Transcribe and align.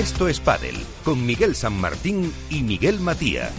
Esto 0.00 0.28
es 0.28 0.40
Padel 0.40 0.76
con 1.04 1.26
Miguel 1.26 1.54
San 1.54 1.78
Martín 1.78 2.32
y 2.48 2.62
Miguel 2.62 3.00
Matía. 3.00 3.50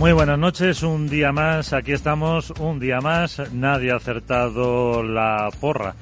Muy 0.00 0.10
buenas 0.10 0.36
noches, 0.36 0.82
un 0.82 1.08
día 1.08 1.30
más, 1.30 1.72
aquí 1.72 1.92
estamos, 1.92 2.50
un 2.58 2.80
día 2.80 3.00
más, 3.00 3.40
nadie 3.52 3.92
ha 3.92 3.96
acertado 3.96 5.04
la 5.04 5.48
porra 5.60 5.94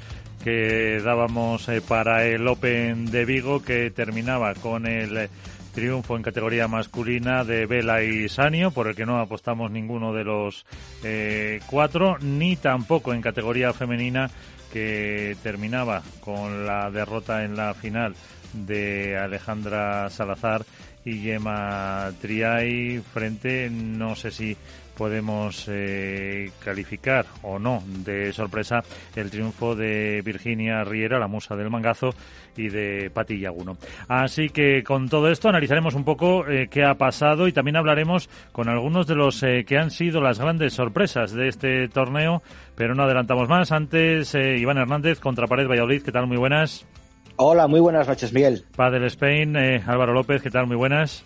que 0.44 1.00
dábamos 1.02 1.70
eh, 1.70 1.80
para 1.80 2.26
el 2.26 2.46
Open 2.46 3.06
de 3.06 3.24
Vigo 3.24 3.62
que 3.62 3.90
terminaba 3.90 4.52
con 4.52 4.86
el 4.86 5.16
eh, 5.16 5.30
triunfo 5.72 6.16
en 6.16 6.22
categoría 6.22 6.68
masculina 6.68 7.44
de 7.44 7.64
Vela 7.64 8.02
y 8.02 8.28
Sanio, 8.28 8.70
por 8.70 8.86
el 8.86 8.94
que 8.94 9.06
no 9.06 9.18
apostamos 9.18 9.70
ninguno 9.70 10.12
de 10.12 10.24
los 10.24 10.66
eh, 11.02 11.60
cuatro, 11.66 12.18
ni 12.20 12.56
tampoco 12.56 13.14
en 13.14 13.22
categoría 13.22 13.72
femenina 13.72 14.30
que 14.70 15.34
terminaba 15.42 16.02
con 16.20 16.66
la 16.66 16.90
derrota 16.90 17.42
en 17.44 17.56
la 17.56 17.72
final 17.72 18.14
de 18.52 19.16
Alejandra 19.16 20.10
Salazar 20.10 20.66
y 21.06 21.20
Gemma 21.20 22.12
Triay 22.20 23.00
frente, 23.00 23.70
no 23.70 24.14
sé 24.14 24.30
si 24.30 24.58
podemos 24.96 25.66
eh, 25.68 26.50
calificar 26.64 27.26
o 27.42 27.58
no 27.58 27.82
de 27.86 28.32
sorpresa 28.32 28.82
el 29.14 29.30
triunfo 29.30 29.74
de 29.74 30.22
Virginia 30.24 30.84
Riera, 30.84 31.18
la 31.18 31.28
musa 31.28 31.56
del 31.56 31.70
mangazo, 31.70 32.10
y 32.56 32.68
de 32.68 33.10
Pati 33.12 33.38
Yaguno. 33.40 33.76
Así 34.08 34.48
que 34.48 34.82
con 34.84 35.08
todo 35.08 35.28
esto 35.28 35.48
analizaremos 35.48 35.94
un 35.94 36.04
poco 36.04 36.46
eh, 36.48 36.68
qué 36.70 36.84
ha 36.84 36.94
pasado 36.94 37.48
y 37.48 37.52
también 37.52 37.76
hablaremos 37.76 38.28
con 38.52 38.68
algunos 38.68 39.06
de 39.06 39.16
los 39.16 39.42
eh, 39.42 39.64
que 39.66 39.76
han 39.76 39.90
sido 39.90 40.20
las 40.20 40.38
grandes 40.38 40.74
sorpresas 40.74 41.32
de 41.32 41.48
este 41.48 41.88
torneo, 41.88 42.42
pero 42.76 42.94
no 42.94 43.02
adelantamos 43.02 43.48
más. 43.48 43.72
Antes, 43.72 44.34
Iván 44.34 44.78
Hernández 44.78 45.18
contra 45.18 45.46
Pared 45.46 45.68
Valladolid, 45.68 46.02
¿qué 46.02 46.12
tal? 46.12 46.26
Muy 46.26 46.36
buenas. 46.36 46.86
Hola, 47.36 47.66
muy 47.66 47.80
buenas 47.80 48.06
noches, 48.06 48.32
Miguel. 48.32 48.64
Padel 48.76 49.04
Spain, 49.04 49.56
Álvaro 49.56 50.12
López, 50.12 50.40
¿qué 50.40 50.50
tal? 50.50 50.68
Muy 50.68 50.76
buenas. 50.76 51.24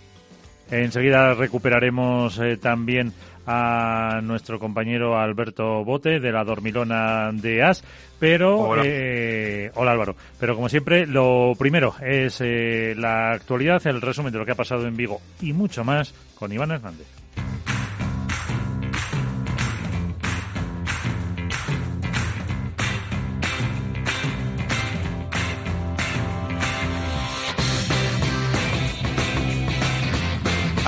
Enseguida 0.71 1.33
recuperaremos 1.33 2.39
eh, 2.39 2.59
también 2.59 3.13
a 3.51 4.21
nuestro 4.23 4.59
compañero 4.59 5.19
Alberto 5.19 5.83
Bote 5.83 6.21
de 6.21 6.31
la 6.31 6.45
Dormilona 6.45 7.31
de 7.33 7.63
As, 7.63 7.83
pero 8.19 8.59
hola. 8.59 8.83
Eh, 8.85 9.71
hola 9.75 9.93
Álvaro, 9.93 10.17
pero 10.39 10.55
como 10.55 10.69
siempre 10.69 11.07
lo 11.07 11.55
primero 11.59 11.95
es 12.03 12.43
la 12.43 13.33
actualidad, 13.33 13.87
el 13.87 14.03
resumen 14.03 14.33
de 14.33 14.39
lo 14.39 14.45
que 14.45 14.53
ha 14.53 14.57
pasado 14.57 14.87
en 14.87 14.97
Vigo 14.97 15.23
y 15.41 15.55
mucho 15.55 15.83
más 15.83 16.13
con 16.35 16.53
Iván 16.53 16.73
Hernández. 16.73 17.07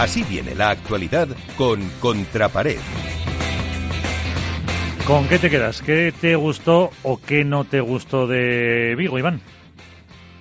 Así 0.00 0.24
viene 0.24 0.54
la 0.54 0.70
actualidad 0.70 1.28
con 1.58 1.86
Contrapared. 2.00 2.80
¿Con 5.06 5.28
qué 5.28 5.38
te 5.38 5.50
quedas? 5.50 5.82
¿Qué 5.82 6.10
te 6.18 6.36
gustó 6.36 6.88
o 7.02 7.20
qué 7.20 7.44
no 7.44 7.66
te 7.66 7.82
gustó 7.82 8.26
de 8.26 8.94
Vigo, 8.97 9.19
Iván? 9.19 9.42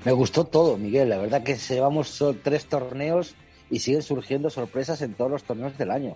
Me 0.06 0.14
gustó 0.14 0.46
todo, 0.46 0.78
Miguel. 0.78 1.10
La 1.10 1.18
verdad 1.18 1.44
que 1.44 1.58
llevamos 1.58 2.24
tres 2.42 2.68
torneos 2.68 3.36
y 3.70 3.80
siguen 3.80 4.02
surgiendo 4.02 4.50
sorpresas 4.50 5.02
en 5.02 5.14
todos 5.14 5.30
los 5.30 5.44
torneos 5.44 5.78
del 5.78 5.92
año. 5.92 6.16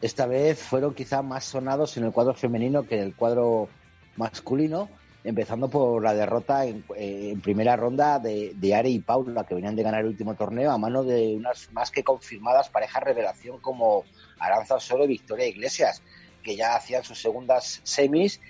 Esta 0.00 0.26
vez 0.26 0.58
fueron 0.58 0.94
quizá 0.94 1.20
más 1.20 1.44
sonados 1.44 1.94
en 1.98 2.04
el 2.04 2.12
cuadro 2.12 2.32
femenino 2.32 2.84
que 2.84 2.94
en 2.94 3.02
el 3.02 3.14
cuadro 3.14 3.68
masculino, 4.16 4.88
empezando 5.24 5.68
por 5.68 6.02
la 6.02 6.14
derrota 6.14 6.64
en, 6.64 6.84
eh, 6.96 7.36
primera 7.42 7.76
ronda 7.76 8.18
de, 8.18 8.52
de, 8.54 8.74
Ari 8.74 8.94
y 8.94 8.98
Paula, 9.00 9.44
que 9.44 9.54
venían 9.54 9.76
de 9.76 9.82
ganar 9.82 10.00
el 10.00 10.08
último 10.08 10.34
torneo 10.34 10.70
a 10.70 10.78
mano 10.78 11.02
de 11.02 11.36
unas 11.36 11.72
más 11.72 11.90
que 11.90 12.02
confirmadas 12.02 12.68
parejas 12.68 13.02
revelación 13.02 13.58
como 13.60 14.04
Aranza 14.38 14.78
Solo 14.80 15.04
y 15.04 15.08
Victoria 15.08 15.46
Iglesias, 15.46 16.02
que 16.42 16.56
ya 16.56 16.76
hacían 16.76 17.04
sus 17.04 17.20
segundas 17.20 17.80
semis 17.82 18.40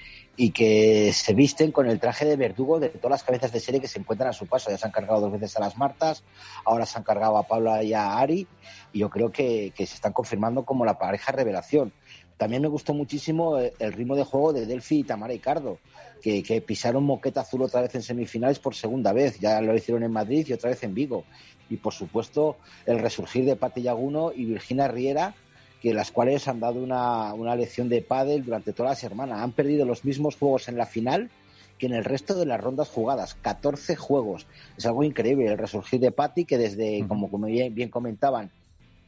y 0.41 0.53
que 0.53 1.13
se 1.13 1.35
visten 1.35 1.73
con 1.73 1.91
el 1.91 1.99
traje 1.99 2.25
de 2.25 2.37
verdugo 2.37 2.79
de 2.79 2.91
todas 2.91 3.11
las 3.11 3.25
cabezas 3.25 3.51
de 3.51 3.59
serie 3.59 3.81
que 3.81 3.89
se 3.89 3.99
encuentran 3.99 4.31
a 4.31 4.33
su 4.33 4.47
paso. 4.47 4.71
Ya 4.71 4.79
se 4.79 4.87
han 4.87 4.93
cargado 4.93 5.21
dos 5.21 5.33
veces 5.33 5.57
a 5.57 5.61
las 5.61 5.77
Martas, 5.77 6.23
ahora 6.65 6.87
se 6.87 6.97
han 6.97 7.03
cargado 7.03 7.37
a 7.37 7.43
Paula 7.43 7.83
y 7.83 7.93
a 7.93 8.17
Ari, 8.19 8.47
y 8.93 9.01
yo 9.01 9.11
creo 9.11 9.33
que, 9.33 9.73
se 9.77 9.83
están 9.83 10.13
confirmando 10.13 10.65
como 10.65 10.85
la 10.85 10.97
pareja 10.97 11.33
revelación. 11.33 11.93
También 12.37 12.63
me 12.63 12.69
gustó 12.69 12.95
muchísimo 12.95 13.59
el 13.59 13.93
ritmo 13.93 14.15
de 14.15 14.23
juego 14.23 14.53
de 14.53 14.65
Delphi 14.65 15.01
y 15.01 15.03
Tamara 15.03 15.35
Icardo, 15.35 15.81
que, 16.21 16.43
que, 16.43 16.61
pisaron 16.61 17.05
moqueta 17.05 17.43
azul 17.43 17.63
otra 17.63 17.83
vez 17.83 17.95
en 17.95 18.03
semifinales 18.03 18.59
por 18.59 18.75
segunda 18.75 19.13
vez. 19.13 19.39
Ya 19.39 19.61
lo 19.61 19.75
hicieron 19.75 20.03
en 20.03 20.13
Madrid 20.13 20.47
y 20.49 20.53
otra 20.53 20.71
vez 20.71 20.83
en 20.83 20.95
Vigo. 20.95 21.25
Y 21.71 21.77
por 21.77 21.93
supuesto, 21.93 22.57
el 22.87 22.99
resurgir 22.99 23.45
de 23.45 23.57
Pati 23.57 23.83
Yaguno 23.83 24.33
y 24.35 24.45
Virginia 24.45 24.89
Riera, 24.89 25.35
que 25.83 25.95
las 25.95 26.11
cuales 26.11 26.49
han 26.49 26.61
dado 26.61 26.83
una, 26.83 27.35
una 27.35 27.55
lección 27.55 27.89
de 27.89 28.03
pádel 28.03 28.45
durante 28.45 28.73
todas 28.73 28.93
las 28.93 28.99
semanas. 28.99 29.41
Han 29.41 29.53
perdido 29.53 29.85
los 29.85 30.05
mismos 30.05 30.37
juegos 30.37 30.69
en 30.69 30.77
la 30.77 30.87
final 30.87 31.31
que 31.79 31.87
en 31.87 31.95
el 31.95 32.05
resto 32.05 32.35
de 32.35 32.47
las 32.47 32.61
rondas 32.61 32.89
jugadas. 32.89 33.35
14 33.41 33.97
juegos. 33.97 34.47
Es 34.77 34.85
algo 34.87 35.05
increíble 35.05 35.47
el 35.47 35.59
resurgir 35.59 36.01
de 36.01 36.11
Patti, 36.11 36.45
que 36.45 36.59
desde, 36.59 37.07
como, 37.07 37.29
bien 37.47 37.89
comentaban, 37.89 38.51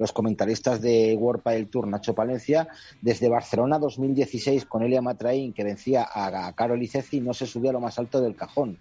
los 0.01 0.13
comentaristas 0.13 0.81
de 0.81 1.15
World 1.15 1.43
Padel 1.43 1.69
Tour, 1.69 1.87
Nacho 1.87 2.15
Palencia, 2.15 2.67
desde 3.03 3.29
Barcelona 3.29 3.79
2016 3.79 4.65
con 4.65 4.83
Elia 4.83 5.03
Matraín, 5.03 5.53
que 5.53 5.63
vencía 5.63 6.09
a, 6.11 6.51
Carol 6.55 6.83
Iceci, 6.83 7.21
no 7.21 7.35
se 7.35 7.47
subió 7.47 7.69
a 7.69 7.75
lo 7.75 7.81
más 7.81 7.99
alto 7.99 8.23
del 8.23 8.35
cajón. 8.35 8.79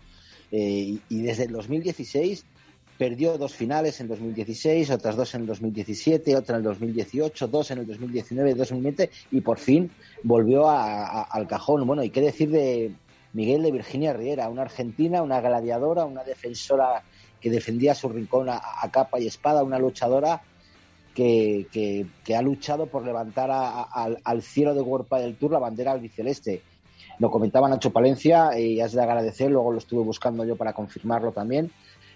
Eh, 0.50 0.97
y, 1.09 1.22
desde 1.22 1.44
el 1.44 1.52
2016 1.52 2.46
perdió 2.97 3.38
dos 3.38 3.53
finales 3.53 4.00
en 4.00 4.07
2016, 4.07 4.90
otras 4.91 5.18
dos 5.18 5.35
en 5.35 5.41
el 5.41 5.47
2017, 5.47 6.35
otra 6.38 6.56
en 6.56 6.59
el 6.59 6.63
2018, 6.63 7.47
dos 7.47 7.72
en 7.72 7.80
el 7.80 7.88
2019, 7.88 8.53
dos 8.56 8.72
en 8.72 8.78
el 8.78 8.84
2020 8.84 9.09
y 9.31 9.41
por 9.41 9.57
fin 9.57 9.91
volvió 10.24 10.69
a, 10.69 11.24
al 11.24 11.47
cajón. 11.47 11.86
Bueno, 11.86 12.01
y 12.01 12.12
qué 12.12 12.22
decir 12.22 12.50
de 12.50 12.94
Miguel 13.34 13.63
de 13.63 13.72
Virginia 13.72 14.13
Riera, 14.13 14.50
una 14.50 14.63
argentina, 14.63 15.22
una 15.22 15.41
gladiadora, 15.41 16.06
una 16.06 16.24
defensora 16.24 17.03
que 17.41 17.50
defendía 17.50 17.94
su 17.94 18.09
rincón 18.09 18.47
a 18.50 18.62
capa 18.91 19.19
y 19.19 19.28
espada, 19.28 19.63
una 19.63 19.80
luchadora 19.80 20.41
que, 21.14 22.06
ha 22.36 22.42
luchado 22.42 22.88
por 22.88 23.06
levantar 23.06 23.50
al 23.52 24.42
cielo 24.42 24.74
de 24.74 24.81
World 24.81 25.09
del 25.09 25.36
Tour 25.36 25.52
la 25.52 25.59
bandera 25.59 25.92
albiceleste. 25.92 26.62
Lo 27.20 27.30
comentaba 27.30 27.68
Nacho 27.68 27.92
Palencia 27.92 28.58
y 28.58 28.80
es 28.80 28.94
de 28.94 29.02
agradecer, 29.02 29.52
luego 29.52 29.74
lo 29.74 29.78
estuve 29.78 30.03
buscando 30.03 30.46
yo 30.46 30.56
para 30.56 30.74
confirmarlo 30.74 31.34
también, 31.34 31.69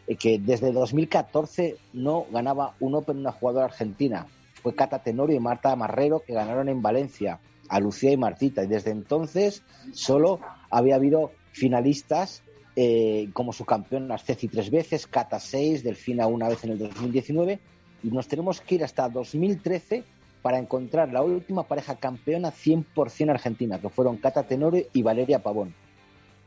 eh, 0.07 0.15
que 0.15 0.39
desde 0.39 0.71
2014 0.71 1.75
no 1.91 2.25
ganaba 2.31 2.75
un 2.79 2.95
Open 2.95 3.17
una 3.17 3.33
jugadora 3.33 3.65
argentina. 3.65 4.27
Fue 4.61 4.75
Cata 4.75 4.99
Tenorio 4.99 5.35
y 5.35 5.41
Marta 5.41 5.75
Marrero 5.75 6.21
que 6.25 6.33
ganaron 6.33 6.69
en 6.69 6.81
Valencia, 6.81 7.39
a 7.67 7.81
Lucía 7.81 8.11
y 8.11 8.17
Martita. 8.17 8.63
Y 8.63 8.67
desde 8.67 8.91
entonces 8.91 9.63
solo 9.91 10.39
había 10.69 10.95
habido 10.95 11.31
finalistas 11.51 12.41
eh, 12.77 13.29
como 13.33 13.51
su 13.51 13.65
campeona 13.65 14.17
Ceci 14.17 14.47
tres 14.47 14.71
veces, 14.71 15.05
Cata 15.05 15.41
seis, 15.41 15.83
Delfina 15.83 16.27
una 16.27 16.47
vez 16.47 16.63
en 16.63 16.71
el 16.71 16.79
2019 16.79 17.59
y 18.03 18.09
nos 18.09 18.27
tenemos 18.27 18.61
que 18.61 18.75
ir 18.75 18.83
hasta 18.83 19.09
2013 19.09 20.03
para 20.41 20.59
encontrar 20.59 21.11
la 21.11 21.23
última 21.23 21.63
pareja 21.63 21.95
campeona 21.95 22.51
100% 22.51 23.29
argentina, 23.29 23.79
que 23.79 23.89
fueron 23.89 24.17
Cata 24.17 24.43
Tenorio 24.43 24.85
y 24.91 25.01
Valeria 25.01 25.41
Pavón. 25.41 25.73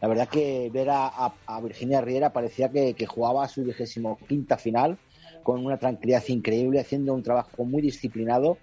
La 0.03 0.08
verdad 0.08 0.29
que 0.29 0.70
ver 0.70 0.88
a, 0.91 1.32
Virginia 1.62 2.03
Riera 2.03 2.31
parecía 2.31 2.69
que, 2.69 2.93
que 2.93 3.06
jugaba 3.06 3.49
su 3.49 3.64
vigésimo 3.64 4.19
quinta 4.29 4.58
final 4.58 4.99
con 5.43 5.64
una 5.64 5.79
tranquilidad 5.79 6.23
increíble, 6.29 6.81
haciendo 6.81 7.14
un 7.14 7.23
trabajo 7.23 7.64
muy 7.64 7.81
disciplinado 7.81 8.58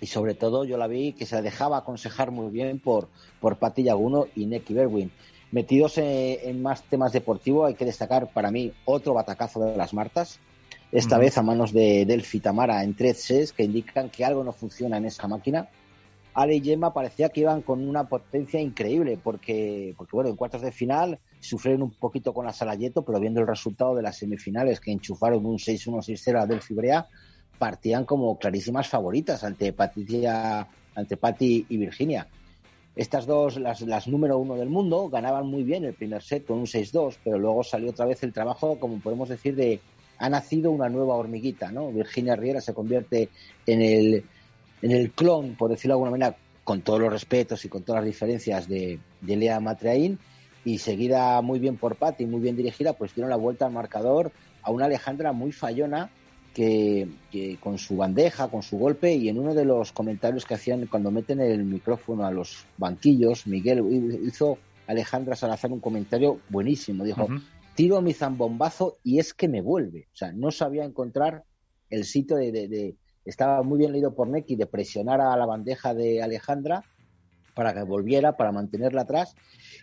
y 0.00 0.06
sobre 0.06 0.34
todo 0.34 0.64
yo 0.64 0.76
la 0.76 0.88
vi 0.88 1.12
que 1.12 1.26
se 1.26 1.40
dejaba 1.42 1.78
aconsejar 1.78 2.30
muy 2.30 2.50
bien 2.50 2.80
por, 2.80 3.08
por 3.40 3.58
Patti 3.58 3.86
y 4.34 4.46
Neki 4.46 4.74
Berwin. 4.74 5.12
Metidos 5.52 5.98
en, 5.98 6.38
en, 6.42 6.62
más 6.62 6.82
temas 6.82 7.12
deportivos, 7.12 7.68
hay 7.68 7.74
que 7.74 7.84
destacar 7.84 8.32
para 8.32 8.50
mí 8.50 8.72
otro 8.84 9.14
batacazo 9.14 9.60
de 9.60 9.76
las 9.76 9.94
Martas, 9.94 10.40
esta 10.92 11.16
uh 11.16 11.18
-huh. 11.18 11.22
vez 11.22 11.38
a 11.38 11.42
manos 11.42 11.72
de 11.72 12.04
Delphi 12.06 12.40
Tamara 12.40 12.82
en 12.82 12.94
tres 12.94 13.22
sets 13.22 13.52
que 13.52 13.64
indican 13.64 14.10
que 14.10 14.24
algo 14.24 14.44
no 14.44 14.52
funciona 14.52 14.96
en 14.96 15.06
esa 15.06 15.26
máquina. 15.28 15.68
Ale 16.34 16.56
y 16.56 16.60
Gemma 16.60 16.92
parecía 16.92 17.30
que 17.30 17.40
iban 17.40 17.62
con 17.62 17.88
una 17.88 18.08
potencia 18.08 18.60
increíble 18.60 19.18
porque, 19.22 19.94
porque 19.96 20.12
bueno, 20.12 20.28
en 20.28 20.36
cuartos 20.36 20.60
de 20.60 20.70
final 20.70 21.18
sufrieron 21.40 21.82
un 21.82 21.92
poquito 21.92 22.34
con 22.34 22.44
la 22.44 22.52
Salayeto, 22.52 23.02
pero 23.06 23.18
viendo 23.18 23.40
el 23.40 23.46
resultado 23.46 23.94
de 23.94 24.02
las 24.02 24.18
semifinales 24.18 24.78
que 24.78 24.92
enchufaron 24.92 25.46
un 25.46 25.56
6-1, 25.56 26.02
6-0 26.02 26.42
a 26.42 26.46
Delphi 26.46 26.74
Brea, 26.74 27.06
partían 27.58 28.04
como 28.04 28.38
clarísimas 28.38 28.86
favoritas 28.86 29.44
ante 29.44 29.72
Patricia, 29.72 30.68
ante 30.94 31.16
Patti 31.16 31.66
y 31.70 31.76
Virginia. 31.78 32.28
Estas 32.94 33.26
dos, 33.26 33.58
las, 33.58 33.80
las 33.82 34.06
número 34.06 34.38
uno 34.38 34.56
del 34.56 34.68
mundo, 34.68 35.08
ganaban 35.08 35.46
muy 35.46 35.62
bien 35.62 35.84
el 35.84 35.94
primer 35.94 36.22
set 36.22 36.46
con 36.46 36.58
un 36.58 36.66
6-2, 36.66 37.16
pero 37.24 37.38
luego 37.38 37.62
salió 37.62 37.90
otra 37.90 38.06
vez 38.06 38.22
el 38.22 38.32
trabajo, 38.32 38.78
como 38.78 39.00
podemos 39.00 39.28
decir, 39.28 39.54
de 39.54 39.80
ha 40.18 40.28
nacido 40.28 40.70
una 40.70 40.88
nueva 40.88 41.14
hormiguita, 41.14 41.70
¿no? 41.70 41.90
Virginia 41.90 42.36
Riera 42.36 42.60
se 42.60 42.74
convierte 42.74 43.28
en 43.66 43.82
el, 43.82 44.24
en 44.82 44.90
el 44.90 45.10
clon, 45.12 45.54
por 45.56 45.70
decirlo 45.70 45.94
de 45.94 45.96
alguna 45.96 46.10
manera, 46.10 46.36
con 46.64 46.80
todos 46.80 47.00
los 47.00 47.12
respetos 47.12 47.64
y 47.64 47.68
con 47.68 47.82
todas 47.82 48.02
las 48.02 48.06
diferencias 48.06 48.68
de, 48.68 48.98
Lea 49.22 49.60
Matreain, 49.60 50.18
y 50.64 50.78
seguida 50.78 51.40
muy 51.42 51.58
bien 51.58 51.76
por 51.76 51.96
Patti, 51.96 52.26
muy 52.26 52.40
bien 52.40 52.56
dirigida, 52.56 52.92
pues 52.92 53.14
dieron 53.14 53.30
la 53.30 53.36
vuelta 53.36 53.66
al 53.66 53.72
marcador 53.72 54.32
a 54.62 54.70
una 54.70 54.86
Alejandra 54.86 55.32
muy 55.32 55.52
fallona, 55.52 56.10
que, 56.52 57.58
con 57.60 57.76
su 57.76 57.98
bandeja, 57.98 58.48
con 58.48 58.62
su 58.62 58.78
golpe, 58.78 59.14
y 59.14 59.28
en 59.28 59.38
uno 59.38 59.52
de 59.52 59.66
los 59.66 59.92
comentarios 59.92 60.46
que 60.46 60.54
hacían 60.54 60.86
cuando 60.86 61.10
meten 61.10 61.40
el 61.40 61.64
micrófono 61.64 62.24
a 62.24 62.30
los 62.30 62.64
banquillos, 62.78 63.46
Miguel 63.46 64.20
hizo 64.26 64.56
Alejandra 64.86 65.36
Salazar 65.36 65.70
un 65.70 65.80
comentario 65.80 66.40
buenísimo. 66.48 67.04
Dijo, 67.04 67.28
tiro 67.76 68.00
mi 68.02 68.12
zambombazo 68.12 68.96
y 69.04 69.20
es 69.20 69.32
que 69.34 69.46
me 69.46 69.60
vuelve. 69.60 70.08
O 70.12 70.16
sea, 70.16 70.32
no 70.32 70.50
sabía 70.50 70.84
encontrar 70.84 71.44
el 71.90 72.04
sitio 72.04 72.36
de, 72.36 72.96
estaba 73.24 73.62
muy 73.62 73.78
bien 73.78 73.92
leído 73.92 74.14
por 74.14 74.28
Neki 74.28 74.56
de 74.56 74.66
presionar 74.66 75.20
a 75.20 75.36
la 75.36 75.46
bandeja 75.46 75.94
de 75.94 76.22
Alejandra 76.22 76.82
para 77.54 77.72
que 77.72 77.82
volviera, 77.82 78.36
para 78.36 78.50
mantenerla 78.50 79.02
atrás. 79.02 79.34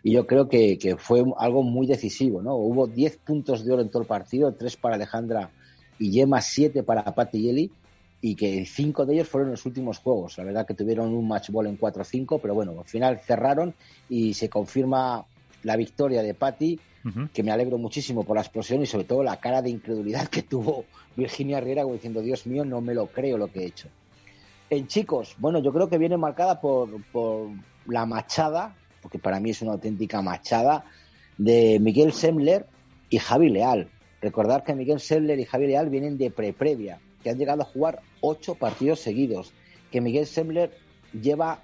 Y 0.03 0.11
yo 0.11 0.27
creo 0.27 0.49
que, 0.49 0.95
fue 0.97 1.23
algo 1.37 1.63
muy 1.63 1.87
decisivo, 1.87 2.41
¿no? 2.41 2.55
Hubo 2.55 2.87
10 2.87 3.17
puntos 3.17 3.63
de 3.63 3.71
oro 3.71 3.81
en 3.81 3.89
todo 3.89 4.01
el 4.01 4.07
partido, 4.07 4.53
3 4.53 4.75
para 4.77 4.95
Alejandra 4.95 5.51
y 5.97 6.11
Yema 6.11 6.41
7 6.41 6.83
para 6.83 7.03
Patti 7.03 7.41
Yeli 7.41 7.71
y 8.21 8.35
que 8.35 8.65
cinco 8.65 9.05
de 9.05 9.15
ellos 9.15 9.27
fueron 9.27 9.51
los 9.51 9.65
últimos 9.65 9.99
juegos. 9.99 10.37
La 10.37 10.45
verdad 10.45 10.65
que 10.65 10.73
tuvieron 10.73 11.13
un 11.13 11.27
match 11.27 11.49
ball 11.49 11.67
en 11.67 11.77
4-5, 11.77 12.39
pero 12.41 12.53
bueno, 12.53 12.73
al 12.79 12.85
final 12.85 13.19
cerraron 13.19 13.75
y 14.07 14.33
se 14.33 14.49
confirma 14.49 15.25
la 15.63 15.75
victoria 15.75 16.21
de 16.21 16.33
Patti, 16.33 16.79
que 17.33 17.43
me 17.43 17.51
alegro 17.51 17.77
muchísimo 17.77 18.23
por 18.23 18.37
la 18.37 18.41
explosión 18.41 18.81
y 18.81 18.85
sobre 18.85 19.03
todo 19.03 19.23
la 19.23 19.37
cara 19.37 19.61
de 19.61 19.69
incredulidad 19.69 20.27
que 20.29 20.41
tuvo 20.41 20.85
Virginia 21.17 21.59
Riera 21.59 21.83
diciendo, 21.83 22.21
Dios 22.21 22.47
mío, 22.47 22.63
no 22.63 22.79
me 22.79 22.93
lo 22.93 23.07
creo 23.07 23.37
lo 23.37 23.51
que 23.51 23.61
he 23.61 23.65
hecho. 23.65 23.89
En 24.69 24.87
chicos, 24.87 25.35
bueno, 25.37 25.59
yo 25.59 25.73
creo 25.73 25.89
que 25.89 25.97
viene 25.97 26.17
marcada 26.17 26.61
por, 26.61 27.03
por 27.11 27.49
la 27.85 28.05
machada, 28.05 28.75
porque 29.01 29.19
para 29.19 29.39
mí 29.39 29.49
es 29.49 29.61
una 29.61 29.73
auténtica 29.73 30.21
machada, 30.21 30.85
de 31.37 31.77
Miguel 31.81 32.13
Semler 32.13 32.65
y 33.09 33.17
Javi 33.17 33.49
Leal. 33.49 33.89
Recordar 34.21 34.63
que 34.63 34.73
Miguel 34.73 35.01
Semler 35.01 35.39
y 35.39 35.45
Javier 35.45 35.71
Leal 35.71 35.89
vienen 35.89 36.17
de 36.17 36.31
pre-previa, 36.31 36.99
que 37.21 37.29
han 37.29 37.37
llegado 37.37 37.63
a 37.63 37.65
jugar 37.65 38.01
ocho 38.21 38.55
partidos 38.55 39.01
seguidos, 39.01 39.53
que 39.91 39.99
Miguel 39.99 40.25
Semler 40.25 40.71
lleva 41.11 41.61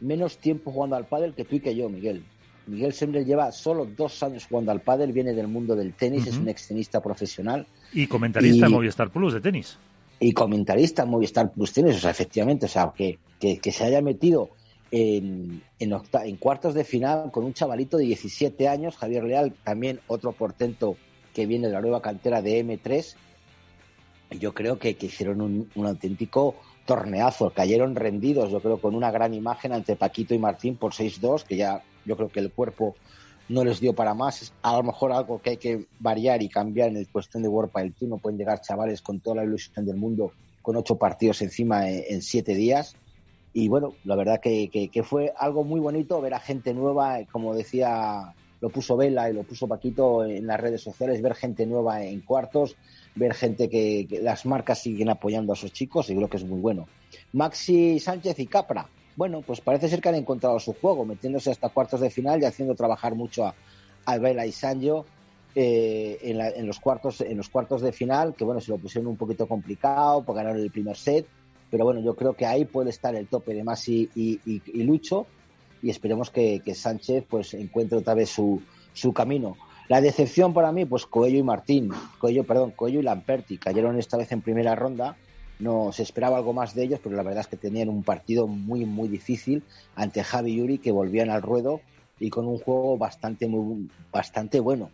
menos 0.00 0.38
tiempo 0.38 0.72
jugando 0.72 0.96
al 0.96 1.06
pádel 1.06 1.34
que 1.34 1.44
tú 1.44 1.56
y 1.56 1.60
que 1.60 1.76
yo, 1.76 1.88
Miguel. 1.88 2.24
Miguel 2.70 2.92
Semler 2.92 3.24
lleva 3.24 3.50
solo 3.52 3.84
dos 3.84 4.22
años 4.22 4.46
jugando 4.48 4.70
al 4.70 4.80
pádel, 4.80 5.12
viene 5.12 5.32
del 5.32 5.48
mundo 5.48 5.74
del 5.74 5.92
tenis, 5.92 6.26
es 6.26 6.36
un 6.36 6.48
extenista 6.48 7.00
profesional. 7.02 7.66
Y 7.92 8.06
comentarista 8.06 8.66
en 8.66 8.72
Movistar 8.72 9.10
Plus 9.10 9.34
de 9.34 9.40
tenis. 9.40 9.76
Y 10.20 10.32
comentarista 10.32 11.02
en 11.02 11.10
Movistar 11.10 11.50
Plus 11.52 11.72
Tenis, 11.72 11.96
o 11.96 11.98
sea, 11.98 12.10
efectivamente, 12.10 12.66
o 12.66 12.68
sea, 12.68 12.92
que, 12.94 13.18
que, 13.38 13.72
se 13.72 13.84
haya 13.84 14.02
metido 14.02 14.50
en, 14.90 15.62
en, 15.78 15.92
en 16.24 16.36
cuartos 16.36 16.74
de 16.74 16.84
final 16.84 17.30
con 17.32 17.44
un 17.44 17.54
chavalito 17.54 17.96
de 17.96 18.04
17 18.04 18.68
años, 18.68 18.96
Javier 18.96 19.24
Leal, 19.24 19.54
también 19.64 20.00
otro 20.06 20.32
portento 20.32 20.96
que 21.34 21.46
viene 21.46 21.68
de 21.68 21.72
la 21.72 21.80
nueva 21.80 22.02
cantera 22.02 22.42
de 22.42 22.64
M3. 22.64 23.14
Yo 24.38 24.54
creo 24.54 24.78
que, 24.78 24.96
hicieron 25.00 25.40
un, 25.40 25.86
auténtico 25.86 26.54
torneazo, 26.86 27.50
cayeron 27.50 27.96
rendidos, 27.96 28.50
yo 28.50 28.60
creo, 28.60 28.80
con 28.80 28.94
una 28.94 29.10
gran 29.10 29.34
imagen 29.34 29.72
ante 29.72 29.96
Paquito 29.96 30.34
y 30.34 30.38
Martín 30.38 30.76
por 30.76 30.92
6-2, 30.92 31.44
que 31.44 31.56
ya 31.56 31.82
yo 32.04 32.16
creo 32.16 32.28
que 32.28 32.40
el 32.40 32.52
cuerpo 32.52 32.94
no 33.48 33.64
les 33.64 33.80
dio 33.80 33.94
para 33.94 34.14
más. 34.14 34.42
Es 34.42 34.52
a 34.62 34.76
lo 34.76 34.82
mejor 34.82 35.12
algo 35.12 35.40
que 35.40 35.50
hay 35.50 35.56
que 35.56 35.86
variar 35.98 36.42
y 36.42 36.48
cambiar 36.48 36.88
en 36.88 36.96
el 36.96 37.08
cuestión 37.08 37.42
de 37.42 37.50
Padel 37.72 37.92
Tour. 37.92 38.08
No 38.08 38.18
pueden 38.18 38.38
llegar 38.38 38.60
chavales 38.60 39.02
con 39.02 39.20
toda 39.20 39.36
la 39.36 39.44
ilusión 39.44 39.84
del 39.84 39.96
mundo 39.96 40.32
con 40.62 40.76
ocho 40.76 40.96
partidos 40.96 41.42
encima 41.42 41.88
en, 41.90 42.22
siete 42.22 42.54
días. 42.54 42.96
Y 43.52 43.68
bueno, 43.68 43.94
la 44.04 44.14
verdad 44.14 44.40
que, 44.40 44.68
que, 44.70 45.02
fue 45.02 45.32
algo 45.36 45.64
muy 45.64 45.80
bonito 45.80 46.20
ver 46.20 46.34
a 46.34 46.40
gente 46.40 46.72
nueva, 46.72 47.24
como 47.32 47.54
decía 47.54 48.34
lo 48.60 48.68
puso 48.68 48.96
Vela 48.96 49.30
y 49.30 49.32
lo 49.32 49.42
puso 49.42 49.66
Paquito 49.66 50.24
en 50.24 50.46
las 50.46 50.60
redes 50.60 50.82
sociales, 50.82 51.22
ver 51.22 51.34
gente 51.34 51.66
nueva 51.66 52.04
en 52.04 52.20
cuartos, 52.20 52.76
ver 53.14 53.34
gente 53.34 53.68
que, 53.68 54.06
las 54.22 54.46
marcas 54.46 54.82
siguen 54.82 55.08
apoyando 55.08 55.52
a 55.52 55.56
esos 55.56 55.72
chicos 55.72 56.10
y 56.10 56.14
creo 56.14 56.28
que 56.28 56.36
es 56.36 56.44
muy 56.44 56.60
bueno. 56.60 56.86
Maxi 57.32 57.98
Sánchez 57.98 58.38
y 58.38 58.46
Capra, 58.46 58.88
bueno, 59.16 59.42
pues 59.42 59.60
parece 59.60 59.88
ser 59.88 60.00
que 60.00 60.08
han 60.08 60.14
encontrado 60.14 60.58
su 60.58 60.74
juego, 60.74 61.04
metiéndose 61.04 61.50
hasta 61.50 61.68
cuartos 61.68 62.00
de 62.00 62.10
final 62.10 62.40
y 62.40 62.44
haciendo 62.44 62.74
trabajar 62.74 63.14
mucho 63.14 63.46
a, 63.46 63.54
Vela 64.18 64.44
y 64.44 64.50
Sancho 64.50 65.06
eh, 65.54 66.18
en, 66.22 66.66
los 66.66 66.80
cuartos, 66.80 67.20
en 67.20 67.36
los 67.36 67.48
cuartos 67.48 67.80
de 67.80 67.92
final, 67.92 68.34
que 68.34 68.44
bueno, 68.44 68.60
se 68.60 68.72
lo 68.72 68.78
pusieron 68.78 69.08
un 69.08 69.16
poquito 69.16 69.46
complicado, 69.46 70.24
por 70.24 70.34
ganar 70.34 70.56
el 70.56 70.70
primer 70.70 70.96
set, 70.96 71.26
pero 71.70 71.84
bueno, 71.84 72.00
yo 72.00 72.16
creo 72.16 72.34
que 72.34 72.44
ahí 72.44 72.64
puede 72.64 72.90
estar 72.90 73.14
el 73.14 73.28
tope 73.28 73.54
de 73.54 73.62
Maxi 73.62 74.10
y 74.14 74.82
Lucho 74.82 75.26
y 75.82 75.90
esperemos 75.90 76.30
que, 76.30 76.62
Sánchez 76.74 77.24
pues 77.28 77.54
encuentre 77.54 77.98
otra 77.98 78.14
vez 78.14 78.30
su, 78.30 78.62
su 78.92 79.12
camino. 79.12 79.56
La 79.88 80.00
decepción 80.00 80.54
para 80.54 80.72
mí, 80.72 80.84
pues 80.84 81.06
Coello 81.06 81.38
y 81.38 81.42
Martín, 81.42 81.90
Coello, 82.18 82.44
perdón, 82.44 82.72
Coello 82.72 83.00
y 83.00 83.02
Lamperti 83.02 83.58
cayeron 83.58 83.98
esta 83.98 84.16
vez 84.16 84.30
en 84.32 84.40
primera 84.40 84.74
ronda. 84.74 85.16
No 85.60 85.92
se 85.92 86.02
esperaba 86.02 86.38
algo 86.38 86.52
más 86.52 86.74
de 86.74 86.84
ellos, 86.84 87.00
pero 87.02 87.14
la 87.14 87.22
verdad 87.22 87.42
es 87.42 87.46
que 87.46 87.56
tenían 87.56 87.88
un 87.88 88.02
partido 88.02 88.46
muy, 88.46 88.84
muy 88.86 89.08
difícil 89.08 89.62
ante 89.94 90.24
Javi 90.24 90.52
y 90.52 90.56
Yuri, 90.56 90.78
que 90.78 90.90
volvían 90.90 91.30
al 91.30 91.42
ruedo 91.42 91.80
y 92.18 92.30
con 92.30 92.46
un 92.46 92.58
juego 92.58 92.96
bastante, 92.98 93.46
muy, 93.46 93.88
bastante 94.10 94.60
bueno. 94.60 94.90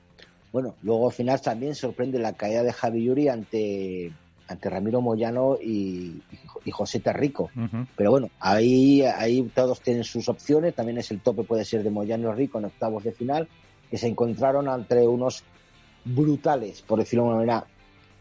Bueno, 0.53 0.75
luego 0.83 1.09
al 1.09 1.15
final 1.15 1.41
también 1.41 1.75
sorprende 1.75 2.19
la 2.19 2.33
caída 2.33 2.63
de 2.63 2.73
Javi 2.73 3.05
Yuri 3.05 3.29
ante, 3.29 4.13
ante 4.49 4.71
Ramiro 4.71 5.01
Moyano 5.01 5.57
y, 5.61 6.23
y 6.65 6.71
José 6.71 7.01
Terrico. 7.01 7.51
Pero 7.97 8.11
bueno, 8.11 8.31
ahí, 8.41 9.03
ahí 9.03 9.43
todos 9.55 9.81
tienen 9.81 10.05
sus 10.05 10.29
opciones. 10.29 10.75
También 10.75 10.99
es 10.99 11.11
el 11.11 11.21
tope, 11.21 11.45
puede 11.45 11.65
ser 11.65 11.83
de 11.83 11.91
Moyano 11.91 12.33
Rico 12.33 12.59
en 12.59 12.67
octavos 12.67 13.05
de 13.05 13.13
final, 13.13 13.49
que 13.91 13.99
se 13.99 14.09
encontraron 14.09 14.69
entre 14.69 15.07
unos 15.07 15.45
brutales, 16.05 16.83
por 16.83 16.99
decirlo 16.99 17.25
de 17.25 17.29
una 17.29 17.37
manera, 17.39 17.67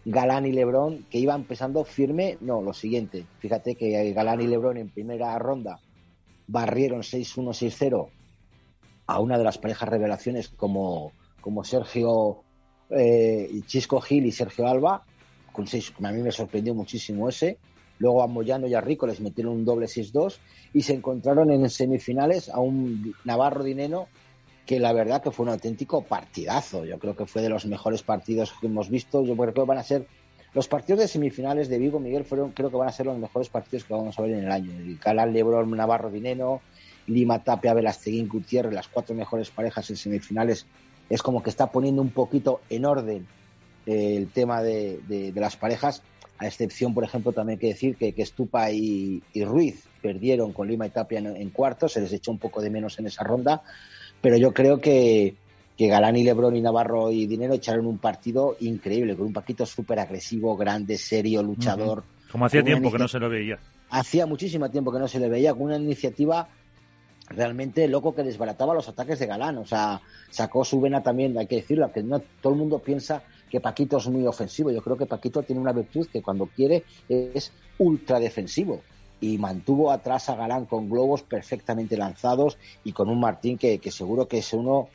Galán 0.05 0.45
y 0.45 0.51
Lebrón, 0.51 1.05
que 1.09 1.17
iban 1.17 1.41
empezando 1.41 1.83
firme. 1.83 2.37
No, 2.41 2.61
lo 2.61 2.73
siguiente. 2.73 3.25
Fíjate 3.39 3.75
que 3.75 4.13
Galán 4.13 4.41
y 4.41 4.47
Lebrón 4.47 4.77
en 4.77 4.89
primera 4.89 5.38
ronda 5.39 5.79
barrieron 6.47 7.01
6-1, 7.01 7.50
6-0 7.50 8.09
a 9.07 9.19
una 9.19 9.38
de 9.38 9.43
las 9.43 9.57
parejas 9.57 9.89
revelaciones 9.89 10.50
como, 10.50 11.12
como 11.41 11.63
Sergio 11.63 12.43
eh, 12.89 13.62
Chisco 13.65 14.00
Gil 14.00 14.25
y 14.25 14.31
Sergio 14.31 14.67
Alba 14.67 15.03
con 15.55 15.67
seis, 15.67 15.93
a 16.03 16.12
mí 16.12 16.21
me 16.21 16.31
sorprendió 16.31 16.75
muchísimo 16.75 17.29
ese. 17.29 17.57
Luego 17.97 18.21
a 18.21 18.27
Moyano 18.27 18.67
y 18.67 18.74
a 18.74 18.81
Rico 18.81 19.07
les 19.07 19.21
metieron 19.21 19.53
un 19.53 19.63
doble 19.63 19.85
6-2 19.85 20.38
y 20.74 20.81
se 20.81 20.93
encontraron 20.93 21.50
en 21.50 21.69
semifinales 21.69 22.50
a 22.50 22.59
un 22.59 23.15
Navarro 23.24 23.63
Dineno 23.63 24.09
que 24.65 24.79
la 24.79 24.93
verdad 24.93 25.22
que 25.22 25.31
fue 25.31 25.45
un 25.45 25.51
auténtico 25.51 26.03
partidazo. 26.03 26.86
Yo 26.86 26.98
creo 27.00 27.15
que 27.15 27.25
fue 27.25 27.41
de 27.41 27.50
los 27.50 27.65
mejores 27.65 28.03
partidos 28.03 28.53
que 28.60 28.67
hemos 28.67 28.89
visto. 28.89 29.24
Yo 29.24 29.36
creo 29.36 29.53
que 29.53 29.62
van 29.62 29.77
a 29.77 29.84
ser 29.84 30.07
los 30.55 30.69
partidos 30.69 31.01
de 31.01 31.07
semifinales 31.10 31.67
de 31.67 31.77
Vigo, 31.77 32.00
Miguel, 32.00 32.24
fueron, 32.24 32.51
creo 32.51 32.69
que 32.69 32.77
van 32.77 32.88
a 32.88 32.91
ser 32.93 33.05
los 33.05 33.17
mejores 33.17 33.50
partidos 33.50 33.84
que 33.84 33.93
vamos 33.93 34.17
a 34.17 34.22
ver 34.22 34.31
en 34.31 34.45
el 34.45 34.51
año. 34.51 34.72
El 34.72 34.98
Calal 35.00 35.34
Lebron, 35.34 35.69
Navarro 35.72 36.10
Dineno, 36.10 36.62
Lima 37.07 37.43
Tapia, 37.43 37.74
Velasteguín 37.74 38.29
Gutiérrez, 38.29 38.74
las 38.74 38.88
cuatro 38.88 39.13
mejores 39.13 39.51
parejas 39.51 39.89
en 39.89 39.98
semifinales. 39.98 40.65
Es 41.10 41.22
como 41.22 41.43
que 41.43 41.50
está 41.50 41.67
poniendo 41.67 42.01
un 42.01 42.10
poquito 42.10 42.62
en 42.69 42.86
orden 42.86 43.27
el 43.86 44.29
tema 44.29 44.63
de, 44.63 45.31
las 45.36 45.57
parejas, 45.57 46.01
a 46.38 46.48
excepción, 46.48 46.93
por 46.93 47.03
ejemplo, 47.03 47.34
también 47.34 47.57
hay 47.57 47.62
que 47.62 47.67
decir 47.67 47.95
que, 47.98 48.13
que 48.13 48.24
Estupa 48.24 48.72
y, 48.72 49.22
Ruiz 49.36 49.84
perdieron 50.01 50.53
con 50.53 50.67
Lima 50.67 50.88
y 50.88 50.89
Tapia 50.89 51.19
en, 51.19 51.50
cuartos, 51.50 51.93
se 51.93 52.01
les 52.01 52.13
echó 52.13 52.31
un 52.31 52.39
poco 52.39 52.62
de 52.62 52.69
menos 52.69 52.98
en 53.00 53.07
esa 53.07 53.24
ronda, 53.24 53.62
pero 54.25 54.38
yo 54.38 54.55
creo 54.55 54.82
que, 54.82 55.36
que 55.77 55.88
Galán 55.88 56.15
y 56.15 56.24
Lebrón 56.24 56.55
y 56.55 56.62
Navarro 56.62 57.12
y 57.12 57.27
Dinero 57.27 57.53
echaron 57.53 57.86
un 57.86 58.00
partido 58.00 58.58
increíble, 58.60 59.15
con 59.15 59.27
un 59.27 59.34
Paquito 59.34 59.67
súper 59.67 60.00
agresivo, 60.00 60.58
grande, 60.58 60.98
serio, 60.98 61.44
luchador. 61.44 62.03
Como 62.32 62.48
hacía 62.48 62.63
tiempo 62.63 62.91
que 62.91 62.98
no 62.98 63.08
se 63.08 63.20
lo 63.20 63.29
veía. 63.29 63.60
Hacía 63.91 64.25
muchísimo 64.25 64.67
tiempo 64.72 64.91
que 64.91 64.98
no 64.98 65.08
se 65.08 65.20
le 65.20 65.29
veía, 65.29 65.53
con 65.53 65.62
una 65.62 65.77
iniciativa 65.77 66.48
realmente 67.29 67.88
loco 67.88 68.15
que 68.15 68.24
desbarataba 68.24 68.74
los 68.74 68.89
ataques 68.89 69.20
de 69.20 69.27
Galán. 69.27 69.60
O 69.60 69.65
sea, 69.67 70.01
sacó 70.32 70.65
su 70.65 70.82
vena 70.82 71.03
también, 71.03 71.38
hay 71.38 71.46
que 71.46 71.58
decirlo, 71.58 71.91
que 71.91 72.01
no 72.01 72.20
todo 72.41 72.53
el 72.53 72.58
mundo 72.58 72.79
piensa 72.79 73.22
que 73.51 73.62
Paquito 73.62 73.98
es 73.98 74.08
muy 74.08 74.25
ofensivo. 74.25 74.72
Yo 74.72 74.82
creo 74.82 74.98
que 74.98 75.05
Paquito 75.05 75.44
tiene 75.44 75.62
una 75.62 75.72
virtud 75.72 76.08
que 76.12 76.24
cuando 76.24 76.48
quiere 76.48 76.84
es 77.08 77.51
ultra 77.77 78.20
defensivo. 78.20 78.82
Y 79.22 79.38
mantuvo 79.38 79.91
atrás 79.91 80.29
a 80.29 80.36
Galán 80.36 80.65
con 80.65 80.89
globos 80.89 81.24
perfectamente 81.24 81.98
lanzados 81.98 82.57
y 82.84 82.91
con 82.91 83.10
un 83.10 83.19
Martín 83.19 83.57
que, 83.57 83.79
seguro 83.91 84.27
que 84.27 84.39
es 84.39 84.53
uno 84.53 84.89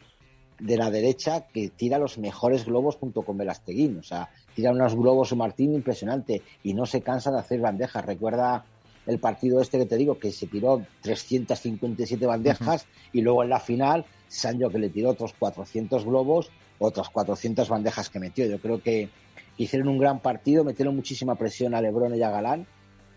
de 0.58 0.76
la 0.76 0.90
derecha 0.90 1.46
que 1.46 1.70
tira 1.70 1.98
los 1.98 2.18
mejores 2.18 2.66
globos 2.66 2.96
junto 2.96 3.22
con 3.22 3.38
Velasteguín. 3.38 3.98
O 3.98 4.02
sea, 4.02 4.28
tira 4.54 4.72
unos 4.72 4.94
globos 4.94 5.34
Martín 5.34 5.74
impresionante 5.74 6.42
y 6.62 6.74
no 6.74 6.86
se 6.86 7.00
cansa 7.00 7.30
de 7.30 7.38
hacer 7.38 7.60
bandejas. 7.60 8.04
Recuerda 8.04 8.64
el 9.06 9.18
partido 9.18 9.60
este 9.60 9.78
que 9.78 9.86
te 9.86 9.96
digo, 9.96 10.18
que 10.18 10.32
se 10.32 10.46
tiró 10.46 10.84
357 11.00 12.26
bandejas 12.26 12.86
y 13.12 13.22
luego 13.22 13.42
en 13.42 13.48
la 13.48 13.60
final, 13.60 14.04
Sancho 14.28 14.68
que 14.68 14.78
le 14.78 14.90
tiró 14.90 15.10
otros 15.10 15.32
400 15.38 16.04
globos, 16.04 16.50
otras 16.78 17.08
400 17.08 17.68
bandejas 17.68 18.10
que 18.10 18.20
metió. 18.20 18.46
Yo 18.46 18.60
creo 18.60 18.82
que 18.82 19.08
hicieron 19.56 19.88
un 19.88 19.98
gran 19.98 20.20
partido, 20.20 20.62
metieron 20.62 20.94
muchísima 20.94 21.34
presión 21.34 21.74
a 21.74 21.80
Lebron 21.80 22.14
y 22.14 22.22
a 22.22 22.30
Galán 22.30 22.66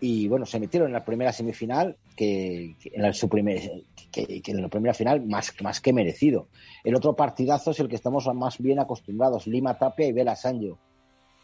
y 0.06 0.28
bueno, 0.28 0.46
se 0.46 0.60
metieron 0.60 0.90
en 0.90 0.94
la 0.94 1.06
primera 1.06 1.32
semifinal, 1.32 1.96
que, 2.18 2.76
en, 2.84 3.02
la, 3.02 3.14
su 3.14 3.30
primer, 3.30 3.84
que, 4.12 4.42
en 4.46 4.62
la 4.62 4.68
primera 4.68 4.94
final 4.94 5.26
más, 5.26 5.54
más 5.62 5.80
que 5.80 5.94
merecido. 5.94 6.50
El 6.84 6.94
otro 6.96 7.16
partidazo 7.16 7.72
es 7.72 7.80
el 7.80 7.88
que 7.88 7.96
estamos 7.96 8.28
más 8.36 8.58
bien 8.58 8.80
acostumbrados, 8.80 9.48
Lima 9.48 9.78
Tapia 9.78 10.06
y 10.06 10.12
Vela 10.12 10.36
Sancho. 10.36 10.78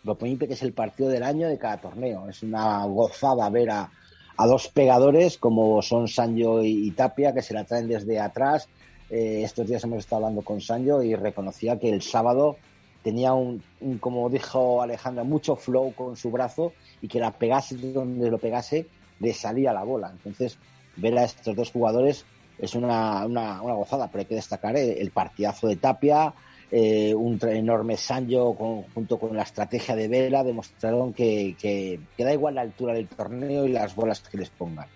Lo 0.03 0.17
que 0.17 0.37
es 0.49 0.61
el 0.61 0.73
partido 0.73 1.07
del 1.07 1.23
año 1.23 1.47
de 1.47 1.57
cada 1.57 1.77
torneo. 1.77 2.27
Es 2.27 2.43
una 2.43 2.83
gozada 2.83 3.49
ver 3.49 3.69
a, 3.69 3.89
dos 4.37 4.67
pegadores 4.67 5.37
como 5.37 5.81
son 5.81 6.09
Sancho 6.09 6.61
y, 6.61 6.91
Tapia, 6.91 7.33
que 7.33 7.41
se 7.41 7.53
la 7.53 7.63
traen 7.63 7.87
desde 7.87 8.19
atrás. 8.19 8.67
Eh, 9.09 9.41
estos 9.45 9.67
días 9.67 9.85
hemos 9.85 9.99
estado 9.99 10.25
hablando 10.25 10.41
con 10.41 10.59
Sancho 10.59 11.01
y 11.01 11.15
reconocía 11.15 11.79
que 11.79 11.91
el 11.91 12.01
sábado 12.01 12.57
tenía 13.03 13.33
un, 13.33 13.63
como 13.99 14.29
dijo 14.29 14.81
Alejandra, 14.81 15.23
mucho 15.23 15.55
flow 15.55 15.93
con 15.93 16.15
su 16.15 16.31
brazo 16.31 16.73
y 17.01 17.07
que 17.07 17.19
la 17.19 17.31
pegase 17.31 17.75
donde 17.77 18.29
lo 18.29 18.37
pegase, 18.37 18.87
le 19.19 19.33
salía 19.33 19.73
la 19.73 19.83
bola. 19.83 20.11
Entonces, 20.11 20.57
ver 20.95 21.17
a 21.17 21.23
estos 21.23 21.55
dos 21.55 21.71
jugadores 21.71 22.25
es 22.57 22.75
una, 22.75 23.25
una, 23.25 23.59
gozada, 23.59 24.07
pero 24.07 24.19
hay 24.19 24.25
que 24.25 24.35
destacar 24.35 24.75
el, 24.75 25.11
partidazo 25.11 25.67
de 25.67 25.77
Tapia, 25.77 26.33
eh, 26.71 27.15
un 27.15 27.39
enorme 27.41 27.95
Sancho 27.97 28.53
junto 28.93 29.17
con 29.17 29.35
la 29.35 29.43
estrategia 29.43 29.95
de 29.95 30.07
Vela, 30.07 30.43
demostraron 30.43 31.13
que, 31.13 31.55
que, 31.59 31.99
da 32.17 32.33
igual 32.33 32.55
la 32.55 32.61
altura 32.61 32.93
del 32.93 33.07
torneo 33.07 33.65
y 33.65 33.69
las 33.69 33.95
bolas 33.95 34.19
que 34.21 34.37
les 34.37 34.49
pongan. 34.49 34.87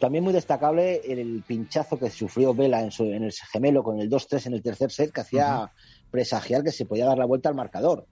También 0.00 0.24
muy 0.24 0.32
destacable 0.32 1.02
el, 1.04 1.44
pinchazo 1.46 1.98
que 1.98 2.08
sufrió 2.08 2.54
Vela 2.54 2.80
en, 2.80 2.90
su, 2.90 3.04
en 3.04 3.22
el 3.22 3.32
gemelo 3.32 3.84
con 3.84 4.00
el 4.00 4.08
2-3 4.08 4.46
en 4.46 4.54
el 4.54 4.62
tercer 4.62 4.90
set, 4.90 5.12
que 5.12 5.20
hacía 5.20 5.70
presagiar 6.10 6.64
que 6.64 6.72
se 6.72 6.86
podía 6.86 7.04
dar 7.04 7.18
la 7.18 7.26
vuelta 7.26 7.50
al 7.50 7.54
marcador. 7.54 8.06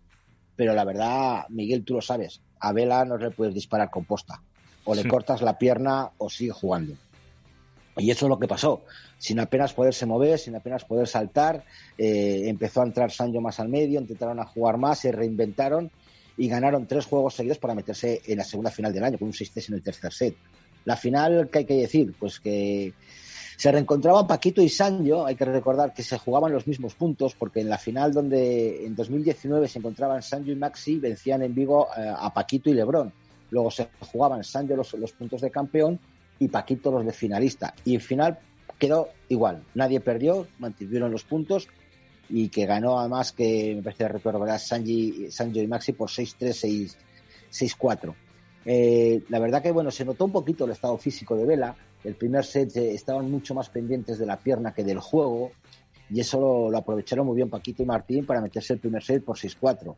Pero 0.54 0.74
la 0.74 0.84
verdad, 0.84 1.46
Miguel, 1.48 1.84
tú 1.84 1.94
lo 1.94 2.02
sabes, 2.02 2.42
a 2.60 2.72
Vela 2.72 3.06
no 3.06 3.16
le 3.16 3.30
puedes 3.30 3.54
disparar 3.54 3.88
con 3.88 4.04
posta. 4.04 4.42
O 4.84 4.94
le 4.94 5.08
cortas 5.08 5.40
la 5.40 5.56
pierna 5.56 6.10
o 6.18 6.28
sigue 6.28 6.52
jugando. 6.52 6.94
Y 7.96 8.10
eso 8.10 8.26
es 8.26 8.28
lo 8.28 8.38
que 8.38 8.46
pasó. 8.46 8.82
Sin 9.18 9.40
apenas 9.40 9.72
poderse 9.72 10.04
mover, 10.04 10.38
sin 10.38 10.56
apenas 10.56 10.84
poder 10.84 11.08
saltar, 11.08 11.64
eh, 11.96 12.42
empezó 12.46 12.82
a 12.82 12.84
entrar 12.84 13.10
Sancho 13.10 13.40
más 13.40 13.60
al 13.60 13.68
medio, 13.68 13.98
intentaron 13.98 14.38
a 14.40 14.44
jugar 14.44 14.76
más, 14.76 15.00
se 15.00 15.10
reinventaron 15.10 15.90
y 16.36 16.48
ganaron 16.48 16.86
tres 16.86 17.06
juegos 17.06 17.34
seguidos 17.34 17.58
para 17.58 17.74
meterse 17.74 18.20
en 18.26 18.38
la 18.38 18.44
segunda 18.44 18.70
final 18.70 18.92
del 18.92 19.04
año, 19.04 19.18
con 19.18 19.28
un 19.28 19.34
6-3 19.34 19.68
en 19.68 19.74
el 19.74 19.82
tercer 19.82 20.12
set. 20.12 20.36
La 20.84 20.96
final, 20.96 21.48
¿qué 21.50 21.58
hay 21.58 21.64
que 21.64 21.74
decir? 21.74 22.14
Pues 22.18 22.40
que 22.40 22.92
se 23.58 23.72
reencontraban 23.72 24.28
Paquito 24.28 24.62
y 24.62 24.68
Sancho, 24.68 25.26
hay 25.26 25.34
que 25.34 25.44
recordar 25.44 25.92
que 25.92 26.04
se 26.04 26.16
jugaban 26.16 26.52
los 26.52 26.68
mismos 26.68 26.94
puntos, 26.94 27.34
porque 27.34 27.60
en 27.60 27.68
la 27.68 27.76
final 27.76 28.12
donde 28.12 28.86
en 28.86 28.94
2019 28.94 29.66
se 29.66 29.80
encontraban 29.80 30.22
Sancho 30.22 30.52
y 30.52 30.54
Maxi, 30.54 31.00
vencían 31.00 31.42
en 31.42 31.56
Vigo 31.56 31.88
eh, 31.96 32.08
a 32.16 32.32
Paquito 32.32 32.70
y 32.70 32.74
Lebrón. 32.74 33.12
Luego 33.50 33.72
se 33.72 33.88
jugaban 34.12 34.44
Sancho 34.44 34.76
los, 34.76 35.12
puntos 35.12 35.40
de 35.40 35.50
campeón 35.50 35.98
y 36.38 36.46
Paquito 36.46 36.92
los 36.92 37.04
de 37.04 37.12
finalista. 37.12 37.74
Y 37.84 37.96
el 37.96 38.00
final 38.00 38.38
quedó 38.78 39.08
igual, 39.28 39.64
nadie 39.74 39.98
perdió, 39.98 40.46
mantuvieron 40.60 41.10
los 41.10 41.24
puntos 41.24 41.66
y 42.28 42.50
que 42.50 42.64
ganó 42.64 43.00
además 43.00 43.32
que 43.32 43.74
me 43.74 43.82
parece 43.82 44.06
recordar 44.06 44.60
Sancho 44.60 44.92
y 44.92 45.66
Maxi 45.66 45.94
por 45.94 46.10
6-3, 46.10 46.94
6-4. 47.50 48.14
Eh, 48.64 49.22
la 49.28 49.38
verdad 49.38 49.62
que 49.62 49.72
bueno, 49.72 49.90
se 49.90 50.04
notó 50.04 50.24
un 50.24 50.32
poquito 50.32 50.64
el 50.64 50.72
estado 50.72 50.98
físico 50.98 51.36
de 51.36 51.46
Vela, 51.46 51.76
el 52.04 52.14
primer 52.14 52.44
set 52.44 52.76
eh, 52.76 52.94
estaban 52.94 53.30
mucho 53.30 53.54
más 53.54 53.70
pendientes 53.70 54.18
de 54.18 54.26
la 54.26 54.36
pierna 54.36 54.72
que 54.72 54.84
del 54.84 54.98
juego 54.98 55.52
y 56.10 56.20
eso 56.20 56.70
lo, 56.70 56.76
aprovecharon 56.76 57.26
muy 57.26 57.36
bien 57.36 57.50
Paquito 57.50 57.82
y 57.82 57.86
Martín 57.86 58.26
para 58.26 58.40
meterse 58.40 58.74
el 58.74 58.78
primer 58.78 59.02
set 59.02 59.24
por 59.24 59.36
6-4. 59.36 59.94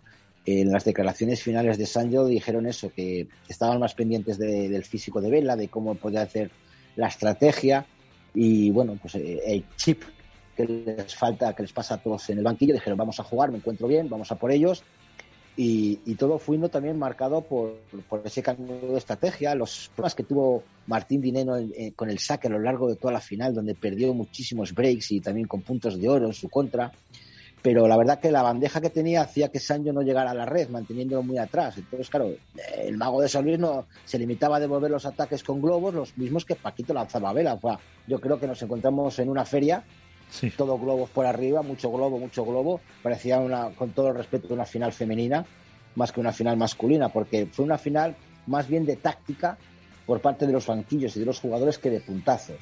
En 0.46 0.72
las 0.72 0.84
declaraciones 0.84 1.42
finales 1.42 1.78
de 1.78 1.86
Sancho 1.86 2.26
dijeron 2.26 2.66
eso, 2.66 2.90
que 2.92 3.28
estaban 3.48 3.78
más 3.78 3.94
pendientes 3.94 4.38
del 4.38 4.84
físico 4.84 5.20
de 5.20 5.30
Vela, 5.30 5.54
de 5.54 5.68
cómo 5.68 5.94
podía 5.94 6.22
hacer 6.22 6.50
la 6.96 7.08
estrategia 7.08 7.86
y 8.34 8.70
bueno, 8.70 8.98
pues 9.00 9.16
eh, 9.16 9.40
el 9.46 9.64
chip 9.76 10.02
que 10.56 10.64
les 10.66 11.14
falta, 11.14 11.54
que 11.54 11.62
les 11.62 11.72
pasa 11.72 11.94
a 11.94 12.02
todos 12.02 12.30
en 12.30 12.38
el 12.38 12.44
banquillo, 12.44 12.74
dijeron 12.74 12.98
vamos 12.98 13.20
a 13.20 13.24
jugar, 13.24 13.50
me 13.50 13.58
encuentro 13.58 13.86
bien, 13.86 14.08
vamos 14.08 14.32
a 14.32 14.36
por 14.36 14.50
ellos 14.50 14.82
y, 15.62 16.14
todo 16.14 16.38
fue 16.38 16.56
también 16.70 16.98
marcado 16.98 17.42
por, 17.42 17.80
ese 18.24 18.42
cambio 18.42 18.92
de 18.92 18.96
estrategia, 18.96 19.54
los 19.54 19.90
problemas 19.94 20.14
que 20.14 20.22
tuvo 20.22 20.62
Martín 20.86 21.20
Dineno 21.20 21.56
con 21.94 22.08
el 22.08 22.18
saque 22.18 22.46
a 22.46 22.50
lo 22.50 22.58
largo 22.58 22.88
de 22.88 22.96
toda 22.96 23.12
la 23.12 23.20
final, 23.20 23.52
donde 23.52 23.74
perdió 23.74 24.14
muchísimos 24.14 24.72
breaks 24.72 25.12
y 25.12 25.20
también 25.20 25.46
con 25.46 25.60
puntos 25.60 26.00
de 26.00 26.08
oro 26.08 26.28
en 26.28 26.32
su 26.32 26.48
contra. 26.48 26.90
Pero 27.60 27.86
la 27.86 27.98
verdad 27.98 28.20
que 28.20 28.30
la 28.30 28.40
bandeja 28.40 28.80
que 28.80 28.88
tenía 28.88 29.20
hacía 29.20 29.48
que 29.48 29.58
Sancho 29.58 29.92
no 29.92 30.00
llegara 30.00 30.30
a 30.30 30.34
la 30.34 30.46
red, 30.46 30.70
manteniéndolo 30.70 31.22
muy 31.22 31.36
atrás. 31.36 31.76
Entonces, 31.76 32.08
claro, 32.08 32.32
el 32.78 32.96
mago 32.96 33.20
de 33.20 33.28
San 33.28 33.44
Luis 33.44 33.58
no, 33.58 33.84
se 34.06 34.18
limitaba 34.18 34.56
a 34.56 34.60
devolver 34.60 34.90
los 34.90 35.04
ataques 35.04 35.44
con 35.44 35.60
globos, 35.60 35.92
los 35.92 36.16
mismos 36.16 36.46
que 36.46 36.54
Paquito 36.54 36.94
lanzaba 36.94 37.28
a 37.28 37.34
vela. 37.34 37.60
yo 38.06 38.18
creo 38.18 38.40
que 38.40 38.46
nos 38.46 38.62
encontramos 38.62 39.18
en 39.18 39.28
una 39.28 39.44
feria 39.44 39.84
Sí. 40.30 40.50
Todo 40.50 40.78
globos 40.78 41.10
por 41.10 41.26
arriba, 41.26 41.62
mucho 41.62 41.90
globo, 41.90 42.18
mucho 42.18 42.44
globo. 42.44 42.80
Parecía, 43.02 43.38
una, 43.38 43.70
con 43.70 43.90
todo 43.90 44.08
el 44.08 44.14
respeto, 44.14 44.54
una 44.54 44.64
final 44.64 44.92
femenina 44.92 45.44
más 45.94 46.12
que 46.12 46.20
una 46.20 46.32
final 46.32 46.56
masculina, 46.56 47.08
porque 47.08 47.46
fue 47.46 47.64
una 47.64 47.78
final 47.78 48.14
más 48.46 48.68
bien 48.68 48.86
de 48.86 48.96
táctica 48.96 49.58
por 50.06 50.20
parte 50.20 50.46
de 50.46 50.52
los 50.52 50.66
banquillos 50.66 51.16
y 51.16 51.20
de 51.20 51.26
los 51.26 51.40
jugadores 51.40 51.78
que 51.78 51.90
de 51.90 52.00
puntazos. 52.00 52.56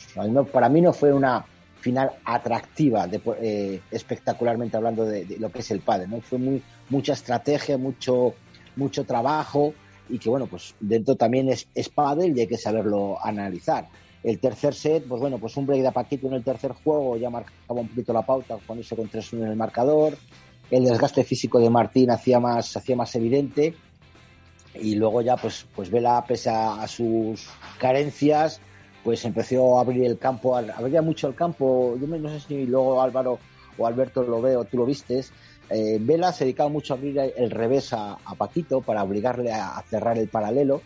para 0.52 0.68
mí 0.68 0.80
no 0.80 0.92
fue 0.92 1.12
una 1.12 1.44
final 1.80 2.10
atractiva, 2.24 3.06
de, 3.06 3.20
eh, 3.40 3.80
espectacularmente 3.90 4.76
hablando 4.76 5.04
de, 5.04 5.36
lo 5.38 5.50
que 5.50 5.60
es 5.60 5.70
el 5.70 5.80
padre. 5.80 6.08
¿no? 6.08 6.20
Fue 6.20 6.38
muy, 6.38 6.62
mucha 6.88 7.12
estrategia, 7.12 7.78
mucho, 7.78 8.34
mucho 8.76 9.04
trabajo 9.04 9.72
y 10.08 10.18
que, 10.18 10.28
bueno, 10.28 10.46
pues 10.46 10.74
dentro 10.80 11.16
también 11.16 11.48
es, 11.48 11.68
es 11.74 11.90
y 11.96 12.40
hay 12.40 12.46
que 12.46 12.58
saberlo 12.58 13.18
analizar. 13.24 13.86
El 14.28 14.40
tercer 14.40 14.74
set, 14.74 15.04
pues 15.08 15.22
bueno, 15.22 15.38
pues 15.38 15.56
un 15.56 15.64
break 15.64 15.80
de 15.80 15.90
Paquito 15.90 16.26
en 16.26 16.34
el 16.34 16.44
tercer 16.44 16.72
juego 16.72 17.16
ya 17.16 17.30
marcaba 17.30 17.80
un 17.80 17.88
poquito 17.88 18.12
la 18.12 18.26
pauta 18.26 18.58
ponerse 18.58 18.94
con 18.94 19.08
3-1 19.08 19.38
en 19.38 19.48
el 19.48 19.56
marcador. 19.56 20.18
El 20.70 20.84
desgaste 20.84 21.24
físico 21.24 21.58
de 21.58 21.70
Martín 21.70 22.10
hacía 22.10 22.38
más, 22.38 22.76
hacía 22.76 22.94
más 22.94 23.14
evidente. 23.14 23.74
Y 24.74 24.96
luego 24.96 25.22
ya, 25.22 25.38
pues, 25.38 25.66
pues 25.74 25.90
Vela, 25.90 26.22
pese 26.28 26.50
a, 26.50 26.86
sus 26.88 27.48
carencias, 27.78 28.60
pues 29.02 29.24
empezó 29.24 29.78
a 29.78 29.80
abrir 29.80 30.04
el 30.04 30.18
campo, 30.18 30.54
abría 30.54 31.00
mucho 31.00 31.26
el 31.26 31.34
campo. 31.34 31.96
Yo 31.98 32.06
no 32.06 32.28
sé 32.28 32.40
si 32.40 32.66
luego 32.66 33.00
Álvaro 33.00 33.38
o 33.78 33.86
Alberto 33.86 34.22
lo 34.24 34.42
veo, 34.42 34.66
tú 34.66 34.76
lo 34.76 34.84
vistes. 34.84 35.32
Eh, 35.70 35.96
Vela 35.98 36.32
se 36.32 36.44
dedicaba 36.44 36.68
mucho 36.68 36.92
a 36.92 36.98
abrir 36.98 37.18
el 37.34 37.50
revés 37.50 37.94
a, 37.94 38.18
Paquito 38.36 38.82
para 38.82 39.02
obligarle 39.02 39.52
a 39.52 39.82
cerrar 39.88 40.18
el 40.18 40.28
paralelo 40.28 40.82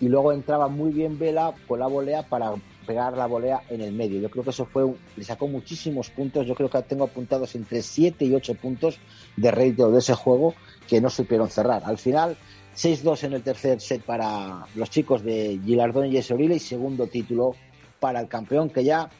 y 0.00 0.08
luego 0.08 0.32
entraba 0.32 0.68
muy 0.68 0.92
bien 0.92 1.18
Vela 1.18 1.54
con 1.66 1.80
la 1.80 1.86
volea 1.86 2.22
para 2.22 2.52
pegar 2.86 3.16
la 3.16 3.26
volea 3.26 3.62
en 3.68 3.80
el 3.80 3.92
medio. 3.92 4.20
Yo 4.20 4.30
creo 4.30 4.44
que 4.44 4.50
eso 4.50 4.64
fue, 4.64 4.84
le 5.16 5.24
sacó 5.24 5.48
muchísimos 5.48 6.10
puntos, 6.10 6.46
yo 6.46 6.54
creo 6.54 6.70
que 6.70 6.80
tengo 6.82 7.04
apuntados 7.04 7.54
entre 7.54 7.82
7 7.82 8.24
y 8.24 8.34
8 8.34 8.54
puntos 8.54 8.98
de 9.36 9.50
ratio 9.50 9.90
de 9.90 9.98
ese 9.98 10.14
juego 10.14 10.54
que 10.88 11.00
no 11.00 11.10
supieron 11.10 11.50
cerrar. 11.50 11.82
Al 11.84 11.98
final, 11.98 12.36
6-2 12.76 13.24
en 13.24 13.32
el 13.34 13.42
tercer 13.42 13.80
set 13.80 14.02
para 14.02 14.66
los 14.74 14.90
chicos 14.90 15.22
de 15.22 15.60
Gilardón 15.64 16.12
y 16.12 16.16
Esorile 16.16 16.56
y 16.56 16.60
segundo 16.60 17.06
título 17.06 17.54
para 17.98 18.20
el 18.20 18.28
campeón, 18.28 18.70
que 18.70 18.84
ya 18.84 19.10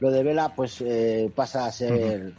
lo 0.00 0.10
de 0.10 0.22
Vela 0.22 0.54
pues 0.54 0.80
eh, 0.80 1.30
pasa 1.34 1.66
a 1.66 1.72
ser 1.72 2.34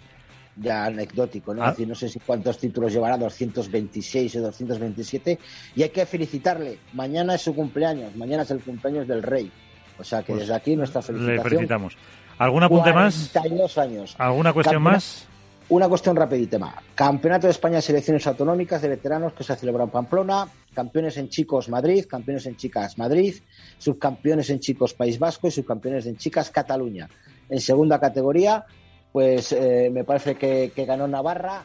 ya 0.57 0.85
anecdótico, 0.85 1.53
¿no? 1.53 1.63
Ah. 1.63 1.75
no 1.85 1.95
sé 1.95 2.09
si 2.09 2.19
cuántos 2.19 2.57
títulos 2.57 2.93
llevará, 2.93 3.17
226 3.17 4.35
o 4.37 4.41
227, 4.41 5.39
y 5.75 5.83
hay 5.83 5.89
que 5.89 6.05
felicitarle. 6.05 6.79
Mañana 6.93 7.35
es 7.35 7.41
su 7.41 7.53
cumpleaños, 7.53 8.15
mañana 8.15 8.43
es 8.43 8.51
el 8.51 8.61
cumpleaños 8.61 9.07
del 9.07 9.23
rey. 9.23 9.51
O 9.99 10.03
sea 10.03 10.21
que 10.21 10.33
pues 10.33 10.41
desde 10.41 10.55
aquí 10.55 10.75
nuestra 10.75 11.01
felicitación. 11.01 11.37
Le 11.37 11.43
felicitamos. 11.43 11.97
¿Algún 12.37 12.63
apunte 12.63 12.93
más? 12.93 13.31
años. 13.77 14.15
¿Alguna 14.17 14.53
cuestión 14.53 14.81
más? 14.81 15.27
Una 15.67 15.89
cuestión 15.89 16.15
rapidita 16.15 16.59
más. 16.59 16.75
Campeonato 16.93 17.47
de 17.47 17.51
España 17.51 17.77
de 17.77 17.81
Selecciones 17.81 18.27
Autonómicas 18.27 18.81
de 18.83 18.89
Veteranos 18.89 19.33
que 19.33 19.43
se 19.43 19.53
ha 19.53 19.55
celebrado 19.55 19.85
en 19.85 19.91
Pamplona. 19.91 20.47
Campeones 20.73 21.17
en 21.17 21.29
chicos 21.29 21.69
Madrid, 21.69 22.05
campeones 22.07 22.45
en 22.45 22.55
chicas 22.55 22.97
Madrid, 22.97 23.35
subcampeones 23.79 24.49
en 24.51 24.59
chicos 24.59 24.93
País 24.93 25.17
Vasco 25.17 25.47
y 25.47 25.51
subcampeones 25.51 26.05
en 26.05 26.17
chicas 26.17 26.51
Cataluña. 26.51 27.09
En 27.49 27.59
segunda 27.61 27.99
categoría, 27.99 28.65
pues 29.11 29.53
eh, 29.53 29.89
me 29.91 30.03
parece 30.03 30.35
que, 30.35 30.71
ganó 30.85 31.07
Navarra, 31.07 31.63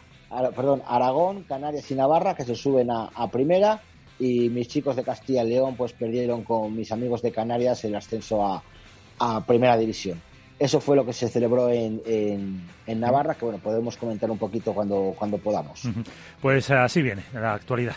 perdón, 0.55 0.83
Aragón, 0.87 1.43
Canarias 1.43 1.91
y 1.91 1.95
Navarra, 1.95 2.35
que 2.35 2.45
se 2.45 2.55
suben 2.55 2.91
a, 2.91 3.31
primera, 3.31 3.83
y 4.21 4.51
mis 4.51 4.69
chicos 4.69 4.95
de 4.95 5.03
Castilla 5.03 5.43
y 5.43 5.49
León 5.49 5.75
pues 5.77 5.93
perdieron 5.95 6.45
con 6.45 6.77
mis 6.77 6.93
amigos 6.93 7.23
de 7.23 7.33
Canarias 7.33 7.85
el 7.85 7.97
ascenso 7.97 8.45
a, 8.45 8.63
primera 9.47 9.77
división. 9.77 10.21
Eso 10.59 10.81
fue 10.81 10.95
lo 10.97 11.05
que 11.05 11.13
se 11.13 11.29
celebró 11.29 11.71
en, 11.71 12.03
en, 12.07 13.01
Navarra, 13.01 13.35
que 13.35 13.45
bueno, 13.45 13.59
podemos 13.59 13.97
comentar 13.97 14.31
un 14.31 14.39
poquito 14.39 14.73
cuando, 14.73 15.15
cuando 15.19 15.39
podamos. 15.39 15.83
Pues 16.41 16.71
así 16.71 17.03
viene 17.03 17.23
la 17.35 17.55
actualidad. 17.55 17.97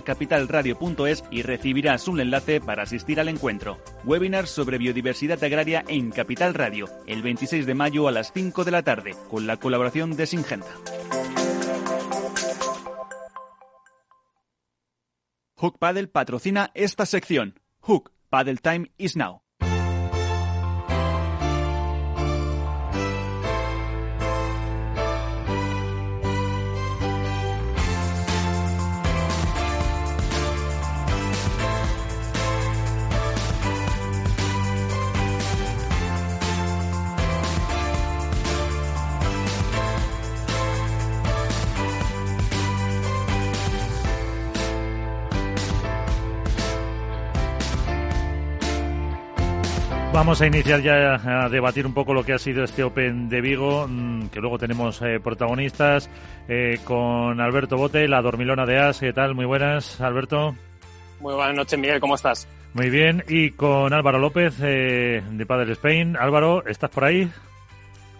capitalradio.es 0.00 1.24
y 1.30 1.42
recibirás 1.42 2.08
un 2.08 2.20
enlace 2.20 2.60
para 2.60 2.82
asistir 2.82 3.20
al 3.20 3.28
encuentro. 3.28 3.78
Webinar 4.04 4.46
sobre 4.46 4.78
biodiversidad 4.78 5.42
agraria 5.42 5.84
en 5.88 6.10
Capital 6.10 6.54
Radio, 6.54 6.88
el 7.06 7.22
26 7.22 7.66
de 7.66 7.74
mayo 7.74 8.08
a 8.08 8.12
las 8.12 8.32
5 8.32 8.64
de 8.64 8.70
la 8.70 8.82
tarde, 8.82 9.14
con 9.30 9.46
la 9.46 9.56
colaboración 9.56 10.16
de 10.16 10.26
Singenta. 10.26 10.74
Hook 15.58 15.78
Paddle 15.78 16.08
patrocina 16.08 16.70
esta 16.74 17.06
sección. 17.06 17.58
Hook 17.80 18.12
Paddle 18.28 18.58
Time 18.58 18.90
is 18.98 19.16
now. 19.16 19.45
Vamos 50.16 50.40
a 50.40 50.46
iniciar 50.46 50.80
ya 50.80 51.44
a 51.44 51.48
debatir 51.50 51.84
un 51.84 51.92
poco 51.92 52.14
lo 52.14 52.24
que 52.24 52.32
ha 52.32 52.38
sido 52.38 52.64
este 52.64 52.82
Open 52.82 53.28
de 53.28 53.42
Vigo, 53.42 53.86
mm, 53.86 54.28
que 54.28 54.40
luego 54.40 54.58
tenemos 54.58 55.02
eh, 55.02 55.20
protagonistas 55.22 56.08
eh, 56.48 56.78
con 56.84 57.38
Alberto 57.38 57.76
Bote, 57.76 58.08
la 58.08 58.22
dormilona 58.22 58.64
de 58.64 58.78
As. 58.78 58.98
¿Qué 58.98 59.12
tal? 59.12 59.34
Muy 59.34 59.44
buenas, 59.44 60.00
Alberto. 60.00 60.56
Muy 61.20 61.34
buenas 61.34 61.54
noches, 61.54 61.78
Miguel. 61.78 62.00
¿Cómo 62.00 62.14
estás? 62.14 62.48
Muy 62.72 62.88
bien. 62.88 63.24
Y 63.28 63.50
con 63.50 63.92
Álvaro 63.92 64.18
López 64.18 64.56
eh, 64.62 65.22
de 65.32 65.46
Padre 65.46 65.74
Spain. 65.74 66.16
Álvaro, 66.16 66.64
¿estás 66.66 66.88
por 66.88 67.04
ahí? 67.04 67.30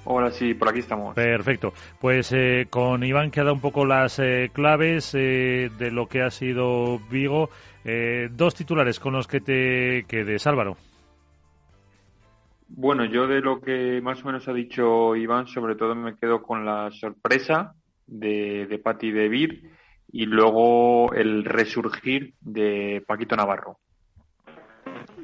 Hola, 0.05 0.31
sí, 0.31 0.53
por 0.53 0.69
aquí 0.69 0.81
estamos. 0.81 1.15
Perfecto. 1.15 1.73
Pues 1.99 2.31
con 2.69 3.05
Iván 3.05 3.31
que 3.31 3.41
ha 3.41 3.45
dado 3.45 3.55
un 3.55 3.63
poco 3.63 3.87
las 3.87 4.21
claves 4.53 5.13
de 5.13 5.91
lo 5.91 6.09
que 6.09 6.21
ha 6.21 6.31
sido 6.31 6.99
Vigo. 7.11 7.49
dos 8.33 8.55
titulares 8.55 9.01
con 9.01 9.15
los 9.15 9.27
que 9.27 9.41
te 9.41 10.05
quedes, 10.07 10.47
Álvaro. 10.47 10.77
Bueno, 12.69 13.05
yo 13.05 13.27
de 13.27 13.41
lo 13.41 13.61
que 13.61 14.01
más 14.03 14.23
o 14.23 14.27
menos 14.27 14.49
ha 14.49 14.53
dicho 14.53 15.15
Iván, 15.15 15.47
sobre 15.47 15.77
todo 15.77 15.95
me 15.95 16.17
quedo 16.17 16.43
con 16.43 16.65
la 16.65 16.91
sorpresa 16.91 17.75
de, 18.07 18.67
de 18.67 18.79
Patti 18.79 19.13
de 19.13 19.29
Vir 19.29 19.71
y 20.13 20.27
luego 20.27 21.13
el 21.13 21.45
resurgir 21.45 22.35
de 22.41 23.03
Paquito 23.07 23.37
Navarro. 23.37 23.79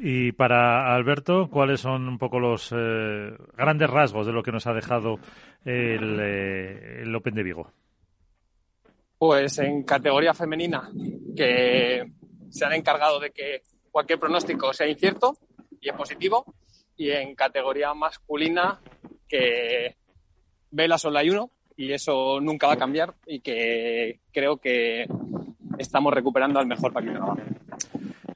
Y 0.00 0.32
para 0.32 0.94
Alberto, 0.94 1.48
¿cuáles 1.48 1.80
son 1.80 2.08
un 2.08 2.18
poco 2.18 2.40
los 2.40 2.72
eh, 2.76 3.36
grandes 3.56 3.88
rasgos 3.88 4.26
de 4.26 4.32
lo 4.32 4.42
que 4.42 4.50
nos 4.50 4.66
ha 4.66 4.72
dejado 4.72 5.18
el, 5.64 6.18
eh, 6.20 7.02
el 7.02 7.14
Open 7.14 7.34
de 7.34 7.42
Vigo? 7.42 7.70
Pues 9.18 9.58
en 9.58 9.84
categoría 9.84 10.34
femenina, 10.34 10.90
que 11.36 12.04
se 12.50 12.64
han 12.64 12.72
encargado 12.72 13.20
de 13.20 13.30
que 13.30 13.62
cualquier 13.92 14.18
pronóstico 14.18 14.72
sea 14.72 14.88
incierto 14.88 15.36
y 15.80 15.88
es 15.88 15.94
positivo 15.94 16.44
y 16.96 17.10
en 17.10 17.34
categoría 17.34 17.94
masculina 17.94 18.80
que 19.28 19.96
Vela 20.70 20.98
solo 20.98 21.18
hay 21.18 21.30
uno 21.30 21.50
y 21.76 21.92
eso 21.92 22.40
nunca 22.40 22.66
va 22.66 22.74
a 22.74 22.78
cambiar 22.78 23.14
y 23.26 23.40
que 23.40 24.20
creo 24.32 24.56
que 24.58 25.06
estamos 25.78 26.12
recuperando 26.12 26.60
al 26.60 26.66
mejor 26.66 26.92
Paquito 26.92 27.14
Navarro. 27.14 27.44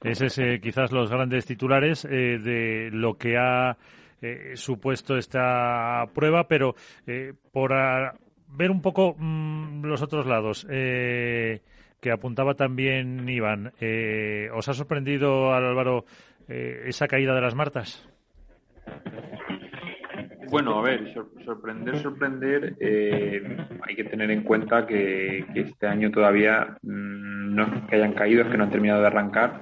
Ese 0.03 0.27
es 0.27 0.37
eh, 0.37 0.59
quizás 0.61 0.91
los 0.91 1.09
grandes 1.09 1.45
titulares 1.45 2.05
eh, 2.05 2.37
de 2.39 2.89
lo 2.91 3.17
que 3.17 3.37
ha 3.37 3.77
eh, 4.21 4.51
supuesto 4.55 5.17
esta 5.17 6.05
prueba, 6.13 6.47
pero 6.47 6.75
por 7.51 7.71
ver 8.47 8.71
un 8.71 8.81
poco 8.81 9.15
mm, 9.17 9.83
los 9.85 10.01
otros 10.01 10.25
lados 10.25 10.65
que 10.67 12.11
apuntaba 12.11 12.53
también 12.53 13.27
Iván, 13.27 13.73
¿os 14.53 14.69
ha 14.69 14.73
sorprendido 14.73 15.53
Álvaro 15.53 16.05
esa 16.47 17.07
caída 17.07 17.35
de 17.35 17.41
las 17.41 17.55
Martas? 17.55 18.07
Bueno, 20.49 20.79
a 20.79 20.81
ver, 20.81 21.13
sorprender, 21.43 22.01
sorprender, 22.01 22.77
eh, 22.79 23.57
hay 23.81 23.95
que 23.95 24.05
tener 24.05 24.31
en 24.31 24.43
cuenta 24.43 24.87
que, 24.87 25.45
este 25.53 25.87
año 25.87 26.09
todavía 26.09 26.77
mm, 26.81 27.53
no 27.53 27.63
es 27.63 27.83
que 27.89 27.95
hayan 27.97 28.13
caído, 28.13 28.43
es 28.43 28.49
que 28.49 28.57
no 28.57 28.63
han 28.63 28.71
terminado 28.71 29.01
de 29.01 29.07
arrancar. 29.07 29.61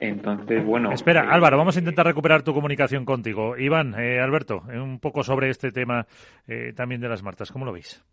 Entonces, 0.00 0.64
bueno. 0.64 0.92
Espera, 0.92 1.24
eh, 1.24 1.28
Álvaro, 1.30 1.56
vamos 1.56 1.76
a 1.76 1.78
intentar 1.78 2.04
recuperar 2.04 2.42
tu 2.42 2.52
comunicación 2.52 3.06
contigo. 3.06 3.56
Iván, 3.56 3.94
eh, 3.98 4.20
Alberto, 4.20 4.62
un 4.68 5.00
poco 5.00 5.22
sobre 5.22 5.48
este 5.48 5.72
tema 5.72 6.06
también 6.76 7.00
de 7.00 7.08
las 7.08 7.22
Martas, 7.22 7.50
¿cómo 7.50 7.64
lo 7.64 7.72
veis? 7.72 8.04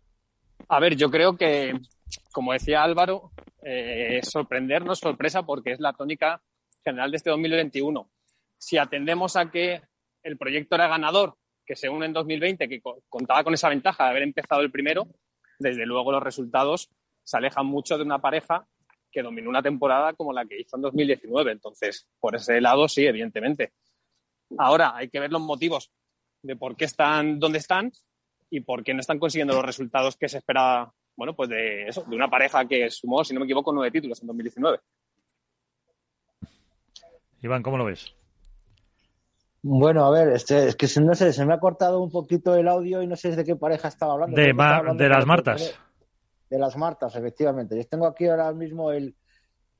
A 0.68 0.80
ver, 0.80 0.96
yo 0.96 1.10
creo 1.10 1.36
que, 1.36 1.74
como 2.32 2.52
decía 2.52 2.82
Álvaro, 2.82 3.30
sorprendernos, 4.22 5.00
sorpresa, 5.00 5.42
porque 5.42 5.72
es 5.72 5.80
la 5.80 5.92
tónica 5.92 6.40
general 6.82 7.10
de 7.10 7.18
este 7.18 7.30
2021. 7.30 8.08
Si 8.58 8.78
atendemos 8.78 9.36
a 9.36 9.50
que 9.50 9.82
el 10.26 10.36
proyecto 10.36 10.74
era 10.74 10.88
ganador, 10.88 11.36
que 11.64 11.76
se 11.76 11.88
une 11.88 12.06
en 12.06 12.12
2020, 12.12 12.68
que 12.68 12.82
contaba 13.08 13.44
con 13.44 13.54
esa 13.54 13.68
ventaja 13.68 14.04
de 14.04 14.10
haber 14.10 14.22
empezado 14.24 14.60
el 14.60 14.72
primero, 14.72 15.06
desde 15.58 15.86
luego 15.86 16.10
los 16.10 16.22
resultados 16.22 16.90
se 17.22 17.36
alejan 17.36 17.66
mucho 17.66 17.96
de 17.96 18.02
una 18.02 18.18
pareja 18.18 18.66
que 19.10 19.22
dominó 19.22 19.48
una 19.48 19.62
temporada 19.62 20.14
como 20.14 20.32
la 20.32 20.44
que 20.44 20.60
hizo 20.60 20.76
en 20.76 20.82
2019. 20.82 21.52
Entonces, 21.52 22.08
por 22.18 22.34
ese 22.34 22.60
lado, 22.60 22.88
sí, 22.88 23.06
evidentemente. 23.06 23.72
Ahora 24.58 24.96
hay 24.96 25.08
que 25.08 25.20
ver 25.20 25.30
los 25.30 25.40
motivos 25.40 25.92
de 26.42 26.56
por 26.56 26.76
qué 26.76 26.86
están 26.86 27.38
donde 27.38 27.58
están 27.58 27.92
y 28.50 28.60
por 28.60 28.82
qué 28.82 28.94
no 28.94 29.00
están 29.00 29.20
consiguiendo 29.20 29.54
los 29.54 29.64
resultados 29.64 30.16
que 30.16 30.28
se 30.28 30.38
esperaba, 30.38 30.92
bueno, 31.16 31.34
pues 31.34 31.48
de 31.48 31.86
eso, 31.86 32.04
de 32.04 32.16
una 32.16 32.28
pareja 32.28 32.66
que 32.66 32.90
sumó, 32.90 33.24
si 33.24 33.32
no 33.32 33.40
me 33.40 33.46
equivoco, 33.46 33.72
nueve 33.72 33.92
títulos 33.92 34.20
en 34.20 34.26
2019. 34.26 34.78
Iván, 37.42 37.62
¿cómo 37.62 37.78
lo 37.78 37.84
ves? 37.84 38.12
Bueno, 39.68 40.04
a 40.04 40.10
ver, 40.10 40.28
este, 40.28 40.68
es 40.68 40.76
que 40.76 40.86
no 41.00 41.16
sé, 41.16 41.32
se 41.32 41.44
me 41.44 41.52
ha 41.52 41.58
cortado 41.58 42.00
un 42.00 42.08
poquito 42.08 42.54
el 42.54 42.68
audio 42.68 43.02
y 43.02 43.08
no 43.08 43.16
sé 43.16 43.34
de 43.34 43.42
qué 43.42 43.56
pareja 43.56 43.88
estaba 43.88 44.12
hablando. 44.12 44.36
De, 44.36 44.52
las 45.08 45.26
Martas. 45.26 45.74
De 46.48 46.56
las 46.56 46.76
Martas, 46.76 47.16
efectivamente. 47.16 47.76
Yo 47.76 47.84
tengo 47.88 48.06
aquí 48.06 48.28
ahora 48.28 48.52
mismo 48.52 48.92
el. 48.92 49.16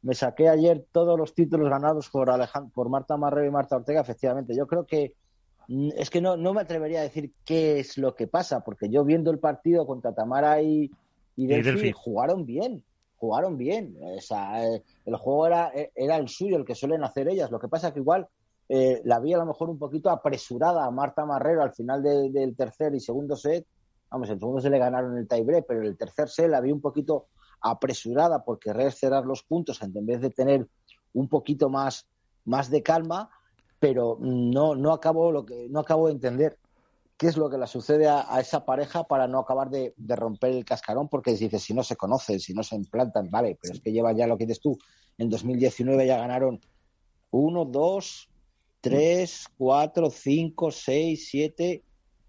Me 0.03 0.15
saqué 0.15 0.49
ayer 0.49 0.85
todos 0.91 1.17
los 1.17 1.35
títulos 1.35 1.71
ganados 1.71 2.11
por, 2.11 2.29
por 2.75 2.89
Marta 2.89 3.17
Marrero 3.17 3.47
y 3.47 3.53
Marta 3.53 3.77
Ortega, 3.77 4.01
efectivamente. 4.01 4.57
Yo 4.57 4.67
creo 4.67 4.87
que. 4.87 5.15
Mm, 5.69 5.91
es 5.97 6.11
que 6.11 6.21
no, 6.21 6.37
no 6.37 6.53
me 6.53 6.63
atrevería 6.63 6.99
a 6.99 7.05
decir 7.05 7.31
qué 7.45 7.79
es 7.79 7.97
lo 7.97 8.17
que 8.17 8.27
pasa, 8.27 8.65
porque 8.65 8.89
yo 8.89 9.05
viendo 9.05 9.31
el 9.31 9.39
partido 9.39 9.87
contra 9.87 10.13
Tamara 10.13 10.61
y, 10.63 10.91
y, 11.37 11.47
Delphi, 11.47 11.93
jugaron 11.93 12.45
bien 12.45 12.83
jugaron 13.19 13.57
bien. 13.57 13.97
O 14.03 14.21
sea, 14.21 14.63
eh, 14.67 14.83
el 15.07 15.17
juego 15.17 15.47
era, 15.47 15.73
era 15.95 16.17
el 16.17 16.29
suyo, 16.29 16.57
el 16.57 16.65
que 16.65 16.75
suelen 16.75 17.03
hacer 17.03 17.29
ellas. 17.29 17.51
Lo 17.51 17.59
que 17.59 17.69
pasa 17.69 17.93
que 17.93 18.01
igual 18.01 18.29
eh, 18.69 19.01
la 19.05 19.21
vi 19.21 19.33
a 19.33 19.39
lo 19.39 19.47
mejor 19.47 19.71
un 19.71 19.79
poquito 19.79 20.11
apresurada 20.11 20.85
a 20.85 20.91
Marta 20.91 21.25
Marrero 21.25 21.63
al 21.63 21.73
final 21.73 22.03
del 22.03 22.57
tercer 22.57 22.95
y 22.95 23.01
segundo 23.01 23.37
set. 23.37 23.67
Vamos, 24.11 24.29
el 24.31 24.39
segundo 24.39 24.61
se 24.61 24.71
le 24.71 24.79
ganaron 24.79 25.17
el 25.17 25.29
tiebreak, 25.29 25.67
pero 25.67 25.83
el 25.83 25.97
tercer 25.97 26.29
set 26.29 26.49
la 26.49 26.61
vi 26.61 26.73
un 26.73 26.81
poquito 26.81 27.29
apresurada 27.61 28.45
por 28.45 28.59
querer 28.59 28.93
cerrar 28.93 29.25
los 29.25 29.43
puntos 29.43 29.81
en 29.83 30.07
vez 30.07 30.21
de 30.21 30.31
tener 30.31 30.69
un 31.15 31.29
poquito 31.29 31.69
más, 31.69 32.07
más 32.45 32.71
de 32.71 32.83
calma, 32.83 33.31
pero 33.79 34.19
no, 34.21 34.75
no, 34.75 34.93
acabo 34.93 35.33
lo 35.33 35.45
que, 35.45 35.69
no 35.69 35.81
acabo 35.81 36.07
de 36.07 36.15
entender 36.15 36.59
qué 37.17 37.29
es 37.29 37.37
lo 37.37 37.49
que 37.49 37.57
le 37.57 37.67
sucede 37.67 38.09
a, 38.09 38.39
esa 38.41 38.65
pareja 38.65 39.05
para 39.05 39.27
no 39.27 39.39
acabar 39.39 39.71
de, 39.71 39.95
de, 39.97 40.17
romper 40.17 40.53
el 40.53 40.65
cascarón, 40.65 41.09
porque 41.09 41.33
dices, 41.33 41.63
si 41.63 41.73
no 41.73 41.83
se 41.83 41.97
conocen, 41.97 42.41
si 42.41 42.53
no 42.53 42.63
se 42.63 42.77
implantan, 42.77 43.31
vale, 43.31 43.59
pero 43.61 43.75
es 43.75 43.81
que 43.81 43.93
llevan 43.93 44.17
ya 44.17 44.27
lo 44.27 44.37
que 44.37 44.45
dices 44.45 44.61
tú, 44.61 44.77
en 45.17 45.31
2019 45.31 46.07
ya 46.07 46.19
ganaron 46.19 46.61
uno, 47.31 47.65
dos, 47.65 48.29
3, 48.91 49.47
4, 49.59 50.11
5, 50.11 50.71
6, 50.71 51.29
7, 51.31 51.83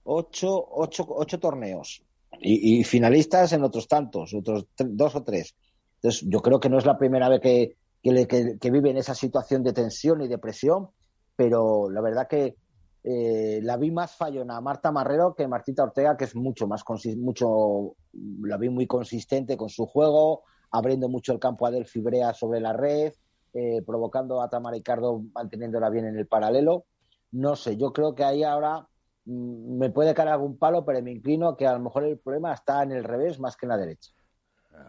ocho, 0.04 0.68
ocho, 0.72 1.06
ocho 1.10 1.40
torneos 1.40 2.02
y, 2.40 2.84
finalistas 2.84 3.54
en 3.54 3.64
otros 3.64 3.88
tantos, 3.88 4.34
otros 4.34 4.68
dos 4.78 5.16
o 5.16 5.24
tres. 5.24 5.56
Entonces, 5.96 6.28
yo 6.28 6.42
creo 6.42 6.60
que 6.60 6.70
no 6.70 6.78
es 6.78 6.86
la 6.86 6.98
primera 6.98 7.30
vez 7.30 7.42
que, 7.42 7.76
que, 8.02 8.72
vive 8.72 8.90
en 8.90 8.98
esa 8.98 9.16
situación 9.16 9.64
de 9.64 9.74
tensión 9.74 10.22
y 10.22 10.28
de 10.28 10.38
presión, 10.38 10.90
pero 11.36 11.90
la 11.90 12.02
verdad 12.02 12.28
que 12.28 12.56
eh, 13.04 13.60
la 13.64 13.78
vi 13.78 13.92
más 13.92 14.16
fallona 14.16 14.58
a 14.58 14.62
Marta 14.62 14.92
Marrero 14.92 15.36
que 15.36 15.48
Martita 15.48 15.84
Ortega, 15.84 16.16
que 16.16 16.26
es 16.26 16.36
mucho 16.36 16.68
más 16.68 16.84
mucho, 17.18 17.96
la 18.42 18.58
vi 18.58 18.70
muy 18.70 18.88
consistente 18.88 19.58
con 19.58 19.70
su 19.70 19.86
juego, 19.86 20.44
abriendo 20.72 21.10
mucho 21.10 21.34
el 21.34 21.40
campo 21.40 21.66
a 21.66 21.72
Delphi 21.72 22.02
Brea 22.02 22.34
sobre 22.34 22.60
la 22.60 22.74
red, 22.74 23.14
eh, 23.60 23.82
provocando 23.82 24.40
a 24.40 24.50
Tamara 24.50 24.76
Ricardo 24.76 25.24
manteniéndola 25.34 25.90
bien 25.90 26.06
en 26.06 26.16
el 26.16 26.28
paralelo. 26.28 26.86
No 27.32 27.56
sé, 27.56 27.76
yo 27.76 27.92
creo 27.92 28.14
que 28.14 28.24
ahí 28.24 28.44
ahora 28.44 28.88
mm, 29.26 29.80
me 29.80 29.90
puede 29.90 30.14
caer 30.14 30.30
algún 30.30 30.60
palo, 30.60 30.86
pero 30.86 31.02
me 31.02 31.12
inclino 31.12 31.58
que 31.58 31.66
a 31.66 31.74
lo 31.74 31.80
mejor 31.80 32.04
el 32.04 32.20
problema 32.20 32.54
está 32.54 32.84
en 32.84 32.92
el 32.92 33.04
revés 33.04 33.40
más 33.40 33.58
que 33.58 33.66
en 33.66 33.70
la 33.70 33.78
derecha. 33.78 34.12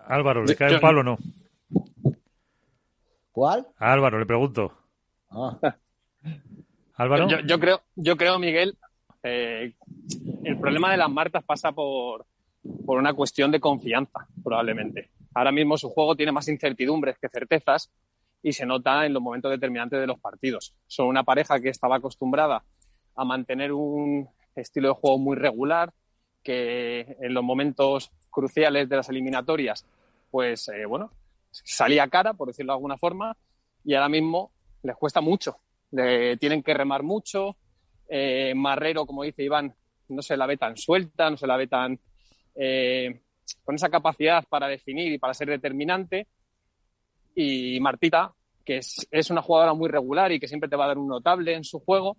Álvaro, 0.07 0.45
¿le 0.45 0.55
cae 0.55 0.75
un 0.75 0.81
palo 0.81 1.01
o 1.01 1.03
no? 1.03 1.19
¿Cuál? 3.33 3.67
Álvaro, 3.79 4.19
le 4.19 4.27
pregunto. 4.27 4.71
Ah. 5.31 5.59
Álvaro. 6.97 7.27
Yo, 7.47 7.59
creo, 7.59 7.81
yo 7.97 8.19
creo, 8.19 8.39
Miguel, 8.39 8.77
eh, 9.23 9.73
el 10.45 10.61
problema 10.61 10.91
de 10.91 10.99
las 10.99 11.11
Martas 11.11 11.43
pasa 11.43 11.73
por, 11.73 12.27
por 12.85 12.99
una 12.99 13.15
cuestión 13.15 13.51
de 13.51 13.61
confianza, 13.61 14.29
probablemente. 14.45 15.11
Ahora 15.33 15.53
mismo 15.53 15.79
su 15.79 15.89
juego 15.89 16.17
tiene 16.17 16.33
más 16.33 16.49
incertidumbres 16.49 17.17
que 17.19 17.31
certezas 17.31 17.91
y 18.43 18.53
se 18.53 18.67
nota 18.67 19.05
en 19.05 19.13
los 19.13 19.23
momentos 19.23 19.51
determinantes 19.51 20.01
de 20.01 20.07
los 20.07 20.21
partidos. 20.21 20.75
Son 20.87 21.07
una 21.07 21.25
pareja 21.25 21.61
que 21.61 21.71
estaba 21.71 21.97
acostumbrada 21.97 22.65
a 23.15 23.25
mantener 23.25 23.73
un 23.73 24.29
estilo 24.55 24.89
de 24.89 24.95
juego 24.95 25.19
muy 25.19 25.37
regular, 25.37 25.93
que 26.43 27.17
en 27.21 27.35
los 27.35 27.43
momentos 27.43 28.11
cruciales 28.31 28.89
de 28.89 28.97
las 28.97 29.09
eliminatorias, 29.09 29.87
pues 30.31 30.69
eh, 30.69 30.87
bueno, 30.87 31.11
salía 31.51 32.09
cara, 32.09 32.35
por 32.35 32.49
decirlo 32.49 32.73
de 32.73 32.77
alguna 32.77 32.97
forma, 32.97 33.37
y 33.85 33.95
ahora 33.95 34.09
mismo 34.09 34.53
les 34.83 34.97
cuesta 34.97 35.21
mucho. 35.21 35.57
tienen 35.91 36.63
que 36.63 36.75
remar 36.75 37.03
mucho. 37.03 37.57
Eh, 38.09 38.55
Marrero, 38.55 39.07
como 39.07 39.23
dice 39.23 39.43
Iván, 39.43 39.75
no 40.09 40.23
se 40.23 40.37
la 40.37 40.47
ve 40.47 40.57
tan 40.57 40.77
suelta, 40.77 41.31
no 41.31 41.37
se 41.37 41.47
la 41.47 41.57
ve 41.57 41.67
tan 41.67 41.99
eh, 42.55 43.21
con 43.65 43.75
esa 43.75 43.89
capacidad 43.89 44.45
para 44.49 44.69
definir 44.69 45.13
y 45.13 45.19
para 45.19 45.35
ser 45.35 45.49
determinante. 45.49 46.27
Y 47.41 47.79
Martita, 47.79 48.33
que 48.65 48.79
es, 48.79 49.31
una 49.31 49.43
jugadora 49.43 49.73
muy 49.73 49.89
regular 49.89 50.33
y 50.33 50.41
que 50.41 50.49
siempre 50.49 50.69
te 50.69 50.75
va 50.75 50.87
a 50.87 50.89
dar 50.89 50.99
un 50.99 51.07
notable 51.07 51.55
en 51.55 51.63
su 51.63 51.79
juego, 51.79 52.17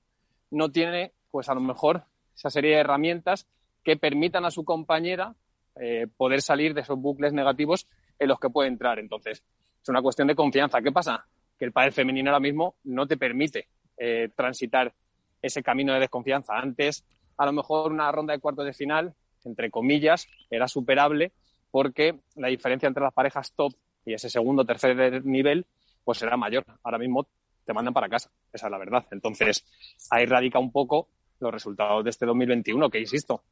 no 0.50 0.72
tiene, 0.72 1.12
pues 1.30 1.50
a 1.50 1.54
lo 1.54 1.60
mejor, 1.60 2.06
esa 2.34 2.50
serie 2.50 2.76
de 2.76 2.80
herramientas 2.80 3.46
que 3.84 3.98
permitan 3.98 4.46
a 4.46 4.50
su 4.50 4.64
compañera 4.64 5.36
eh, 5.76 6.08
poder 6.16 6.42
salir 6.42 6.74
de 6.74 6.80
esos 6.80 6.98
bucles 6.98 7.34
negativos 7.34 7.86
en 8.18 8.30
los 8.30 8.40
que 8.40 8.50
puede 8.50 8.70
entrar. 8.70 8.98
Entonces, 8.98 9.44
es 9.84 9.90
una 9.90 10.02
cuestión 10.02 10.30
de 10.30 10.36
confianza. 10.36 10.82
¿Qué 10.82 10.94
pasa? 10.94 11.26
Que 11.58 11.66
el 11.66 11.74
padre 11.74 11.92
femenino 11.92 12.30
ahora 12.30 12.40
mismo 12.40 12.76
no 12.86 13.06
te 13.06 13.18
permite 13.18 13.68
eh, 13.98 14.30
transitar 14.34 14.94
ese 15.42 15.62
camino 15.62 15.94
de 15.94 16.00
desconfianza. 16.00 16.58
Antes, 16.58 17.04
a 17.36 17.46
lo 17.46 17.52
mejor 17.52 17.92
una 17.92 18.10
ronda 18.10 18.32
de 18.32 18.40
cuartos 18.40 18.64
de 18.64 18.72
final, 18.72 19.14
entre 19.44 19.70
comillas, 19.70 20.30
era 20.50 20.70
superable 20.70 21.34
porque 21.72 22.22
la 22.38 22.48
diferencia 22.48 22.88
entre 22.88 23.04
las 23.04 23.14
parejas 23.14 23.52
top 23.52 23.74
y 24.06 24.14
ese 24.14 24.30
segundo 24.30 24.66
tercer 24.66 25.26
nivel, 25.26 25.66
pues 26.04 26.18
será 26.18 26.38
mayor. 26.38 26.66
Ahora 26.84 26.98
mismo 26.98 27.28
te 27.66 27.74
mandan 27.74 27.94
para 27.94 28.10
casa, 28.10 28.32
esa 28.52 28.68
es 28.68 28.72
la 28.72 28.78
verdad. 28.78 29.06
Entonces, 29.12 29.66
ahí 30.10 30.26
radica 30.26 30.60
un 30.60 30.72
poco 30.72 31.10
los 31.40 31.52
resultados 31.52 32.04
de 32.04 32.10
este 32.10 32.26
2021, 32.26 32.90
que 32.90 33.00
insisto, 33.00 33.44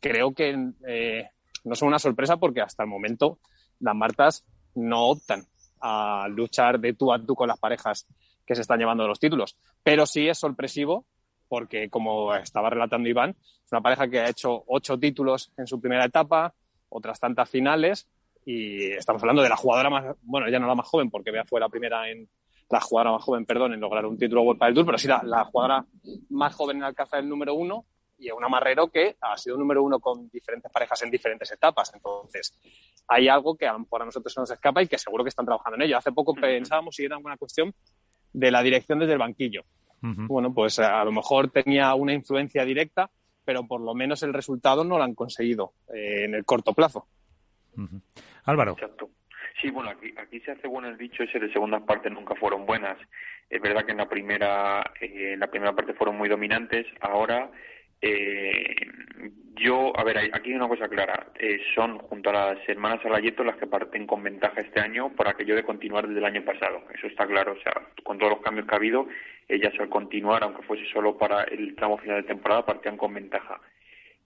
creo 0.00 0.32
que 0.34 0.72
eh, 0.86 1.30
no 1.64 1.74
son 1.74 1.88
una 1.88 1.98
sorpresa 1.98 2.36
porque 2.36 2.60
hasta 2.60 2.82
el 2.82 2.88
momento 2.88 3.38
las 3.80 3.94
Martas 3.94 4.46
no 4.74 5.08
optan 5.08 5.44
a 5.80 6.26
luchar 6.28 6.80
de 6.80 6.94
tú 6.94 7.12
a 7.12 7.22
tú 7.24 7.34
con 7.34 7.48
las 7.48 7.58
parejas 7.58 8.06
que 8.46 8.54
se 8.54 8.62
están 8.62 8.78
llevando 8.78 9.06
los 9.06 9.20
títulos. 9.20 9.56
Pero 9.82 10.06
sí 10.06 10.28
es 10.28 10.38
sorpresivo 10.38 11.04
porque, 11.48 11.90
como 11.90 12.34
estaba 12.34 12.70
relatando 12.70 13.08
Iván, 13.08 13.36
es 13.64 13.72
una 13.72 13.80
pareja 13.80 14.08
que 14.08 14.20
ha 14.20 14.28
hecho 14.28 14.64
ocho 14.66 14.98
títulos 14.98 15.52
en 15.56 15.66
su 15.66 15.80
primera 15.80 16.04
etapa, 16.04 16.54
otras 16.88 17.20
tantas 17.20 17.50
finales 17.50 18.08
y 18.46 18.92
estamos 18.92 19.20
hablando 19.22 19.42
de 19.42 19.48
la 19.48 19.56
jugadora 19.56 19.90
más, 19.90 20.16
bueno, 20.22 20.48
ya 20.48 20.60
no 20.60 20.68
la 20.68 20.76
más 20.76 20.86
joven, 20.86 21.10
porque 21.10 21.32
Bea 21.32 21.44
fue 21.44 21.60
la 21.60 21.68
primera 21.68 22.08
en, 22.08 22.28
la 22.70 22.80
jugadora 22.80 23.12
más 23.12 23.24
joven, 23.24 23.44
perdón, 23.44 23.74
en 23.74 23.80
lograr 23.80 24.06
un 24.06 24.16
título 24.16 24.42
World 24.42 24.62
del 24.62 24.74
Tour, 24.74 24.86
pero 24.86 24.98
sí 24.98 25.08
la, 25.08 25.44
jugadora 25.44 25.84
más 26.30 26.54
joven 26.54 26.78
en 26.78 26.84
alcanzar 26.84 27.20
el 27.20 27.28
número 27.28 27.54
uno 27.54 27.84
y 28.18 28.30
una 28.30 28.48
Marrero 28.48 28.88
que 28.88 29.16
ha 29.20 29.36
sido 29.36 29.56
número 29.56 29.82
uno 29.82 29.98
con 29.98 30.28
diferentes 30.30 30.70
parejas 30.72 31.02
en 31.02 31.10
diferentes 31.10 31.50
etapas. 31.52 31.92
Entonces, 31.92 32.58
hay 33.08 33.28
algo 33.28 33.56
que 33.56 33.66
a 33.66 33.72
lo 33.72 33.80
mejor 33.80 34.02
a 34.02 34.04
nosotros 34.06 34.32
se 34.32 34.40
nos 34.40 34.50
escapa 34.50 34.82
y 34.82 34.86
que 34.86 34.96
seguro 34.96 35.22
que 35.22 35.28
están 35.28 35.44
trabajando 35.44 35.76
en 35.76 35.82
ello. 35.82 35.98
Hace 35.98 36.12
poco 36.12 36.32
pensábamos 36.32 36.94
si 36.94 37.04
era 37.04 37.18
una 37.18 37.36
cuestión 37.36 37.74
de 38.32 38.50
la 38.50 38.62
dirección 38.62 38.98
desde 38.98 39.12
el 39.12 39.18
banquillo. 39.18 39.64
Bueno, 40.00 40.54
pues 40.54 40.78
a 40.78 41.04
lo 41.04 41.10
mejor 41.10 41.50
tenía 41.50 41.92
una 41.94 42.14
influencia 42.14 42.64
directa, 42.64 43.10
pero 43.44 43.66
por 43.66 43.80
lo 43.80 43.92
menos 43.92 44.22
el 44.22 44.32
resultado 44.32 44.84
no 44.84 44.98
lo 44.98 45.04
han 45.04 45.14
conseguido 45.14 45.72
eh, 45.92 46.24
en 46.26 46.34
el 46.34 46.44
corto 46.44 46.72
plazo. 46.74 47.06
Álvaro. 48.46 48.72
Exacto. 48.72 49.10
Sí, 49.60 49.70
bueno, 49.70 49.90
aquí, 49.90 50.40
se 50.40 50.50
hace 50.50 50.68
bueno 50.68 50.88
el 50.88 50.98
dicho 50.98 51.22
ese 51.22 51.38
de 51.38 51.52
segundas 51.52 51.82
partes 51.82 52.12
nunca 52.12 52.34
fueron 52.34 52.66
buenas. 52.66 52.98
Es 53.48 53.60
verdad 53.60 53.84
que 53.84 53.92
en 53.92 53.98
la 53.98 54.08
primera, 54.08 54.82
eh, 55.00 55.32
en 55.32 55.40
la 55.40 55.46
primera 55.46 55.72
parte 55.74 55.94
fueron 55.94 56.16
muy 56.16 56.28
dominantes. 56.28 56.86
Ahora, 57.00 57.50
eh, 58.02 58.76
yo, 59.54 59.98
a 59.98 60.04
ver, 60.04 60.18
aquí 60.18 60.50
hay 60.50 60.56
una 60.56 60.68
cosa 60.68 60.88
clara. 60.88 61.28
Eh, 61.38 61.58
son 61.74 61.98
junto 61.98 62.30
a 62.30 62.54
las 62.54 62.68
hermanas 62.68 63.04
Alayeto 63.04 63.44
las 63.44 63.56
que 63.56 63.66
parten 63.66 64.06
con 64.06 64.22
ventaja 64.22 64.60
este 64.60 64.80
año 64.80 65.10
por 65.16 65.26
aquello 65.26 65.56
de 65.56 65.64
continuar 65.64 66.06
desde 66.06 66.18
el 66.18 66.26
año 66.26 66.44
pasado. 66.44 66.82
Eso 66.94 67.06
está 67.06 67.26
claro. 67.26 67.52
O 67.52 67.62
sea, 67.62 67.72
con 68.04 68.18
todos 68.18 68.32
los 68.32 68.42
cambios 68.42 68.66
que 68.66 68.74
ha 68.74 68.78
habido, 68.78 69.08
ellas 69.48 69.72
al 69.80 69.88
continuar, 69.88 70.42
aunque 70.42 70.62
fuese 70.64 70.84
solo 70.92 71.16
para 71.16 71.44
el 71.44 71.74
tramo 71.74 71.96
final 71.96 72.20
de 72.20 72.28
temporada, 72.28 72.66
partían 72.66 72.98
con 72.98 73.14
ventaja. 73.14 73.58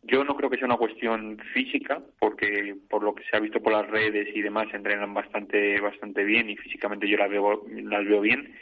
Yo 0.03 0.25
no 0.25 0.35
creo 0.35 0.49
que 0.49 0.57
sea 0.57 0.67
una 0.67 0.79
cuestión 0.79 1.39
física, 1.53 2.01
porque 2.19 2.75
por 2.89 3.03
lo 3.03 3.15
que 3.15 3.23
se 3.25 3.37
ha 3.37 3.41
visto 3.41 3.61
por 3.61 3.73
las 3.73 3.89
redes 3.89 4.29
y 4.35 4.41
demás, 4.41 4.69
entrenan 4.73 5.13
bastante, 5.13 5.79
bastante 5.81 6.25
bien 6.25 6.49
y 6.49 6.57
físicamente 6.57 7.07
yo 7.07 7.19
las 7.19 7.29
veo, 7.29 7.67
las 7.69 8.07
veo 8.07 8.21
bien. 8.21 8.55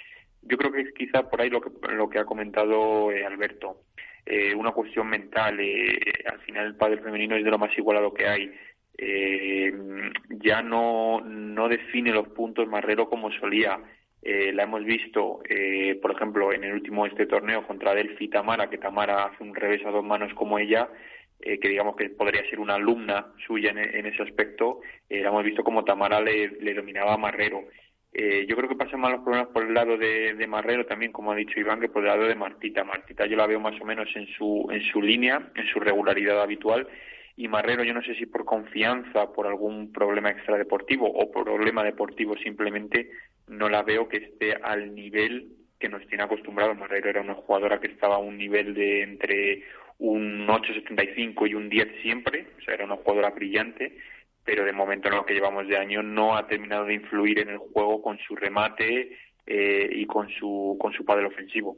Yo 0.42 0.57
creo 0.57 0.72
que 0.72 0.81
es 0.81 0.92
quizá 0.94 1.29
por 1.31 1.40
ahí 1.40 1.51
lo 1.51 1.61
que, 1.61 1.70
lo 1.94 2.09
que 2.09 2.18
ha 2.18 2.24
comentado 2.24 3.12
eh, 3.12 3.24
Alberto. 3.24 3.83
Eh, 4.27 4.55
una 4.55 4.72
cuestión 4.72 5.09
mental. 5.09 5.59
Eh, 5.61 5.98
al 6.31 6.40
final 6.40 6.66
el 6.66 6.77
padre 6.77 7.03
femenino 7.03 7.37
es 7.37 7.44
de 7.44 7.51
lo 7.51 7.59
más 7.59 7.77
igualado 7.79 8.12
que 8.12 8.27
hay. 8.27 8.53
ya 10.40 10.61
no, 10.62 11.20
no 11.20 11.68
define 11.68 12.11
los 12.11 12.29
puntos 12.29 12.66
Marrero 12.66 13.09
como 13.09 13.31
solía. 13.31 13.79
la 14.22 14.62
hemos 14.64 14.85
visto, 14.85 15.40
por 16.03 16.11
ejemplo, 16.11 16.53
en 16.53 16.64
el 16.64 16.72
último 16.72 17.07
este 17.07 17.27
torneo 17.27 17.64
contra 17.64 17.94
Delphi 17.94 18.29
Tamara, 18.29 18.68
que 18.68 18.79
Tamara 18.79 19.27
hace 19.27 19.44
un 19.44 19.55
revés 19.55 19.87
a 19.87 19.90
dos 19.90 20.05
manos 20.05 20.35
como 20.35 20.59
ella, 20.59 20.88
eh, 21.40 21.61
que 21.61 21.68
digamos 21.68 21.96
que 21.96 22.11
podría 22.11 22.48
ser 22.51 22.59
una 22.59 22.74
alumna 22.74 23.33
suya 23.46 23.70
en, 23.70 24.07
ese 24.07 24.22
aspecto, 24.22 24.81
eh, 25.09 25.22
hemos 25.24 25.44
visto 25.44 25.62
como 25.62 25.85
Tamara 25.85 26.20
le, 26.20 26.74
dominaba 26.74 27.14
a 27.14 27.18
Marrero. 27.18 27.64
Eh, 28.12 28.46
yo 28.48 28.57
creo 28.57 28.68
que 28.68 28.74
pasan 28.74 29.01
más 29.01 29.12
los 29.12 29.20
problemas 29.20 29.48
por 29.48 29.64
el 29.64 29.74
lado 29.74 29.96
de, 29.96 30.46
Marrero 30.48 30.85
también, 30.87 31.12
como 31.12 31.31
ha 31.31 31.37
dicho 31.37 31.61
Iván, 31.61 31.81
que 31.81 31.88
por 31.88 32.03
el 32.03 32.09
lado 32.09 32.27
de 32.27 32.35
Martita. 32.35 32.83
Martita 32.83 33.27
yo 33.27 33.37
la 33.37 33.46
veo 33.46 33.61
más 33.61 33.81
o 33.81 33.85
menos 33.85 34.09
en 34.16 34.27
su, 34.27 34.66
en 34.72 34.83
su 34.83 35.01
línea, 35.01 35.51
en 35.55 35.66
su 35.68 35.79
regularidad 35.79 36.42
habitual, 36.42 36.88
y 37.37 37.46
Marrero 37.46 37.85
yo 37.85 37.94
no 37.94 38.03
sé 38.03 38.16
si 38.16 38.27
por 38.27 38.44
confianza, 38.44 39.33
por 39.33 39.46
algún 39.46 39.92
problema 39.92 40.31
extradeportivo 40.31 41.07
o 41.07 41.31
problema 41.31 41.85
deportivo 41.85 42.37
simplemente, 42.37 43.11
no 43.46 43.68
la 43.68 43.85
veo 43.85 44.09
que 44.09 44.16
esté 44.16 44.55
al 44.55 44.92
nivel 44.92 45.53
que 45.79 45.88
nos 45.88 46.05
tiene 46.09 46.24
acostumbrado. 46.24 46.74
Marrero 46.74 47.09
era 47.09 47.20
una 47.20 47.35
jugadora 47.35 47.79
que 47.79 47.87
estaba 47.87 48.16
a 48.16 48.18
un 48.18 48.37
nivel 48.37 48.74
de 48.74 49.03
entre 49.03 49.62
un 49.99 50.47
8.75 50.47 51.49
y 51.49 51.55
un 51.55 51.69
10 51.69 52.03
siempre, 52.03 52.47
o 52.59 52.61
sea, 52.63 52.75
era 52.75 52.85
una 52.85 52.97
jugadora 52.97 53.31
brillante, 53.31 53.97
pero 54.45 54.65
de 54.65 54.73
momento 54.73 55.09
en 55.09 55.17
lo 55.17 55.27
que 55.27 55.35
llevamos 55.35 55.67
de 55.69 55.77
año 55.77 56.03
no 56.03 56.37
ha 56.37 56.47
terminado 56.47 56.85
de 56.85 56.95
influir 56.95 57.41
en 57.41 57.51
el 57.51 57.59
juego 57.59 58.01
con 58.01 58.19
su 58.19 58.35
remate 58.35 59.19
eh, 59.47 59.89
y 59.93 60.07
con 60.07 60.29
su, 60.31 60.77
con 60.81 60.93
su 60.93 61.05
padre 61.05 61.27
ofensivo. 61.27 61.77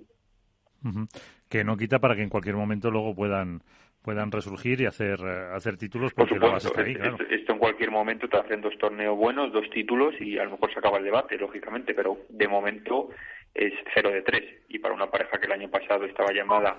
Que 1.48 1.64
no 1.64 1.76
quita 1.76 1.98
para 1.98 2.14
que 2.14 2.22
en 2.22 2.28
cualquier 2.28 2.56
momento 2.56 2.90
luego 2.90 3.14
puedan 3.14 3.62
puedan 4.02 4.32
resurgir 4.32 4.80
y 4.80 4.86
hacer 4.86 5.20
eh, 5.20 5.54
hacer 5.54 5.76
títulos 5.76 6.14
porque 6.14 6.36
Por 6.36 6.60
supuesto, 6.60 6.80
esto, 7.28 7.52
en 7.52 7.58
cualquier 7.58 7.90
momento 7.90 8.28
te 8.28 8.38
hacen 8.38 8.62
dos 8.62 8.76
torneos 8.78 9.16
buenos, 9.16 9.52
dos 9.52 9.68
títulos 9.70 10.14
y 10.20 10.38
a 10.38 10.44
lo 10.44 10.52
mejor 10.52 10.72
se 10.72 10.78
acaba 10.78 10.98
el 10.98 11.04
debate, 11.04 11.36
lógicamente, 11.36 11.92
pero 11.92 12.18
de 12.30 12.48
momento 12.48 13.10
es 13.54 13.74
cero 13.94 14.10
de 14.10 14.22
tres. 14.22 14.44
Y 14.68 14.78
para 14.78 14.94
una 14.94 15.10
pareja 15.10 15.38
que 15.38 15.46
el 15.46 15.52
año 15.52 15.68
pasado 15.68 16.04
estaba 16.04 16.32
llamada 16.32 16.78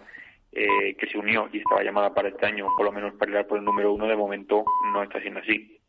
eh, 0.51 0.95
que 0.97 1.07
se 1.07 1.17
unió 1.17 1.47
y 1.51 1.59
estaba 1.59 1.83
llamada 1.83 2.13
para 2.13 2.29
este 2.29 2.45
año, 2.45 2.67
por 2.75 2.85
lo 2.85 2.91
menos 2.91 3.13
para 3.15 3.39
ir 3.39 3.47
por 3.47 3.57
el 3.57 3.65
número 3.65 3.93
uno, 3.93 4.07
de 4.07 4.15
momento 4.15 4.63
no 4.93 5.03
está 5.03 5.21
siendo 5.21 5.39
así. 5.39 5.79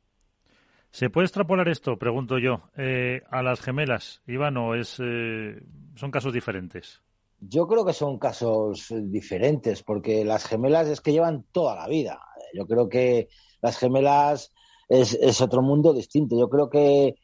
¿Se 0.91 1.09
puede 1.09 1.25
extrapolar 1.25 1.69
esto, 1.69 1.97
pregunto 1.97 2.39
yo, 2.39 2.63
eh, 2.77 3.23
a 3.31 3.43
las 3.43 3.61
gemelas, 3.61 4.23
Iván, 4.27 4.59
o 4.59 4.75
es, 4.75 5.01
eh, 5.03 5.63
son 5.95 6.11
casos 6.11 6.35
diferentes? 6.35 7.01
Yo 7.41 7.67
creo 7.67 7.85
que 7.85 7.95
son 7.95 8.19
casos 8.19 8.95
diferentes, 9.05 9.83
porque 9.83 10.25
las 10.25 10.47
gemelas 10.47 10.89
es 10.89 11.01
que 11.01 11.13
llevan 11.13 11.45
toda 11.51 11.75
la 11.75 11.89
vida. 11.89 12.21
Yo 12.55 12.67
creo 12.67 12.89
que 12.89 13.29
las 13.63 13.79
gemelas 13.79 14.53
es, 14.89 15.15
es 15.15 15.41
otro 15.41 15.63
mundo 15.63 15.95
distinto. 15.95 16.39
Yo 16.39 16.49
creo 16.49 16.69
que, 16.69 17.15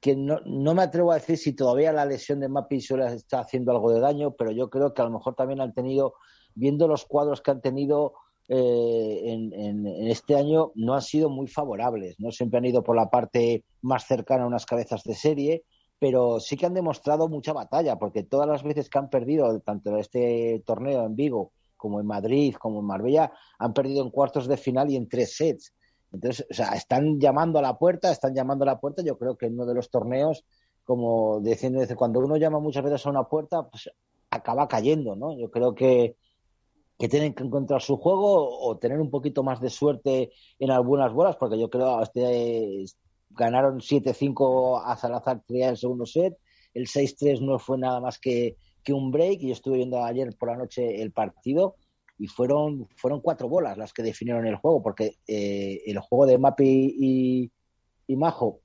que 0.00 0.14
no, 0.14 0.40
no, 0.44 0.74
me 0.74 0.82
atrevo 0.82 1.10
a 1.10 1.16
decir 1.16 1.38
si 1.38 1.54
todavía 1.54 1.92
la 1.92 2.04
lesión 2.04 2.40
de 2.40 2.48
Mapi 2.48 2.80
suele 2.80 3.06
está 3.14 3.40
haciendo 3.40 3.72
algo 3.72 3.90
de 3.90 4.00
daño, 4.00 4.32
pero 4.32 4.50
yo 4.52 4.68
creo 4.68 4.92
que 4.92 5.00
a 5.00 5.06
lo 5.06 5.12
mejor 5.12 5.34
también 5.34 5.62
han 5.62 5.72
tenido, 5.72 6.14
viendo 6.54 6.88
los 6.88 7.04
cuadros 7.04 7.40
que 7.40 7.50
han 7.50 7.60
tenido 7.60 8.14
eh, 8.48 9.20
en, 9.24 9.52
en, 9.54 10.08
este 10.08 10.36
año, 10.36 10.72
no 10.74 10.94
han 10.94 11.02
sido 11.02 11.30
muy 11.30 11.46
favorables. 11.46 12.16
No 12.18 12.30
siempre 12.30 12.58
han 12.58 12.66
ido 12.66 12.82
por 12.82 12.96
la 12.96 13.10
parte 13.10 13.64
más 13.82 14.06
cercana 14.06 14.44
a 14.44 14.48
unas 14.48 14.66
cabezas 14.66 15.02
de 15.04 15.14
serie 15.14 15.64
pero 16.04 16.38
sí 16.38 16.58
que 16.58 16.66
han 16.66 16.74
demostrado 16.74 17.28
mucha 17.28 17.54
batalla, 17.54 17.96
porque 17.96 18.22
todas 18.22 18.46
las 18.46 18.62
veces 18.62 18.90
que 18.90 18.98
han 18.98 19.08
perdido, 19.08 19.58
tanto 19.60 19.96
este 19.96 20.62
torneo 20.66 21.06
en 21.06 21.16
Vigo 21.16 21.52
como 21.78 21.98
en 21.98 22.06
Madrid, 22.06 22.54
como 22.54 22.80
en 22.80 22.86
Marbella, 22.86 23.32
han 23.58 23.72
perdido 23.72 24.02
en 24.02 24.10
cuartos 24.10 24.46
de 24.46 24.58
final 24.58 24.90
y 24.90 24.96
en 24.96 25.08
tres 25.08 25.36
sets. 25.36 25.72
Entonces, 26.12 26.46
o 26.50 26.52
sea, 26.52 26.74
están 26.74 27.18
llamando 27.18 27.58
a 27.58 27.62
la 27.62 27.78
puerta, 27.78 28.10
están 28.10 28.34
llamando 28.34 28.64
a 28.64 28.66
la 28.66 28.80
puerta. 28.80 29.02
Yo 29.02 29.16
creo 29.16 29.36
que 29.36 29.46
en 29.46 29.54
uno 29.54 29.64
de 29.64 29.74
los 29.74 29.88
torneos, 29.88 30.44
como 30.84 31.40
diciendo, 31.40 31.80
cuando 31.96 32.20
uno 32.20 32.36
llama 32.36 32.58
muchas 32.60 32.84
veces 32.84 33.06
a 33.06 33.08
una 33.10 33.24
puerta, 33.24 33.66
pues 33.68 33.90
acaba 34.30 34.68
cayendo, 34.68 35.16
¿no? 35.16 35.34
Yo 35.38 35.50
creo 35.50 35.74
que, 35.74 36.16
que 36.98 37.08
tienen 37.08 37.34
que 37.34 37.42
encontrar 37.42 37.82
su 37.82 37.96
juego 37.96 38.60
o 38.60 38.78
tener 38.78 39.00
un 39.00 39.10
poquito 39.10 39.42
más 39.42 39.60
de 39.60 39.70
suerte 39.70 40.32
en 40.58 40.70
algunas 40.70 41.12
bolas, 41.12 41.36
porque 41.36 41.58
yo 41.58 41.68
creo 41.68 42.00
este, 42.02 42.84
ganaron 43.30 43.80
7-5 43.80 44.82
a 44.84 44.96
Salazar 44.96 45.42
en 45.48 45.62
el 45.62 45.76
segundo 45.76 46.06
set. 46.06 46.36
El 46.72 46.86
6-3 46.86 47.40
no 47.40 47.58
fue 47.58 47.78
nada 47.78 48.00
más 48.00 48.18
que, 48.18 48.56
que 48.82 48.92
un 48.92 49.10
break. 49.10 49.42
Y 49.42 49.48
yo 49.48 49.52
estuve 49.52 49.76
viendo 49.78 50.02
ayer 50.02 50.34
por 50.38 50.50
la 50.50 50.56
noche 50.56 51.02
el 51.02 51.12
partido 51.12 51.76
y 52.18 52.28
fueron, 52.28 52.88
fueron 52.96 53.20
cuatro 53.20 53.48
bolas 53.48 53.76
las 53.76 53.92
que 53.92 54.02
definieron 54.02 54.46
el 54.46 54.56
juego, 54.56 54.82
porque 54.82 55.16
eh, 55.26 55.82
el 55.86 55.98
juego 55.98 56.26
de 56.26 56.38
Mapi 56.38 56.94
y, 56.96 57.52
y, 58.06 58.16
Majo, 58.16 58.60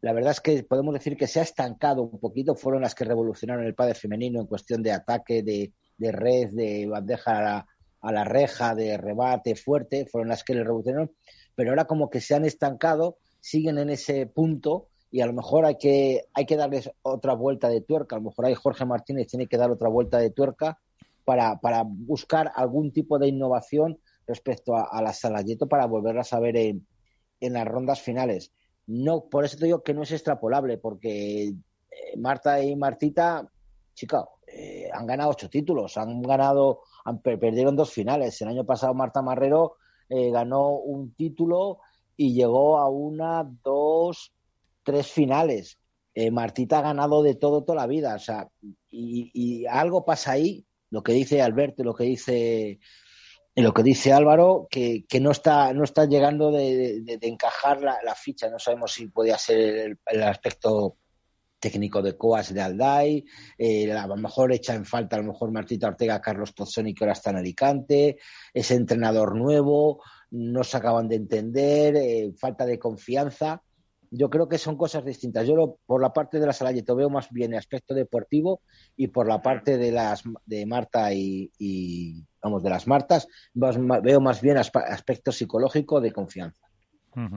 la 0.00 0.14
verdad 0.14 0.32
es 0.32 0.40
que 0.40 0.62
podemos 0.62 0.94
decir 0.94 1.16
que 1.16 1.26
se 1.26 1.40
ha 1.40 1.42
estancado 1.42 2.02
un 2.02 2.18
poquito. 2.18 2.54
Fueron 2.54 2.82
las 2.82 2.94
que 2.94 3.04
revolucionaron 3.04 3.64
el 3.64 3.74
padre 3.74 3.94
femenino 3.94 4.40
en 4.40 4.46
cuestión 4.46 4.82
de 4.82 4.92
ataque, 4.92 5.42
de, 5.42 5.72
de 5.98 6.12
red, 6.12 6.50
de 6.52 6.86
bandeja 6.86 7.66
a 8.04 8.12
la, 8.12 8.24
reja, 8.24 8.74
de 8.74 8.96
rebate 8.96 9.56
fuerte. 9.56 10.06
Fueron 10.06 10.28
las 10.28 10.44
que 10.44 10.54
le 10.54 10.64
revolucionaron. 10.64 11.12
Pero 11.54 11.70
ahora 11.70 11.86
como 11.86 12.10
que 12.10 12.20
se 12.20 12.34
han 12.34 12.44
estancado 12.44 13.18
siguen 13.40 13.78
en 13.78 13.90
ese 13.90 14.26
punto 14.26 14.88
y 15.10 15.20
a 15.20 15.26
lo 15.26 15.32
mejor 15.32 15.66
hay 15.66 15.76
que, 15.76 16.24
hay 16.32 16.46
que 16.46 16.56
darles 16.56 16.90
otra 17.02 17.34
vuelta 17.34 17.68
de 17.68 17.82
tuerca. 17.82 18.16
A 18.16 18.18
lo 18.18 18.30
mejor 18.30 18.46
ahí 18.46 18.54
Jorge 18.54 18.84
Martínez 18.84 19.28
tiene 19.28 19.46
que 19.46 19.58
dar 19.58 19.70
otra 19.70 19.88
vuelta 19.88 20.18
de 20.18 20.30
tuerca 20.30 20.78
para, 21.24 21.60
para 21.60 21.84
buscar 21.86 22.50
algún 22.54 22.92
tipo 22.92 23.18
de 23.18 23.28
innovación 23.28 23.98
respecto 24.26 24.74
a, 24.74 24.84
a 24.84 25.02
la 25.02 25.12
Salayeto 25.12 25.68
para 25.68 25.86
volverlas 25.86 26.32
a 26.32 26.40
ver 26.40 26.56
en, 26.56 26.86
en, 27.40 27.52
las 27.52 27.66
rondas 27.66 28.00
finales. 28.00 28.52
No, 28.86 29.26
por 29.28 29.44
eso 29.44 29.56
te 29.58 29.66
digo 29.66 29.82
que 29.82 29.94
no 29.94 30.02
es 30.02 30.12
extrapolable, 30.12 30.78
porque 30.78 31.48
eh, 31.48 31.54
Marta 32.16 32.62
y 32.62 32.74
Martita, 32.76 33.46
chica, 33.94 34.26
eh, 34.46 34.88
han 34.92 35.06
ganado 35.06 35.30
ocho 35.30 35.48
títulos, 35.48 35.96
han 35.96 36.22
ganado, 36.22 36.80
perdieron 37.22 37.76
dos 37.76 37.92
finales. 37.92 38.40
El 38.40 38.48
año 38.48 38.64
pasado 38.64 38.94
Marta 38.94 39.22
Marrero 39.22 39.76
eh, 40.08 40.30
ganó 40.30 40.70
un 40.70 41.14
título 41.14 41.80
y 42.16 42.34
llegó 42.34 42.78
a 42.78 42.88
una, 42.88 43.48
dos, 43.62 44.32
tres 44.82 45.10
finales. 45.10 45.78
Eh, 46.14 46.30
Martita 46.30 46.78
ha 46.78 46.82
ganado 46.82 47.22
de 47.22 47.34
todo 47.34 47.64
toda 47.64 47.80
la 47.80 47.86
vida, 47.86 48.14
o 48.14 48.18
sea, 48.18 48.48
y, 48.88 49.66
algo 49.66 50.04
pasa 50.04 50.32
ahí, 50.32 50.64
lo 50.90 51.02
que 51.02 51.12
dice 51.12 51.42
Alberto, 51.42 51.82
lo 51.82 51.94
que 51.94 52.04
dice 52.04 52.78
lo 53.56 53.72
que 53.72 53.82
dice 53.82 54.12
Álvaro, 54.12 54.66
que, 54.70 55.04
que 55.08 55.20
no 55.20 55.30
está 55.30 55.72
no 55.72 55.84
está 55.84 56.06
llegando 56.06 56.50
de, 56.50 57.00
de, 57.02 57.18
encajar 57.22 57.82
la, 57.82 57.98
la, 58.04 58.14
ficha. 58.14 58.48
No 58.48 58.58
sabemos 58.58 58.92
si 58.92 59.06
podía 59.08 59.38
ser 59.38 59.98
el 60.06 60.22
aspecto 60.22 60.98
técnico 61.64 62.02
de 62.02 62.14
Coas 62.14 62.52
de 62.52 62.60
Alday, 62.60 63.24
eh, 63.56 63.90
a 63.90 64.06
lo 64.06 64.16
mejor 64.16 64.52
echa 64.52 64.74
en 64.74 64.84
falta 64.84 65.16
a 65.16 65.20
lo 65.20 65.32
mejor 65.32 65.50
Martita 65.50 65.88
Ortega, 65.88 66.20
Carlos 66.20 66.52
Pozzoni, 66.52 66.92
que 66.92 67.04
ahora 67.04 67.14
está 67.14 67.30
en 67.30 67.36
Alicante, 67.36 68.18
ese 68.52 68.74
entrenador 68.74 69.34
nuevo, 69.34 70.02
no 70.30 70.62
se 70.62 70.76
acaban 70.76 71.08
de 71.08 71.16
entender, 71.16 71.96
eh, 71.96 72.34
falta 72.36 72.66
de 72.66 72.78
confianza. 72.78 73.62
Yo 74.10 74.28
creo 74.28 74.46
que 74.46 74.58
son 74.58 74.76
cosas 74.76 75.04
distintas. 75.06 75.46
Yo 75.48 75.56
lo, 75.56 75.78
por 75.86 76.02
la 76.02 76.12
parte 76.12 76.38
de 76.38 76.46
la 76.46 76.52
Salayeto 76.52 76.94
veo 76.94 77.08
más 77.08 77.30
bien 77.30 77.54
aspecto 77.54 77.94
deportivo 77.94 78.60
y 78.94 79.08
por 79.08 79.26
la 79.26 79.40
parte 79.40 79.78
de 79.78 79.90
las 79.90 80.22
de 80.44 80.66
Marta 80.66 81.12
y, 81.14 81.50
y 81.58 82.22
vamos 82.42 82.62
de 82.62 82.70
las 82.70 82.86
Martas 82.86 83.26
veo 83.54 84.20
más 84.20 84.40
bien 84.42 84.58
aspecto 84.58 85.32
psicológico 85.32 86.00
de 86.00 86.12
confianza. 86.12 86.63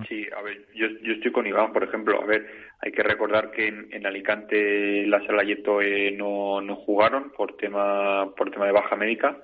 Sí, 0.08 0.26
a 0.36 0.42
ver, 0.42 0.66
yo, 0.74 0.88
yo 1.04 1.14
estoy 1.14 1.32
con 1.32 1.46
Iván, 1.46 1.72
por 1.72 1.84
ejemplo. 1.84 2.22
A 2.22 2.26
ver, 2.26 2.48
hay 2.82 2.92
que 2.92 3.04
recordar 3.04 3.52
que 3.52 3.68
en, 3.68 4.06
Alicante 4.06 5.06
la 5.06 5.24
Salayeto 5.26 5.82
eh, 5.82 6.12
no, 6.12 6.62
no 6.62 6.76
jugaron 6.78 7.32
por 7.32 7.56
tema 7.58 8.34
por 8.36 8.50
tema 8.50 8.66
de 8.66 8.72
baja 8.72 8.96
médica 8.96 9.38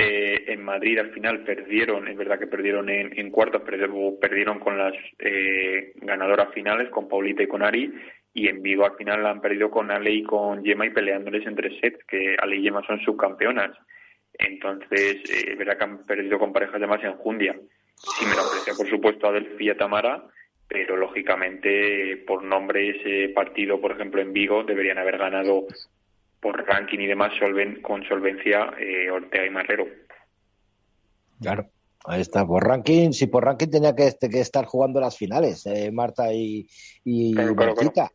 eh, 0.00 0.44
en 0.52 0.62
Madrid 0.62 0.96
al 0.98 1.10
final 1.10 1.42
perdieron, 1.42 2.06
es 2.06 2.16
verdad 2.16 2.38
que 2.38 2.46
perdieron 2.46 2.88
en, 2.88 3.30
cuartos, 3.32 3.62
pero 3.66 4.16
perdieron 4.20 4.60
con 4.60 4.78
las 4.78 4.94
eh, 5.18 5.92
ganadoras 5.96 6.54
finales, 6.54 6.88
con 6.90 7.08
Paulita 7.08 7.42
y 7.42 7.48
con 7.48 7.64
Ari, 7.64 7.92
y 8.32 8.46
en 8.46 8.62
Vigo 8.62 8.86
al 8.86 8.94
final 8.94 9.24
la 9.24 9.30
han 9.30 9.40
perdido 9.40 9.72
con 9.72 9.90
Ale 9.90 10.12
y 10.12 10.22
con 10.22 10.62
Yema 10.62 10.86
y 10.86 10.90
peleándoles 10.90 11.44
en 11.48 11.56
tres 11.56 11.80
sets, 11.80 12.04
que 12.04 12.36
Ale 12.38 12.56
y 12.56 12.62
Yema 12.62 12.86
son 12.86 13.00
subcampeonas. 13.00 13.76
Entonces, 14.34 15.16
eh, 15.28 15.50
es 15.50 15.58
verdad 15.58 15.76
que 15.76 15.84
han 15.84 16.06
perdido 16.06 16.38
con 16.38 16.52
parejas 16.52 16.80
de 16.80 16.86
más 16.86 17.02
enjundia. 17.02 17.56
Sí 17.98 18.26
me 18.26 18.34
lo 18.36 18.42
aprecia, 18.42 18.74
por 18.74 18.88
supuesto, 18.88 19.26
a 19.26 19.32
Delfía 19.32 19.76
Tamara, 19.76 20.24
pero 20.68 20.96
lógicamente 20.96 22.16
por 22.26 22.42
nombre 22.42 22.90
ese 22.90 23.32
partido, 23.34 23.80
por 23.80 23.92
ejemplo, 23.92 24.20
en 24.20 24.32
Vigo, 24.32 24.62
deberían 24.64 24.98
haber 24.98 25.18
ganado 25.18 25.66
por 26.40 26.64
ranking 26.66 27.00
y 27.00 27.06
demás 27.06 27.32
solven, 27.38 27.82
con 27.82 28.04
solvencia 28.04 28.72
eh, 28.78 29.10
Ortega 29.10 29.46
y 29.46 29.50
Marrero. 29.50 29.86
Claro, 31.40 31.70
ahí 32.04 32.20
está, 32.20 32.46
por 32.46 32.64
ranking, 32.64 33.12
si 33.12 33.26
por 33.26 33.44
ranking 33.44 33.68
tenía 33.68 33.94
que, 33.94 34.06
este, 34.06 34.28
que 34.28 34.40
estar 34.40 34.64
jugando 34.66 35.00
las 35.00 35.16
finales, 35.16 35.66
eh, 35.66 35.90
Marta 35.90 36.32
y, 36.32 36.68
y 37.04 37.34
claro, 37.34 37.56
claro, 37.56 37.74
claro. 37.74 38.10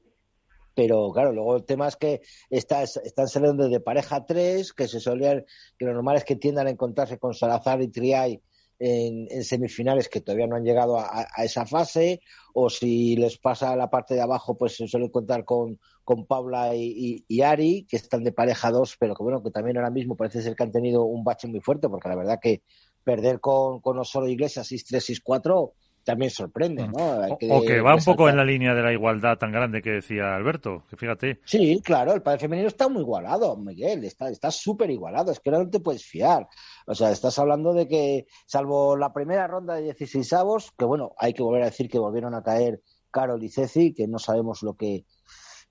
Pero 0.75 1.11
claro, 1.11 1.31
luego 1.33 1.57
el 1.57 1.65
tema 1.65 1.87
es 1.87 1.95
que 1.95 2.21
está, 2.49 2.81
están 2.81 3.27
saliendo 3.27 3.69
de 3.69 3.79
pareja 3.79 4.25
3, 4.25 4.73
que 4.73 4.87
se 4.87 4.99
solían, 4.99 5.45
que 5.77 5.85
lo 5.85 5.93
normal 5.93 6.17
es 6.17 6.23
que 6.23 6.35
tiendan 6.35 6.65
a 6.67 6.71
encontrarse 6.71 7.19
con 7.19 7.33
Salazar 7.35 7.81
y 7.81 7.89
Triay 7.89 8.41
en, 8.79 9.27
en, 9.29 9.43
semifinales 9.43 10.09
que 10.09 10.21
todavía 10.21 10.47
no 10.47 10.55
han 10.55 10.63
llegado 10.63 10.99
a, 10.99 11.27
esa 11.37 11.65
fase, 11.65 12.21
o 12.53 12.69
si 12.69 13.15
les 13.15 13.37
pasa 13.37 13.75
la 13.75 13.89
parte 13.89 14.13
de 14.13 14.21
abajo, 14.21 14.57
pues 14.57 14.75
se 14.75 14.87
suele 14.87 15.11
contar 15.11 15.45
con, 15.45 15.79
con 16.03 16.25
Paula 16.25 16.75
y, 16.75 17.23
y, 17.27 17.41
Ari, 17.41 17.85
que 17.89 17.97
están 17.97 18.23
de 18.23 18.31
pareja 18.31 18.71
2, 18.71 18.97
pero 18.99 19.15
que 19.15 19.23
bueno, 19.23 19.41
que 19.43 19.51
también 19.51 19.77
ahora 19.77 19.89
mismo 19.89 20.15
parece 20.15 20.41
ser 20.41 20.55
que 20.55 20.63
han 20.63 20.71
tenido 20.71 21.03
un 21.03 21.23
bache 21.23 21.47
muy 21.47 21.61
fuerte, 21.61 21.89
porque 21.89 22.09
la 22.09 22.15
verdad 22.15 22.39
que 22.41 22.63
perder 23.03 23.39
con, 23.39 23.81
con 23.81 23.99
Osoro 23.99 24.27
Iglesias 24.27 24.71
6-3, 24.71 25.21
6-4 25.23 25.71
también 26.03 26.31
sorprende, 26.31 26.87
¿no? 26.87 27.37
Que, 27.37 27.51
o 27.51 27.61
que 27.61 27.81
va 27.81 27.95
un 27.95 28.03
poco 28.03 28.29
en 28.29 28.37
la 28.37 28.43
línea 28.43 28.73
de 28.73 28.81
la 28.81 28.91
igualdad 28.91 29.37
tan 29.37 29.51
grande 29.51 29.81
que 29.81 29.91
decía 29.91 30.35
Alberto, 30.35 30.83
que 30.89 30.97
fíjate. 30.97 31.39
Sí, 31.45 31.81
claro, 31.83 32.13
el 32.13 32.21
padre 32.21 32.39
femenino 32.39 32.67
está 32.67 32.89
muy 32.89 33.01
igualado, 33.01 33.55
Miguel, 33.57 34.03
está 34.03 34.51
súper 34.51 34.89
igualado, 34.89 35.31
es 35.31 35.39
que 35.39 35.51
no 35.51 35.69
te 35.69 35.79
puedes 35.79 36.05
fiar. 36.05 36.47
O 36.85 36.95
sea, 36.95 37.11
estás 37.11 37.39
hablando 37.39 37.73
de 37.73 37.87
que, 37.87 38.27
salvo 38.45 38.97
la 38.97 39.13
primera 39.13 39.47
ronda 39.47 39.75
de 39.75 39.83
16 39.83 40.33
avos, 40.33 40.71
que 40.77 40.85
bueno, 40.85 41.13
hay 41.17 41.33
que 41.33 41.43
volver 41.43 41.63
a 41.63 41.67
decir 41.67 41.89
que 41.89 41.99
volvieron 41.99 42.35
a 42.35 42.43
caer 42.43 42.81
Carol 43.11 43.43
y 43.43 43.49
Ceci, 43.49 43.93
que 43.93 44.07
no 44.07 44.19
sabemos 44.19 44.63
lo 44.63 44.75
que 44.75 45.05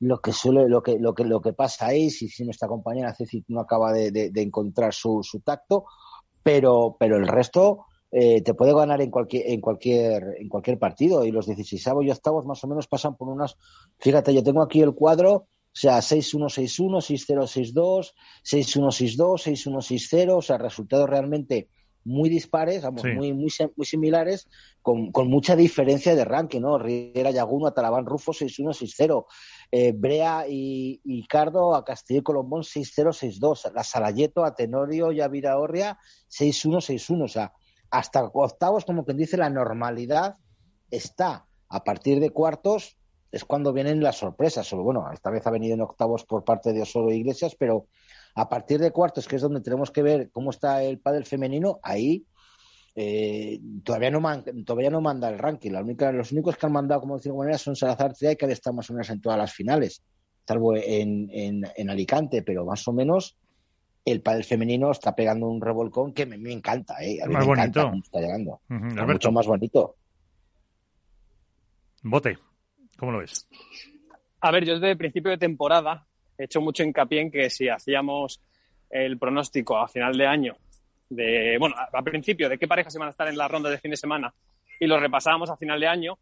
lo 0.00 0.18
que 0.18 0.32
suele, 0.32 0.68
lo 0.68 0.82
que, 0.82 0.98
lo 0.98 1.14
que, 1.14 1.24
lo 1.24 1.40
que 1.40 1.52
pasa 1.52 1.86
ahí, 1.86 2.10
si, 2.10 2.28
si 2.28 2.44
nuestra 2.44 2.66
compañera 2.66 3.14
Ceci 3.14 3.44
no 3.46 3.60
acaba 3.60 3.92
de, 3.92 4.10
de, 4.10 4.30
de 4.30 4.42
encontrar 4.42 4.92
su, 4.92 5.20
su 5.22 5.40
tacto, 5.40 5.84
pero, 6.42 6.96
pero 6.98 7.16
el 7.16 7.28
resto, 7.28 7.86
eh, 8.12 8.42
te 8.42 8.52
puede 8.52 8.74
ganar 8.74 9.00
en 9.00 9.10
cualquier, 9.10 9.50
en 9.50 9.60
cualquier, 9.62 10.36
en 10.38 10.48
cualquier 10.48 10.78
partido. 10.78 11.24
Y 11.24 11.32
los 11.32 11.46
16 11.46 11.86
y 12.02 12.10
octavos 12.10 12.46
más 12.46 12.62
o 12.62 12.68
menos 12.68 12.86
pasan 12.86 13.16
por 13.16 13.28
unas. 13.28 13.56
Fíjate, 13.98 14.34
yo 14.34 14.42
tengo 14.42 14.62
aquí 14.62 14.82
el 14.82 14.94
cuadro, 14.94 15.32
o 15.32 15.48
sea, 15.72 15.98
6-1-6-1, 15.98 17.00
6-0-6-2, 17.00 18.12
6-1-6-2, 18.44 19.16
6-1-6-0, 19.16 20.36
o 20.36 20.42
sea, 20.42 20.58
resultados 20.58 21.08
realmente 21.08 21.68
muy 22.04 22.28
dispares, 22.28 22.82
vamos, 22.82 23.02
sí. 23.02 23.08
muy, 23.08 23.32
muy, 23.32 23.50
muy 23.76 23.86
similares, 23.86 24.48
con, 24.82 25.12
con, 25.12 25.28
mucha 25.28 25.54
diferencia 25.56 26.14
de 26.14 26.24
ranking, 26.24 26.60
¿no? 26.60 26.76
Riera 26.76 27.30
Yaguno 27.30 27.68
a 27.68 27.74
Talabán 27.74 28.06
Rufo 28.06 28.32
6-1-6-0, 28.32 29.24
eh, 29.70 29.92
Brea 29.92 30.46
y, 30.48 31.00
y, 31.04 31.26
Cardo 31.26 31.74
a 31.74 31.84
Castillo 31.84 32.20
y 32.20 32.24
Colombón 32.24 32.62
6-0-6-2, 32.62 33.72
la 33.72 33.84
Salayeto 33.84 34.44
a 34.44 34.54
Tenorio 34.54 35.12
y 35.12 35.20
a 35.20 35.28
Viraorria 35.28 35.98
6-1-6-1, 36.28 37.24
o 37.24 37.28
sea, 37.28 37.52
hasta 37.92 38.24
octavos, 38.24 38.86
como 38.86 39.04
quien 39.04 39.18
dice, 39.18 39.36
la 39.36 39.50
normalidad 39.50 40.36
está. 40.90 41.46
A 41.68 41.84
partir 41.84 42.20
de 42.20 42.30
cuartos 42.30 42.96
es 43.30 43.44
cuando 43.44 43.72
vienen 43.72 44.02
las 44.02 44.16
sorpresas. 44.16 44.70
Bueno, 44.72 45.10
esta 45.12 45.30
vez 45.30 45.46
ha 45.46 45.50
venido 45.50 45.74
en 45.74 45.82
octavos 45.82 46.24
por 46.24 46.42
parte 46.42 46.72
de 46.72 46.82
Osoro 46.82 47.12
Iglesias, 47.12 47.54
pero 47.56 47.86
A 48.34 48.48
partir 48.48 48.80
de 48.80 48.92
cuartos, 48.92 49.28
que 49.28 49.36
es 49.36 49.42
donde 49.42 49.60
tenemos 49.60 49.90
que 49.90 50.02
ver 50.02 50.30
cómo 50.30 50.50
está 50.50 50.82
el 50.82 50.98
pádel 50.98 51.26
femenino, 51.26 51.80
ahí 51.82 52.24
eh, 52.94 53.60
todavía 53.84 54.10
no 54.10 54.22
todavía 54.64 54.88
no 54.88 55.02
manda 55.02 55.28
el 55.28 55.38
ranking. 55.38 55.70
Los 55.70 56.32
únicos 56.32 56.56
que 56.56 56.64
han 56.64 56.72
mandado, 56.72 57.02
como 57.02 57.16
decir 57.16 57.34
manera, 57.34 57.58
son 57.58 57.76
Salazar 57.76 58.14
Tria, 58.14 58.34
que 58.36 58.46
está 58.46 58.72
más 58.72 58.88
o 58.88 58.94
menos 58.94 59.10
en 59.10 59.20
todas 59.20 59.36
las 59.36 59.52
finales, 59.52 60.02
salvo 60.48 60.74
en, 60.74 61.28
en, 61.30 61.90
Alicante, 61.90 62.42
pero 62.42 62.64
más 62.64 62.88
o 62.88 62.92
menos 62.94 63.36
el 64.04 64.20
pádel 64.20 64.44
femenino 64.44 64.90
está 64.90 65.14
pegando 65.14 65.46
un 65.48 65.60
revolcón 65.60 66.12
que 66.12 66.26
me, 66.26 66.36
me 66.36 66.52
encanta, 66.52 66.96
¿eh? 67.02 67.18
A 67.22 67.26
mí 67.26 67.34
más 67.34 67.46
me 67.46 67.54
bonito. 67.54 67.80
encanta 67.80 67.98
está 68.04 68.20
llegando. 68.20 68.60
Mucho 68.68 69.32
más 69.32 69.46
bonito. 69.46 69.96
Bote, 72.02 72.36
¿cómo 72.96 73.12
lo 73.12 73.18
ves? 73.18 73.48
A 74.40 74.50
ver, 74.50 74.64
yo 74.64 74.74
desde 74.74 74.90
el 74.90 74.96
principio 74.96 75.30
de 75.30 75.38
temporada 75.38 76.04
he 76.36 76.44
hecho 76.44 76.60
mucho 76.60 76.82
hincapié 76.82 77.20
en 77.20 77.30
que 77.30 77.48
si 77.48 77.68
hacíamos 77.68 78.40
el 78.90 79.18
pronóstico 79.18 79.78
a 79.78 79.88
final 79.88 80.16
de 80.16 80.26
año 80.26 80.56
de, 81.14 81.56
bueno, 81.58 81.76
a, 81.76 82.02
principio 82.02 82.48
de 82.48 82.58
qué 82.58 82.66
parejas 82.66 82.94
iban 82.94 83.08
a 83.08 83.10
estar 83.10 83.28
en 83.28 83.36
la 83.36 83.48
ronda 83.48 83.70
de 83.70 83.78
fin 83.78 83.90
de 83.90 83.96
semana 83.96 84.32
y 84.80 84.86
lo 84.86 84.98
repasábamos 84.98 85.50
a 85.50 85.56
final 85.56 85.78
de 85.78 85.86
año, 85.86 86.18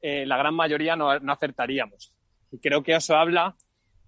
eh, 0.00 0.26
la 0.26 0.36
gran 0.36 0.54
mayoría 0.54 0.96
no, 0.96 1.10
acertaríamos. 1.10 2.12
Y 2.50 2.58
creo 2.58 2.82
que 2.82 2.94
eso 2.94 3.16
habla 3.16 3.56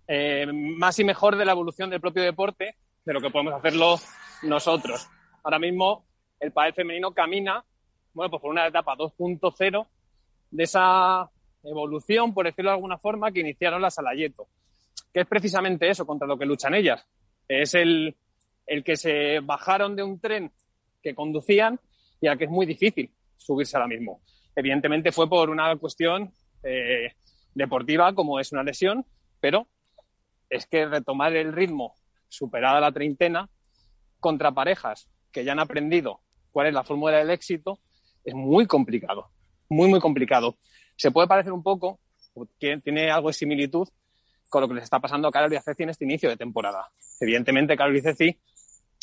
eh, 0.07 0.47
más 0.53 0.99
y 0.99 1.05
mejor 1.05 1.37
de 1.37 1.45
la 1.45 1.53
evolución 1.53 1.89
del 1.89 2.01
propio 2.01 2.23
deporte 2.23 2.77
de 3.05 3.13
lo 3.13 3.21
que 3.21 3.31
podemos 3.31 3.55
hacerlo 3.55 3.97
nosotros. 4.43 5.09
Ahora 5.43 5.59
mismo 5.59 6.05
el 6.41 6.53
pádel 6.53 6.75
femenino 6.75 7.13
camina, 7.13 7.65
bueno, 8.13 8.31
pues 8.31 8.43
por 8.43 8.51
una 8.51 8.67
etapa 8.67 8.95
2.0 8.97 9.87
de 10.51 10.63
esa 10.63 11.31
evolución, 11.63 12.35
por 12.35 12.47
decirlo 12.47 12.71
de 12.71 12.77
alguna 12.77 12.99
forma, 12.99 13.33
que 13.33 13.41
iniciaron 13.41 13.83
las 13.83 13.99
Alayeto, 13.99 14.49
que 15.13 15.21
es 15.21 15.27
precisamente 15.27 15.89
eso 15.89 16.07
contra 16.07 16.27
lo 16.27 16.39
que 16.39 16.47
luchan 16.47 16.75
ellas. 16.75 17.07
Es 17.49 17.75
el, 17.75 18.17
el 18.67 18.85
que 18.85 18.97
se 18.97 19.41
bajaron 19.41 19.97
de 19.97 20.03
un 20.03 20.21
tren 20.21 20.53
que 21.03 21.15
conducían 21.15 21.81
y 22.21 22.27
al 22.27 22.39
que 22.39 22.45
es 22.45 22.51
muy 22.51 22.67
difícil 22.67 23.11
subirse 23.37 23.77
ahora 23.77 23.89
mismo. 23.89 24.21
Evidentemente 24.57 25.13
fue 25.13 25.29
por 25.29 25.51
una 25.51 25.75
cuestión 25.77 26.33
eh, 26.63 27.13
deportiva, 27.55 28.15
como 28.15 28.41
es 28.41 28.53
una 28.53 28.63
lesión, 28.63 29.05
pero 29.41 29.67
es 30.49 30.67
que 30.67 30.87
retomar 30.87 31.35
el 31.37 31.53
ritmo 31.53 31.97
superada 32.29 32.81
la 32.81 32.93
treintena 32.93 33.49
contra 34.21 34.53
parejas 34.53 35.09
que 35.31 35.45
ya 35.45 35.53
han 35.53 35.61
aprendido 35.61 36.21
cuál 36.51 36.69
es 36.69 36.75
la 36.75 36.85
fórmula 36.85 37.19
del 37.19 37.31
éxito 37.31 37.81
es 38.25 38.35
muy 38.35 38.67
complicado, 38.67 39.31
muy, 39.69 39.89
muy 39.89 40.01
complicado. 40.01 40.57
Se 40.97 41.11
puede 41.11 41.29
parecer 41.29 41.53
un 41.53 41.63
poco, 41.63 42.01
tiene 42.59 43.11
algo 43.11 43.29
de 43.29 43.35
similitud 43.35 43.89
con 44.49 44.63
lo 44.63 44.69
que 44.69 44.75
les 44.75 44.85
está 44.85 45.01
pasando 45.01 45.29
a 45.29 45.31
Carol 45.33 45.53
y 45.53 45.57
a 45.57 45.63
Ceci 45.63 45.83
en 45.83 45.91
este 45.91 46.05
inicio 46.05 46.31
de 46.31 46.37
temporada. 46.37 46.89
Evidentemente, 47.21 47.77
Carol 47.77 47.97
y 47.97 48.01
Ceci 48.01 48.41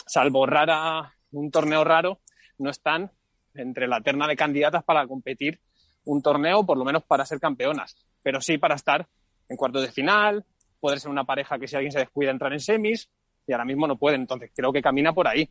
salvo 0.06 0.46
rara, 0.46 1.14
un 1.32 1.52
torneo 1.52 1.84
raro, 1.84 2.22
no 2.58 2.70
están 2.70 3.12
entre 3.54 3.88
la 3.88 4.02
terna 4.02 4.28
de 4.28 4.36
candidatas 4.36 4.84
para 4.84 5.06
competir 5.08 5.60
un 6.06 6.22
torneo, 6.22 6.66
por 6.66 6.78
lo 6.78 6.86
menos 6.86 7.04
para 7.04 7.26
ser 7.26 7.40
campeonas, 7.40 7.96
pero 8.24 8.42
sí 8.42 8.58
para 8.58 8.76
estar 8.76 9.08
en 9.50 9.58
cuartos 9.58 9.84
de 9.84 9.92
final, 9.92 10.46
poder 10.82 11.00
ser 11.00 11.10
una 11.10 11.24
pareja 11.24 11.58
que 11.58 11.68
si 11.68 11.78
alguien 11.78 11.94
se 11.94 12.00
descuida 12.00 12.32
entrar 12.32 12.52
en 12.52 12.60
semis, 12.60 13.10
y 13.48 13.54
ahora 13.54 13.66
mismo 13.66 13.88
no 13.88 13.96
pueden. 13.96 14.22
Entonces 14.22 14.52
creo 14.54 14.74
que 14.74 14.82
camina 14.82 15.14
por 15.14 15.28
ahí, 15.28 15.50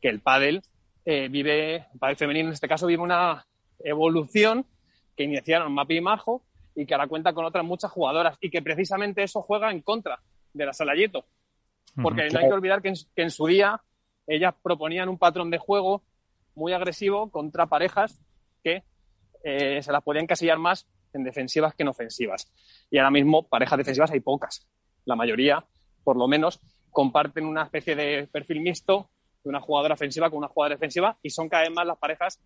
que 0.00 0.08
el 0.08 0.20
pádel 0.20 0.62
eh, 1.04 1.28
vive, 1.28 1.86
el 1.92 1.98
pádel 1.98 2.16
femenino 2.16 2.48
en 2.48 2.54
este 2.54 2.68
caso 2.68 2.86
vive 2.86 3.02
una 3.02 3.46
evolución 3.80 4.64
que 5.16 5.24
iniciaron 5.24 5.72
Mapi 5.72 5.98
y 5.98 6.00
Majo 6.00 6.42
y 6.74 6.86
que 6.86 6.94
ahora 6.94 7.08
cuenta 7.08 7.34
con 7.34 7.44
otras 7.44 7.64
muchas 7.64 7.90
jugadoras 7.90 8.38
y 8.40 8.50
que 8.50 8.62
precisamente 8.62 9.22
eso 9.22 9.42
juega 9.42 9.70
en 9.70 9.82
contra 9.82 10.20
de 10.54 10.64
la 10.64 10.72
Salayeto. 10.72 11.26
Porque 12.00 12.28
no 12.28 12.38
hay 12.38 12.46
que 12.46 12.54
olvidar 12.54 12.80
que 12.80 12.92
en 13.16 13.30
su 13.30 13.46
día 13.46 13.82
ellas 14.28 14.54
proponían 14.62 15.08
un 15.08 15.18
patrón 15.18 15.50
de 15.50 15.58
juego 15.58 16.02
muy 16.54 16.72
agresivo 16.72 17.30
contra 17.30 17.66
parejas 17.66 18.20
que 18.62 18.84
eh, 19.42 19.82
se 19.82 19.92
las 19.92 20.02
podían 20.02 20.26
casillar 20.26 20.58
más 20.58 20.86
en 21.12 21.24
defensivas 21.24 21.74
que 21.74 21.82
en 21.82 21.88
ofensivas. 21.88 22.52
Y 22.90 22.98
ahora 22.98 23.10
mismo 23.10 23.48
parejas 23.48 23.78
defensivas 23.78 24.10
hay 24.10 24.20
pocas. 24.20 24.68
La 25.04 25.16
mayoría, 25.16 25.64
por 26.04 26.16
lo 26.16 26.28
menos, 26.28 26.60
comparten 26.90 27.44
una 27.44 27.64
especie 27.64 27.94
de 27.96 28.28
perfil 28.30 28.60
mixto 28.60 29.10
de 29.42 29.50
una 29.50 29.60
jugadora 29.60 29.94
ofensiva 29.94 30.30
con 30.30 30.38
una 30.38 30.48
jugadora 30.48 30.76
defensiva 30.76 31.18
y 31.22 31.30
son 31.30 31.48
cada 31.48 31.64
vez 31.64 31.72
más 31.72 31.86
las 31.86 31.98
parejas 31.98 32.40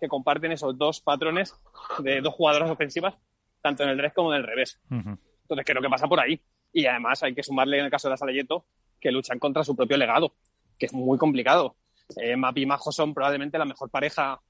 que 0.00 0.08
comparten 0.08 0.52
esos 0.52 0.76
dos 0.78 1.00
patrones 1.00 1.54
de 1.98 2.20
dos 2.20 2.34
jugadoras 2.34 2.70
ofensivas, 2.70 3.14
tanto 3.60 3.82
en 3.82 3.90
el 3.90 3.96
derecho 3.96 4.14
como 4.16 4.32
en 4.32 4.40
el 4.40 4.46
revés. 4.46 4.80
Entonces 4.90 5.66
creo 5.66 5.82
que 5.82 5.88
pasa 5.88 6.06
por 6.06 6.20
ahí. 6.20 6.40
Y 6.72 6.86
además 6.86 7.22
hay 7.22 7.34
que 7.34 7.42
sumarle 7.42 7.78
en 7.78 7.86
el 7.86 7.90
caso 7.90 8.08
de 8.08 8.12
la 8.12 8.16
Saleyeto 8.16 8.66
que 9.00 9.10
luchan 9.10 9.38
contra 9.38 9.64
su 9.64 9.74
propio 9.74 9.96
legado 9.96 10.34
que 10.78 10.86
es 10.86 10.92
muy 10.92 11.18
complicado. 11.18 11.76
Eh, 12.16 12.36
Mapi 12.36 12.62
y 12.62 12.66
Majo 12.66 12.92
son 12.92 13.12
probablemente 13.12 13.58
la 13.58 13.64
mejor 13.64 13.90
pareja 13.90 14.40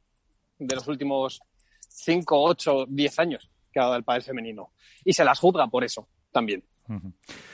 de 0.58 0.74
los 0.74 0.86
últimos 0.86 1.40
5, 1.88 2.42
8, 2.42 2.86
10 2.88 3.18
años 3.18 3.50
que 3.78 3.82
ha 3.82 3.84
dado 3.84 3.96
el 3.96 4.04
pádel 4.04 4.22
femenino. 4.22 4.70
Y 5.04 5.12
se 5.12 5.24
las 5.24 5.38
juzga 5.38 5.68
por 5.68 5.84
eso 5.84 6.08
también. 6.32 6.64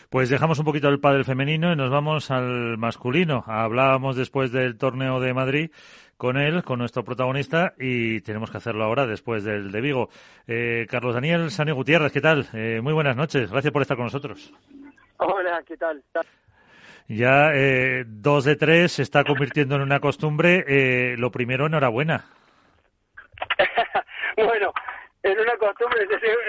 Pues 0.09 0.31
dejamos 0.31 0.59
un 0.59 0.65
poquito 0.65 0.89
el 0.89 1.01
pádel 1.01 1.25
femenino 1.25 1.73
y 1.73 1.77
nos 1.77 1.91
vamos 1.91 2.31
al 2.31 2.79
masculino. 2.79 3.45
Hablábamos 3.47 4.17
después 4.17 4.51
del 4.53 4.79
torneo 4.79 5.21
de 5.21 5.35
Madrid 5.35 5.71
con 6.17 6.37
él, 6.37 6.63
con 6.63 6.79
nuestro 6.79 7.05
protagonista, 7.05 7.75
y 7.79 8.21
tenemos 8.21 8.51
que 8.51 8.57
hacerlo 8.57 8.85
ahora 8.85 9.07
después 9.07 9.45
del 9.45 9.73
de 9.73 9.81
Vigo. 9.81 10.09
Eh, 10.47 10.87
Carlos 10.89 11.15
Daniel 11.15 11.51
Sani 11.51 11.73
Gutiérrez, 11.73 12.13
¿qué 12.13 12.21
tal? 12.21 12.47
Eh, 12.55 12.81
muy 12.81 12.93
buenas 12.93 13.17
noches. 13.17 13.51
Gracias 13.51 13.73
por 13.73 13.83
estar 13.83 13.97
con 13.97 14.07
nosotros. 14.07 14.53
Hola, 15.19 15.63
¿qué 15.67 15.77
tal? 15.77 16.03
Ya 17.09 17.51
eh, 17.53 18.05
dos 18.07 18.45
de 18.45 18.57
tres 18.57 18.93
se 18.93 19.03
está 19.03 19.25
convirtiendo 19.25 19.75
en 19.77 19.83
una 19.83 20.01
costumbre. 20.01 20.65
Eh, 20.67 21.17
lo 21.19 21.31
primero, 21.31 21.67
enhorabuena. 21.67 22.25
bueno, 24.37 24.73
en 25.25 25.41
una 25.41 25.57
costumbre, 25.57 26.07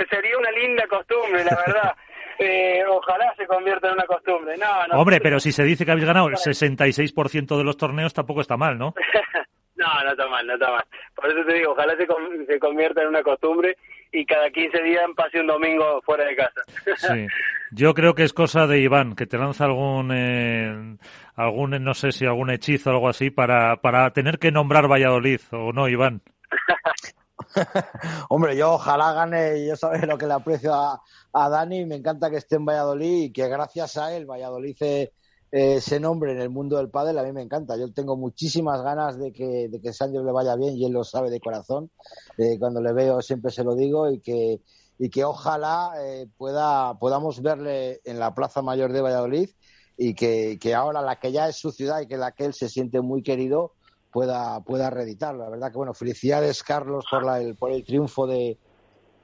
sería 0.10 0.38
una 0.38 0.52
linda 0.52 0.86
costumbre, 0.88 1.44
la 1.44 1.56
verdad. 1.66 1.96
Eh, 2.38 2.84
ojalá 2.90 3.34
se 3.38 3.48
convierta 3.48 3.88
en 3.88 3.94
una 3.94 4.04
costumbre. 4.04 4.58
No, 4.58 4.88
no, 4.88 5.00
Hombre, 5.00 5.22
pero 5.22 5.40
si 5.40 5.54
se 5.54 5.64
dice 5.64 5.86
que 5.86 5.92
habéis 5.92 6.06
ganado 6.06 6.28
el 6.28 6.36
66% 6.36 7.58
de 7.58 7.64
los 7.64 7.78
torneos, 7.78 8.14
tampoco 8.14 8.42
está 8.42 8.58
mal, 8.58 8.78
¿no? 8.78 8.94
no, 9.78 10.04
no 10.04 10.12
está 10.12 10.28
mal, 10.28 10.46
no 10.46 10.56
está 10.56 10.70
mal. 10.70 10.84
Por 11.16 11.32
eso 11.32 11.46
te 11.46 11.54
digo, 11.54 11.72
ojalá 11.72 11.96
se, 11.96 12.06
se 12.46 12.60
convierta 12.60 13.04
en 13.04 13.08
una 13.08 13.24
costumbre 13.24 13.78
y 14.12 14.26
cada 14.26 14.50
15 14.50 14.84
días 14.84 15.06
pase 15.16 15.40
un 15.40 15.48
domingo 15.48 16.02
fuera 16.02 16.26
de 16.26 16.36
casa. 16.36 16.62
sí. 16.98 17.26
Yo 17.72 17.94
creo 17.94 18.16
que 18.16 18.24
es 18.24 18.34
cosa 18.34 18.68
de 18.68 18.80
Iván, 18.80 19.16
que 19.16 19.28
te 19.28 19.38
lanza 19.38 19.64
algún, 19.64 20.12
eh, 20.14 20.98
algún 21.36 21.72
no 21.82 21.94
sé 21.94 22.12
si 22.12 22.26
algún 22.26 22.52
hechizo 22.52 22.90
o 22.90 22.94
algo 22.94 23.08
así 23.08 23.30
para, 23.30 23.78
para 23.78 24.12
tener 24.12 24.40
que 24.40 24.52
nombrar 24.52 24.92
Valladolid, 24.92 25.40
¿o 25.52 25.72
no, 25.72 25.88
Iván? 25.88 26.22
Hombre, 28.30 28.56
yo 28.56 28.74
ojalá 28.74 29.14
gane, 29.14 29.66
yo 29.66 29.76
sabes 29.76 30.06
lo 30.08 30.18
que 30.18 30.28
le 30.28 30.34
aprecio 30.34 30.74
a, 30.74 31.02
a 31.34 31.50
Dani, 31.50 31.86
me 31.86 31.96
encanta 31.96 32.30
que 32.30 32.38
esté 32.38 32.56
en 32.58 32.66
Valladolid 32.66 33.24
y 33.24 33.32
que 33.32 33.48
gracias 33.48 33.98
a 33.98 34.14
él 34.16 34.26
Valladolid 34.26 34.76
se, 34.78 35.14
eh, 35.56 35.76
ese 35.76 36.02
nombre 36.02 36.34
en 36.34 36.42
el 36.42 36.50
mundo 36.50 36.76
del 36.76 36.90
pádel 36.90 37.18
a 37.18 37.24
mí 37.24 37.32
me 37.32 37.42
encanta. 37.42 37.78
Yo 37.78 37.94
tengo 37.94 38.18
muchísimas 38.18 38.82
ganas 38.82 39.18
de 39.18 39.32
que, 39.32 39.70
de 39.70 39.80
que 39.80 39.92
le 40.12 40.32
vaya 40.34 40.56
bien 40.58 40.76
y 40.76 40.86
él 40.86 40.92
lo 40.92 41.06
sabe 41.06 41.30
de 41.30 41.40
corazón. 41.40 41.92
Eh, 42.38 42.58
cuando 42.60 42.82
le 42.82 42.92
veo 42.92 43.22
siempre 43.22 43.52
se 43.52 43.64
lo 43.64 43.74
digo 43.74 44.12
y 44.12 44.20
que, 44.20 44.62
y 45.00 45.10
que 45.10 45.24
ojalá 45.24 45.94
eh, 46.00 46.28
pueda, 46.36 47.00
podamos 47.00 47.42
verle 47.42 48.02
en 48.04 48.20
la 48.20 48.36
Plaza 48.36 48.62
Mayor 48.62 48.92
de 48.92 49.00
Valladolid 49.00 49.50
y 49.98 50.14
que, 50.14 50.58
que, 50.60 50.74
ahora 50.74 51.02
la 51.02 51.22
que 51.22 51.32
ya 51.32 51.48
es 51.48 51.56
su 51.56 51.72
ciudad 51.72 52.02
y 52.02 52.08
que 52.08 52.18
la 52.18 52.34
que 52.34 52.44
él 52.44 52.54
se 52.54 52.68
siente 52.68 53.00
muy 53.00 53.24
querido 53.24 53.75
pueda, 54.16 54.62
pueda 54.62 54.90
reeditarlo. 54.90 55.44
La 55.44 55.50
verdad 55.50 55.72
que 55.72 55.78
bueno, 55.78 55.94
felicidades 55.94 56.64
Carlos 56.64 57.04
por, 57.12 57.26
la, 57.26 57.42
el, 57.42 57.56
por 57.56 57.74
el 57.74 57.84
triunfo 57.84 58.26
de, 58.26 58.58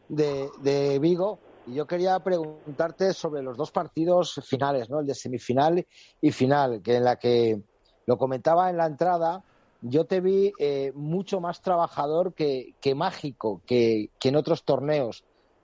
de, 0.09 0.99
Vigo 0.99 1.39
y 1.65 1.75
yo 1.75 1.87
quería 1.87 2.19
preguntarte 2.19 3.13
sobre 3.13 3.41
los 3.41 3.55
dos 3.55 3.71
partidos 3.71 4.41
finales, 4.45 4.89
¿no? 4.89 4.99
El 4.99 5.07
de 5.07 5.15
semifinal 5.15 5.87
y 6.19 6.31
final, 6.33 6.81
que 6.81 6.97
en 6.97 7.05
la 7.05 7.15
que 7.15 7.61
lo 8.05 8.17
comentaba 8.17 8.69
en 8.69 8.75
la 8.75 8.85
entrada, 8.85 9.41
yo 9.79 10.03
te 10.03 10.19
vi 10.19 10.51
eh, 10.59 10.91
mucho 10.93 11.39
más 11.39 11.61
trabajador 11.61 12.33
que, 12.33 12.75
mágico 12.93 13.61
que, 13.65 14.09
en 14.21 14.35
otros 14.35 14.65
torneos. 14.65 15.23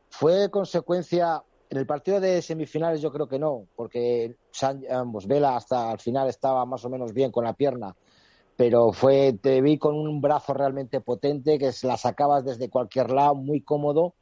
¿Fue 0.09 0.49
consecuencia 0.49 1.43
en 1.69 1.77
el 1.79 1.85
partido 1.85 2.21
de 2.21 2.41
semifinales? 2.41 3.01
Yo 3.01 3.11
creo 3.11 3.27
que 3.27 3.39
no, 3.39 3.65
porque 3.75 4.37
ambos 4.89 5.27
Vela 5.27 5.57
hasta 5.57 5.91
el 5.91 5.99
final 5.99 6.29
estaba 6.29 6.65
más 6.65 6.85
o 6.85 6.89
menos 6.89 7.11
bien 7.11 7.29
con 7.29 7.43
la 7.43 7.51
pierna, 7.51 7.93
pero 8.57 8.91
fue 8.91 9.33
te 9.41 9.61
vi 9.61 9.77
con 9.77 9.95
un 9.95 10.19
brazo 10.19 10.53
realmente 10.53 10.99
potente 10.99 11.57
que 11.57 11.71
la 11.83 11.95
sacabas 11.95 12.43
desde 12.43 12.69
cualquier 12.69 13.11
lado, 13.11 13.35
muy 13.35 13.61
cómodo. 13.61 14.15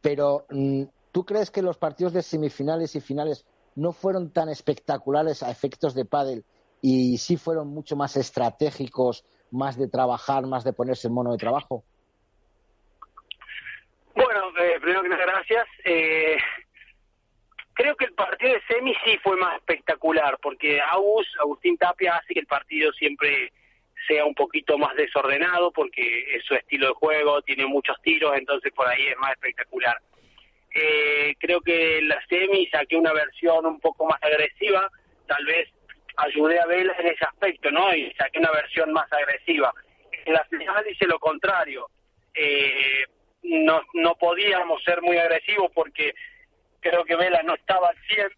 Pero 0.00 0.46
mm, 0.50 0.84
¿Tú 1.16 1.24
crees 1.24 1.50
que 1.50 1.62
los 1.62 1.78
partidos 1.78 2.12
de 2.12 2.20
semifinales 2.20 2.94
y 2.94 3.00
finales 3.00 3.46
no 3.74 3.92
fueron 3.92 4.34
tan 4.34 4.50
espectaculares 4.50 5.42
a 5.42 5.50
efectos 5.50 5.94
de 5.94 6.04
pádel 6.04 6.44
y 6.82 7.16
sí 7.16 7.38
fueron 7.38 7.68
mucho 7.68 7.96
más 7.96 8.18
estratégicos, 8.18 9.24
más 9.50 9.78
de 9.78 9.88
trabajar, 9.88 10.44
más 10.44 10.62
de 10.62 10.74
ponerse 10.74 11.08
en 11.08 11.14
mono 11.14 11.32
de 11.32 11.38
trabajo? 11.38 11.84
Bueno, 14.14 14.42
eh, 14.60 14.78
primero 14.78 15.04
que 15.04 15.08
nada, 15.08 15.24
gracias. 15.24 15.66
Eh, 15.86 16.36
creo 17.72 17.96
que 17.96 18.04
el 18.04 18.12
partido 18.12 18.52
de 18.52 18.60
semi 18.68 18.92
sí 19.02 19.16
fue 19.24 19.38
más 19.38 19.56
espectacular, 19.56 20.36
porque 20.42 20.82
Agus, 20.82 21.26
Agustín 21.40 21.78
Tapia 21.78 22.16
hace 22.16 22.34
que 22.34 22.40
el 22.40 22.46
partido 22.46 22.92
siempre 22.92 23.54
sea 24.06 24.24
un 24.24 24.34
poquito 24.34 24.78
más 24.78 24.94
desordenado, 24.96 25.70
porque 25.72 26.36
es 26.36 26.44
su 26.44 26.54
estilo 26.54 26.88
de 26.88 26.94
juego, 26.94 27.42
tiene 27.42 27.66
muchos 27.66 28.00
tiros, 28.02 28.36
entonces 28.36 28.72
por 28.72 28.88
ahí 28.88 29.06
es 29.06 29.16
más 29.18 29.32
espectacular. 29.32 29.96
Eh, 30.74 31.34
creo 31.38 31.60
que 31.60 32.02
la 32.02 32.20
semi 32.28 32.66
saqué 32.66 32.96
una 32.96 33.12
versión 33.12 33.64
un 33.66 33.80
poco 33.80 34.06
más 34.06 34.22
agresiva, 34.22 34.90
tal 35.26 35.44
vez 35.46 35.68
ayudé 36.16 36.60
a 36.60 36.66
Vela 36.66 36.94
en 36.98 37.06
ese 37.06 37.24
aspecto, 37.24 37.70
¿no? 37.70 37.94
Y 37.94 38.12
saqué 38.14 38.38
una 38.38 38.50
versión 38.50 38.92
más 38.92 39.10
agresiva. 39.12 39.72
En 40.24 40.34
la 40.34 40.44
final 40.44 40.84
hice 40.90 41.06
lo 41.06 41.18
contrario. 41.18 41.88
Eh, 42.34 43.04
no, 43.42 43.80
no 43.94 44.14
podíamos 44.16 44.82
ser 44.82 45.00
muy 45.02 45.16
agresivos 45.16 45.70
porque 45.74 46.14
creo 46.80 47.04
que 47.04 47.16
Vela 47.16 47.42
no 47.42 47.54
estaba 47.54 47.88
al 47.88 47.96
100, 48.06 48.28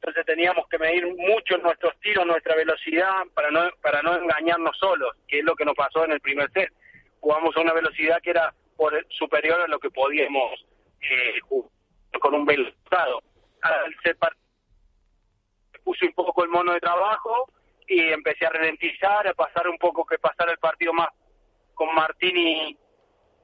entonces 0.00 0.24
teníamos 0.26 0.68
que 0.68 0.78
medir 0.78 1.06
mucho 1.06 1.58
nuestros 1.58 1.98
tiros, 2.00 2.24
nuestra 2.24 2.54
velocidad, 2.54 3.24
para 3.34 3.50
no, 3.50 3.68
para 3.82 4.00
no 4.02 4.16
engañarnos 4.16 4.78
solos, 4.78 5.16
que 5.26 5.40
es 5.40 5.44
lo 5.44 5.56
que 5.56 5.64
nos 5.64 5.74
pasó 5.74 6.04
en 6.04 6.12
el 6.12 6.20
primer 6.20 6.50
set. 6.52 6.72
Jugamos 7.20 7.56
a 7.56 7.60
una 7.60 7.72
velocidad 7.72 8.20
que 8.22 8.30
era 8.30 8.54
por 8.76 8.94
superior 9.10 9.60
a 9.60 9.66
lo 9.66 9.80
que 9.80 9.90
podíamos 9.90 10.64
eh, 11.00 11.40
con 12.20 12.34
un 12.34 12.46
velozado. 12.46 13.22
Al 13.62 13.94
set 14.04 14.16
puse 15.82 16.06
un 16.06 16.12
poco 16.12 16.44
el 16.44 16.50
mono 16.50 16.74
de 16.74 16.80
trabajo 16.80 17.50
y 17.88 18.00
empecé 18.12 18.46
a 18.46 18.50
ralentizar, 18.50 19.26
a 19.26 19.34
pasar 19.34 19.68
un 19.68 19.78
poco 19.78 20.06
que 20.06 20.18
pasara 20.18 20.52
el 20.52 20.58
partido 20.58 20.92
más 20.92 21.08
con 21.74 21.92
Martín 21.92 22.36
y, 22.36 22.78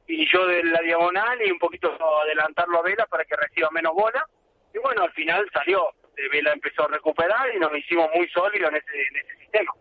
y 0.06 0.32
yo 0.32 0.46
de 0.46 0.62
la 0.62 0.80
diagonal 0.82 1.40
y 1.44 1.50
un 1.50 1.58
poquito 1.58 1.90
adelantarlo 2.22 2.78
a 2.78 2.82
Vela 2.82 3.06
para 3.06 3.24
que 3.24 3.34
reciba 3.34 3.70
menos 3.70 3.92
bola. 3.92 4.24
Y 4.72 4.78
bueno, 4.78 5.02
al 5.02 5.12
final 5.12 5.48
salió. 5.52 5.90
Vela 6.32 6.52
empezó 6.52 6.84
a 6.84 6.88
recuperar 6.88 7.54
y 7.54 7.58
nos 7.58 7.76
hicimos 7.76 8.08
muy 8.14 8.28
sólidos 8.28 8.70
en 8.70 8.76
ese, 8.76 9.40
sistema. 9.40 9.72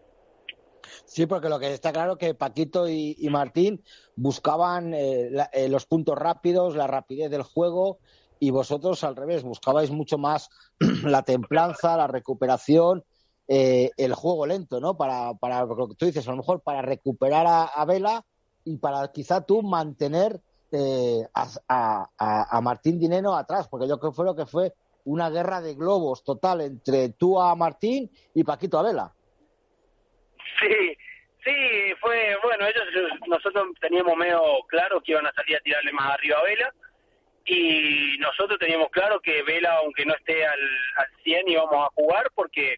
Sí, 1.06 1.26
porque 1.26 1.50
lo 1.50 1.60
que 1.60 1.74
está 1.74 1.92
claro 1.92 2.14
es 2.14 2.18
que 2.18 2.34
Paquito 2.34 2.88
y, 2.88 3.28
Martín 3.30 3.84
buscaban 4.16 4.94
eh, 4.94 5.32
eh, 5.54 5.70
los 5.70 5.86
puntos 5.86 6.18
rápidos, 6.18 6.76
la 6.76 6.88
rapidez 6.88 7.30
del 7.30 7.44
juego 7.44 8.00
y 8.40 8.52
vosotros 8.52 9.04
al 9.04 9.16
revés, 9.16 9.44
buscabais 9.44 9.92
mucho 9.92 10.18
más 10.18 10.50
la 11.04 11.24
templanza, 11.24 11.98
la 11.98 12.08
recuperación, 12.08 13.04
eh, 13.48 13.92
el 13.98 14.14
juego 14.14 14.46
lento, 14.46 14.80
¿no? 14.80 14.98
Para, 14.98 15.34
para 15.36 15.66
lo 15.66 15.88
que 15.88 15.96
tú 15.96 16.06
dices, 16.06 16.28
a 16.28 16.32
lo 16.32 16.38
mejor 16.38 16.62
para 16.62 16.82
recuperar 16.82 17.46
a 17.74 17.86
Vela 17.86 18.26
y 18.66 18.78
para 18.78 19.12
quizá 19.12 19.46
tú 19.46 19.62
mantener 19.62 20.42
eh, 20.76 21.28
a, 21.36 22.10
a, 22.18 22.62
Martín 22.62 22.98
Dineno 22.98 23.36
atrás, 23.36 23.68
porque 23.68 23.88
yo 23.88 24.00
creo 24.00 24.12
que 24.12 24.16
fue 24.16 24.26
lo 24.26 24.36
que 24.36 24.48
fue 24.48 24.74
una 25.06 25.30
guerra 25.30 25.62
de 25.62 25.76
globos 25.76 26.24
total 26.24 26.62
entre 26.62 27.10
tú 27.10 27.42
a 27.42 27.56
Martín 27.56 28.10
y 28.34 28.44
Paquito 28.44 28.80
a 28.80 28.84
Vela. 28.84 29.12
Sí, 30.60 30.98
sí, 31.44 31.94
fue, 32.00 32.38
bueno, 32.44 32.66
ellos, 32.68 32.84
nosotros 33.28 33.68
teníamos 33.82 34.16
medio 34.16 34.42
claro 34.68 35.02
que 35.02 35.12
iban 35.12 35.28
a 35.28 35.34
salir 35.34 35.58
a 35.58 35.62
tirarle 35.62 35.92
más 35.92 36.14
arriba 36.14 36.40
a 36.40 36.44
Vela 36.44 36.74
y 37.46 38.18
nosotros 38.20 38.58
teníamos 38.60 38.90
claro 38.90 39.20
que 39.20 39.44
Vela, 39.44 39.78
aunque 39.78 40.06
no 40.06 40.14
esté 40.16 40.46
al, 40.46 40.60
al 40.98 41.08
100, 41.24 41.50
íbamos 41.50 41.86
a 41.88 41.92
jugar 41.96 42.32
porque 42.34 42.78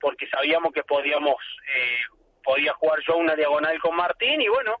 porque 0.00 0.26
sabíamos 0.28 0.72
que 0.72 0.82
podíamos 0.82 1.36
eh, 1.76 2.00
podía 2.42 2.72
jugar 2.74 3.00
yo 3.06 3.16
una 3.16 3.36
diagonal 3.36 3.78
con 3.80 3.94
Martín 3.94 4.40
y 4.40 4.48
bueno, 4.48 4.76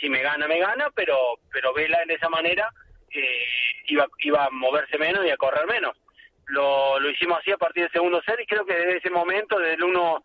si 0.00 0.08
me 0.08 0.20
gana, 0.20 0.48
me 0.48 0.58
gana, 0.58 0.90
pero, 0.94 1.16
pero 1.52 1.72
Vela 1.72 2.02
en 2.02 2.10
esa 2.10 2.28
manera 2.28 2.68
eh, 3.10 3.44
iba, 3.86 4.06
iba 4.18 4.44
a 4.44 4.50
moverse 4.50 4.98
menos 4.98 5.24
y 5.24 5.30
a 5.30 5.36
correr 5.36 5.66
menos. 5.66 5.96
Lo, 6.46 6.98
lo 7.00 7.10
hicimos 7.10 7.38
así 7.38 7.52
a 7.52 7.56
partir 7.56 7.84
del 7.84 7.92
segundo 7.92 8.20
set 8.22 8.38
y 8.40 8.46
creo 8.46 8.64
que 8.64 8.74
desde 8.74 8.98
ese 8.98 9.10
momento, 9.10 9.58
desde 9.58 9.74
el 9.74 9.84
uno 9.84 10.22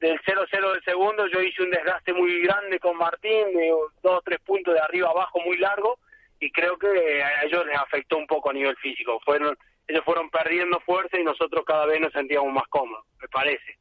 del 0.00 0.18
0-0 0.20 0.72
del 0.72 0.82
segundo, 0.82 1.26
yo 1.26 1.40
hice 1.42 1.62
un 1.62 1.70
desgaste 1.70 2.12
muy 2.12 2.40
grande 2.42 2.78
con 2.80 2.96
Martín, 2.96 3.52
de 3.52 3.70
dos 4.02 4.18
o 4.18 4.22
tres 4.24 4.40
puntos 4.40 4.74
de 4.74 4.80
arriba 4.80 5.10
abajo 5.10 5.40
muy 5.44 5.58
largo, 5.58 5.98
y 6.40 6.50
creo 6.50 6.78
que 6.78 7.22
a 7.22 7.44
ellos 7.44 7.66
les 7.66 7.78
afectó 7.78 8.16
un 8.16 8.26
poco 8.26 8.50
a 8.50 8.54
nivel 8.54 8.74
físico. 8.76 9.20
Fueron, 9.24 9.56
ellos 9.86 10.02
fueron 10.04 10.30
perdiendo 10.30 10.80
fuerza 10.80 11.20
y 11.20 11.24
nosotros 11.24 11.64
cada 11.66 11.84
vez 11.84 12.00
nos 12.00 12.12
sentíamos 12.12 12.52
más 12.52 12.66
cómodos, 12.68 13.04
me 13.20 13.28
parece. 13.28 13.78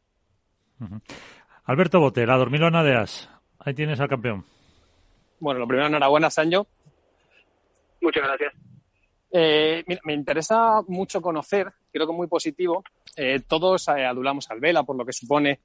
Alberto 1.63 1.99
Bote, 1.99 2.25
la 2.25 2.35
dormilona 2.35 2.83
de 2.83 2.95
As. 2.95 3.29
Ahí 3.59 3.73
tienes 3.73 3.99
al 4.01 4.09
campeón. 4.09 4.43
Bueno, 5.39 5.61
lo 5.61 5.67
primero, 5.67 5.87
enhorabuena, 5.87 6.29
Sancho. 6.29 6.67
Muchas 8.01 8.23
gracias. 8.23 8.53
Eh, 9.31 9.83
me 10.05 10.13
interesa 10.13 10.81
mucho 10.87 11.21
conocer, 11.21 11.71
creo 11.91 12.07
que 12.07 12.13
muy 12.13 12.27
positivo, 12.27 12.83
eh, 13.15 13.41
todos 13.47 13.87
eh, 13.89 14.05
adulamos 14.05 14.49
al 14.49 14.59
Vela 14.59 14.83
por 14.83 14.95
lo 14.95 15.05
que 15.05 15.13
supone 15.13 15.59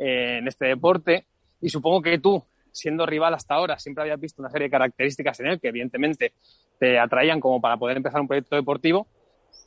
en 0.00 0.46
este 0.46 0.66
deporte 0.66 1.26
y 1.60 1.68
supongo 1.68 2.00
que 2.00 2.18
tú, 2.18 2.44
siendo 2.70 3.04
rival 3.04 3.34
hasta 3.34 3.54
ahora, 3.54 3.76
siempre 3.80 4.02
habías 4.02 4.20
visto 4.20 4.40
una 4.40 4.50
serie 4.50 4.68
de 4.68 4.70
características 4.70 5.40
en 5.40 5.48
él 5.48 5.60
que 5.60 5.68
evidentemente 5.68 6.34
te 6.78 7.00
atraían 7.00 7.40
como 7.40 7.60
para 7.60 7.76
poder 7.76 7.96
empezar 7.96 8.20
un 8.20 8.28
proyecto 8.28 8.54
deportivo 8.54 9.08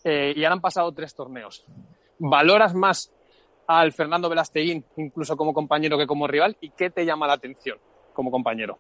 y 0.06 0.42
ahora 0.42 0.54
han 0.54 0.62
pasado 0.62 0.94
tres 0.94 1.14
torneos. 1.14 1.66
¿Valoras 2.18 2.74
más 2.74 3.14
al 3.68 3.92
Fernando 3.92 4.30
Velasteguín 4.30 4.86
incluso 4.96 5.36
como 5.36 5.54
compañero 5.54 5.98
que 5.98 6.08
como 6.08 6.28
rival 6.28 6.56
y 6.62 6.70
qué 6.70 6.90
te 6.90 7.06
llama 7.06 7.28
la 7.28 7.34
atención 7.34 7.78
como 8.14 8.32
compañero? 8.32 8.80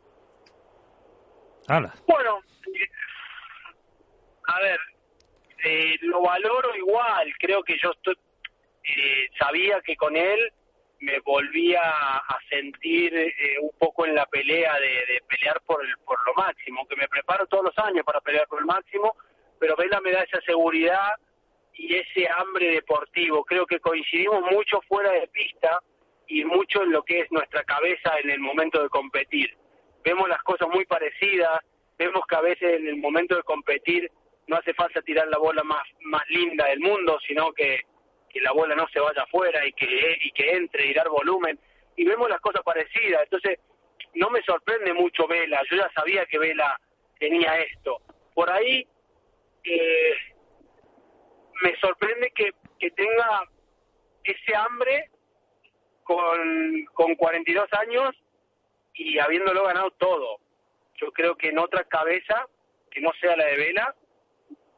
Bueno, 2.07 2.39
a 4.55 4.61
ver, 4.61 4.79
eh, 5.63 5.97
lo 6.01 6.21
valoro 6.21 6.75
igual. 6.75 7.31
Creo 7.39 7.63
que 7.63 7.77
yo 7.81 7.91
estoy, 7.91 8.15
eh, 8.83 9.27
sabía 9.39 9.81
que 9.81 9.95
con 9.95 10.15
él 10.15 10.51
me 10.99 11.19
volvía 11.19 11.81
a 11.81 12.37
sentir 12.49 13.15
eh, 13.15 13.31
un 13.61 13.71
poco 13.79 14.05
en 14.05 14.15
la 14.15 14.25
pelea 14.27 14.79
de, 14.79 15.21
pelear 15.27 15.59
por, 15.65 15.83
el, 15.83 15.91
por 16.05 16.17
lo 16.27 16.33
máximo, 16.35 16.87
que 16.87 16.95
me 16.95 17.07
preparo 17.07 17.47
todos 17.47 17.65
los 17.65 17.77
años 17.79 18.05
para 18.05 18.21
pelear 18.21 18.47
por 18.47 18.59
el 18.59 18.65
máximo, 18.65 19.15
pero 19.59 19.75
Vela 19.75 19.99
me 20.01 20.11
da 20.11 20.21
esa 20.21 20.41
seguridad 20.41 21.13
y 21.73 21.95
ese 21.95 22.27
hambre 22.29 22.71
deportivo. 22.71 23.43
Creo 23.43 23.65
que 23.65 23.79
coincidimos 23.79 24.41
mucho 24.51 24.81
fuera 24.87 25.11
de 25.11 25.27
pista 25.27 25.79
y 26.27 26.45
mucho 26.45 26.83
en 26.83 26.91
lo 26.91 27.03
que 27.03 27.21
es 27.21 27.31
nuestra 27.31 27.63
cabeza 27.63 28.19
en 28.19 28.29
el 28.29 28.39
momento 28.39 28.81
de 28.81 28.89
competir 28.89 29.57
vemos 30.03 30.27
las 30.29 30.41
cosas 30.43 30.67
muy 30.69 30.85
parecidas, 30.85 31.61
vemos 31.97 32.23
que 32.27 32.35
a 32.35 32.41
veces 32.41 32.79
en 32.79 32.87
el 32.87 32.97
momento 32.97 33.35
de 33.35 33.43
competir 33.43 34.11
no 34.51 34.57
hace 34.57 34.73
falta 34.73 35.01
tirar 35.01 35.29
la 35.29 35.37
bola 35.37 35.63
más, 35.63 35.81
más 36.01 36.27
linda 36.27 36.65
del 36.65 36.81
mundo, 36.81 37.17
sino 37.25 37.53
que, 37.53 37.79
que 38.29 38.41
la 38.41 38.51
bola 38.51 38.75
no 38.75 38.85
se 38.89 38.99
vaya 38.99 39.23
afuera 39.23 39.65
y 39.65 39.71
que, 39.71 40.17
y 40.19 40.31
que 40.31 40.51
entre 40.51 40.87
y 40.87 40.93
dar 40.93 41.07
volumen. 41.07 41.57
Y 41.95 42.03
vemos 42.03 42.29
las 42.29 42.41
cosas 42.41 42.61
parecidas. 42.61 43.23
Entonces, 43.23 43.59
no 44.15 44.29
me 44.29 44.41
sorprende 44.41 44.93
mucho 44.93 45.25
Vela. 45.25 45.61
Yo 45.69 45.77
ya 45.77 45.89
sabía 45.95 46.25
que 46.25 46.37
Vela 46.37 46.77
tenía 47.17 47.59
esto. 47.61 48.01
Por 48.33 48.51
ahí, 48.51 48.85
eh, 49.63 50.13
me 51.61 51.73
sorprende 51.77 52.29
que, 52.35 52.51
que 52.77 52.91
tenga 52.91 53.43
ese 54.25 54.53
hambre 54.53 55.11
con, 56.03 56.85
con 56.93 57.15
42 57.15 57.71
años 57.71 58.09
y 58.95 59.17
habiéndolo 59.17 59.63
ganado 59.63 59.91
todo. 59.91 60.39
Yo 60.95 61.09
creo 61.13 61.37
que 61.37 61.47
en 61.47 61.57
otra 61.57 61.85
cabeza, 61.85 62.47
que 62.89 62.99
no 62.99 63.11
sea 63.21 63.37
la 63.37 63.45
de 63.45 63.55
Vela, 63.55 63.95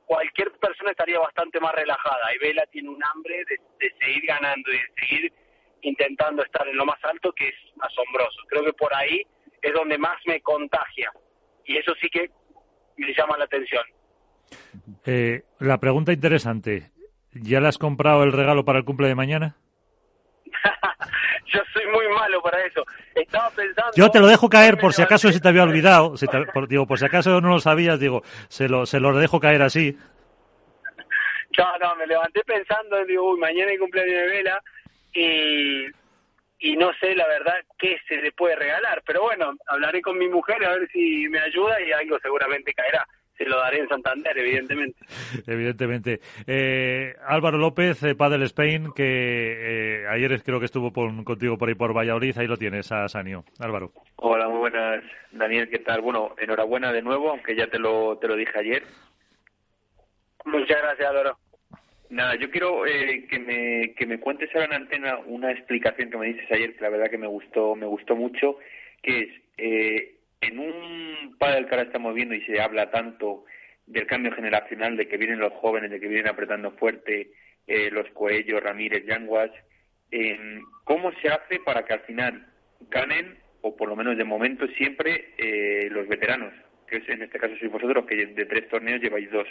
cualquier 0.06 0.52
persona 0.54 0.92
estaría 0.92 1.20
bastante 1.20 1.60
más 1.60 1.74
relajada. 1.74 2.34
Y 2.36 2.40
Vela 2.40 2.64
tiene 2.72 2.90
un 2.90 3.04
hambre 3.04 3.44
de, 3.50 3.92
seguir 4.00 4.26
ganando 4.26 4.72
y 4.72 4.78
de 4.78 4.88
seguir 5.00 5.34
intentando 5.82 6.44
estar 6.44 6.68
en 6.68 6.78
lo 6.78 6.86
más 6.86 7.04
alto, 7.04 7.32
que 7.34 7.50
es 7.50 7.56
asombroso. 7.80 8.42
Creo 8.48 8.64
que 8.64 8.74
por 8.74 8.94
ahí 8.96 9.22
es 9.62 9.74
donde 9.74 9.98
más 9.98 10.18
me 10.26 10.42
contagia. 10.42 11.12
Y 11.66 11.78
eso 11.78 11.94
sí 12.02 12.10
que 12.10 12.30
me 12.98 13.14
llama 13.14 13.38
la 13.38 13.46
atención. 13.46 13.84
Eh, 15.06 15.44
la 15.60 15.80
pregunta 15.80 16.14
interesante, 16.14 16.92
¿ya 17.32 17.60
le 17.60 17.68
has 17.68 17.78
comprado 17.78 18.24
el 18.24 18.32
regalo 18.32 18.66
para 18.66 18.80
el 18.80 18.86
cumple 18.86 19.08
de 19.08 19.16
mañana? 19.16 19.58
yo 21.46 21.60
soy 21.74 21.86
muy 21.88 22.08
malo 22.10 22.42
para 22.42 22.64
eso. 22.66 22.84
Estaba 23.16 23.50
pensando. 23.52 23.92
Yo 23.96 24.10
te 24.10 24.20
lo 24.20 24.28
dejo 24.28 24.50
caer 24.50 24.78
por 24.78 24.94
si 24.94 25.02
acaso 25.02 25.32
se 25.32 25.40
te 25.40 25.48
había 25.48 25.64
olvidado. 25.64 26.14
por, 26.54 26.68
digo, 26.68 26.86
por 26.86 27.00
si 27.00 27.06
acaso 27.06 27.42
no 27.42 27.50
lo 27.50 27.60
sabías, 27.60 28.00
digo, 28.00 28.22
se 28.48 28.68
lo, 28.68 28.86
se 28.86 29.00
lo 29.00 29.18
dejo 29.18 29.40
caer 29.40 29.62
así. 29.62 29.98
No, 31.58 31.78
no, 31.78 31.96
me 31.96 32.08
levanté 32.08 32.42
pensando, 32.44 33.04
digo, 33.06 33.32
uy, 33.32 33.40
mañana 33.40 33.72
hay 33.72 33.78
cumpleaños 33.78 34.16
de 34.16 34.28
vela 34.28 34.62
y, 35.14 35.86
y 36.60 36.76
no 36.78 36.92
sé 37.00 37.16
la 37.16 37.28
verdad 37.28 37.56
qué 37.78 37.98
se 38.08 38.16
le 38.18 38.32
puede 38.32 38.56
regalar. 38.56 39.04
Pero 39.06 39.22
bueno, 39.22 39.54
hablaré 39.68 40.02
con 40.02 40.18
mi 40.18 40.28
mujer 40.28 40.66
a 40.66 40.72
ver 40.72 40.90
si 40.92 41.28
me 41.30 41.40
ayuda 41.40 41.80
y 41.82 41.92
algo 41.92 42.18
seguramente 42.20 42.74
caerá 42.74 43.06
se 43.38 43.46
lo 43.46 43.58
daré 43.58 43.80
en 43.80 43.88
Santander, 43.88 44.38
evidentemente. 44.38 45.00
evidentemente. 45.48 46.20
Eh, 46.48 47.16
Álvaro 47.26 47.58
López, 47.58 48.04
eh, 48.04 48.16
Padel 48.16 48.44
Spain, 48.44 48.92
que 48.96 50.04
eh, 50.04 50.08
ayer 50.08 50.42
creo 50.44 50.60
que 50.60 50.66
estuvo 50.66 50.92
contigo 50.92 51.58
por 51.58 51.70
ahí 51.70 51.76
por 51.76 51.96
Valladolid, 51.96 52.38
ahí 52.38 52.48
lo 52.48 52.58
tienes 52.58 52.92
a 52.92 53.08
Sanio. 53.08 53.44
Álvaro. 53.60 53.92
Hola, 54.18 54.48
muy 54.48 54.60
buenas, 54.60 55.04
Daniel, 55.32 55.70
¿qué 55.70 55.80
tal? 55.80 56.02
Bueno, 56.02 56.36
enhorabuena 56.38 56.92
de 56.92 57.02
nuevo, 57.02 57.32
aunque 57.32 57.56
ya 57.56 57.68
te 57.68 57.80
lo, 57.80 58.18
te 58.18 58.28
lo 58.28 58.36
dije 58.36 58.58
ayer. 58.58 58.84
Muchas 60.46 60.82
gracias, 60.82 61.10
Álvaro. 61.10 61.38
Nada, 62.10 62.36
yo 62.36 62.52
quiero 62.52 62.86
eh, 62.86 63.26
que, 63.28 63.40
me, 63.40 63.96
que 63.96 64.06
me 64.06 64.20
cuentes 64.20 64.50
ahora 64.54 64.68
en 64.68 64.84
antena 64.84 65.18
una 65.26 65.52
explicación 65.52 66.12
que 66.12 66.18
me 66.18 66.28
dices 66.28 66.52
ayer, 66.52 66.76
que 66.76 66.84
la 66.84 66.90
verdad 66.90 67.10
que 67.10 67.18
me 67.18 67.28
gustó, 67.28 67.76
me 67.76 67.88
gustó 67.88 68.16
mucho, 68.16 68.58
que 69.02 69.20
es, 69.20 69.30
eh, 69.58 70.13
en 70.44 70.60
un 70.60 71.36
padre 71.38 71.66
que 71.66 71.76
ahora 71.76 71.88
estamos 71.88 72.14
viendo 72.14 72.36
y 72.36 72.42
se 72.42 72.62
habla 72.62 72.92
tanto 72.92 73.46
del 73.86 74.08
cambio 74.08 74.32
generacional, 74.32 74.96
de 74.98 75.08
que 75.08 75.18
vienen 75.18 75.40
los 75.40 75.54
jóvenes, 75.54 75.92
de 75.92 76.00
que 76.00 76.08
vienen 76.08 76.28
apretando 76.28 76.72
fuerte 76.72 77.32
eh, 77.68 77.90
los 77.92 78.10
Coellos, 78.12 78.62
Ramírez, 78.62 79.06
Yanguas, 79.06 79.52
eh, 80.12 80.62
¿cómo 80.84 81.12
se 81.22 81.30
hace 81.30 81.60
para 81.60 81.84
que 81.86 81.94
al 81.94 82.02
final 82.02 82.48
ganen, 82.90 83.40
o 83.62 83.76
por 83.76 83.90
lo 83.90 83.96
menos 83.96 84.18
de 84.18 84.24
momento, 84.24 84.68
siempre 84.78 85.34
eh, 85.38 85.90
los 85.90 86.08
veteranos? 86.08 86.54
Que 86.88 86.98
es, 86.98 87.10
en 87.10 87.24
este 87.24 87.40
caso 87.40 87.56
sois 87.58 87.72
vosotros, 87.72 88.06
que 88.06 88.16
de 88.16 88.46
tres 88.46 88.70
torneos 88.70 89.02
lleváis 89.02 89.32
dos. 89.32 89.48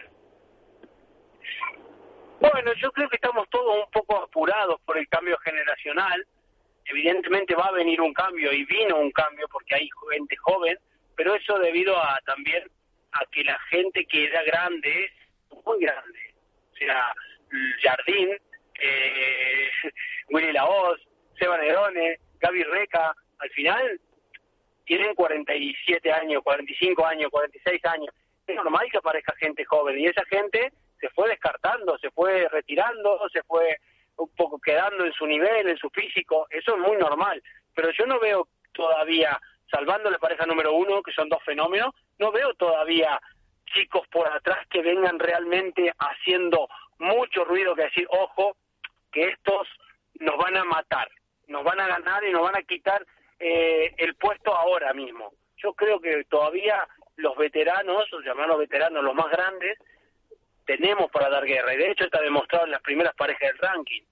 Bueno, 2.40 2.72
yo 2.74 2.90
creo 2.92 3.08
que 3.08 3.16
estamos 3.16 3.48
todos 3.50 3.84
un 3.84 3.90
poco 3.90 4.22
apurados 4.22 4.80
por 4.84 4.98
el 4.98 5.08
cambio 5.08 5.38
generacional. 5.38 6.26
Evidentemente 6.86 7.54
va 7.54 7.66
a 7.66 7.72
venir 7.72 8.00
un 8.00 8.12
cambio 8.12 8.52
y 8.52 8.64
vino 8.64 8.98
un 8.98 9.10
cambio 9.12 9.46
porque 9.48 9.74
hay 9.74 9.88
gente 10.10 10.36
joven, 10.36 10.76
pero 11.16 11.34
eso 11.34 11.58
debido 11.58 11.96
a 11.96 12.18
también 12.26 12.64
a 13.12 13.24
que 13.30 13.44
la 13.44 13.58
gente 13.70 14.04
que 14.06 14.24
era 14.24 14.42
grande 14.42 15.10
muy 15.64 15.80
grande. 15.80 16.18
O 16.72 16.76
sea, 16.76 17.14
Jardín, 17.82 18.30
eh, 18.80 19.70
Willy 20.30 20.52
Laoz, 20.52 21.00
Seba 21.38 21.58
Nerone, 21.58 22.18
Gaby 22.40 22.62
Reca, 22.64 23.14
al 23.38 23.50
final 23.50 24.00
tienen 24.84 25.14
47 25.14 26.12
años, 26.12 26.42
45 26.42 27.06
años, 27.06 27.30
46 27.30 27.84
años. 27.84 28.14
Es 28.46 28.56
normal 28.56 28.88
que 28.90 28.98
aparezca 28.98 29.34
gente 29.36 29.64
joven 29.64 29.98
y 29.98 30.06
esa 30.06 30.24
gente 30.26 30.72
se 31.00 31.08
fue 31.10 31.28
descartando, 31.28 31.96
se 31.98 32.10
fue 32.10 32.48
retirando, 32.48 33.28
se 33.32 33.42
fue 33.44 33.76
un 34.24 34.34
poco 34.36 34.58
quedando 34.58 35.04
en 35.04 35.12
su 35.12 35.26
nivel, 35.26 35.68
en 35.68 35.76
su 35.76 35.90
físico. 35.90 36.46
Eso 36.50 36.74
es 36.74 36.78
muy 36.78 36.96
normal. 36.96 37.42
Pero 37.74 37.90
yo 37.90 38.06
no 38.06 38.18
veo 38.20 38.48
todavía, 38.72 39.38
salvando 39.70 40.10
la 40.10 40.18
pareja 40.18 40.46
número 40.46 40.72
uno, 40.72 41.02
que 41.02 41.12
son 41.12 41.28
dos 41.28 41.42
fenómenos, 41.44 41.94
no 42.18 42.32
veo 42.32 42.54
todavía 42.54 43.20
chicos 43.66 44.06
por 44.08 44.28
atrás 44.28 44.66
que 44.68 44.82
vengan 44.82 45.18
realmente 45.18 45.92
haciendo 45.98 46.68
mucho 46.98 47.44
ruido 47.44 47.74
que 47.74 47.84
decir, 47.84 48.06
ojo, 48.10 48.56
que 49.10 49.28
estos 49.28 49.68
nos 50.20 50.36
van 50.36 50.56
a 50.56 50.64
matar, 50.64 51.08
nos 51.48 51.64
van 51.64 51.80
a 51.80 51.86
ganar 51.86 52.24
y 52.24 52.32
nos 52.32 52.42
van 52.42 52.56
a 52.56 52.62
quitar 52.62 53.04
eh, 53.38 53.92
el 53.98 54.14
puesto 54.14 54.54
ahora 54.54 54.92
mismo. 54.92 55.32
Yo 55.56 55.74
creo 55.74 56.00
que 56.00 56.24
todavía 56.24 56.86
los 57.16 57.36
veteranos, 57.36 58.12
o 58.12 58.20
llamarlos 58.20 58.58
veteranos, 58.58 59.02
los 59.02 59.14
más 59.14 59.30
grandes, 59.30 59.78
tenemos 60.64 61.10
para 61.10 61.28
dar 61.28 61.44
guerra. 61.44 61.74
Y 61.74 61.78
de 61.78 61.90
hecho 61.90 62.04
está 62.04 62.20
demostrado 62.20 62.66
en 62.66 62.72
las 62.72 62.82
primeras 62.82 63.14
parejas 63.14 63.48
del 63.48 63.58
ranking. 63.58 64.02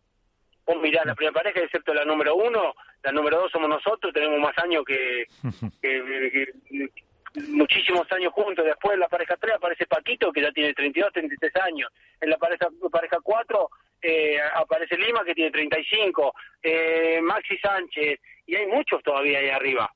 Vos 0.67 0.77
mirá, 0.81 1.05
la 1.05 1.15
primera 1.15 1.35
pareja, 1.35 1.61
excepto 1.61 1.93
la 1.95 2.05
número 2.05 2.35
uno, 2.35 2.75
la 3.03 3.13
número 3.13 3.39
dos 3.39 3.51
somos 3.53 3.69
nosotros, 3.69 4.13
tenemos 4.13 4.39
más 4.39 4.57
años 4.59 4.85
que, 4.85 5.27
que, 5.83 6.31
que 6.33 6.91
muchísimos 7.49 8.11
años 8.13 8.33
juntos. 8.33 8.65
Después 8.65 8.95
en 8.95 9.01
la 9.01 9.09
pareja 9.09 9.37
3 9.37 9.55
aparece 9.55 9.87
Paquito, 9.87 10.33
que 10.33 10.43
ya 10.43 10.53
tiene 10.53 10.75
32, 10.75 11.13
33 11.13 11.57
años. 11.57 11.91
En 12.21 12.31
la 12.31 12.37
pareja, 12.37 12.69
pareja 12.91 13.19
4 13.23 13.71
eh, 14.03 14.39
aparece 14.55 14.97
Lima, 14.97 15.25
que 15.25 15.35
tiene 15.35 15.51
35. 15.51 16.35
Eh, 16.63 17.21
Maxi 17.23 17.59
Sánchez. 17.59 18.21
Y 18.47 18.57
hay 18.57 18.67
muchos 18.67 19.03
todavía 19.03 19.39
ahí 19.39 19.49
arriba. 19.49 19.91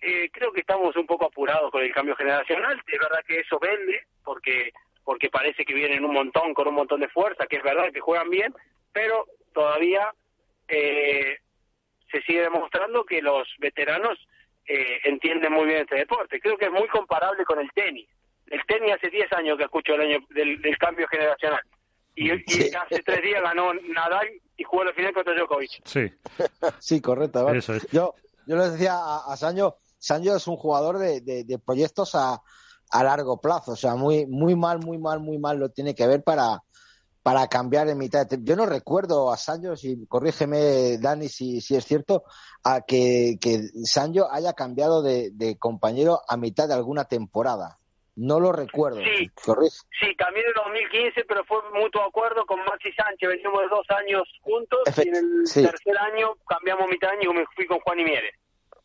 Eh, 0.00 0.28
creo 0.30 0.52
que 0.52 0.60
estamos 0.60 0.94
un 0.96 1.06
poco 1.06 1.26
apurados 1.26 1.70
con 1.70 1.82
el 1.82 1.92
cambio 1.92 2.16
generacional. 2.16 2.80
Es 2.86 2.98
verdad 2.98 3.24
que 3.26 3.40
eso 3.40 3.58
vende, 3.58 4.02
porque 4.22 4.72
porque 5.04 5.28
parece 5.28 5.66
que 5.66 5.74
vienen 5.74 6.02
un 6.02 6.14
montón, 6.14 6.54
con 6.54 6.66
un 6.66 6.74
montón 6.74 7.00
de 7.00 7.08
fuerza, 7.08 7.46
que 7.46 7.56
es 7.56 7.62
verdad 7.62 7.92
que 7.92 8.00
juegan 8.00 8.30
bien, 8.30 8.54
pero 8.90 9.26
todavía 9.54 10.12
eh, 10.68 11.38
se 12.10 12.20
sigue 12.22 12.42
demostrando 12.42 13.04
que 13.04 13.22
los 13.22 13.48
veteranos 13.58 14.18
eh, 14.66 14.98
entienden 15.04 15.52
muy 15.52 15.66
bien 15.66 15.82
este 15.82 15.96
deporte. 15.96 16.40
Creo 16.40 16.58
que 16.58 16.66
es 16.66 16.72
muy 16.72 16.88
comparable 16.88 17.44
con 17.44 17.58
el 17.58 17.70
tenis. 17.74 18.08
El 18.46 18.60
tenis 18.66 18.94
hace 18.94 19.08
10 19.08 19.32
años 19.32 19.56
que 19.56 19.64
escucho 19.64 19.94
el 19.94 20.02
año 20.02 20.18
del, 20.30 20.78
cambio 20.78 21.06
generacional. 21.08 21.60
Y, 22.16 22.30
hace 22.30 23.02
tres 23.04 23.22
días 23.22 23.42
ganó 23.42 23.74
Nadal 23.74 24.28
y 24.56 24.62
jugó 24.62 24.84
la 24.84 24.92
final 24.92 25.12
contra 25.12 25.34
Djokovic. 25.34 25.82
Sí, 25.84 26.12
sí 26.78 27.00
correcto. 27.00 27.52
Yo, 27.90 28.14
yo 28.46 28.56
les 28.56 28.72
decía 28.72 28.94
a, 28.94 29.32
a 29.32 29.36
Sancho, 29.36 29.78
Sancho 29.98 30.36
es 30.36 30.46
un 30.46 30.56
jugador 30.56 30.98
de, 30.98 31.20
de, 31.22 31.58
proyectos 31.58 32.14
a, 32.14 32.40
a 32.90 33.02
largo 33.02 33.40
plazo. 33.40 33.72
O 33.72 33.76
sea, 33.76 33.96
muy, 33.96 34.26
muy 34.26 34.54
mal, 34.54 34.78
muy 34.78 34.98
mal, 34.98 35.18
muy 35.18 35.38
mal 35.38 35.58
lo 35.58 35.70
tiene 35.70 35.94
que 35.94 36.06
ver 36.06 36.22
para, 36.22 36.62
para 37.24 37.48
cambiar 37.48 37.88
en 37.88 37.96
mitad. 37.96 38.26
De 38.26 38.38
Yo 38.42 38.54
no 38.54 38.66
recuerdo 38.66 39.32
a 39.32 39.38
Sancho, 39.38 39.72
y 39.82 40.06
corrígeme, 40.06 40.98
Dani, 40.98 41.30
si, 41.30 41.62
si 41.62 41.74
es 41.74 41.86
cierto, 41.86 42.24
a 42.62 42.82
que, 42.82 43.38
que 43.40 43.62
Sancho 43.84 44.30
haya 44.30 44.52
cambiado 44.52 45.02
de, 45.02 45.56
compañero 45.58 46.20
a 46.28 46.36
mitad 46.36 46.68
de 46.68 46.74
alguna 46.74 47.06
temporada. 47.06 47.78
No 48.14 48.38
lo 48.40 48.52
recuerdo. 48.52 48.98
Sí, 48.98 49.30
sí, 49.98 50.14
cambié 50.16 50.44
en 50.46 50.52
2015, 50.54 51.24
pero 51.24 51.44
fue 51.46 51.58
mutuo 51.72 52.02
acuerdo 52.02 52.44
con 52.44 52.60
Maxi 52.60 52.92
Sánchez. 52.92 53.28
Venimos 53.28 53.62
de 53.62 53.68
dos 53.68 53.86
años 53.88 54.22
juntos 54.42 54.80
y 54.98 55.08
en 55.08 55.16
el 55.16 55.44
tercer 55.44 55.98
año 55.98 56.34
cambiamos 56.46 56.88
mitad 56.90 57.08
de 57.08 57.16
año 57.16 57.30
y 57.32 57.34
me 57.38 57.44
fui 57.56 57.66
con 57.66 57.80
Juan 57.80 58.00
y 58.00 58.04
Mieres. 58.04 58.34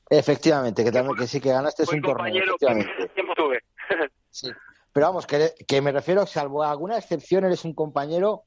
Efectivamente, 0.10 0.84
que 0.84 0.92
también 0.92 1.16
que 1.16 1.28
sí 1.28 1.40
que 1.42 1.50
ganaste 1.50 1.84
es 1.84 1.92
un 1.92 2.02
torneo. 2.02 2.56
Que 2.58 3.08
tiempo 3.14 3.34
tuve. 3.36 3.60
sí. 4.32 4.50
Pero 5.00 5.12
vamos, 5.12 5.28
que, 5.28 5.54
que, 5.66 5.82
me 5.82 5.93
refiero, 5.93 6.26
salvo 6.26 6.62
alguna 6.62 6.97
excepción, 6.97 7.45
eres 7.45 7.64
un 7.64 7.74
compañero, 7.74 8.43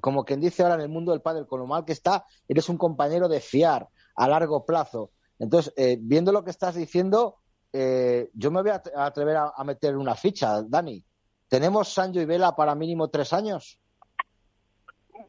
como 0.00 0.24
quien 0.24 0.40
dice 0.40 0.64
ahora 0.64 0.74
en 0.74 0.80
el 0.80 0.88
mundo 0.88 1.12
del 1.12 1.22
padre, 1.22 1.46
con 1.46 1.60
lo 1.60 1.68
mal 1.68 1.84
que 1.84 1.92
está, 1.92 2.24
eres 2.48 2.68
un 2.68 2.76
compañero 2.76 3.28
de 3.28 3.38
fiar 3.38 3.86
a 4.16 4.26
largo 4.26 4.66
plazo. 4.66 5.12
Entonces, 5.38 5.72
eh, 5.76 5.96
viendo 6.00 6.32
lo 6.32 6.42
que 6.42 6.50
estás 6.50 6.74
diciendo, 6.74 7.36
eh, 7.72 8.28
yo 8.34 8.50
me 8.50 8.60
voy 8.62 8.72
a 8.72 8.82
atrever 9.06 9.36
a, 9.36 9.62
meter 9.62 9.96
una 9.96 10.16
ficha, 10.16 10.62
Dani. 10.66 11.00
¿Tenemos 11.48 11.94
Sancho 11.94 12.20
y 12.20 12.24
Vela 12.24 12.56
para 12.56 12.74
mínimo 12.74 13.08
tres 13.08 13.32
años? 13.32 13.78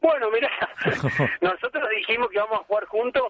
Bueno, 0.02 0.32
mira, 0.32 0.50
nosotros 1.42 1.84
dijimos 1.96 2.30
que 2.32 2.40
vamos 2.40 2.62
a 2.62 2.64
jugar 2.64 2.86
juntos 2.86 3.22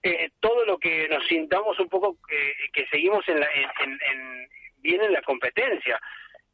eh, 0.00 0.30
todo 0.38 0.64
lo 0.64 0.78
que 0.78 1.08
nos 1.08 1.26
sintamos 1.26 1.76
un 1.80 1.88
poco 1.88 2.16
que 2.28 2.86
seguimos 2.88 3.28
en, 3.28 3.40
la, 3.40 3.46
en, 3.82 4.48
bien 4.76 5.02
en 5.02 5.12
la 5.12 5.22
competencia 5.22 6.00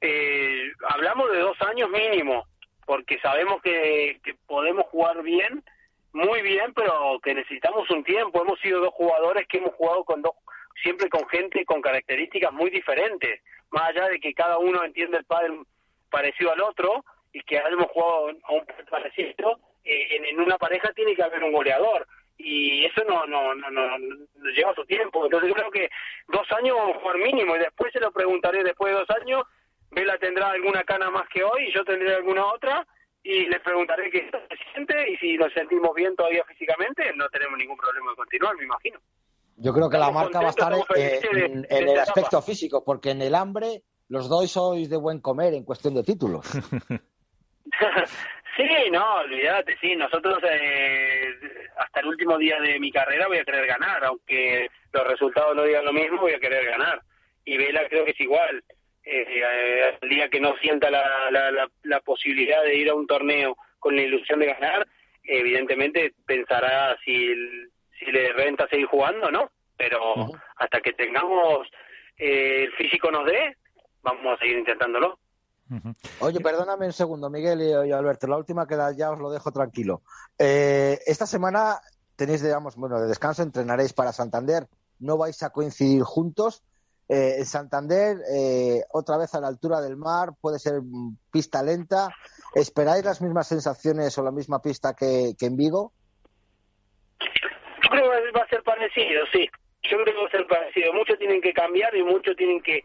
eh, 0.01 0.72
hablamos 0.88 1.30
de 1.30 1.40
dos 1.40 1.61
años 1.62 1.90
mínimo, 1.90 2.46
porque 2.86 3.18
sabemos 3.20 3.61
que, 3.62 4.20
podemos 4.46 4.86
jugar 4.86 5.22
bien, 5.22 5.62
muy 6.12 6.42
bien, 6.42 6.72
pero 6.74 7.20
que 7.22 7.34
necesitamos 7.34 7.88
un 7.90 8.03
tiempo. 8.03 8.42
Hemos 8.42 8.59
sido 8.61 8.80
dos 8.80 8.94
jugadores 8.94 9.46
que 9.46 9.59
hemos 9.59 9.74
jugado 9.74 10.05
con 10.05 10.22
dos, 10.22 10.32
siempre 10.82 11.09
con 11.09 11.28
gente 11.28 11.64
con 11.64 11.80
características 11.82 12.53
muy 12.53 12.70
diferentes, 12.70 13.42
más 13.70 13.90
allá 13.90 14.09
de 14.09 14.18
que 14.18 14.34
cada 14.34 14.59
uno 14.59 14.82
entiende 14.82 15.18
el 15.18 15.24
padre 15.24 15.53
parecido 16.11 16.53
al 16.53 16.61
otro 16.62 17.05
y 17.32 17.40
que 17.42 17.59
hayamos 17.59 17.86
jugado 17.92 18.30
a 18.44 18.53
un 18.53 18.66
parecido, 18.90 19.61
eh, 19.84 20.28
en, 20.28 20.40
una 20.40 20.59
pareja 20.59 20.92
tiene 20.92 21.14
que 21.14 21.22
haber 21.22 21.44
un 21.44 21.53
goleador 21.53 22.07
y 22.36 22.84
eso 22.86 23.05
no, 23.05 23.26
no, 23.26 23.55
no, 23.55 23.70
no, 23.70 23.98
lleva 24.57 24.74
su 24.74 24.84
tiempo. 24.86 25.24
Entonces 25.24 25.48
yo 25.48 25.55
creo 25.55 25.70
que 25.70 25.90
dos 26.28 26.51
años 26.53 26.76
jugar 27.01 27.18
mínimo 27.18 27.55
y 27.55 27.61
después 27.61 27.92
se 27.92 28.01
lo 28.01 28.11
preguntaré 28.11 28.64
después 28.64 28.92
de 28.92 28.98
dos 28.98 29.11
años 29.11 29.44
Vela 29.91 30.18
tendrá 30.18 30.51
alguna 30.51 30.84
cana 30.84 31.11
más 31.11 31.28
que 31.28 31.43
hoy, 31.43 31.72
yo 31.74 31.84
tendré 31.84 32.14
alguna 32.14 32.47
otra, 32.47 32.86
y 33.22 33.47
le 33.47 33.61
preguntaré 33.61 34.11
qué 34.11 34.30
se 34.30 34.57
siente 34.72 35.11
y 35.11 35.16
si 35.18 35.36
nos 35.36 35.53
sentimos 35.53 35.95
bien 35.95 36.16
todavía 36.16 36.45
físicamente, 36.45 37.12
no 37.16 37.28
tenemos 37.28 37.59
ningún 37.59 37.76
problema 37.76 38.11
de 38.11 38.16
continuar, 38.16 38.57
me 38.57 38.64
imagino. 38.64 38.99
Yo 39.57 39.74
creo 39.74 39.91
que 39.91 39.99
la 39.99 40.11
marca 40.11 40.41
va 40.41 40.47
a 40.47 40.51
estar 40.51 40.72
en, 40.97 41.66
el 41.68 41.99
aspecto 41.99 42.41
físico, 42.41 42.82
porque 42.82 43.11
en 43.11 43.20
el 43.20 43.34
hambre 43.34 43.82
los 44.09 44.28
dos 44.28 44.51
sois 44.51 44.88
de 44.88 44.97
buen 44.97 45.20
comer 45.20 45.53
en 45.53 45.64
cuestión 45.64 45.95
de 45.95 46.03
títulos. 46.03 46.47
sí, 48.57 48.91
no, 48.91 49.16
olvídate, 49.16 49.76
sí, 49.80 49.95
nosotros 49.97 50.38
eh, 50.51 51.34
hasta 51.76 52.01
el 52.01 52.07
último 52.07 52.38
día 52.38 52.59
de 52.59 52.80
mi 52.80 52.91
carrera 52.91 53.28
voy 53.28 53.38
a 53.38 53.45
querer 53.45 53.66
ganar, 53.66 54.03
aunque 54.03 54.70
los 54.93 55.07
resultados 55.07 55.55
no 55.55 55.64
digan 55.64 55.84
lo 55.84 55.93
mismo, 55.93 56.22
voy 56.22 56.32
a 56.32 56.41
querer 56.41 56.64
ganar. 56.64 57.03
Y 57.45 57.59
Vela 57.59 57.86
creo 57.88 58.07
que 58.07 58.12
es 58.12 58.20
igual 58.20 58.64
eh, 59.05 59.98
el 60.01 60.09
día 60.09 60.28
que 60.28 60.40
no 60.40 60.55
sienta 60.61 60.90
la, 60.90 61.30
la, 61.30 61.68
la, 61.82 62.01
posibilidad 62.01 62.62
de 62.62 62.76
ir 62.76 62.90
a 62.90 62.94
un 62.94 63.07
torneo 63.07 63.57
con 63.78 63.96
la 63.96 64.03
ilusión 64.03 64.40
de 64.40 64.46
ganar, 64.46 64.86
evidentemente 65.22 66.14
pensará 66.26 66.96
si, 67.05 67.34
si 67.98 68.07
le 68.12 68.32
renta 68.32 68.68
seguir 68.68 68.86
jugando 68.86 69.30
no, 69.30 69.51
pero 69.76 70.14
hasta 70.57 70.80
que 70.80 70.92
tengamos 70.92 71.66
eh, 72.18 72.64
el 72.64 72.72
físico 72.72 73.11
nos 73.11 73.24
dé, 73.26 73.57
vamos 74.03 74.34
a 74.34 74.38
seguir 74.38 74.59
intentándolo. 74.59 75.18
Oye, 76.18 76.40
perdóname 76.40 76.86
un 76.86 76.92
segundo, 76.92 77.30
Miguel 77.30 77.61
y, 77.62 77.92
Alberto, 77.92 78.26
la 78.26 78.36
última 78.36 78.66
que 78.66 78.76
ya 78.96 79.12
os 79.12 79.20
lo 79.20 79.30
dejo 79.30 79.53
tranquilo. 79.53 80.03
Eh, 80.36 80.98
esta 81.07 81.26
semana 81.26 81.80
tenéis, 82.16 82.42
digamos, 82.42 82.76
bueno, 82.76 83.01
de 83.01 83.07
descanso, 83.07 83.42
entrenaréis 83.42 83.92
para 83.92 84.12
Santander, 84.12 84.66
no 84.98 85.16
vais 85.16 85.42
a 85.42 85.51
coincidir 85.51 86.03
juntos, 86.03 86.62
Eh, 87.12 87.44
Santander, 87.44 88.18
eh, 88.32 88.82
otra 88.92 89.16
vez 89.18 89.34
a 89.34 89.40
la 89.40 89.48
altura 89.48 89.80
del 89.80 89.96
mar, 89.96 90.28
puede 90.40 90.61
ser 90.61 90.74
pista 91.32 91.61
lenta. 91.61 92.14
¿Esperáis 92.54 93.04
las 93.04 93.20
mismas 93.20 93.48
sensaciones 93.48 94.16
o 94.16 94.22
la 94.22 94.30
misma 94.30 94.62
pista 94.62 94.94
que, 94.94 95.34
en 95.40 95.56
Vigo? 95.56 95.92
Yo 97.18 97.90
creo 97.90 98.12
que 98.12 98.30
va 98.30 98.44
a 98.44 98.48
ser 98.48 98.62
parecido, 98.62 99.24
sí. 99.32 99.50
Yo 99.82 100.00
creo 100.04 100.14
que 100.14 100.20
va 100.20 100.28
a 100.28 100.30
ser 100.30 100.46
parecido. 100.46 100.92
Muchos 100.92 101.18
tienen 101.18 101.40
que 101.40 101.52
cambiar 101.52 101.96
y 101.96 102.04
muchos 102.04 102.36
tienen 102.36 102.62
que, 102.62 102.84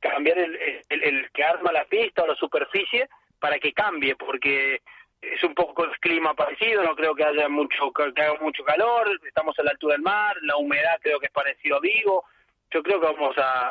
cambiar 0.00 0.36
el, 0.36 0.58
el, 0.90 1.30
que 1.32 1.42
arma 1.42 1.72
la 1.72 1.86
pista 1.86 2.24
o 2.24 2.26
la 2.26 2.34
superficie 2.34 3.08
para 3.40 3.58
que 3.58 3.72
cambie, 3.72 4.16
porque 4.16 4.82
es 5.22 5.42
un 5.44 5.54
poco 5.54 5.84
el 5.84 5.98
clima 6.00 6.34
parecido, 6.34 6.82
no 6.82 6.94
creo 6.94 7.14
que 7.14 7.24
haya 7.24 7.48
mucho 7.48 7.90
que 8.14 8.20
haga 8.20 8.38
mucho 8.38 8.62
calor, 8.64 9.18
estamos 9.26 9.58
a 9.58 9.62
la 9.62 9.70
altura 9.70 9.94
del 9.94 10.02
mar, 10.02 10.36
la 10.42 10.58
humedad 10.58 10.98
creo 11.00 11.18
que 11.18 11.26
es 11.26 11.32
parecido 11.32 11.76
a 11.76 11.80
Vigo. 11.80 12.24
Yo 12.72 12.82
creo 12.82 13.00
que 13.00 13.06
vamos 13.06 13.36
a, 13.38 13.70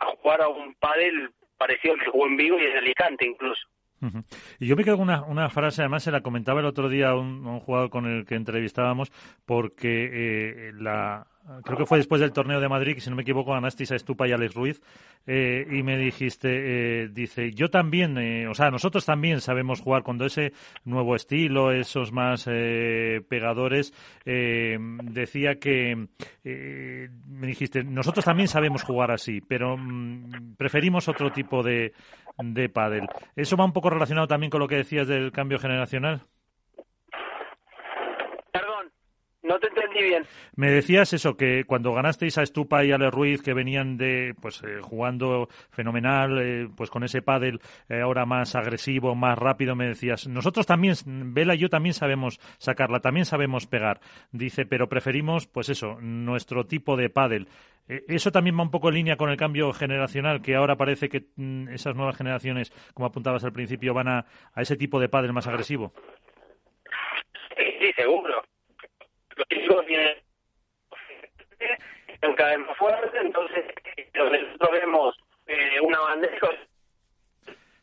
a 0.00 0.06
jugar 0.16 0.42
a 0.42 0.48
un 0.48 0.74
pádel 0.74 1.30
parecido 1.56 1.94
al 1.94 2.00
que 2.00 2.10
jugó 2.10 2.26
en 2.26 2.36
Vigo 2.36 2.58
y 2.58 2.64
en 2.64 2.76
Alicante 2.76 3.26
incluso. 3.26 3.66
Y 4.58 4.66
yo 4.66 4.76
me 4.76 4.84
quedo 4.84 4.98
con 4.98 5.08
una, 5.08 5.48
frase, 5.48 5.80
además 5.80 6.02
se 6.02 6.10
la 6.10 6.20
comentaba 6.20 6.60
el 6.60 6.66
otro 6.66 6.90
día 6.90 7.14
un, 7.14 7.46
un 7.46 7.60
jugador 7.60 7.88
con 7.88 8.04
el 8.04 8.26
que 8.26 8.34
entrevistábamos, 8.34 9.10
porque 9.46 10.10
eh, 10.12 10.72
la, 10.74 11.26
creo 11.62 11.78
que 11.78 11.86
fue 11.86 11.98
después 11.98 12.20
del 12.20 12.32
torneo 12.32 12.60
de 12.60 12.68
Madrid, 12.68 12.94
que 12.94 13.00
si 13.00 13.10
no 13.10 13.16
me 13.16 13.22
equivoco 13.22 13.52
ganasteis 13.52 13.92
a 13.92 13.96
Estupa 13.96 14.26
y 14.26 14.32
Alex 14.32 14.54
Ruiz, 14.54 14.80
eh, 15.26 15.66
y 15.70 15.82
me 15.82 15.98
dijiste, 15.98 16.48
eh, 17.02 17.08
dice, 17.08 17.52
yo 17.52 17.68
también, 17.68 18.16
eh, 18.18 18.48
o 18.48 18.54
sea, 18.54 18.70
nosotros 18.70 19.04
también 19.04 19.40
sabemos 19.40 19.80
jugar 19.80 20.02
cuando 20.02 20.24
ese 20.26 20.52
nuevo 20.84 21.14
estilo, 21.16 21.72
esos 21.72 22.12
más 22.12 22.44
pegadores, 22.44 23.92
decía 24.24 25.56
que, 25.58 26.08
me 26.44 27.46
dijiste, 27.46 27.84
nosotros 27.84 28.24
también 28.24 28.48
sabemos 28.48 28.82
jugar 28.82 29.10
así, 29.10 29.40
pero 29.40 29.76
mm, 29.76 30.54
preferimos 30.56 31.08
otro 31.08 31.30
tipo 31.30 31.62
de, 31.62 31.92
de 32.38 32.68
pádel. 32.68 33.06
¿Eso 33.36 33.56
va 33.56 33.64
un 33.64 33.72
poco 33.72 33.90
relacionado 33.90 34.26
también 34.26 34.50
con 34.50 34.60
lo 34.60 34.68
que 34.68 34.76
decías 34.76 35.08
del 35.08 35.32
cambio 35.32 35.58
generacional? 35.58 36.26
No 39.44 39.58
te 39.58 39.68
entendí 39.68 40.02
bien. 40.02 40.24
Me 40.56 40.70
decías 40.70 41.12
eso, 41.12 41.36
que 41.36 41.64
cuando 41.64 41.92
ganasteis 41.92 42.38
a 42.38 42.42
Estupa 42.42 42.82
y 42.82 42.92
a 42.92 42.94
Ale 42.94 43.10
Ruiz, 43.10 43.42
que 43.42 43.52
venían 43.52 43.98
de, 43.98 44.34
pues, 44.40 44.62
eh, 44.62 44.80
jugando 44.80 45.48
fenomenal, 45.70 46.38
eh, 46.40 46.68
pues 46.74 46.88
con 46.88 47.04
ese 47.04 47.20
pádel 47.20 47.60
eh, 47.90 48.00
ahora 48.00 48.24
más 48.24 48.54
agresivo, 48.54 49.14
más 49.14 49.38
rápido, 49.38 49.76
me 49.76 49.86
decías, 49.86 50.26
nosotros 50.26 50.66
también, 50.66 50.94
Vela 51.34 51.54
y 51.54 51.58
yo 51.58 51.68
también 51.68 51.92
sabemos 51.92 52.40
sacarla, 52.56 53.00
también 53.00 53.26
sabemos 53.26 53.66
pegar. 53.66 54.00
Dice, 54.32 54.64
pero 54.64 54.88
preferimos, 54.88 55.46
pues 55.46 55.68
eso, 55.68 55.98
nuestro 56.00 56.64
tipo 56.64 56.96
de 56.96 57.10
pádel. 57.10 57.48
Eso 57.86 58.32
también 58.32 58.58
va 58.58 58.62
un 58.62 58.70
poco 58.70 58.88
en 58.88 58.94
línea 58.94 59.18
con 59.18 59.28
el 59.28 59.36
cambio 59.36 59.74
generacional, 59.74 60.40
que 60.40 60.54
ahora 60.54 60.76
parece 60.76 61.10
que 61.10 61.26
mm, 61.36 61.68
esas 61.68 61.94
nuevas 61.94 62.16
generaciones, 62.16 62.72
como 62.94 63.08
apuntabas 63.08 63.44
al 63.44 63.52
principio, 63.52 63.92
van 63.92 64.08
a, 64.08 64.24
a 64.54 64.62
ese 64.62 64.78
tipo 64.78 64.98
de 64.98 65.10
pádel 65.10 65.34
más 65.34 65.46
agresivo. 65.46 65.92
Sí, 67.78 67.92
seguro 67.94 68.42
los 69.36 69.48
chicos 69.48 69.86
vienen 69.86 70.14
cada 72.36 72.56
vez 72.56 72.66
más 72.66 72.76
fuerte, 72.76 73.18
entonces 73.18 73.64
nosotros 74.14 74.70
vemos 74.72 75.16
eh, 75.46 75.80
una 75.82 76.00
bandeja. 76.00 76.48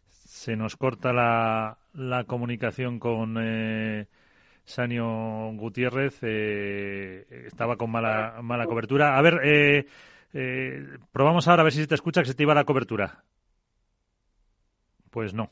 Se 0.09 0.55
nos 0.55 0.75
corta 0.75 1.13
la, 1.13 1.77
la 1.93 2.23
comunicación 2.23 2.99
con 2.99 3.37
eh, 3.39 4.07
Sanio 4.63 5.51
Gutiérrez, 5.53 6.19
eh, 6.23 7.25
estaba 7.45 7.75
con 7.77 7.91
mala, 7.91 8.39
mala 8.41 8.65
cobertura. 8.65 9.17
A 9.17 9.21
ver, 9.21 9.39
eh, 9.43 9.85
eh, 10.33 10.87
probamos 11.11 11.47
ahora 11.47 11.61
a 11.61 11.65
ver 11.65 11.73
si 11.73 11.81
se 11.81 11.87
te 11.87 11.95
escucha 11.95 12.21
que 12.21 12.29
se 12.29 12.35
te 12.35 12.43
iba 12.43 12.55
la 12.55 12.65
cobertura. 12.65 13.23
Pues 15.11 15.33
no 15.33 15.51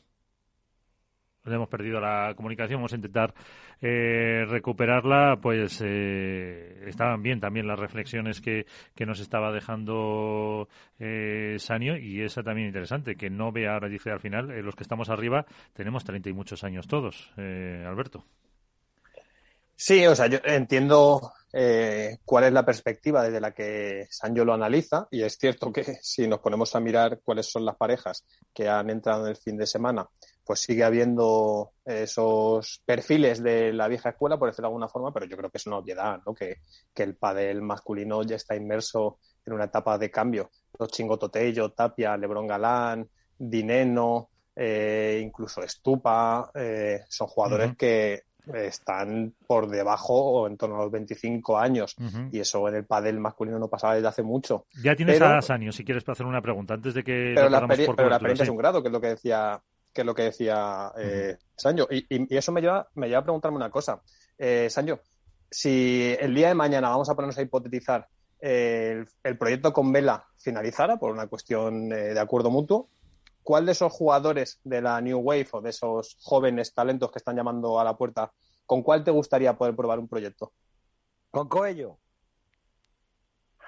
hemos 1.46 1.68
perdido 1.68 2.00
la 2.00 2.34
comunicación, 2.36 2.78
vamos 2.78 2.92
a 2.92 2.96
intentar 2.96 3.34
eh, 3.80 4.44
recuperarla, 4.46 5.38
pues 5.40 5.80
eh, 5.82 6.84
estaban 6.86 7.22
bien 7.22 7.40
también 7.40 7.66
las 7.66 7.78
reflexiones 7.78 8.40
que, 8.40 8.66
nos 9.06 9.20
estaba 9.20 9.50
dejando 9.50 10.68
eh, 10.98 11.56
Sanio 11.58 11.96
y 11.96 12.20
esa 12.20 12.42
también 12.42 12.68
interesante, 12.68 13.16
que 13.16 13.30
no 13.30 13.50
ve 13.50 13.68
ahora, 13.68 13.88
dice 13.88 14.10
al 14.10 14.20
final, 14.20 14.48
los 14.62 14.76
que 14.76 14.82
estamos 14.82 15.08
arriba 15.08 15.46
tenemos 15.72 16.04
treinta 16.04 16.28
y 16.28 16.34
muchos 16.34 16.62
años 16.64 16.86
todos, 16.86 17.32
Alberto. 17.36 18.24
Sí, 19.74 20.06
o 20.06 20.14
sea, 20.14 20.26
yo 20.26 20.38
entiendo 20.44 21.32
cuál 22.24 22.44
es 22.44 22.52
la 22.52 22.66
perspectiva 22.66 23.24
desde 23.24 23.40
la 23.40 23.52
que 23.52 24.06
Sancho 24.10 24.44
lo 24.44 24.52
analiza 24.52 25.08
y 25.10 25.22
es 25.22 25.38
cierto 25.38 25.72
que 25.72 25.82
si 26.02 26.28
nos 26.28 26.40
ponemos 26.40 26.76
a 26.76 26.80
mirar 26.80 27.20
cuáles 27.24 27.50
son 27.50 27.64
las 27.64 27.76
parejas 27.76 28.24
que 28.52 28.68
han 28.68 28.90
entrado 28.90 29.24
en 29.24 29.30
el 29.30 29.36
fin 29.36 29.56
de 29.56 29.66
semana 29.66 30.06
pues 30.50 30.62
sigue 30.62 30.82
habiendo 30.82 31.74
esos 31.84 32.82
perfiles 32.84 33.40
de 33.40 33.72
la 33.72 33.86
vieja 33.86 34.08
escuela, 34.08 34.36
por 34.36 34.48
decirlo 34.48 34.66
de 34.66 34.70
alguna 34.70 34.88
forma, 34.88 35.12
pero 35.12 35.24
yo 35.24 35.36
creo 35.36 35.48
que 35.48 35.58
es 35.58 35.66
una 35.68 35.76
obviedad, 35.76 36.20
¿no? 36.26 36.34
Que, 36.34 36.56
el 36.96 37.14
pádel 37.14 37.62
masculino 37.62 38.24
ya 38.24 38.34
está 38.34 38.56
inmerso 38.56 39.20
en 39.46 39.52
una 39.52 39.66
etapa 39.66 39.96
de 39.96 40.10
cambio. 40.10 40.50
Los 40.76 40.90
Chingototello, 40.90 41.70
Tapia, 41.70 42.16
Lebron 42.16 42.48
Galán, 42.48 43.08
Dineno, 43.38 44.30
eh, 44.56 45.20
incluso 45.22 45.62
Estupa, 45.62 46.50
eh, 46.52 46.98
son 47.08 47.28
jugadores 47.28 47.76
que 47.76 48.24
están 48.52 49.32
por 49.46 49.68
debajo 49.68 50.14
o 50.14 50.46
en 50.48 50.56
torno 50.56 50.80
a 50.80 50.82
los 50.82 50.90
25 50.90 51.58
años 51.58 51.94
y 52.32 52.40
eso 52.40 52.68
en 52.68 52.74
el 52.74 52.86
pádel 52.86 53.20
masculino 53.20 53.60
no 53.60 53.68
pasaba 53.68 53.94
desde 53.94 54.08
hace 54.08 54.24
mucho. 54.24 54.66
Ya 54.82 54.96
tienes 54.96 55.22
a 55.22 55.40
Sanio, 55.42 55.70
si 55.70 55.84
quieres 55.84 56.08
hacer 56.08 56.26
una 56.26 56.42
pregunta 56.42 56.74
antes 56.74 56.92
de 56.92 57.04
que... 57.04 57.34
Pero, 57.36 57.48
la, 57.48 57.68
pero 57.68 58.08
la 58.08 58.16
experiencia 58.16 58.42
es 58.42 58.50
un 58.50 58.56
grado, 58.56 58.82
que 58.82 58.88
es 58.88 58.92
lo 58.92 59.00
que 59.00 59.10
decía 59.10 59.62
que 59.92 60.02
es 60.02 60.06
lo 60.06 60.14
que 60.14 60.22
decía 60.24 60.92
eh, 60.98 61.36
Sancho. 61.56 61.88
Y, 61.90 62.34
eso 62.36 62.52
me 62.52 62.60
lleva, 62.60 62.88
me 62.94 63.08
lleva 63.08 63.20
a 63.20 63.24
preguntarme 63.24 63.56
una 63.56 63.70
cosa. 63.70 64.00
Eh, 64.38 64.68
Sancho, 64.70 65.00
si 65.50 66.16
el 66.18 66.34
día 66.34 66.48
de 66.48 66.54
mañana 66.54 66.90
vamos 66.90 67.08
a 67.08 67.14
ponernos 67.14 67.38
a 67.38 67.42
hipotetizar 67.42 68.08
el, 68.40 69.06
proyecto 69.38 69.72
con 69.72 69.92
Vela 69.92 70.24
finalizara 70.38 70.96
por 70.98 71.10
una 71.12 71.26
cuestión 71.26 71.92
eh, 71.92 72.14
de 72.14 72.20
acuerdo 72.20 72.50
mutuo, 72.50 72.88
¿cuál 73.42 73.66
de 73.66 73.72
esos 73.72 73.92
jugadores 73.92 74.60
de 74.64 74.80
la 74.80 75.00
New 75.00 75.18
Wave 75.18 75.48
o 75.52 75.60
de 75.60 75.70
esos 75.70 76.16
jóvenes 76.22 76.72
talentos 76.72 77.10
que 77.10 77.18
están 77.18 77.36
llamando 77.36 77.78
a 77.78 77.84
la 77.84 77.96
puerta, 77.96 78.32
con 78.64 78.82
cuál 78.82 79.04
te 79.04 79.10
gustaría 79.10 79.56
poder 79.56 79.76
probar 79.76 79.98
un 79.98 80.08
proyecto? 80.08 80.52
Con 81.30 81.48
Coello. 81.48 81.98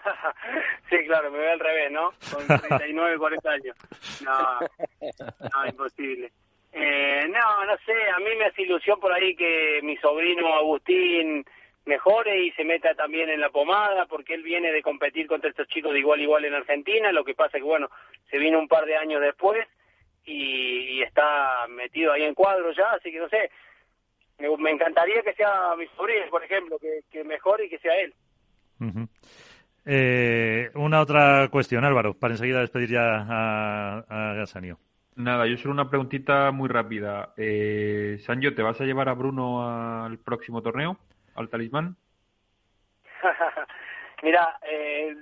Sí, 0.91 0.99
claro, 1.07 1.31
me 1.31 1.39
veo 1.39 1.53
al 1.53 1.61
revés, 1.61 1.91
¿no? 1.91 2.13
Con 2.31 2.47
39, 2.47 3.19
40 3.19 3.51
años. 3.51 3.77
No, 4.25 4.61
no, 5.01 5.67
imposible. 5.67 6.31
Eh, 6.73 7.27
no, 7.29 7.65
no 7.65 7.77
sé, 7.85 7.95
a 8.15 8.19
mí 8.19 8.35
me 8.39 8.47
hace 8.47 8.63
ilusión 8.63 8.99
por 9.01 9.13
ahí 9.13 9.35
que 9.37 9.81
mi 9.83 9.97
sobrino 9.99 10.55
Agustín 10.55 11.45
mejore 11.85 12.45
y 12.45 12.53
se 12.53 12.65
meta 12.65 12.95
también 12.95 13.29
en 13.29 13.41
la 13.41 13.51
pomada, 13.51 14.07
porque 14.07 14.35
él 14.35 14.43
viene 14.43 14.73
de 14.73 14.83
competir 14.83 15.27
contra 15.27 15.51
estos 15.51 15.67
chicos 15.69 15.93
de 15.93 15.99
igual 15.99 16.21
a 16.21 16.23
igual 16.23 16.45
en 16.45 16.55
Argentina, 16.55 17.13
lo 17.13 17.25
que 17.25 17.35
pasa 17.35 17.57
es 17.57 17.63
que, 17.63 17.69
bueno, 17.69 17.91
se 18.31 18.39
vino 18.39 18.59
un 18.59 18.69
par 18.69 18.87
de 18.87 18.97
años 18.97 19.21
después 19.21 19.67
y, 20.25 21.03
está 21.03 21.67
metido 21.69 22.13
ahí 22.13 22.23
en 22.23 22.35
cuadro 22.35 22.71
ya, 22.73 22.93
así 22.93 23.11
que 23.11 23.19
no 23.19 23.29
sé, 23.29 23.51
me, 24.39 24.71
encantaría 24.71 25.21
que 25.23 25.35
sea 25.35 25.75
mi 25.77 25.87
sobrino, 25.89 26.27
por 26.31 26.45
ejemplo, 26.45 26.79
que, 26.79 27.01
que 27.11 27.25
mejore 27.25 27.67
y 27.67 27.69
que 27.69 27.79
sea 27.79 27.97
él. 27.97 28.15
Eh, 29.85 30.71
una 30.75 31.01
otra 31.01 31.49
cuestión, 31.51 31.85
Álvaro, 31.85 32.15
para 32.15 32.35
enseguida 32.35 32.61
despedir 32.61 32.91
ya 32.91 33.27
a, 33.29 34.05
a 34.09 34.45
Nada, 35.15 35.47
yo 35.47 35.59
solo 35.59 35.75
una 35.75 35.91
preguntita 35.91 36.51
muy 36.53 36.69
rápida. 36.69 37.35
Eh, 37.37 38.17
Sancho, 38.21 38.55
¿te 38.55 38.63
vas 38.63 38.81
a 38.81 38.85
llevar 38.85 39.09
a 39.09 39.15
Bruno 39.15 40.05
al 40.05 40.19
próximo 40.19 40.63
torneo, 40.63 40.97
al 41.35 41.51
talismán? 41.51 41.97
Mira, 44.23 44.57
eh, 44.63 45.15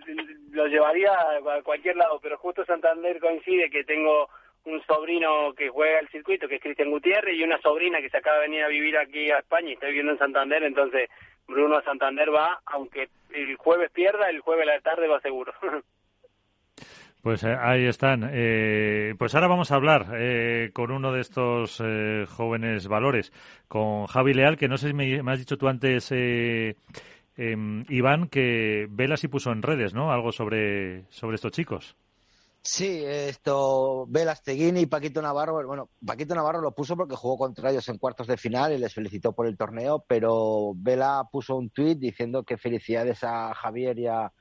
lo 0.50 0.66
llevaría 0.66 1.10
a 1.12 1.62
cualquier 1.62 1.96
lado, 1.96 2.20
pero 2.22 2.36
justo 2.38 2.64
Santander 2.64 3.18
coincide 3.18 3.70
que 3.70 3.82
tengo 3.82 4.28
un 4.64 4.82
sobrino 4.84 5.54
que 5.54 5.70
juega 5.70 6.00
el 6.00 6.08
circuito, 6.08 6.46
que 6.46 6.56
es 6.56 6.62
Cristian 6.62 6.90
Gutiérrez, 6.90 7.34
y 7.34 7.42
una 7.42 7.60
sobrina 7.60 8.00
que 8.00 8.10
se 8.10 8.18
acaba 8.18 8.36
de 8.36 8.42
venir 8.42 8.62
a 8.62 8.68
vivir 8.68 8.96
aquí 8.98 9.30
a 9.30 9.38
España 9.38 9.70
y 9.70 9.72
está 9.72 9.86
viviendo 9.86 10.12
en 10.12 10.18
Santander, 10.18 10.62
entonces 10.62 11.08
Bruno 11.50 11.76
a 11.76 11.82
Santander 11.82 12.32
va, 12.32 12.60
aunque 12.66 13.08
el 13.30 13.56
jueves 13.56 13.90
pierda, 13.90 14.30
el 14.30 14.40
jueves 14.40 14.66
la 14.66 14.80
tarde 14.80 15.08
va 15.08 15.20
seguro. 15.20 15.52
Pues 17.22 17.44
eh, 17.44 17.54
ahí 17.60 17.84
están. 17.84 18.30
Eh, 18.32 19.14
pues 19.18 19.34
ahora 19.34 19.48
vamos 19.48 19.70
a 19.70 19.74
hablar 19.74 20.06
eh, 20.14 20.70
con 20.72 20.90
uno 20.90 21.12
de 21.12 21.20
estos 21.20 21.82
jóvenes 22.30 22.88
valores, 22.88 23.30
con 23.68 24.06
Javi 24.06 24.32
Leal, 24.32 24.56
que 24.56 24.68
no 24.68 24.78
sé 24.78 24.88
si 24.88 24.94
me, 24.94 25.20
has 25.30 25.38
dicho 25.38 25.58
tú 25.58 25.68
antes, 25.68 26.10
em, 26.12 26.74
Iván, 27.88 28.28
que 28.28 28.86
Velas 28.88 29.24
y 29.24 29.28
puso 29.28 29.52
en 29.52 29.62
redes, 29.62 29.92
¿no? 29.92 30.12
Algo 30.12 30.32
sobre, 30.32 31.04
sobre 31.10 31.34
estos 31.34 31.52
chicos. 31.52 31.94
Sí, 32.62 33.02
esto, 33.04 34.06
Velas 34.08 34.42
Teguini 34.42 34.80
y 34.80 34.86
Paquito 34.86 35.22
Navarro, 35.22 35.66
bueno, 35.66 35.88
Paquito 36.04 36.34
Navarro 36.34 36.60
lo 36.60 36.74
puso 36.74 36.94
porque 36.94 37.16
jugó 37.16 37.38
contra 37.38 37.70
ellos 37.70 37.88
en 37.88 37.96
cuartos 37.96 38.26
de 38.26 38.36
final 38.36 38.72
y 38.72 38.78
les 38.78 38.92
felicitó 38.92 39.32
por 39.32 39.46
el 39.46 39.56
torneo, 39.56 40.04
pero 40.06 40.72
Vela 40.76 41.26
puso 41.32 41.56
un 41.56 41.70
tuit 41.70 41.98
diciendo 41.98 42.44
que 42.44 42.58
felicidades 42.58 43.24
a 43.24 43.54
Javier 43.54 43.98
y 43.98 44.06
a, 44.08 44.32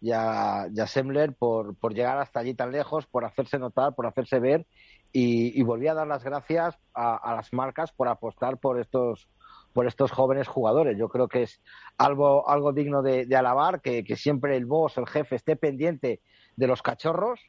y 0.00 0.86
Semler 0.86 1.34
por, 1.34 1.76
por 1.76 1.92
llegar 1.92 2.18
hasta 2.18 2.40
allí 2.40 2.54
tan 2.54 2.72
lejos, 2.72 3.06
por 3.06 3.26
hacerse 3.26 3.58
notar, 3.58 3.94
por 3.94 4.06
hacerse 4.06 4.40
ver 4.40 4.66
y, 5.18 5.62
volví 5.62 5.88
a 5.88 5.94
dar 5.94 6.06
las 6.06 6.22
gracias 6.24 6.78
a, 6.92 7.34
las 7.34 7.52
marcas 7.52 7.90
por 7.92 8.08
apostar 8.08 8.58
por 8.58 8.78
estos 8.78 9.28
por 9.72 9.86
estos 9.86 10.10
jóvenes 10.10 10.48
jugadores. 10.48 10.96
Yo 10.98 11.08
creo 11.08 11.28
que 11.28 11.42
es 11.42 11.60
algo, 11.98 12.48
algo 12.48 12.72
digno 12.72 13.02
de, 13.02 13.26
alabar, 13.36 13.82
que, 13.82 14.04
siempre 14.16 14.56
el 14.56 14.64
boss, 14.64 14.96
el 14.96 15.06
jefe, 15.06 15.36
esté 15.36 15.54
pendiente 15.56 16.20
de 16.56 16.66
los 16.66 16.82
cachorros, 16.82 17.40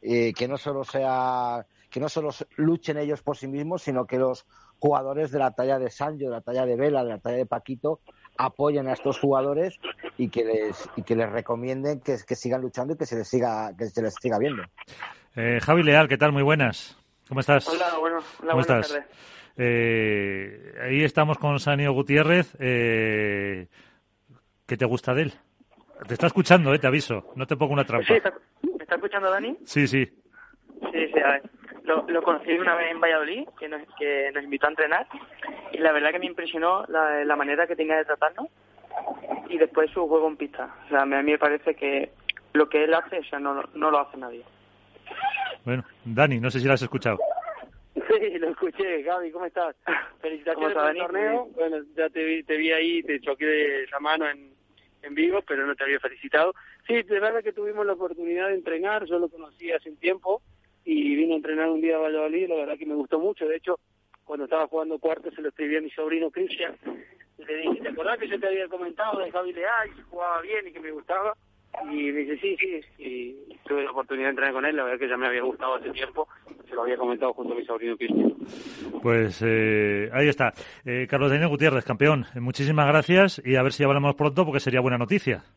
eh, 0.00 0.32
que 0.32 0.48
no 0.48 0.56
solo 0.56 0.84
sea, 0.84 1.66
que 1.90 2.00
no 2.00 2.08
solo 2.08 2.30
luchen 2.56 2.96
ellos 2.96 3.22
por 3.22 3.36
sí 3.36 3.48
mismos, 3.48 3.82
sino 3.82 4.06
que 4.06 4.18
los 4.18 4.46
jugadores 4.78 5.30
de 5.30 5.38
la 5.38 5.50
talla 5.50 5.78
de 5.78 5.90
Sancho, 5.90 6.24
de 6.26 6.30
la 6.30 6.40
talla 6.40 6.64
de 6.64 6.76
Vela, 6.76 7.04
de 7.04 7.10
la 7.10 7.18
talla 7.18 7.36
de 7.36 7.46
Paquito, 7.46 8.00
apoyen 8.38 8.88
a 8.88 8.92
estos 8.92 9.18
jugadores 9.18 9.78
y 10.16 10.28
que 10.28 10.44
les, 10.44 10.88
y 10.96 11.02
que 11.02 11.16
les 11.16 11.30
recomienden 11.30 12.00
que, 12.00 12.16
sigan 12.18 12.62
luchando 12.62 12.94
y 12.94 12.96
que 12.96 13.06
se 13.06 13.16
les 13.16 13.28
siga, 13.28 13.76
que 13.76 13.86
se 13.86 14.02
les 14.02 14.14
siga 14.14 14.38
viendo. 14.38 14.62
Eh, 15.36 15.58
Javi 15.60 15.82
Leal, 15.82 16.08
¿qué 16.08 16.18
tal? 16.18 16.32
Muy 16.32 16.42
buenas. 16.42 16.96
¿Cómo 17.28 17.40
estás? 17.40 17.68
Hola, 17.68 17.96
bueno, 17.98 18.18
¿Cómo 18.38 18.60
estás? 18.60 18.98
Eh, 19.56 20.74
ahí 20.82 21.04
estamos 21.04 21.38
con 21.38 21.58
Sanio 21.60 21.92
Gutiérrez. 21.92 22.56
Eh, 22.58 23.68
¿Qué 24.66 24.76
te 24.76 24.84
gusta 24.84 25.14
de 25.14 25.22
él? 25.22 25.34
Te 26.06 26.14
está 26.14 26.26
escuchando, 26.26 26.74
eh, 26.74 26.78
te 26.78 26.86
aviso. 26.86 27.32
No 27.36 27.46
te 27.46 27.56
pongo 27.56 27.72
una 27.72 27.84
trampa. 27.84 28.06
Sí, 28.06 28.20
¿Me 28.62 28.82
está 28.82 28.94
escuchando 28.96 29.30
Dani? 29.30 29.56
Sí, 29.64 29.86
sí. 29.86 30.04
Sí, 30.04 31.06
sí, 31.12 31.20
a 31.20 31.32
ver. 31.32 31.42
Lo, 31.84 32.06
lo 32.08 32.22
conocí 32.22 32.52
una 32.52 32.76
vez 32.76 32.92
en 32.92 33.00
Valladolid, 33.00 33.48
que 33.58 33.68
nos, 33.68 33.82
que 33.98 34.30
nos 34.32 34.44
invitó 34.44 34.66
a 34.66 34.70
entrenar, 34.70 35.06
y 35.72 35.78
la 35.78 35.92
verdad 35.92 36.12
que 36.12 36.20
me 36.20 36.26
impresionó 36.26 36.84
la, 36.86 37.24
la 37.24 37.36
manera 37.36 37.66
que 37.66 37.74
tenía 37.74 37.96
de 37.96 38.04
tratarnos 38.04 38.46
y 39.48 39.58
después 39.58 39.90
su 39.90 40.06
juego 40.06 40.28
en 40.28 40.36
pista. 40.36 40.74
O 40.86 40.88
sea, 40.90 41.02
a 41.02 41.06
mí 41.06 41.16
me 41.22 41.38
parece 41.38 41.74
que 41.74 42.12
lo 42.52 42.68
que 42.68 42.84
él 42.84 42.94
hace, 42.94 43.18
o 43.18 43.24
sea, 43.24 43.38
no, 43.40 43.62
no 43.74 43.90
lo 43.90 43.98
hace 43.98 44.16
nadie. 44.16 44.44
Bueno, 45.64 45.84
Dani, 46.04 46.38
no 46.38 46.50
sé 46.50 46.60
si 46.60 46.66
lo 46.66 46.74
has 46.74 46.82
escuchado. 46.82 47.18
Sí, 47.94 48.38
lo 48.38 48.50
escuché. 48.50 49.02
Gaby, 49.02 49.30
¿cómo 49.30 49.46
estás? 49.46 49.74
Felicitaciones 50.20 50.74
por 50.74 50.90
el 50.90 50.98
torneo. 50.98 51.48
Bueno, 51.54 51.76
ya 51.96 52.08
te 52.10 52.24
vi, 52.24 52.42
te 52.44 52.56
vi 52.56 52.72
ahí, 52.72 53.02
te 53.02 53.20
choqué 53.20 53.46
de 53.46 53.84
esa 53.84 53.98
mano 54.00 54.28
en, 54.28 54.51
en 55.02 55.14
vivo, 55.14 55.42
pero 55.46 55.66
no 55.66 55.74
te 55.74 55.84
había 55.84 56.00
felicitado. 56.00 56.54
Sí, 56.86 57.02
de 57.02 57.20
verdad 57.20 57.42
que 57.42 57.52
tuvimos 57.52 57.84
la 57.86 57.94
oportunidad 57.94 58.48
de 58.48 58.54
entrenar, 58.54 59.04
yo 59.06 59.18
lo 59.18 59.28
conocí 59.28 59.70
hace 59.72 59.90
un 59.90 59.96
tiempo 59.96 60.42
y 60.84 61.14
vine 61.14 61.34
a 61.34 61.36
entrenar 61.36 61.70
un 61.70 61.80
día 61.80 61.96
a 61.96 62.00
Valladolid, 62.00 62.48
la 62.48 62.56
verdad 62.56 62.78
que 62.78 62.86
me 62.86 62.94
gustó 62.94 63.18
mucho. 63.18 63.46
De 63.46 63.56
hecho, 63.56 63.78
cuando 64.24 64.44
estaba 64.44 64.66
jugando 64.66 64.98
cuarto 64.98 65.30
se 65.30 65.42
lo 65.42 65.48
escribí 65.48 65.76
a 65.76 65.80
mi 65.80 65.90
sobrino 65.90 66.30
Cristian 66.30 66.76
le 67.46 67.56
dije, 67.56 67.80
¿te 67.80 67.88
acordás 67.88 68.18
que 68.18 68.28
yo 68.28 68.38
te 68.38 68.46
había 68.46 68.68
comentado 68.68 69.20
de 69.20 69.30
Javi 69.30 69.52
Leal 69.52 69.90
y 69.96 70.02
jugaba 70.02 70.40
bien 70.42 70.66
y 70.68 70.72
que 70.72 70.80
me 70.80 70.90
gustaba? 70.90 71.36
Y 71.90 72.12
me 72.12 72.20
dice, 72.20 72.38
sí, 72.38 72.56
sí, 72.58 72.80
y 72.98 73.56
tuve 73.66 73.84
la 73.84 73.90
oportunidad 73.90 74.26
de 74.26 74.30
entrenar 74.30 74.54
con 74.54 74.64
él, 74.64 74.76
la 74.76 74.84
verdad 74.84 74.98
que 74.98 75.08
ya 75.08 75.16
me 75.16 75.26
había 75.26 75.42
gustado 75.42 75.74
hace 75.74 75.90
tiempo, 75.90 76.28
se 76.68 76.74
lo 76.74 76.82
había 76.82 76.96
comentado 76.96 77.32
junto 77.32 77.54
a 77.54 77.56
mi 77.56 77.64
sobrino 77.64 77.96
Cristian. 77.96 78.34
Pues 79.02 79.42
eh, 79.44 80.10
ahí 80.12 80.28
está. 80.28 80.52
Eh, 80.84 81.06
Carlos 81.08 81.30
Daniel 81.30 81.48
Gutiérrez, 81.48 81.84
campeón, 81.84 82.26
eh, 82.34 82.40
muchísimas 82.40 82.86
gracias 82.86 83.42
y 83.44 83.56
a 83.56 83.62
ver 83.62 83.72
si 83.72 83.84
hablamos 83.84 84.14
pronto 84.14 84.44
porque 84.44 84.60
sería 84.60 84.80
buena 84.80 84.98
noticia. 84.98 85.44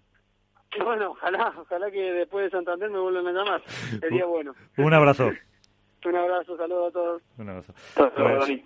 Bueno, 0.83 1.11
ojalá, 1.11 1.53
ojalá 1.57 1.89
que 1.89 2.01
después 2.01 2.45
de 2.45 2.51
Santander 2.51 2.89
me 2.89 2.99
vuelvan 2.99 3.27
a 3.27 3.31
llamar, 3.31 3.61
sería 3.99 4.25
bueno. 4.27 4.53
Un 4.77 4.93
abrazo. 4.93 5.31
Un 6.05 6.15
abrazo, 6.15 6.55
saludos 6.55 6.89
a 6.89 6.91
todos. 6.91 7.21
Un 7.37 7.49
abrazo. 7.49 7.73
Pues, 7.95 8.61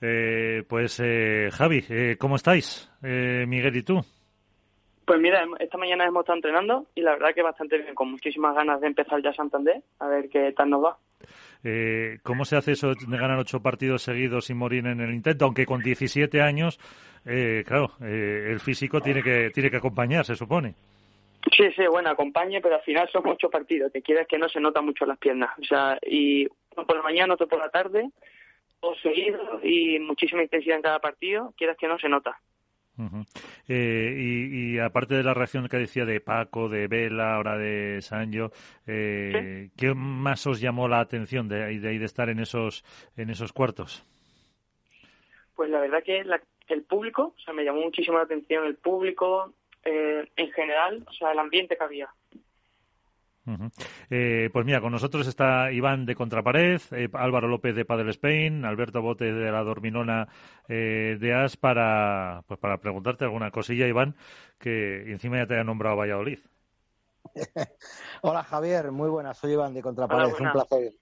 eh, 0.00 0.64
pues 0.68 1.00
eh, 1.00 1.48
Javi, 1.52 1.84
eh, 1.88 2.16
¿cómo 2.18 2.34
estáis? 2.34 2.90
Miguel 3.02 3.76
y 3.76 3.82
tú. 3.84 4.00
Pues 5.04 5.20
mira, 5.20 5.44
esta 5.58 5.78
mañana 5.78 6.06
hemos 6.06 6.20
estado 6.20 6.36
entrenando 6.36 6.86
y 6.94 7.00
la 7.00 7.12
verdad 7.12 7.34
que 7.34 7.42
bastante 7.42 7.78
bien, 7.78 7.94
con 7.94 8.10
muchísimas 8.10 8.54
ganas 8.54 8.80
de 8.80 8.86
empezar 8.86 9.20
ya 9.22 9.32
Santander, 9.32 9.82
a 9.98 10.06
ver 10.06 10.28
qué 10.28 10.52
tal 10.52 10.70
nos 10.70 10.84
va. 10.84 10.96
Eh, 11.64 12.18
¿Cómo 12.22 12.44
se 12.44 12.56
hace 12.56 12.72
eso 12.72 12.88
de 12.94 13.16
ganar 13.18 13.38
ocho 13.38 13.60
partidos 13.60 14.02
seguidos 14.02 14.46
sin 14.46 14.56
morir 14.56 14.86
en 14.86 15.00
el 15.00 15.12
intento? 15.12 15.44
Aunque 15.44 15.66
con 15.66 15.80
17 15.80 16.40
años, 16.40 16.78
eh, 17.26 17.64
claro, 17.66 17.92
eh, 18.02 18.48
el 18.50 18.60
físico 18.60 19.00
tiene 19.00 19.22
que, 19.22 19.50
tiene 19.50 19.70
que 19.70 19.76
acompañar, 19.76 20.24
se 20.24 20.36
supone. 20.36 20.74
Sí, 21.56 21.64
sí, 21.76 21.82
bueno, 21.90 22.10
acompañe, 22.10 22.60
pero 22.60 22.76
al 22.76 22.82
final 22.82 23.08
son 23.12 23.26
ocho 23.26 23.50
partidos. 23.50 23.92
Que 23.92 24.02
quieres 24.02 24.26
que 24.28 24.38
no 24.38 24.48
se 24.48 24.60
nota 24.60 24.80
mucho 24.80 25.04
las 25.04 25.18
piernas. 25.18 25.50
O 25.58 25.64
sea, 25.64 25.98
y 26.02 26.46
uno 26.76 26.86
por 26.86 26.96
la 26.96 27.02
mañana, 27.02 27.34
otro 27.34 27.48
por 27.48 27.58
la 27.58 27.68
tarde, 27.68 28.10
todo 28.80 28.94
seguido 28.96 29.60
y 29.62 29.98
muchísima 29.98 30.42
intensidad 30.42 30.76
en 30.76 30.82
cada 30.82 31.00
partido. 31.00 31.52
Quieras 31.56 31.76
que 31.76 31.88
no 31.88 31.98
se 31.98 32.08
nota. 32.08 32.40
Eh, 33.68 34.48
y, 34.52 34.78
aparte 34.78 35.14
de 35.14 35.22
la 35.22 35.34
reacción 35.34 35.68
que 35.68 35.76
decía 35.76 36.04
de 36.04 36.20
Paco, 36.20 36.68
de 36.68 36.88
Vela, 36.88 37.36
ahora 37.36 37.56
de 37.56 38.00
Sancho, 38.02 38.50
eh, 38.86 39.70
¿qué 39.76 39.94
más 39.94 40.46
os 40.46 40.60
llamó 40.60 40.88
la 40.88 41.00
atención 41.00 41.48
de, 41.48 41.78
de, 41.78 41.98
de 41.98 42.04
estar 42.04 42.28
en 42.28 42.40
esos, 42.40 42.84
en 43.16 43.30
esos 43.30 43.52
cuartos? 43.52 44.04
Pues 45.54 45.70
la 45.70 45.80
verdad 45.80 46.02
que 46.02 46.24
el 46.68 46.82
público, 46.82 47.34
o 47.36 47.40
sea, 47.40 47.54
me 47.54 47.64
llamó 47.64 47.82
muchísimo 47.82 48.16
la 48.18 48.24
atención 48.24 48.64
el 48.64 48.76
público, 48.76 49.52
eh, 49.84 50.28
en 50.36 50.52
general, 50.52 51.04
o 51.08 51.12
sea, 51.12 51.32
el 51.32 51.38
ambiente 51.38 51.76
que 51.76 51.84
había. 51.84 52.08
Eh, 54.10 54.50
pues 54.52 54.64
mira, 54.64 54.80
con 54.80 54.92
nosotros 54.92 55.26
está 55.26 55.72
Iván 55.72 56.06
de 56.06 56.14
Contrapared, 56.14 56.80
eh, 56.92 57.08
Álvaro 57.12 57.48
López 57.48 57.74
de 57.74 57.84
Padel 57.84 58.10
Spain, 58.10 58.64
Alberto 58.64 59.02
Bote 59.02 59.32
de 59.32 59.50
la 59.50 59.64
Dorminona 59.64 60.28
eh, 60.68 61.16
de 61.20 61.34
As 61.34 61.56
para, 61.56 62.44
pues 62.46 62.60
para 62.60 62.78
preguntarte 62.78 63.24
alguna 63.24 63.50
cosilla, 63.50 63.88
Iván, 63.88 64.16
que 64.58 65.10
encima 65.10 65.38
ya 65.38 65.46
te 65.46 65.54
haya 65.54 65.64
nombrado 65.64 65.96
Valladolid. 65.96 66.38
Hola 68.22 68.44
Javier, 68.44 68.92
muy 68.92 69.10
buenas, 69.10 69.38
soy 69.38 69.52
Iván 69.52 69.74
de 69.74 69.82
Contrapared, 69.82 70.34
un 70.38 70.52
placer. 70.52 70.94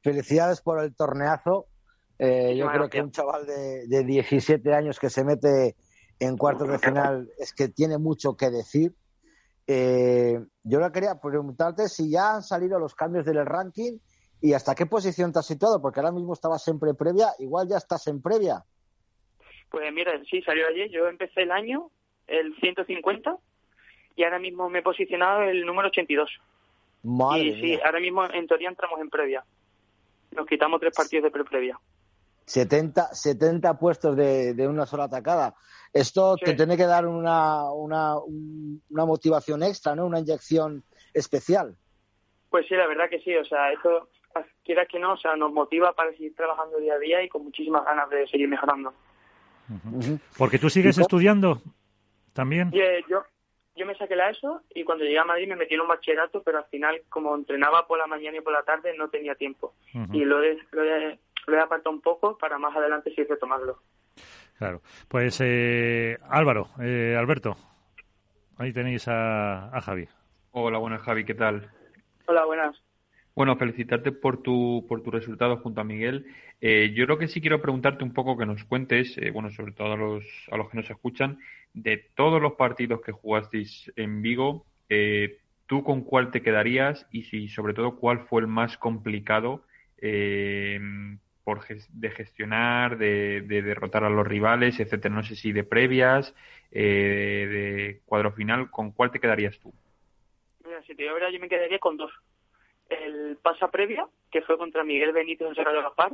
Felicidades 0.00 0.60
por 0.62 0.82
el 0.82 0.94
torneazo. 0.94 1.66
yo 2.18 2.70
creo 2.70 2.88
que 2.88 3.02
un 3.02 3.10
chaval 3.10 3.46
de, 3.46 3.86
de 3.86 4.04
17 4.04 4.74
años 4.74 4.98
que 4.98 5.10
se 5.10 5.24
mete 5.24 5.76
en 6.18 6.36
cuartos 6.36 6.68
de 6.68 6.78
final 6.78 7.30
es 7.38 7.52
que 7.52 7.68
tiene 7.68 7.98
mucho 7.98 8.36
que 8.36 8.50
decir 8.50 8.94
eh, 9.66 10.40
yo 10.64 10.80
le 10.80 10.92
quería 10.92 11.20
preguntarte 11.20 11.88
si 11.88 12.10
ya 12.10 12.34
han 12.34 12.42
salido 12.42 12.78
los 12.78 12.94
cambios 12.94 13.24
del 13.24 13.44
ranking 13.46 13.98
y 14.40 14.54
hasta 14.54 14.74
qué 14.74 14.86
posición 14.86 15.32
te 15.32 15.38
has 15.38 15.46
situado, 15.46 15.80
porque 15.80 16.00
ahora 16.00 16.12
mismo 16.12 16.32
estabas 16.32 16.64
siempre 16.64 16.94
previa, 16.94 17.28
igual 17.38 17.68
ya 17.68 17.76
estás 17.76 18.06
en 18.08 18.20
previa. 18.20 18.64
Pues 19.70 19.92
mira, 19.92 20.12
sí, 20.28 20.42
salió 20.42 20.66
ayer. 20.66 20.90
Yo 20.90 21.06
empecé 21.06 21.42
el 21.42 21.52
año, 21.52 21.90
el 22.26 22.54
150, 22.56 23.36
y 24.16 24.24
ahora 24.24 24.38
mismo 24.38 24.68
me 24.68 24.80
he 24.80 24.82
posicionado 24.82 25.42
el 25.42 25.64
número 25.64 25.88
82. 25.88 26.30
Madre 27.04 27.42
y 27.42 27.60
sí, 27.60 27.80
ahora 27.84 28.00
mismo 28.00 28.24
en 28.24 28.46
teoría 28.46 28.68
entramos 28.68 29.00
en 29.00 29.08
previa. 29.08 29.44
Nos 30.32 30.46
quitamos 30.46 30.80
tres 30.80 30.94
partidos 30.94 31.24
de 31.24 31.30
pre-previa. 31.30 31.78
70, 32.46 33.14
70 33.14 33.78
puestos 33.78 34.16
de, 34.16 34.54
de 34.54 34.68
una 34.68 34.86
sola 34.86 35.04
atacada. 35.04 35.54
Esto 35.92 36.36
te 36.36 36.54
tiene 36.54 36.76
que 36.76 36.86
dar 36.86 37.06
una, 37.06 37.70
una, 37.70 38.16
una 38.16 39.04
motivación 39.04 39.62
extra, 39.62 39.94
¿no? 39.94 40.06
Una 40.06 40.20
inyección 40.20 40.82
especial. 41.12 41.76
Pues 42.48 42.66
sí, 42.66 42.74
la 42.74 42.86
verdad 42.86 43.10
que 43.10 43.20
sí. 43.20 43.34
O 43.36 43.44
sea, 43.44 43.72
esto, 43.72 44.08
quiera 44.64 44.86
que 44.86 44.98
no, 44.98 45.12
o 45.12 45.16
sea, 45.16 45.36
nos 45.36 45.52
motiva 45.52 45.92
para 45.92 46.10
seguir 46.12 46.34
trabajando 46.34 46.78
día 46.78 46.94
a 46.94 46.98
día 46.98 47.22
y 47.22 47.28
con 47.28 47.44
muchísimas 47.44 47.84
ganas 47.84 48.08
de 48.10 48.26
seguir 48.28 48.48
mejorando. 48.48 48.92
Porque 50.36 50.58
tú 50.58 50.68
sigues 50.70 50.98
estudiando 50.98 51.60
también. 52.32 52.70
yo, 53.08 53.22
yo 53.76 53.86
me 53.86 53.94
saqué 53.96 54.16
la 54.16 54.30
ESO 54.30 54.62
y 54.74 54.84
cuando 54.84 55.04
llegué 55.04 55.18
a 55.18 55.24
Madrid 55.24 55.48
me 55.48 55.56
metí 55.56 55.74
en 55.74 55.80
un 55.80 55.88
bachillerato, 55.88 56.42
pero 56.42 56.58
al 56.58 56.66
final, 56.66 57.02
como 57.08 57.34
entrenaba 57.34 57.86
por 57.86 57.98
la 57.98 58.06
mañana 58.06 58.38
y 58.38 58.40
por 58.40 58.52
la 58.52 58.62
tarde, 58.62 58.96
no 58.96 59.08
tenía 59.08 59.34
tiempo. 59.34 59.74
Y 60.12 60.24
lo 60.24 60.42
he, 60.42 60.58
lo, 60.72 60.84
he, 60.84 61.18
lo 61.46 61.56
he 61.56 61.60
apartado 61.60 61.94
un 61.94 62.00
poco 62.00 62.36
para 62.36 62.58
más 62.58 62.76
adelante 62.76 63.12
sí 63.14 63.24
retomarlo. 63.24 63.78
Claro. 64.62 64.80
Pues 65.08 65.40
eh, 65.40 66.18
Álvaro, 66.28 66.68
eh, 66.80 67.16
Alberto, 67.18 67.56
ahí 68.58 68.72
tenéis 68.72 69.08
a, 69.08 69.76
Javi. 69.82 70.06
Hola, 70.52 70.78
buenas 70.78 71.02
Javi, 71.02 71.24
¿qué 71.24 71.34
tal? 71.34 71.68
Hola, 72.26 72.44
buenas. 72.44 72.80
Bueno, 73.34 73.56
felicitarte 73.56 74.12
por 74.12 74.40
tu, 74.40 74.86
por 74.88 75.02
tu 75.02 75.10
resultado 75.10 75.56
junto 75.56 75.80
a 75.80 75.84
Miguel. 75.84 76.26
Eh, 76.60 76.92
yo 76.94 77.06
creo 77.06 77.18
que 77.18 77.26
sí 77.26 77.40
quiero 77.40 77.60
preguntarte 77.60 78.04
un 78.04 78.12
poco 78.12 78.38
que 78.38 78.46
nos 78.46 78.62
cuentes, 78.62 79.18
bueno, 79.32 79.50
sobre 79.50 79.72
todo 79.72 79.94
a 79.94 79.96
los, 79.96 80.24
a 80.52 80.56
los 80.56 80.70
que 80.70 80.76
nos 80.76 80.88
escuchan, 80.88 81.40
de 81.74 81.96
todos 82.14 82.40
los 82.40 82.52
partidos 82.52 83.00
que 83.00 83.10
jugasteis 83.10 83.90
en 83.96 84.22
Vigo, 84.22 84.64
¿tú 85.66 85.82
con 85.82 86.02
cuál 86.02 86.30
te 86.30 86.40
quedarías 86.40 87.04
y 87.10 87.24
si, 87.24 87.48
sobre 87.48 87.74
todo, 87.74 87.96
cuál 87.96 88.28
fue 88.28 88.42
el 88.42 88.46
más 88.46 88.78
complicado 88.78 89.64
por 91.44 91.64
de 91.66 92.10
gestionar, 92.10 92.98
de, 92.98 93.42
derrotar 93.42 94.04
a 94.04 94.10
los 94.10 94.26
rivales, 94.26 94.78
etcétera. 94.78 95.14
No 95.14 95.22
sé 95.22 95.34
si 95.36 95.52
de 95.52 95.64
previas, 95.64 96.34
eh, 96.70 97.46
de 97.50 98.00
cuadro 98.06 98.32
final, 98.32 98.70
¿con 98.70 98.92
cuál 98.92 99.10
te 99.10 99.20
quedarías 99.20 99.58
tú? 99.58 99.72
Mira, 100.64 100.82
si 100.82 100.94
te 100.94 101.02
digo 101.02 101.16
yo 101.18 101.40
me 101.40 101.48
quedaría 101.48 101.78
con 101.78 101.96
dos. 101.96 102.12
El 102.88 103.38
pasa 103.42 103.70
previa, 103.70 104.06
que 104.30 104.42
fue 104.42 104.58
contra 104.58 104.84
Miguel 104.84 105.12
Benítez 105.12 105.48
en 105.48 105.54
Cerro 105.54 105.72
de 105.72 105.82
Gaspar, 105.82 106.12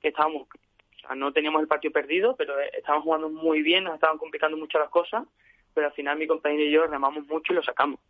que 0.00 0.08
estábamos, 0.08 0.42
o 0.42 1.06
sea, 1.06 1.14
no 1.14 1.32
teníamos 1.32 1.60
el 1.60 1.68
partido 1.68 1.92
perdido, 1.92 2.36
pero 2.36 2.54
estábamos 2.60 3.04
jugando 3.04 3.28
muy 3.28 3.62
bien, 3.62 3.84
nos 3.84 3.94
estaban 3.94 4.18
complicando 4.18 4.56
mucho 4.56 4.78
las 4.78 4.90
cosas, 4.90 5.24
pero 5.74 5.88
al 5.88 5.92
final 5.92 6.18
mi 6.18 6.26
compañero 6.26 6.62
y 6.62 6.70
yo 6.70 6.86
remamos 6.86 7.26
mucho 7.26 7.52
y 7.52 7.56
lo 7.56 7.62
sacamos. 7.62 8.00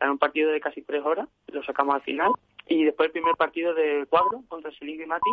Era 0.00 0.10
un 0.10 0.18
partido 0.18 0.50
de 0.50 0.60
casi 0.60 0.82
tres 0.82 1.02
horas, 1.04 1.28
lo 1.48 1.62
sacamos 1.62 1.94
al 1.94 2.02
final. 2.02 2.32
Y 2.66 2.84
después 2.84 3.08
el 3.08 3.12
primer 3.12 3.34
partido 3.36 3.74
de 3.74 4.06
cuadro 4.08 4.42
contra 4.48 4.72
Selingo 4.72 5.02
y 5.02 5.06
Mati, 5.06 5.30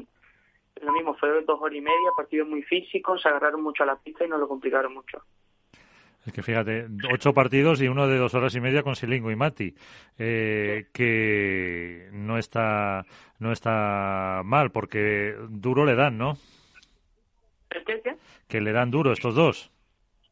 lo 0.82 0.92
mismo, 0.94 1.16
fue 1.16 1.30
dos 1.44 1.60
horas 1.62 1.78
y 1.78 1.82
media, 1.82 2.12
partido 2.16 2.46
muy 2.46 2.64
físico, 2.64 3.18
se 3.18 3.28
agarraron 3.28 3.62
mucho 3.62 3.84
a 3.84 3.88
la 3.88 3.96
pista 3.98 4.26
y 4.26 4.30
nos 4.30 4.40
lo 4.40 4.48
complicaron 4.48 4.94
mucho. 4.94 5.24
Es 6.26 6.34
que 6.34 6.44
fíjate, 6.44 6.88
ocho 7.12 7.34
partidos 7.34 7.82
y 7.82 7.88
uno 7.88 8.08
de 8.08 8.18
dos 8.18 8.36
horas 8.36 8.54
y 8.54 8.62
media 8.62 8.84
con 8.84 8.96
Silingo 8.96 9.32
y 9.32 9.36
Mati, 9.36 9.74
eh, 10.20 10.88
que 10.94 12.10
no 12.12 12.38
está, 12.38 13.06
no 13.40 13.52
está 13.52 14.42
mal, 14.46 14.72
porque 14.72 15.36
duro 15.50 15.84
le 15.84 15.96
dan, 15.96 16.18
¿no? 16.20 16.38
¿El 17.72 17.84
qué, 17.86 18.02
qué? 18.02 18.16
Que 18.48 18.62
le 18.62 18.72
dan 18.72 18.92
duro 18.92 19.12
estos 19.14 19.34
dos. 19.34 19.72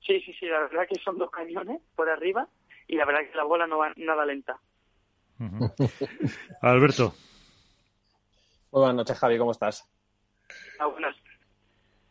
Sí, 0.06 0.22
sí, 0.22 0.34
sí, 0.34 0.46
la 0.46 0.60
verdad 0.60 0.88
que 0.88 1.00
son 1.00 1.18
dos 1.18 1.32
cañones 1.32 1.82
por 1.96 2.10
arriba 2.10 2.48
y 2.88 2.96
la 2.96 3.06
verdad 3.06 3.22
que 3.30 3.38
la 3.38 3.44
bola 3.44 3.66
no 3.66 3.80
va 3.80 3.94
nada 3.96 4.26
lenta. 4.26 4.60
Alberto. 6.62 7.14
buenas 8.72 8.96
noches, 8.96 9.18
Javi, 9.18 9.38
¿cómo 9.38 9.52
estás? 9.52 9.88
Ah. 10.80 10.88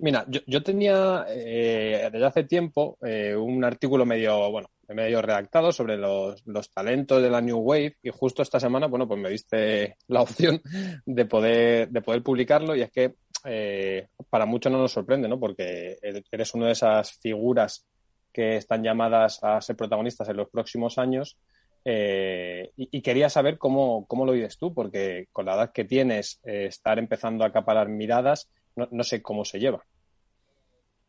Mira, 0.01 0.25
yo, 0.29 0.63
tenía 0.63 1.27
eh, 1.29 2.09
desde 2.13 2.27
hace 2.27 2.45
tiempo 2.45 2.99
eh, 3.03 3.35
un 3.35 3.65
artículo 3.65 4.07
medio, 4.07 4.49
bueno, 4.49 4.71
medio 4.87 5.21
redactado 5.21 5.73
sobre 5.73 5.97
los, 5.97 6.41
talentos 6.73 7.21
de 7.21 7.29
la 7.29 7.41
New 7.41 7.59
Wave 7.59 7.97
y 8.01 8.11
justo 8.11 8.43
esta 8.43 8.61
semana, 8.61 8.87
bueno, 8.87 9.09
pues 9.09 9.19
me 9.19 9.29
diste 9.29 9.97
la 10.07 10.23
opción 10.23 10.63
de 11.05 11.25
poder, 11.25 11.89
de 11.89 12.01
poder 12.01 12.23
publicarlo 12.23 12.77
y 12.77 12.83
es 12.83 12.93
que 12.93 13.15
eh, 13.45 14.07
para 14.31 14.47
muchos 14.47 14.71
no 14.71 14.79
nos 14.79 14.93
sorprende, 14.93 15.29
¿no? 15.29 15.41
Porque 15.41 15.99
eres 16.01 16.55
una 16.55 16.67
de 16.67 16.73
esas 16.73 17.15
figuras 17.19 17.85
que 18.33 18.57
están 18.57 18.85
llamadas 18.85 19.43
a 19.43 19.61
ser 19.61 19.75
protagonistas 19.75 20.29
en 20.29 20.37
los 20.37 20.49
próximos 20.49 20.99
años 20.99 21.39
y, 21.85 23.01
quería 23.01 23.31
saber 23.31 23.57
cómo, 23.57 24.07
cómo 24.07 24.27
lo 24.27 24.33
vives 24.33 24.59
tú, 24.59 24.75
porque 24.75 25.27
con 25.33 25.47
la 25.47 25.55
edad 25.55 25.73
que 25.73 25.85
tienes, 25.85 26.39
estar 26.45 26.99
empezando 26.99 27.43
a 27.43 27.49
acaparar 27.49 27.89
miradas, 27.89 28.51
no, 28.91 29.05
sé 29.05 29.23
cómo 29.23 29.45
se 29.45 29.59
lleva. 29.59 29.83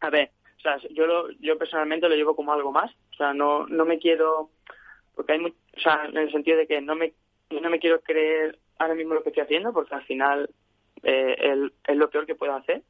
A 0.02 0.10
ver, 0.10 0.32
o 0.58 0.62
sea, 0.62 0.78
yo, 0.92 1.06
lo, 1.06 1.32
yo 1.40 1.58
personalmente 1.58 2.10
lo 2.10 2.16
llevo 2.16 2.36
como 2.36 2.54
algo 2.54 2.72
más. 2.72 2.92
O 3.12 3.16
sea, 3.16 3.34
no, 3.34 3.68
no 3.68 3.86
me 3.86 4.00
quiero. 4.00 4.50
Porque 5.16 5.34
hay. 5.34 5.46
o 5.46 5.80
sea, 5.80 6.06
en 6.06 6.18
el 6.18 6.32
sentido 6.32 6.58
de 6.58 6.68
que 6.68 6.82
no 6.82 6.96
me, 6.96 7.14
no 7.50 7.70
me 7.70 7.80
quiero 7.80 8.02
creer 8.02 8.58
ahora 8.78 8.96
mismo 8.96 9.14
lo 9.14 9.24
que 9.24 9.30
estoy 9.30 9.44
haciendo, 9.44 9.74
porque 9.74 9.96
al 9.96 10.04
final 10.04 10.50
eh, 11.04 11.70
es 11.88 11.98
lo 11.98 12.10
peor 12.10 12.26
que 12.26 12.36
puedo 12.36 12.54
hacer. 12.54 12.84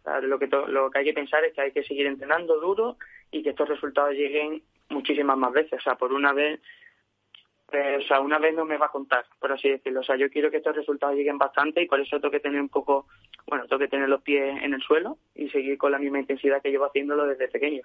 O 0.00 0.04
sea, 0.04 0.20
lo, 0.20 0.38
que 0.38 0.46
lo 0.46 0.90
que 0.90 0.98
hay 0.98 1.04
que 1.04 1.14
pensar 1.14 1.44
es 1.44 1.54
que 1.54 1.60
hay 1.60 1.72
que 1.72 1.84
seguir 1.84 2.06
entrenando 2.06 2.60
duro 2.60 2.96
y 3.30 3.42
que 3.42 3.50
estos 3.50 3.68
resultados 3.68 4.12
lleguen 4.14 4.62
muchísimas 4.90 5.38
más 5.38 5.52
veces. 5.52 5.74
O 5.74 5.82
sea, 5.82 5.94
por 5.94 6.12
una 6.12 6.32
vez 6.32 6.60
o 7.78 8.02
sea, 8.02 8.20
una 8.20 8.38
vez 8.38 8.54
no 8.54 8.64
me 8.64 8.76
va 8.76 8.86
a 8.86 8.90
contar, 8.90 9.24
por 9.38 9.52
así 9.52 9.68
decirlo. 9.68 10.00
O 10.00 10.04
sea, 10.04 10.16
yo 10.16 10.30
quiero 10.30 10.50
que 10.50 10.58
estos 10.58 10.76
resultados 10.76 11.16
lleguen 11.16 11.38
bastante 11.38 11.82
y 11.82 11.86
por 11.86 12.00
eso 12.00 12.20
tengo 12.20 12.30
que 12.30 12.40
tener 12.40 12.60
un 12.60 12.68
poco, 12.68 13.06
bueno, 13.46 13.66
tengo 13.66 13.80
que 13.80 13.88
tener 13.88 14.08
los 14.08 14.22
pies 14.22 14.62
en 14.62 14.74
el 14.74 14.82
suelo 14.82 15.18
y 15.34 15.48
seguir 15.50 15.78
con 15.78 15.92
la 15.92 15.98
misma 15.98 16.20
intensidad 16.20 16.62
que 16.62 16.70
llevo 16.70 16.86
haciéndolo 16.86 17.26
desde 17.26 17.48
pequeño. 17.48 17.82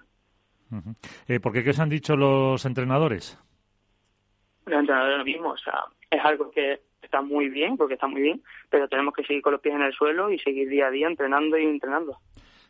Eh, 1.28 1.40
¿Por 1.40 1.52
qué 1.52 1.64
qué 1.64 1.70
os 1.70 1.80
han 1.80 1.88
dicho 1.88 2.16
los 2.16 2.64
entrenadores? 2.66 3.38
Los 4.66 4.80
entrenadores 4.80 5.18
lo 5.18 5.24
mismo, 5.24 5.50
o 5.50 5.56
sea, 5.56 5.84
es 6.10 6.22
algo 6.22 6.50
que 6.50 6.80
está 7.02 7.22
muy 7.22 7.48
bien, 7.48 7.76
porque 7.76 7.94
está 7.94 8.06
muy 8.06 8.20
bien, 8.20 8.42
pero 8.68 8.88
tenemos 8.88 9.14
que 9.14 9.24
seguir 9.24 9.42
con 9.42 9.52
los 9.52 9.62
pies 9.62 9.74
en 9.74 9.82
el 9.82 9.92
suelo 9.92 10.30
y 10.30 10.38
seguir 10.38 10.68
día 10.68 10.88
a 10.88 10.90
día 10.90 11.06
entrenando 11.06 11.56
y 11.56 11.64
entrenando. 11.64 12.18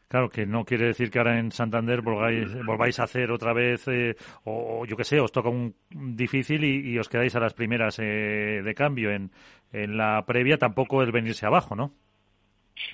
Claro, 0.09 0.31
que 0.31 0.47
no 0.47 0.65
quiere 0.65 0.87
decir 0.87 1.11
que 1.11 1.19
ahora 1.19 1.39
en 1.39 1.53
Santander 1.53 2.01
volváis, 2.01 2.55
volváis 2.65 2.99
a 2.99 3.05
hacer 3.05 3.31
otra 3.31 3.53
vez, 3.53 3.87
eh, 3.89 4.17
o 4.45 4.87
yo 4.87 4.97
qué 4.97 5.05
sé, 5.05 5.21
os 5.21 5.31
toca 5.31 5.51
un 5.51 5.75
difícil 5.91 6.65
y, 6.65 6.99
os 6.99 7.11
quedáis 7.11 7.37
a 7.37 7.41
las 7.41 7.53
primeras 7.53 7.99
eh, 7.99 8.63
de 8.65 8.75
cambio. 8.75 9.11
En, 9.11 9.31
en 9.71 9.99
la 9.99 10.25
previa 10.27 10.57
tampoco 10.57 11.03
el 11.03 11.13
venirse 11.13 11.45
abajo, 11.45 11.77
¿no? 11.77 11.93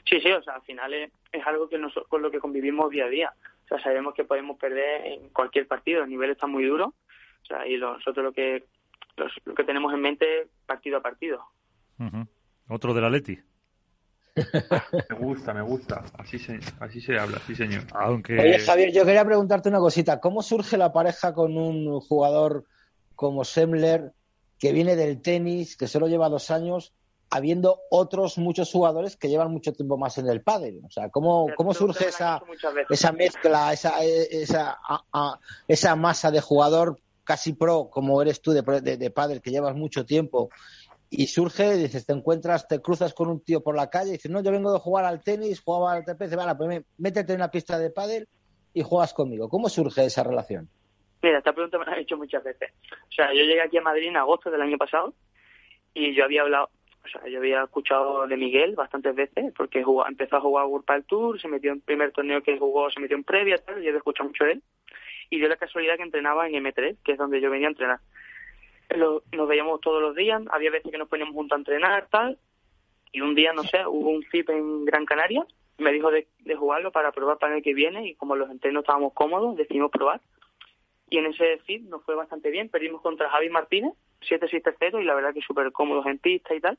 Sí, 0.04 0.20
sí, 0.20 0.30
o 0.32 0.42
sea, 0.42 0.54
al 0.54 0.62
final 0.62 0.92
es, 0.92 1.10
algo 1.46 1.68
que 1.68 1.78
nosotros, 1.78 2.08
con 2.08 2.20
lo 2.20 2.32
que 2.32 2.40
convivimos 2.40 2.90
día 2.90 3.04
a 3.04 3.08
día. 3.08 3.32
O 3.64 3.68
sea, 3.68 3.78
sabemos 3.78 4.14
que 4.14 4.24
podemos 4.24 4.58
perder 4.58 5.06
en 5.06 5.28
cualquier 5.30 5.68
partido, 5.68 6.02
el 6.02 6.10
nivel 6.10 6.30
está 6.30 6.48
muy 6.48 6.64
duro. 6.64 6.94
O 7.42 7.46
sea, 7.46 7.66
y 7.66 7.76
nosotros 7.76 8.24
lo 8.24 8.32
que, 8.32 8.64
lo 9.44 9.54
que 9.54 9.64
tenemos 9.64 9.92
en 9.92 10.00
mente 10.00 10.48
partido 10.66 10.98
a 10.98 11.02
partido. 11.02 11.44
Otro 12.68 12.92
de 12.92 13.00
la 13.00 13.10
Leti. 13.10 13.38
Me 15.10 15.16
gusta, 15.16 15.54
me 15.54 15.62
gusta. 15.62 16.04
Así 16.18 16.38
se, 16.38 16.58
así 16.80 17.00
se 17.00 17.18
habla, 17.18 17.40
sí, 17.46 17.54
señor. 17.54 17.84
Aunque... 17.92 18.38
Oye, 18.38 18.58
Javier, 18.58 18.92
yo 18.92 19.04
quería 19.04 19.24
preguntarte 19.24 19.68
una 19.68 19.78
cosita. 19.78 20.20
¿Cómo 20.20 20.42
surge 20.42 20.76
la 20.76 20.92
pareja 20.92 21.32
con 21.32 21.56
un 21.56 22.00
jugador 22.00 22.64
como 23.14 23.44
Semler, 23.44 24.12
que 24.58 24.72
viene 24.72 24.96
del 24.96 25.22
tenis, 25.22 25.76
que 25.76 25.86
solo 25.86 26.08
lleva 26.08 26.28
dos 26.28 26.50
años, 26.50 26.92
habiendo 27.30 27.80
otros 27.90 28.38
muchos 28.38 28.70
jugadores 28.72 29.16
que 29.16 29.28
llevan 29.28 29.52
mucho 29.52 29.72
tiempo 29.72 29.96
más 29.96 30.18
en 30.18 30.28
el 30.28 30.42
pádel? 30.42 30.80
O 30.84 30.90
sea, 30.90 31.10
¿cómo, 31.10 31.46
cómo 31.56 31.72
surge 31.72 32.08
esa, 32.08 32.42
esa 32.90 33.12
mezcla, 33.12 33.72
esa, 33.72 34.02
esa, 34.02 34.78
esa 35.68 35.96
masa 35.96 36.32
de 36.32 36.40
jugador 36.40 36.98
casi 37.22 37.52
pro, 37.52 37.88
como 37.88 38.20
eres 38.20 38.40
tú 38.40 38.52
de, 38.52 38.62
de, 38.62 38.96
de 38.96 39.10
pádel, 39.10 39.40
que 39.40 39.50
llevas 39.50 39.74
mucho 39.74 40.04
tiempo 40.04 40.50
y 41.16 41.26
surge, 41.26 41.76
dices, 41.76 42.06
te 42.06 42.12
encuentras, 42.12 42.66
te 42.66 42.80
cruzas 42.80 43.14
con 43.14 43.28
un 43.28 43.42
tío 43.42 43.62
por 43.62 43.76
la 43.76 43.90
calle 43.90 44.10
y 44.10 44.12
dices, 44.12 44.30
no, 44.30 44.42
yo 44.42 44.50
vengo 44.50 44.72
de 44.72 44.78
jugar 44.78 45.04
al 45.04 45.22
tenis, 45.22 45.62
jugaba 45.62 45.94
al 45.94 46.04
TPC, 46.04 46.36
vale, 46.36 46.54
pues 46.56 46.84
métete 46.98 47.32
en 47.32 47.40
una 47.40 47.50
pista 47.50 47.78
de 47.78 47.90
pádel 47.90 48.28
y 48.72 48.82
juegas 48.82 49.14
conmigo. 49.14 49.48
¿Cómo 49.48 49.68
surge 49.68 50.04
esa 50.04 50.24
relación? 50.24 50.68
Mira, 51.22 51.38
esta 51.38 51.52
pregunta 51.52 51.78
me 51.78 51.86
la 51.86 51.92
han 51.92 52.00
hecho 52.00 52.16
muchas 52.16 52.42
veces. 52.42 52.72
O 53.08 53.12
sea, 53.12 53.28
yo 53.32 53.42
llegué 53.44 53.62
aquí 53.62 53.78
a 53.78 53.82
Madrid 53.82 54.08
en 54.08 54.16
agosto 54.16 54.50
del 54.50 54.60
año 54.60 54.76
pasado 54.76 55.14
y 55.94 56.14
yo 56.14 56.24
había 56.24 56.42
hablado, 56.42 56.68
o 57.04 57.08
sea, 57.08 57.28
yo 57.30 57.38
había 57.38 57.62
escuchado 57.62 58.26
de 58.26 58.36
Miguel 58.36 58.74
bastantes 58.74 59.14
veces 59.14 59.52
porque 59.56 59.84
empezó 60.08 60.36
a 60.36 60.40
jugar 60.40 60.66
World 60.66 61.06
Tour, 61.06 61.40
se 61.40 61.48
metió 61.48 61.72
en 61.72 61.80
primer 61.80 62.12
torneo 62.12 62.42
que 62.42 62.58
jugó, 62.58 62.90
se 62.90 63.00
metió 63.00 63.16
en 63.16 63.24
previa, 63.24 63.56
tal, 63.58 63.76
yo 63.76 63.88
había 63.88 63.98
escuchado 63.98 64.28
mucho 64.28 64.44
de 64.44 64.52
él. 64.52 64.62
Y 65.30 65.38
dio 65.38 65.48
la 65.48 65.56
casualidad 65.56 65.96
que 65.96 66.02
entrenaba 66.02 66.46
en 66.46 66.62
M3, 66.62 66.98
que 67.02 67.12
es 67.12 67.18
donde 67.18 67.40
yo 67.40 67.50
venía 67.50 67.68
a 67.68 67.70
entrenar 67.70 68.00
nos 68.90 69.48
veíamos 69.48 69.80
todos 69.80 70.00
los 70.00 70.14
días, 70.14 70.42
había 70.50 70.70
veces 70.70 70.90
que 70.90 70.98
nos 70.98 71.08
poníamos 71.08 71.34
juntos 71.34 71.56
a 71.56 71.58
entrenar, 71.58 72.08
tal, 72.10 72.38
y 73.12 73.20
un 73.20 73.34
día, 73.34 73.52
no 73.52 73.62
sé, 73.62 73.86
hubo 73.86 74.10
un 74.10 74.22
FIP 74.24 74.50
en 74.50 74.84
Gran 74.84 75.06
Canaria, 75.06 75.46
me 75.78 75.92
dijo 75.92 76.10
de, 76.10 76.26
jugarlo 76.56 76.92
para 76.92 77.12
probar 77.12 77.38
para 77.38 77.56
el 77.56 77.62
que 77.62 77.74
viene, 77.74 78.08
y 78.08 78.14
como 78.14 78.36
los 78.36 78.50
entrenos 78.50 78.82
estábamos 78.82 79.12
cómodos, 79.12 79.56
decidimos 79.56 79.90
probar. 79.90 80.20
Y 81.10 81.18
en 81.18 81.26
ese 81.26 81.58
FIP 81.58 81.88
nos 81.88 82.04
fue 82.04 82.14
bastante 82.14 82.50
bien, 82.50 82.68
perdimos 82.68 83.02
contra 83.02 83.30
Javi 83.30 83.50
Martínez, 83.50 83.92
7-6-0, 84.28 85.00
y 85.00 85.04
la 85.04 85.14
verdad 85.14 85.32
que 85.32 85.40
súper 85.42 85.70
cómodos 85.72 86.06
en 86.06 86.18
pista 86.18 86.54
y 86.54 86.60
tal. 86.60 86.78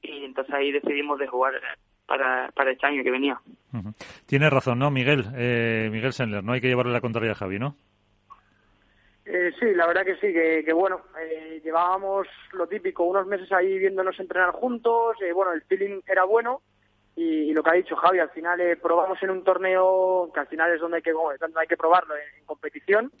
Y 0.00 0.24
entonces 0.24 0.54
ahí 0.54 0.72
decidimos 0.72 1.18
de 1.18 1.26
jugar 1.26 1.54
para, 2.06 2.50
para 2.52 2.72
este 2.72 2.86
año 2.86 3.02
que 3.02 3.10
venía. 3.10 3.40
Tienes 4.26 4.50
razón, 4.50 4.78
¿no, 4.78 4.90
Miguel? 4.90 5.26
Eh, 5.36 5.88
Miguel 5.92 6.12
Sendler, 6.12 6.42
no 6.42 6.52
hay 6.52 6.60
que 6.60 6.68
llevarle 6.68 6.92
la 6.92 7.00
contraria 7.00 7.32
a 7.32 7.36
Javi, 7.36 7.58
¿no? 7.58 7.76
Eh, 9.24 9.52
sí, 9.58 9.72
la 9.74 9.86
verdad 9.86 10.04
que 10.04 10.16
sí, 10.16 10.32
que, 10.32 10.72
bueno, 10.72 11.02
eh, 11.20 11.60
llevábamos 11.62 12.26
lo 12.52 12.66
típico, 12.66 13.04
unos 13.04 13.26
meses 13.26 13.52
ahí 13.52 13.78
viéndonos 13.78 14.18
entrenar 14.18 14.50
juntos, 14.50 15.16
eh, 15.22 15.32
bueno, 15.32 15.52
el 15.52 15.62
feeling 15.62 16.00
era 16.06 16.24
bueno 16.24 16.60
y, 17.14 17.52
lo 17.52 17.62
que 17.62 17.70
ha 17.70 17.74
dicho 17.74 17.94
Javi, 17.94 18.18
al 18.18 18.30
final 18.30 18.60
eh, 18.60 18.76
probamos 18.76 19.22
en 19.22 19.30
un 19.30 19.44
torneo 19.44 20.30
que 20.34 20.40
al 20.40 20.48
final 20.48 20.72
es 20.72 20.80
donde 20.80 20.96
hay 20.96 21.02
que, 21.02 21.12
hay 21.12 21.66
que 21.68 21.76
probarlo, 21.76 22.16
en, 22.16 22.44
competición, 22.46 23.12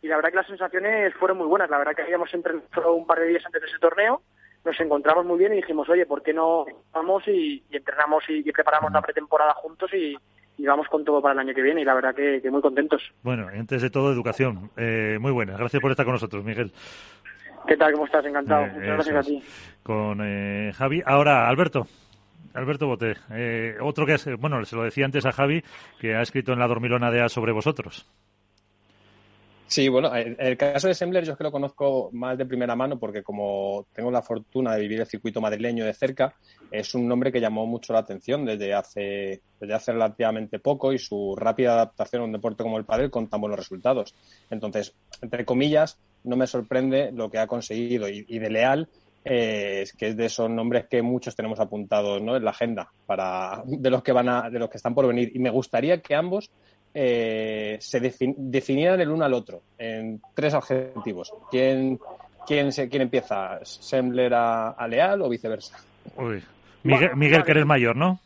y 0.00 0.08
la 0.08 0.16
verdad 0.16 0.30
que 0.30 0.36
las 0.36 0.46
sensaciones 0.46 1.12
fueron 1.14 1.36
muy 1.36 1.46
buenas, 1.46 1.68
la 1.68 1.78
verdad 1.78 1.94
que 1.94 2.02
habíamos 2.02 2.32
entrenado 2.32 2.94
un 2.94 3.06
par 3.06 3.20
de 3.20 3.26
días 3.26 3.44
antes 3.44 3.60
de 3.60 3.68
ese 3.68 3.78
torneo, 3.78 4.22
nos 4.64 4.80
encontramos 4.80 5.26
muy 5.26 5.38
bien 5.38 5.52
y 5.52 5.56
dijimos, 5.56 5.90
oye, 5.90 6.06
¿por 6.06 6.22
qué 6.22 6.32
no 6.32 6.64
vamos 6.92 7.28
y, 7.28 7.62
entrenamos 7.70 8.24
y 8.28 8.50
preparamos 8.50 8.92
la 8.92 9.02
pretemporada 9.02 9.52
juntos 9.54 9.92
y, 9.92 10.16
y 10.60 10.66
vamos 10.66 10.88
con 10.88 11.04
todo 11.04 11.22
para 11.22 11.32
el 11.32 11.38
año 11.38 11.54
que 11.54 11.62
viene 11.62 11.80
y 11.80 11.84
la 11.84 11.94
verdad 11.94 12.14
que, 12.14 12.42
muy 12.50 12.60
contentos. 12.60 13.02
Bueno, 13.22 13.48
antes 13.48 13.80
de 13.80 13.88
todo, 13.88 14.12
educación. 14.12 14.70
Eh, 14.76 15.16
muy 15.18 15.32
buena. 15.32 15.56
Gracias 15.56 15.80
por 15.80 15.90
estar 15.90 16.04
con 16.04 16.12
nosotros, 16.12 16.44
Miguel. 16.44 16.70
¿Qué 17.66 17.76
tal? 17.76 17.92
¿Cómo 17.92 18.04
estás? 18.04 18.24
Encantado. 18.26 18.66
Eh, 18.66 18.72
Muchas 18.74 18.94
gracias 19.08 19.16
a 19.16 19.22
ti. 19.22 19.42
Con 19.82 20.20
eh, 20.22 20.72
Javi. 20.74 21.02
Ahora, 21.06 21.48
Alberto. 21.48 21.86
Alberto 22.52 22.88
Bote, 22.88 23.14
otro 23.80 24.04
que 24.04 24.14
es, 24.14 24.28
bueno, 24.36 24.64
se 24.64 24.74
lo 24.74 24.82
decía 24.82 25.04
antes 25.04 25.24
a 25.24 25.30
Javi, 25.30 25.62
que 26.00 26.16
ha 26.16 26.20
escrito 26.20 26.52
en 26.52 26.58
la 26.58 26.66
dormilona 26.66 27.08
de 27.12 27.22
A 27.22 27.28
sobre 27.28 27.52
vosotros. 27.52 28.10
Sí, 29.70 29.88
bueno, 29.88 30.12
el 30.12 30.56
caso 30.56 30.88
de 30.88 30.94
Sembler 30.94 31.24
yo 31.24 31.30
es 31.30 31.38
que 31.38 31.44
lo 31.44 31.52
conozco 31.52 32.10
más 32.12 32.36
de 32.36 32.44
primera 32.44 32.74
mano 32.74 32.98
porque 32.98 33.22
como 33.22 33.86
tengo 33.92 34.10
la 34.10 34.20
fortuna 34.20 34.74
de 34.74 34.80
vivir 34.80 34.98
el 34.98 35.06
circuito 35.06 35.40
madrileño 35.40 35.84
de 35.84 35.94
cerca, 35.94 36.34
es 36.72 36.92
un 36.96 37.06
nombre 37.06 37.30
que 37.30 37.40
llamó 37.40 37.66
mucho 37.66 37.92
la 37.92 38.00
atención 38.00 38.44
desde 38.44 38.74
hace, 38.74 39.42
desde 39.60 39.74
hace 39.74 39.92
relativamente 39.92 40.58
poco 40.58 40.92
y 40.92 40.98
su 40.98 41.36
rápida 41.36 41.74
adaptación 41.74 42.22
a 42.22 42.24
un 42.24 42.32
deporte 42.32 42.64
como 42.64 42.78
el 42.78 42.84
pádel 42.84 43.12
con 43.12 43.28
tan 43.28 43.40
buenos 43.40 43.60
resultados. 43.60 44.12
Entonces, 44.50 44.92
entre 45.22 45.44
comillas, 45.44 46.00
no 46.24 46.34
me 46.34 46.48
sorprende 46.48 47.12
lo 47.12 47.30
que 47.30 47.38
ha 47.38 47.46
conseguido 47.46 48.08
y, 48.08 48.24
de 48.24 48.50
Leal 48.50 48.88
eh, 49.24 49.84
que 49.96 50.08
es 50.08 50.16
de 50.16 50.26
esos 50.26 50.50
nombres 50.50 50.86
que 50.88 51.00
muchos 51.00 51.36
tenemos 51.36 51.60
apuntados 51.60 52.20
¿no? 52.20 52.34
en 52.34 52.44
la 52.44 52.50
agenda 52.50 52.90
para 53.06 53.62
de 53.66 53.90
los 53.90 54.02
que 54.02 54.10
van 54.10 54.28
a, 54.30 54.50
de 54.50 54.58
los 54.58 54.68
que 54.68 54.78
están 54.78 54.96
por 54.96 55.06
venir 55.06 55.30
y 55.32 55.38
me 55.38 55.50
gustaría 55.50 56.00
que 56.00 56.16
ambos 56.16 56.50
eh, 56.94 57.76
se 57.80 58.00
definieran 58.00 59.00
el 59.00 59.10
uno 59.10 59.24
al 59.24 59.34
otro 59.34 59.62
en 59.78 60.20
tres 60.34 60.54
objetivos. 60.54 61.32
¿Quién, 61.50 61.98
¿quién, 62.46 62.72
se, 62.72 62.88
quién 62.88 63.02
empieza? 63.02 63.64
¿Sembler 63.64 64.32
a, 64.34 64.86
Leal 64.88 65.22
o 65.22 65.28
viceversa? 65.28 65.78
Uy. 66.16 66.42
Miguel, 66.82 67.14
Miguel 67.16 67.44
que 67.44 67.50
eres 67.50 67.66
mayor, 67.66 67.94
¿no? 67.96 68.20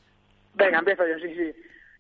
Venga, 0.54 0.78
empiezo 0.78 1.06
yo, 1.06 1.18
sí, 1.18 1.34
sí. 1.34 1.52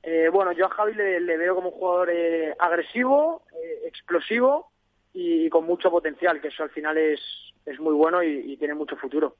Eh, 0.06 0.28
bueno, 0.30 0.52
yo 0.52 0.66
a 0.66 0.70
Javi 0.70 0.92
le, 0.94 1.36
veo 1.38 1.54
como 1.54 1.70
un 1.70 1.74
jugador 1.74 2.10
eh, 2.10 2.54
agresivo, 2.58 3.42
eh, 3.54 3.88
explosivo 3.88 4.70
y, 5.14 5.48
con 5.48 5.64
mucho 5.64 5.90
potencial, 5.90 6.42
que 6.42 6.48
eso 6.48 6.62
al 6.62 6.70
final 6.70 6.98
es, 6.98 7.20
es 7.64 7.80
muy 7.80 7.94
bueno 7.94 8.22
y, 8.22 8.54
tiene 8.58 8.74
mucho 8.74 8.96
futuro. 8.96 9.36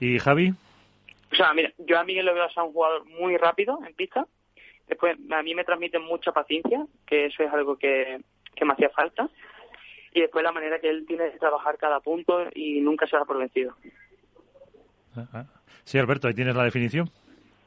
¿Y 0.00 0.18
Javi? 0.18 0.52
O 1.32 1.34
sea, 1.34 1.54
mira, 1.54 1.72
yo 1.78 1.98
a 1.98 2.04
Miguel 2.04 2.26
lo 2.26 2.34
veo 2.34 2.44
a 2.54 2.62
un 2.62 2.72
jugador 2.72 3.06
muy 3.06 3.38
rápido 3.38 3.78
en 3.86 3.94
pista. 3.94 4.26
Después, 4.92 5.16
a 5.30 5.42
mí 5.42 5.54
me 5.54 5.64
transmite 5.64 5.98
mucha 5.98 6.32
paciencia, 6.32 6.86
que 7.06 7.24
eso 7.24 7.42
es 7.42 7.50
algo 7.50 7.78
que, 7.78 8.20
que 8.54 8.64
me 8.66 8.74
hacía 8.74 8.90
falta. 8.90 9.26
Y 10.12 10.20
después 10.20 10.44
la 10.44 10.52
manera 10.52 10.80
que 10.80 10.90
él 10.90 11.06
tiene 11.06 11.24
de 11.24 11.38
trabajar 11.38 11.78
cada 11.78 11.98
punto 12.00 12.44
y 12.54 12.78
nunca 12.82 13.06
se 13.06 13.16
da 13.16 13.24
por 13.24 13.38
vencido. 13.38 13.74
Ah, 15.16 15.26
ah. 15.32 15.46
Sí, 15.82 15.96
Alberto, 15.96 16.28
ahí 16.28 16.34
tienes 16.34 16.54
la 16.54 16.64
definición. 16.64 17.10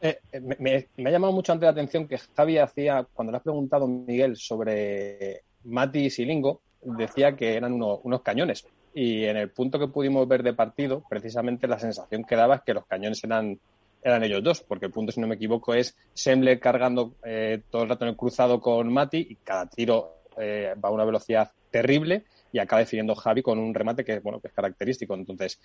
Eh, 0.01 0.19
eh, 0.33 0.39
me, 0.59 1.07
ha 1.07 1.11
llamado 1.11 1.33
mucho 1.33 1.51
antes 1.51 1.65
la 1.65 1.71
atención 1.71 2.07
que 2.07 2.19
Javi 2.19 2.59
hacía, 2.59 3.07
cuando 3.11 3.31
le 3.31 3.37
has 3.37 3.43
preguntado, 3.43 3.87
Miguel, 3.87 4.35
sobre 4.35 5.41
Mati 5.63 6.05
y 6.05 6.09
Silingo, 6.11 6.61
decía 6.83 7.35
que 7.35 7.55
eran 7.55 7.73
unos 7.73 8.21
cañones. 8.21 8.67
Y 8.93 9.25
en 9.25 9.37
el 9.37 9.49
punto 9.49 9.79
que 9.79 9.87
pudimos 9.87 10.27
ver 10.27 10.43
de 10.43 10.53
partido, 10.53 11.03
precisamente 11.09 11.67
la 11.67 11.79
sensación 11.79 12.23
que 12.23 12.35
daba 12.35 12.57
es 12.57 12.61
que 12.61 12.75
los 12.75 12.85
cañones 12.85 13.23
eran, 13.23 13.59
eran 14.05 14.23
ellos 14.23 14.43
dos, 14.43 14.61
porque 14.61 14.85
el 14.85 14.91
punto, 14.91 15.11
si 15.11 15.19
no 15.19 15.27
me 15.27 15.35
equivoco, 15.35 15.73
es 15.73 15.97
Semble 16.13 16.59
cargando 16.59 17.15
eh, 17.25 17.63
todo 17.69 17.83
el 17.83 17.89
rato 17.89 18.05
en 18.05 18.11
el 18.11 18.15
cruzado 18.15 18.61
con 18.61 18.93
Mati 18.93 19.27
y 19.29 19.35
cada 19.37 19.67
tiro 19.67 20.11
va 20.37 20.89
a 20.89 20.91
una 20.91 21.05
velocidad 21.05 21.49
terrible 21.71 22.25
y 22.51 22.59
acaba 22.59 22.81
definiendo 22.81 23.15
Javi 23.15 23.41
con 23.41 23.57
un 23.57 23.73
remate 23.73 24.03
que, 24.03 24.19
bueno, 24.19 24.41
que 24.41 24.49
es 24.49 24.53
característico. 24.53 25.13
Entonces, 25.13 25.61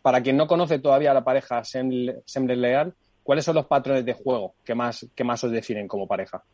para 0.00 0.22
quien 0.22 0.36
no 0.36 0.46
conoce 0.46 0.78
todavía 0.78 1.12
la 1.12 1.24
pareja 1.24 1.64
Semble-Leal, 1.64 2.94
¿cuáles 3.24 3.44
son 3.44 3.56
los 3.56 3.66
patrones 3.66 4.04
de 4.04 4.12
juego 4.12 4.54
que 4.64 4.76
más, 4.76 5.08
que 5.12 5.24
más 5.24 5.42
os 5.42 5.50
definen 5.50 5.88
como 5.88 6.06
pareja? 6.06 6.44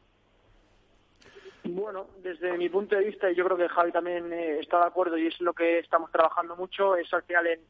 Bueno, 1.64 2.08
desde 2.22 2.58
mi 2.58 2.68
punto 2.68 2.94
de 2.94 3.04
vista, 3.04 3.30
y 3.30 3.34
yo 3.34 3.44
creo 3.44 3.56
que 3.56 3.68
Javi 3.68 3.90
también 3.90 4.30
eh, 4.32 4.58
está 4.60 4.80
de 4.80 4.86
acuerdo 4.86 5.16
y 5.16 5.28
es 5.28 5.40
lo 5.40 5.54
que 5.54 5.78
estamos 5.78 6.10
trabajando 6.10 6.56
mucho, 6.56 6.94
es 6.94 7.12
al 7.14 7.22
final 7.22 7.46
en, 7.46 7.60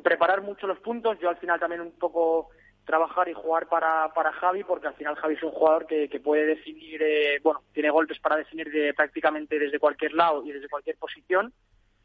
preparar 0.00 0.42
mucho 0.42 0.66
los 0.66 0.78
puntos. 0.78 1.18
Yo 1.20 1.28
al 1.28 1.36
final 1.36 1.60
también 1.60 1.80
un 1.80 1.92
poco 1.92 2.50
trabajar 2.84 3.28
y 3.28 3.34
jugar 3.34 3.68
para, 3.68 4.12
para 4.12 4.32
Javi, 4.32 4.64
porque 4.64 4.88
al 4.88 4.94
final 4.94 5.14
Javi 5.16 5.34
es 5.34 5.42
un 5.42 5.52
jugador 5.52 5.86
que, 5.86 6.20
puede 6.22 6.46
definir, 6.46 7.00
eh, 7.02 7.38
bueno, 7.42 7.62
tiene 7.72 7.90
golpes 7.90 8.18
para 8.18 8.36
definir 8.36 8.70
de, 8.72 8.92
prácticamente 8.94 9.58
desde 9.58 9.78
cualquier 9.78 10.14
lado 10.14 10.44
y 10.44 10.52
desde 10.52 10.68
cualquier 10.68 10.96
posición. 10.96 11.52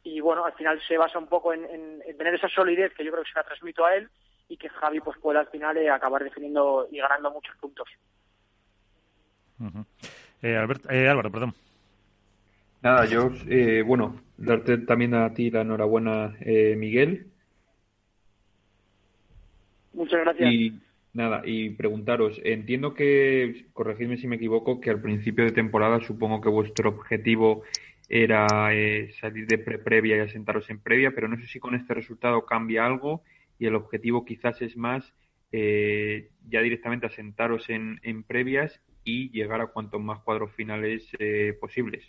Y 0.04 0.20
bueno, 0.20 0.46
al 0.46 0.54
final 0.54 0.80
se 0.88 0.98
basa 0.98 1.18
un 1.18 1.28
poco 1.28 1.54
en, 1.54 1.66
en 1.66 2.18
tener 2.18 2.36
esa 2.36 2.48
solidez 2.48 2.94
que 2.94 3.04
yo 3.04 3.12
creo 3.12 3.24
que 3.24 3.32
se 3.32 3.40
la 3.40 3.44
transmito 3.44 3.86
a 3.86 3.96
él 3.96 4.10
y 4.50 4.58
que 4.58 4.70
Javi 4.70 5.00
pues 5.00 5.18
pueda 5.20 5.42
al 5.42 5.48
final 5.48 5.78
eh, 5.78 5.90
acabar 5.90 6.24
definiendo 6.24 6.88
y 6.92 6.98
ganando 6.98 7.32
muchos 7.32 7.56
puntos. 7.58 7.88
Eh, 10.42 10.68
eh, 10.90 11.08
Álvaro, 11.08 11.32
perdón. 11.32 11.54
Nada, 12.82 13.06
yo, 13.06 13.32
bueno, 13.86 14.22
darte 14.38 14.78
también 14.78 15.16
a 15.16 15.34
ti 15.34 15.50
la 15.50 15.62
enhorabuena, 15.62 16.36
Miguel. 16.78 17.28
Muchas 19.98 20.20
gracias. 20.22 20.54
Y 20.54 20.80
nada, 21.14 21.42
y 21.44 21.72
preguntaros, 21.72 22.40
entiendo 22.44 22.94
que, 22.94 23.66
corregidme 23.74 24.18
si 24.18 24.28
me 24.28 24.36
equivoco, 24.36 24.80
que 24.80 24.92
al 24.92 25.02
principio 25.02 25.44
de 25.44 25.52
temporada 25.52 26.00
supongo 26.02 26.40
que 26.40 26.50
vuestro 26.50 26.90
objetivo 26.90 27.64
era 28.08 28.48
salir 29.20 29.48
de 29.48 29.58
pre-previa 29.58 30.18
y 30.18 30.20
asentaros 30.20 30.70
en 30.70 30.80
previa, 30.80 31.12
pero 31.16 31.28
no 31.28 31.36
sé 31.38 31.48
si 31.48 31.60
con 31.60 31.74
este 31.74 31.96
resultado 31.96 32.46
cambia 32.46 32.86
algo 32.86 33.24
y 33.58 33.66
el 33.66 33.74
objetivo 33.74 34.24
quizás 34.24 34.62
es 34.62 34.78
más 34.78 35.14
eh, 35.52 36.30
ya 36.48 36.62
directamente 36.62 37.08
asentaros 37.08 37.68
en, 37.70 38.00
en 38.04 38.22
previas 38.22 38.80
y 39.04 39.32
llegar 39.32 39.62
a 39.62 39.68
cuantos 39.68 40.00
más 40.00 40.20
cuadros 40.20 40.52
finales 40.52 41.10
eh, 41.18 41.58
posibles. 41.60 42.06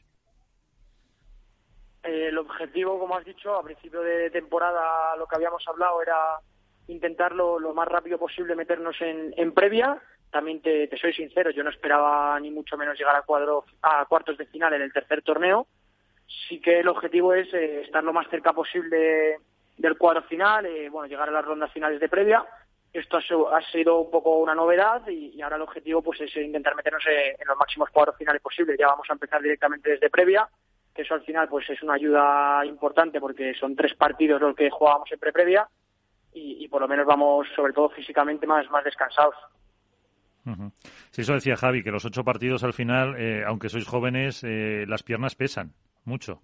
Eh, 2.02 2.28
el 2.28 2.36
objetivo, 2.36 2.98
como 2.98 3.16
has 3.16 3.24
dicho, 3.24 3.54
a 3.54 3.64
principio 3.64 4.02
de 4.02 4.28
temporada 4.28 5.16
lo 5.16 5.26
que 5.26 5.36
habíamos 5.36 5.66
hablado 5.66 6.02
era 6.02 6.16
intentarlo 6.88 7.58
lo 7.58 7.74
más 7.74 7.86
rápido 7.86 8.18
posible 8.18 8.56
meternos 8.56 9.00
en, 9.00 9.32
en 9.36 9.52
previa. 9.52 10.00
También 10.30 10.60
te, 10.60 10.90
soy 10.98 11.12
sincero, 11.12 11.50
yo 11.50 11.62
no 11.62 11.70
esperaba 11.70 12.38
ni 12.40 12.50
mucho 12.50 12.76
menos 12.76 12.98
llegar 12.98 13.16
a, 13.16 13.22
cuadro, 13.22 13.64
a 13.82 14.04
cuartos 14.06 14.36
de 14.36 14.46
final 14.46 14.74
en 14.74 14.82
el 14.82 14.92
tercer 14.92 15.22
torneo. 15.22 15.66
Sí 16.48 16.60
que 16.60 16.80
el 16.80 16.88
objetivo 16.88 17.32
es 17.32 17.52
estar 17.54 18.04
lo 18.04 18.12
más 18.12 18.28
cerca 18.28 18.52
posible 18.52 19.38
del 19.78 19.96
cuadro 19.96 20.22
final, 20.22 20.66
eh, 20.66 20.90
bueno, 20.90 21.08
llegar 21.08 21.28
a 21.28 21.32
las 21.32 21.44
rondas 21.44 21.72
finales 21.72 22.00
de 22.00 22.08
previa. 22.08 22.44
Esto 22.92 23.18
ha, 23.48 23.62
sido 23.62 24.00
un 24.00 24.10
poco 24.10 24.38
una 24.38 24.54
novedad 24.54 25.06
y, 25.08 25.40
ahora 25.40 25.56
el 25.56 25.62
objetivo 25.62 26.02
pues 26.02 26.20
es 26.20 26.34
intentar 26.36 26.74
meternos 26.74 27.04
eh, 27.06 27.36
en 27.38 27.46
los 27.46 27.56
máximos 27.56 27.90
cuadros 27.90 28.16
finales 28.16 28.42
posibles. 28.42 28.76
Ya 28.78 28.88
vamos 28.88 29.06
a 29.08 29.12
empezar 29.12 29.40
directamente 29.40 29.90
desde 29.90 30.10
previa, 30.10 30.48
que 30.94 31.02
eso 31.02 31.14
al 31.14 31.22
final 31.22 31.48
pues 31.48 31.68
es 31.70 31.82
una 31.82 31.94
ayuda 31.94 32.64
importante 32.66 33.20
porque 33.20 33.54
son 33.54 33.76
tres 33.76 33.94
partidos 33.94 34.40
los 34.40 34.56
que 34.56 34.70
jugábamos 34.70 35.10
en 35.12 35.18
pre-previa 35.18 35.68
y, 36.38 36.68
por 36.68 36.80
lo 36.80 36.88
menos 36.88 37.06
vamos 37.06 37.46
sobre 37.54 37.72
todo 37.72 37.88
físicamente 37.90 38.46
más, 38.46 38.68
más 38.70 38.84
descansados. 38.84 39.34
Sí, 41.10 41.22
eso 41.22 41.34
decía 41.34 41.56
Javi, 41.56 41.82
que 41.82 41.90
los 41.90 42.04
ocho 42.04 42.24
partidos 42.24 42.64
al 42.64 42.72
final, 42.72 43.16
eh, 43.18 43.44
aunque 43.46 43.68
sois 43.68 43.86
jóvenes, 43.86 44.42
las 44.42 45.02
piernas 45.02 45.34
pesan 45.34 45.72
mucho. 46.04 46.40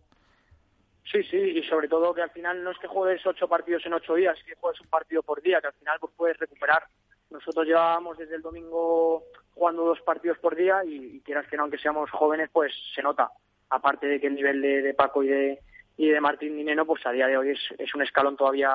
Sí, 1.10 1.22
sí, 1.24 1.36
y 1.36 1.62
sobre 1.64 1.88
todo 1.88 2.14
que 2.14 2.22
al 2.22 2.30
final 2.30 2.62
no 2.64 2.70
es 2.70 2.78
que 2.78 2.86
juegues 2.86 3.24
ocho 3.26 3.46
partidos 3.46 3.84
en 3.86 3.92
ocho 3.92 4.14
días, 4.14 4.38
que 4.44 4.54
juegues 4.54 4.80
un 4.80 4.88
partido 4.88 5.22
por 5.22 5.40
día, 5.42 5.60
que 5.60 5.68
al 5.68 5.74
final 5.74 5.98
pues 6.00 6.12
puedes 6.16 6.38
recuperar. 6.38 6.82
Nosotros 7.30 7.66
llevábamos 7.66 8.16
desde 8.16 8.36
el 8.36 8.42
domingo 8.42 9.22
jugando 9.54 9.84
dos 9.84 10.00
partidos 10.00 10.38
por 10.38 10.56
día 10.56 10.82
y, 10.84 11.20
quieras 11.20 11.46
que 11.48 11.56
no, 11.56 11.64
aunque 11.64 11.78
seamos 11.78 12.10
jóvenes, 12.10 12.48
pues 12.52 12.72
se 12.94 13.02
nota. 13.02 13.30
Aparte 13.70 14.06
de 14.06 14.20
que 14.20 14.28
el 14.28 14.34
nivel 14.34 14.60
de, 14.60 14.94
Paco 14.94 15.22
y 15.22 15.28
de, 15.28 15.60
y 15.96 16.08
de 16.08 16.20
Martín 16.20 16.56
Dineno, 16.56 16.86
pues 16.86 17.04
a 17.06 17.12
día 17.12 17.26
de 17.26 17.36
hoy 17.36 17.50
es, 17.50 17.60
es 17.78 17.94
un 17.94 18.02
escalón 18.02 18.36
todavía 18.36 18.74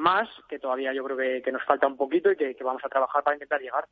más, 0.00 0.28
que 0.48 0.58
todavía 0.58 0.92
yo 0.92 1.04
creo 1.04 1.42
que, 1.42 1.52
nos 1.52 1.64
falta 1.64 1.86
un 1.86 1.96
poquito 1.96 2.32
y 2.32 2.36
que, 2.36 2.56
vamos 2.64 2.82
a 2.84 2.88
trabajar 2.88 3.22
para 3.22 3.36
intentar 3.36 3.60
llegar. 3.60 3.86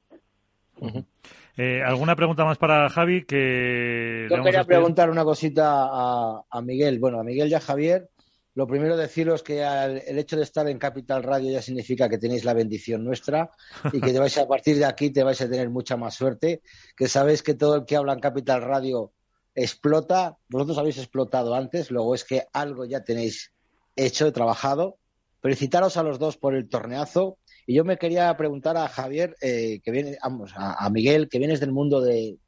Eh, 1.56 1.82
¿Alguna 1.84 2.14
pregunta 2.14 2.44
más 2.44 2.58
para 2.58 2.88
Javi? 2.88 3.24
Que 3.24 4.28
Yo 4.30 4.42
quería 4.42 4.64
preguntar 4.64 5.10
una 5.10 5.24
cosita 5.24 5.88
a, 5.90 6.62
Miguel. 6.62 6.98
Bueno, 6.98 7.20
a 7.20 7.24
Miguel 7.24 7.48
y 7.48 7.54
a 7.54 7.60
Javier. 7.60 8.08
Lo 8.54 8.66
primero 8.66 8.96
deciros 8.96 9.42
que 9.44 9.62
el 9.62 10.18
hecho 10.18 10.36
de 10.36 10.42
estar 10.42 10.68
en 10.68 10.78
Capital 10.78 11.22
Radio 11.22 11.52
ya 11.52 11.62
significa 11.62 12.08
que 12.08 12.18
tenéis 12.18 12.44
la 12.44 12.54
bendición 12.54 13.04
nuestra 13.04 13.50
y 13.92 14.00
que 14.00 14.12
te 14.12 14.18
vais 14.18 14.36
a, 14.36 14.48
partir 14.48 14.78
de 14.78 14.84
aquí 14.84 15.10
te 15.10 15.22
vais 15.22 15.40
a 15.40 15.48
tener 15.48 15.70
mucha 15.70 15.96
más 15.96 16.14
suerte. 16.14 16.62
Que 16.96 17.08
sabéis 17.08 17.42
que 17.42 17.54
todo 17.54 17.76
el 17.76 17.84
que 17.84 17.96
habla 17.96 18.14
en 18.14 18.20
Capital 18.20 18.62
Radio 18.62 19.12
explota. 19.54 20.36
Vosotros 20.48 20.78
habéis 20.78 20.98
explotado 20.98 21.54
antes, 21.54 21.90
luego 21.90 22.14
es 22.14 22.24
que 22.24 22.44
algo 22.52 22.84
ya 22.84 23.04
tenéis 23.04 23.52
hecho, 23.96 24.32
trabajado. 24.32 24.98
Felicitaros 25.40 25.96
a 25.96 26.02
los 26.02 26.18
dos 26.18 26.36
por 26.36 26.54
el 26.54 26.68
torneazo 26.68 27.38
y 27.68 27.74
yo 27.74 27.84
me 27.84 27.98
quería 27.98 28.34
preguntar 28.34 28.78
a 28.78 28.88
Javier, 28.88 29.36
eh, 29.42 29.80
que 29.84 29.90
viene, 29.90 30.16
vamos, 30.22 30.52
a, 30.56 30.88
Miguel, 30.88 31.28
que 31.28 31.38
vienes 31.38 31.60
del 31.60 31.70
mundo 31.70 32.00
del, 32.00 32.38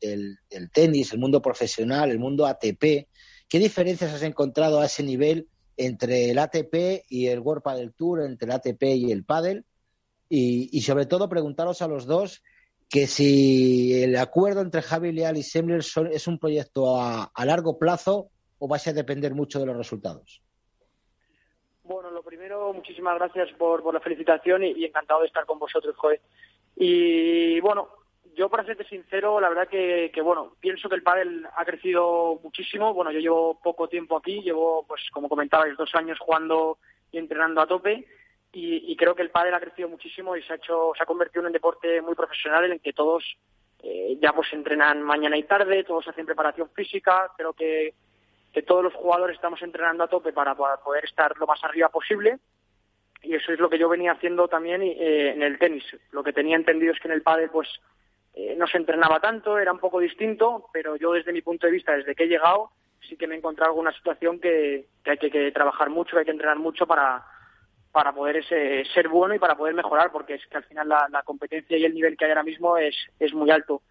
tenis, 0.73 1.13
el 1.13 1.19
mundo 1.19 1.43
profesional, 1.43 2.11
el 2.11 2.19
mundo 2.19 2.47
ATP. 2.47 3.07
¿Qué 3.47 3.59
diferencias 3.59 4.15
has 4.15 4.23
encontrado 4.23 4.81
a 4.81 4.87
ese 4.87 5.03
nivel 5.03 5.47
entre 5.77 6.31
el 6.31 6.39
ATP 6.39 7.05
y 7.11 7.27
el 7.27 7.41
World 7.41 7.63
Padel 7.63 7.93
Tour, 7.93 8.23
entre 8.23 8.47
el 8.47 8.53
ATP 8.53 8.83
y 8.97 9.13
el 9.13 9.27
Padel? 9.27 9.67
Y, 10.31 10.81
sobre 10.81 11.05
todo 11.05 11.29
preguntaros 11.29 11.83
a 11.83 11.89
los 11.89 12.07
dos 12.07 12.43
que 12.89 13.07
si 13.07 14.03
el 14.03 14.17
acuerdo 14.17 14.63
entre 14.63 14.81
Javi 14.81 15.13
Leal 15.13 15.37
y 15.37 15.43
Semler 15.43 15.83
es 16.13 16.27
un 16.29 16.39
proyecto 16.39 16.99
a, 16.99 17.25
a 17.25 17.45
largo 17.45 17.79
plazo 17.79 18.31
o 18.59 18.69
vais 18.69 18.89
a 18.89 18.95
depender 18.95 19.35
mucho 19.35 19.61
de 19.61 19.67
los 19.67 19.77
resultados. 19.77 20.41
Primero, 22.31 22.73
muchísimas 22.73 23.17
gracias 23.17 23.51
por, 23.59 23.83
por 23.83 23.93
la 23.93 23.99
felicitación 23.99 24.63
y, 24.63 24.85
encantado 24.85 25.23
de 25.23 25.27
estar 25.27 25.45
con 25.47 25.59
vosotros, 25.59 25.97
Joe. 25.97 26.21
Y 26.77 27.59
bueno, 27.59 27.89
yo 28.37 28.49
para 28.49 28.65
serte 28.65 28.85
sincero, 28.85 29.41
la 29.41 29.49
verdad 29.49 29.67
que, 29.67 30.13
bueno, 30.23 30.55
pienso 30.61 30.89
que 30.89 30.95
el 30.95 31.03
pádel 31.03 31.45
ha 31.57 31.65
crecido 31.65 32.39
muchísimo. 32.41 32.95
Bueno, 32.95 33.11
yo 33.11 33.19
llevo 33.19 33.61
poco 33.61 33.89
tiempo 33.89 34.17
aquí, 34.17 34.43
llevo, 34.43 34.87
pues 34.87 35.03
como 35.13 35.29
comentabais, 35.29 35.77
dos 35.77 35.93
años 35.97 36.21
jugando 36.21 36.79
y 37.11 37.19
entrenando 37.19 37.63
a 37.63 37.67
tope. 37.67 38.07
Y, 38.53 38.95
creo 38.95 39.17
que 39.17 39.23
el 39.23 39.31
pádel 39.31 39.55
ha 39.55 39.61
crecido 39.61 39.89
muchísimo 39.89 40.37
y 40.37 40.43
se 40.45 40.53
ha 40.53 40.57
hecho, 40.57 40.93
se 40.97 41.03
ha 41.03 41.07
convertido 41.07 41.41
en 41.41 41.47
un 41.47 41.53
deporte 41.53 42.01
muy 42.01 42.15
profesional 42.15 42.65
en 42.65 42.73
el 42.75 42.81
que 42.81 42.93
todos 42.93 43.25
eh, 43.83 44.17
ya 44.23 44.33
pues 44.33 44.53
entrenan 44.53 45.03
mañana 45.03 45.37
y 45.37 45.43
tarde, 45.43 45.83
todos 45.83 46.07
hacen 46.07 46.27
preparación 46.27 46.71
física. 46.77 47.33
Creo 47.37 47.55
que 47.55 47.93
que 48.53 48.63
todos 48.63 48.83
los 48.83 48.95
jugadores 48.95 49.37
estamos 49.37 49.63
entrenando 49.63 50.05
a 50.05 50.09
tope 50.09 50.33
para, 50.33 50.55
poder 50.55 51.05
estar 51.05 51.37
lo 51.39 51.47
más 51.47 51.63
arriba 51.65 51.89
posible 51.89 52.39
y 53.23 53.35
eso 53.35 53.53
es 53.53 53.61
lo 53.61 53.69
que 53.69 53.79
yo 53.79 53.89
venía 53.89 54.13
haciendo 54.13 54.49
también 54.49 54.83
eh, 54.83 55.33
en 55.33 55.43
el 55.43 55.59
tenis. 55.59 55.85
Lo 56.11 56.23
que 56.23 56.33
tenía 56.33 56.57
entendido 56.57 56.93
es 56.93 57.01
que 57.01 57.09
en 57.09 57.15
el 57.15 57.23
pádel 57.23 57.51
pues 57.51 57.69
eh, 58.35 58.55
no 58.57 58.67
se 58.67 58.79
entrenaba 58.79 59.21
tanto, 59.21 59.59
era 59.59 59.73
un 59.73 59.79
poco 59.79 60.01
distinto, 60.01 60.67
pero 60.73 60.97
yo 60.97 61.13
desde 61.13 61.33
mi 61.33 61.43
punto 61.43 61.67
de 61.67 61.73
vista, 61.73 61.93
desde 61.93 62.15
que 62.15 62.25
he 62.25 62.29
llegado, 62.29 62.71
sí 63.01 63.17
que 63.17 63.27
me 63.27 63.35
he 63.35 63.39
encontrado 63.39 63.71
alguna 63.71 63.93
situación 63.93 64.41
que, 64.41 64.87
hay 65.05 65.19
que, 65.19 65.53
trabajar 65.53 65.91
mucho, 65.91 66.13
que 66.13 66.21
hay 66.21 66.25
que 66.25 66.31
entrenar 66.31 66.59
mucho 66.59 66.87
para, 66.87 67.25
para 67.93 68.13
poder 68.13 68.39
ese, 68.39 68.85
ser 68.95 69.09
bueno 69.09 69.35
y 69.35 69.39
para 69.39 69.57
poder 69.57 69.75
mejorar, 69.75 70.13
porque 70.13 70.35
es 70.35 70.47
que 70.47 70.57
al 70.57 70.65
final 70.65 70.89
la, 70.89 71.23
competencia 71.25 71.77
y 71.77 71.85
el 71.85 71.95
nivel 71.95 72.17
que 72.17 72.25
hay 72.25 72.31
ahora 72.31 72.43
mismo 72.43 72.77
es, 72.77 72.97
es 73.19 73.35
muy 73.35 73.51
alto. 73.51 73.83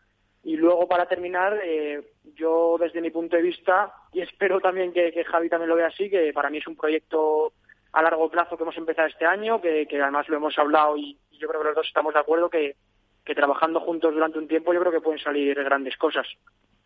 Y 0.44 0.56
luego, 0.56 0.88
para 0.88 1.08
terminar, 1.08 1.60
eh, 1.64 2.02
yo 2.36 2.78
desde 2.80 3.02
mi 3.02 3.10
punto 3.10 3.36
de 3.36 3.42
vista, 3.42 3.94
y 4.14 4.22
espero 4.22 4.62
también 4.62 4.94
que, 4.94 5.12
que, 5.12 5.26
Javi 5.26 5.50
también 5.50 5.70
lo 5.70 5.76
vea 5.76 5.88
así, 5.88 6.10
que 6.10 6.32
para 6.34 6.50
mí 6.50 6.60
es 6.60 6.68
un 6.68 6.76
proyecto 6.76 7.54
a 7.92 8.02
largo 8.02 8.30
plazo 8.30 8.56
que 8.56 8.64
hemos 8.64 8.78
empezado 8.78 9.08
este 9.08 9.26
año, 9.26 9.60
que, 9.60 9.86
que 9.88 10.02
además 10.02 10.30
lo 10.30 10.38
hemos 10.38 10.58
hablado 10.58 10.96
y, 10.98 11.18
yo 11.40 11.48
creo 11.48 11.62
que 11.62 11.68
los 11.68 11.76
dos 11.76 11.88
estamos 11.88 12.14
de 12.14 12.20
acuerdo 12.20 12.50
que, 12.50 12.76
que 13.24 13.34
trabajando 13.34 13.80
juntos 13.80 14.14
durante 14.14 14.38
un 14.38 14.48
tiempo 14.48 14.74
yo 14.74 14.82
creo 14.82 14.92
que 14.92 15.00
pueden 15.00 15.22
salir 15.22 15.56
grandes 15.64 15.96
cosas. 15.96 16.28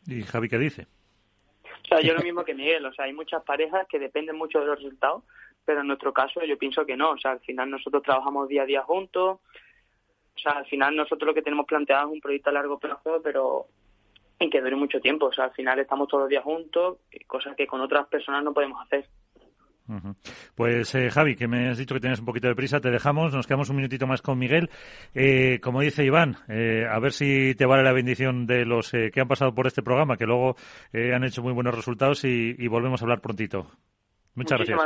¿Y 0.05 0.21
Javi 0.21 0.47
qué 0.47 0.59
dice? 0.59 0.85
O 1.83 1.87
sea, 1.87 2.01
yo 2.01 2.13
lo 2.13 2.21
mismo 2.21 2.43
que 2.45 2.53
Miguel, 2.53 2.85
o 2.85 2.93
sea, 2.93 3.05
hay 3.05 3.13
muchas 3.13 3.43
parejas 3.43 3.87
que 3.89 3.99
dependen 3.99 4.37
mucho 4.37 4.59
de 4.59 4.67
los 4.67 4.77
resultados, 4.77 5.23
pero 5.65 5.81
en 5.81 5.87
nuestro 5.87 6.13
caso 6.13 6.41
yo 6.45 6.57
pienso 6.57 6.85
que 6.85 6.95
no, 6.95 7.11
o 7.11 7.17
sea, 7.17 7.31
al 7.31 7.39
final 7.39 7.69
nosotros 7.69 8.03
trabajamos 8.03 8.47
día 8.47 8.61
a 8.63 8.65
día 8.65 8.83
juntos, 8.83 9.39
o 10.35 10.39
sea, 10.39 10.53
al 10.53 10.65
final 10.65 10.95
nosotros 10.95 11.27
lo 11.27 11.33
que 11.33 11.41
tenemos 11.41 11.65
planteado 11.65 12.07
es 12.07 12.13
un 12.13 12.21
proyecto 12.21 12.49
a 12.49 12.53
largo 12.53 12.79
plazo, 12.79 13.21
pero 13.23 13.67
en 14.39 14.49
que 14.49 14.61
dure 14.61 14.75
mucho 14.75 14.99
tiempo, 14.99 15.27
o 15.27 15.33
sea, 15.33 15.45
al 15.45 15.53
final 15.53 15.79
estamos 15.79 16.07
todos 16.07 16.23
los 16.23 16.29
días 16.29 16.43
juntos, 16.43 16.97
cosas 17.27 17.55
que 17.55 17.67
con 17.67 17.81
otras 17.81 18.07
personas 18.07 18.43
no 18.43 18.53
podemos 18.53 18.81
hacer. 18.81 19.05
Pues 20.55 20.95
eh, 20.95 21.09
Javi, 21.09 21.35
que 21.35 21.47
me 21.47 21.69
has 21.69 21.77
dicho 21.77 21.93
que 21.93 21.99
tienes 21.99 22.19
un 22.19 22.25
poquito 22.25 22.47
de 22.47 22.55
prisa, 22.55 22.79
te 22.79 22.89
dejamos, 22.89 23.33
nos 23.33 23.45
quedamos 23.45 23.69
un 23.69 23.75
minutito 23.75 24.07
más 24.07 24.21
con 24.21 24.39
Miguel. 24.39 24.69
Eh, 25.13 25.59
como 25.61 25.81
dice 25.81 26.05
Iván, 26.05 26.37
eh, 26.47 26.85
a 26.89 26.99
ver 26.99 27.11
si 27.11 27.53
te 27.55 27.65
vale 27.65 27.83
la 27.83 27.91
bendición 27.91 28.47
de 28.47 28.65
los 28.65 28.91
que 28.91 29.19
han 29.19 29.27
pasado 29.27 29.53
por 29.53 29.67
este 29.67 29.83
programa, 29.83 30.15
que 30.15 30.25
luego 30.25 30.55
han 30.93 31.23
hecho 31.23 31.43
muy 31.43 31.53
buenos 31.53 31.75
resultados 31.75 32.23
y, 32.23 32.67
volvemos 32.67 33.01
a 33.01 33.05
hablar 33.05 33.21
prontito. 33.21 33.67
Muchas 34.35 34.59
gracias. 34.59 34.79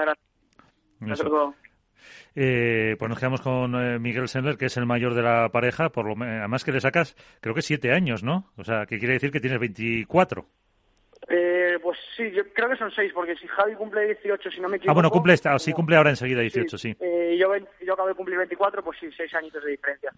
Pues 2.34 3.10
nos 3.10 3.20
quedamos 3.20 3.42
con 3.42 4.02
Miguel 4.02 4.28
Sendler, 4.28 4.58
que 4.58 4.66
es 4.66 4.78
el 4.78 4.86
mayor 4.86 5.14
de 5.14 5.24
la 5.24 5.50
pareja, 5.50 5.90
por 5.90 6.06
lo 6.06 6.24
además 6.24 6.64
que 6.64 6.72
le 6.72 6.82
sacas, 6.82 7.16
creo 7.42 7.56
que 7.56 7.62
siete 7.62 7.92
años, 7.92 8.24
¿no? 8.24 8.52
O 8.58 8.64
sea, 8.64 8.86
que 8.86 9.00
quiere 9.00 9.14
decir 9.16 9.32
que 9.32 9.40
tienes 9.40 9.60
24. 9.60 10.48
Eh, 11.30 11.78
pues 11.82 11.98
sí, 12.16 12.32
yo 12.32 12.44
creo 12.54 12.70
que 12.70 12.78
son 12.78 12.90
seis, 12.92 13.12
porque 13.14 13.36
si 13.36 13.48
Javi 13.48 13.76
cumple 13.76 14.06
18, 14.06 14.50
si 14.50 14.62
no 14.62 14.70
me 14.70 14.78
equivoco... 14.78 14.92
Ah, 14.92 14.94
bueno, 14.94 15.10
cumple, 15.10 15.34
esta, 15.34 15.58
sí, 15.60 15.74
cumple 15.74 15.98
ahora 15.98 16.12
enseguida 16.12 16.40
18, 16.42 16.78
sí. 16.78 16.96
Eh, 17.02 17.38
yo, 17.38 17.50
yo 17.86 17.94
acabo 17.94 18.08
de 18.08 18.16
cumplir 18.16 18.38
24, 18.38 18.82
pues 18.82 18.98
sí, 19.00 19.10
seis 19.16 19.34
añitos 19.34 19.62
de 19.64 19.72
diferencia. 19.72 20.12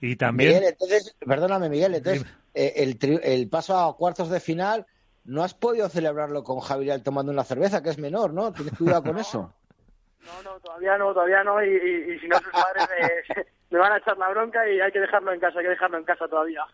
Y 0.00 0.16
también... 0.16 0.54
Miguel, 0.54 0.68
entonces, 0.70 1.16
perdóname, 1.24 1.68
Miguel, 1.68 1.94
entonces, 1.94 2.26
eh, 2.54 2.72
el, 2.76 3.20
el 3.22 3.48
paso 3.48 3.78
a 3.78 3.96
cuartos 3.96 4.28
de 4.28 4.40
final, 4.40 4.86
¿no 5.24 5.44
has 5.44 5.54
podido 5.54 5.88
celebrarlo 5.88 6.42
con 6.42 6.58
Javier 6.58 7.00
tomando 7.00 7.30
una 7.30 7.44
cerveza, 7.44 7.82
que 7.82 7.90
es 7.90 7.98
menor, 7.98 8.32
¿no? 8.32 8.52
Tienes 8.52 8.76
cuidado 8.76 9.04
con 9.04 9.18
eso. 9.18 9.54
No, 10.24 10.42
no, 10.42 10.60
todavía 10.60 10.98
no, 10.98 11.12
todavía 11.14 11.42
no, 11.42 11.62
y, 11.64 11.68
y, 11.68 12.18
si 12.18 12.28
no 12.28 12.38
sus 12.38 12.52
padres 12.52 12.86
me, 13.70 13.78
van 13.78 13.92
a 13.92 13.98
echar 13.98 14.18
la 14.18 14.28
bronca 14.28 14.68
y 14.68 14.80
hay 14.80 14.92
que 14.92 15.00
dejarlo 15.00 15.32
en 15.32 15.40
casa, 15.40 15.58
hay 15.58 15.64
que 15.64 15.70
dejarlo 15.70 15.98
en 15.98 16.04
casa 16.04 16.28
todavía. 16.28 16.64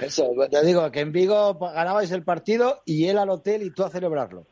Eso, 0.00 0.30
te 0.50 0.64
digo 0.64 0.90
que 0.90 1.00
en 1.00 1.12
Vigo 1.12 1.58
ganabais 1.58 2.10
el 2.12 2.24
partido 2.24 2.82
y 2.84 3.08
él 3.08 3.18
al 3.18 3.30
hotel 3.30 3.62
y 3.62 3.70
tú 3.70 3.84
a 3.84 3.90
celebrarlo. 3.90 4.46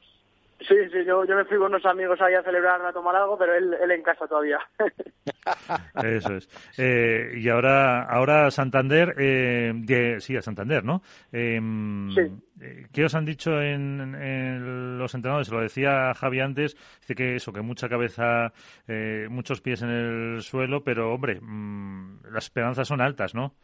Sí, 0.60 0.74
sí, 0.92 1.04
yo, 1.06 1.24
yo 1.24 1.36
me 1.36 1.44
fui 1.46 1.56
con 1.56 1.68
unos 1.68 1.86
amigos 1.86 2.20
ahí 2.20 2.34
a 2.34 2.42
celebrar, 2.42 2.84
a 2.84 2.92
tomar 2.92 3.16
algo, 3.16 3.38
pero 3.38 3.54
él, 3.54 3.74
él 3.82 3.90
en 3.90 4.02
casa 4.02 4.26
todavía. 4.26 4.58
Eso 6.04 6.34
es. 6.34 6.48
Eh, 6.78 7.32
y 7.36 7.48
ahora, 7.48 8.02
ahora 8.02 8.50
Santander, 8.50 9.14
eh, 9.18 10.18
sí, 10.20 10.36
a 10.36 10.42
Santander, 10.42 10.84
¿no? 10.84 11.02
Em, 11.32 12.10
sí. 12.10 12.20
Eh, 12.60 12.86
¿Qué 12.92 13.04
os 13.04 13.14
han 13.14 13.24
dicho 13.24 13.60
en, 13.60 14.98
los 14.98 15.14
entrenadores? 15.14 15.50
Lo 15.50 15.60
decía 15.60 16.12
Javi 16.14 16.40
antes, 16.40 16.76
dice 17.00 17.14
que 17.14 17.36
eso, 17.36 17.52
que 17.52 17.62
mucha 17.62 17.88
cabeza, 17.88 18.52
eh, 18.86 19.28
muchos 19.30 19.62
pies 19.62 19.80
en 19.82 19.88
el 19.88 20.42
suelo, 20.42 20.84
pero 20.84 21.14
hombre, 21.14 21.40
mm, 21.40 22.20
las 22.32 22.44
esperanzas 22.44 22.86
son 22.86 23.00
altas, 23.00 23.34
¿no? 23.34 23.54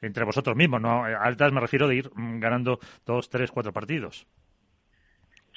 Entre 0.00 0.24
vosotros 0.24 0.56
mismos, 0.56 0.80
¿no? 0.80 1.04
Altas 1.04 1.52
me 1.52 1.60
refiero 1.60 1.86
de 1.86 1.96
ir 1.96 2.10
mm, 2.14 2.40
ganando 2.40 2.78
dos, 3.04 3.28
tres, 3.28 3.50
cuatro 3.50 3.72
partidos. 3.72 4.26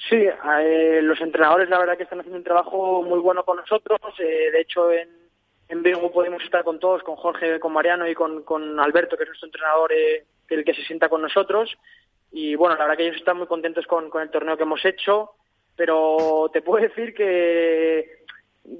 Sí, 0.07 0.15
eh, 0.15 1.01
los 1.03 1.19
entrenadores 1.19 1.69
la 1.69 1.77
verdad 1.77 1.97
que 1.97 2.03
están 2.03 2.19
haciendo 2.19 2.37
un 2.37 2.43
trabajo 2.43 3.03
muy 3.03 3.19
bueno 3.19 3.43
con 3.43 3.57
nosotros. 3.57 3.99
Eh, 4.19 4.49
de 4.51 4.61
hecho, 4.61 4.91
en, 4.91 5.09
en 5.67 5.83
Vigo 5.83 6.11
podemos 6.11 6.41
estar 6.43 6.63
con 6.63 6.79
todos, 6.79 7.03
con 7.03 7.15
Jorge, 7.15 7.59
con 7.59 7.73
Mariano 7.73 8.07
y 8.07 8.15
con, 8.15 8.43
con 8.43 8.79
Alberto, 8.79 9.17
que 9.17 9.23
es 9.23 9.29
nuestro 9.29 9.47
entrenador, 9.47 9.91
eh, 9.91 10.25
el 10.47 10.63
que 10.63 10.73
se 10.73 10.83
sienta 10.83 11.09
con 11.09 11.21
nosotros. 11.21 11.77
Y 12.31 12.55
bueno, 12.55 12.75
la 12.75 12.83
verdad 12.83 12.97
que 12.97 13.07
ellos 13.07 13.17
están 13.17 13.37
muy 13.37 13.47
contentos 13.47 13.85
con, 13.87 14.09
con 14.09 14.21
el 14.21 14.29
torneo 14.29 14.55
que 14.55 14.63
hemos 14.63 14.85
hecho, 14.85 15.31
pero 15.75 16.49
te 16.53 16.61
puedo 16.61 16.81
decir 16.81 17.13
que 17.13 18.18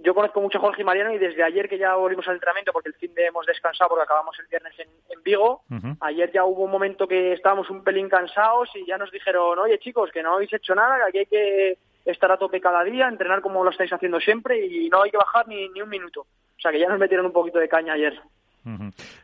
yo 0.03 0.13
conozco 0.13 0.41
mucho 0.41 0.57
a 0.57 0.61
Jorge 0.61 0.81
y 0.81 0.85
Mariano 0.85 1.13
y 1.13 1.17
desde 1.17 1.43
ayer 1.43 1.67
que 1.67 1.77
ya 1.77 1.95
volvimos 1.95 2.27
al 2.27 2.35
entrenamiento, 2.35 2.71
porque 2.71 2.89
el 2.89 2.95
fin 2.95 3.13
de 3.13 3.25
hemos 3.25 3.45
descansado 3.45 3.89
porque 3.89 4.03
acabamos 4.03 4.37
el 4.39 4.47
viernes 4.47 4.73
en, 4.79 4.87
Vigo, 5.21 5.63
ayer 5.99 6.31
ya 6.31 6.45
hubo 6.45 6.63
un 6.63 6.71
momento 6.71 7.05
que 7.05 7.33
estábamos 7.33 7.69
un 7.69 7.83
pelín 7.83 8.07
cansados 8.07 8.69
y 8.73 8.85
ya 8.87 8.97
nos 8.97 9.11
dijeron, 9.11 9.59
oye 9.59 9.77
chicos, 9.79 10.09
que 10.11 10.23
no 10.23 10.35
habéis 10.35 10.53
hecho 10.53 10.73
nada, 10.73 10.97
que 10.97 11.03
aquí 11.09 11.17
hay 11.19 11.25
que 11.25 11.77
estar 12.05 12.31
a 12.31 12.37
tope 12.37 12.61
cada 12.61 12.83
día, 12.83 13.07
entrenar 13.07 13.41
como 13.41 13.63
lo 13.63 13.69
estáis 13.69 13.91
haciendo 13.91 14.19
siempre 14.19 14.65
y 14.65 14.89
no 14.89 15.03
hay 15.03 15.11
que 15.11 15.17
bajar 15.17 15.47
ni, 15.47 15.67
ni 15.69 15.81
un 15.81 15.89
minuto. 15.89 16.21
O 16.21 16.61
sea 16.61 16.71
que 16.71 16.79
ya 16.79 16.87
nos 16.87 16.99
metieron 16.99 17.25
un 17.25 17.33
poquito 17.33 17.59
de 17.59 17.69
caña 17.69 17.93
ayer. 17.93 18.19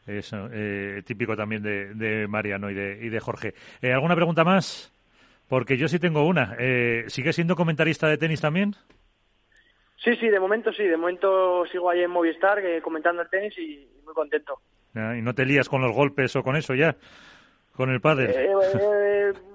Eso, 0.05 0.49
eh, 0.51 1.01
típico 1.05 1.36
también 1.36 1.61
de, 1.61 2.26
Mariano 2.28 2.70
y 2.70 2.74
de, 2.74 2.99
y 3.01 3.09
de 3.09 3.20
Jorge. 3.20 3.53
Eh, 3.82 3.93
¿Alguna 3.93 4.16
pregunta 4.16 4.43
más? 4.43 4.91
Porque 5.47 5.78
yo 5.78 5.88
sí 5.88 5.99
tengo 5.99 6.26
una. 6.26 6.55
Eh, 6.59 7.05
¿Sigue 7.07 7.34
siendo 7.34 7.55
comentarista 7.55 8.07
de 8.07 8.18
tenis 8.18 8.41
también? 8.41 8.76
Sí, 10.06 10.16
sí, 10.18 10.30
de 10.30 10.39
momento 10.39 10.72
sí. 10.72 10.84
De 10.84 10.97
momento 10.97 11.66
sigo 11.66 11.89
ahí 11.89 12.01
en 12.01 12.12
Movistar 12.12 12.62
comentando 12.84 13.24
el 13.24 13.30
tenis 13.30 13.58
y 13.58 13.89
muy 14.06 14.14
contento. 14.14 14.62
¿Y 14.93 15.22
no 15.22 15.34
te 15.34 15.45
lías 15.45 15.68
con 15.68 15.82
los 15.82 15.93
golpes 15.93 16.36
o 16.36 16.43
con 16.43 16.56
eso 16.56 16.76
ya? 16.76 16.95
¿Con 17.76 17.89
el 17.89 17.99
padre? 17.99 18.49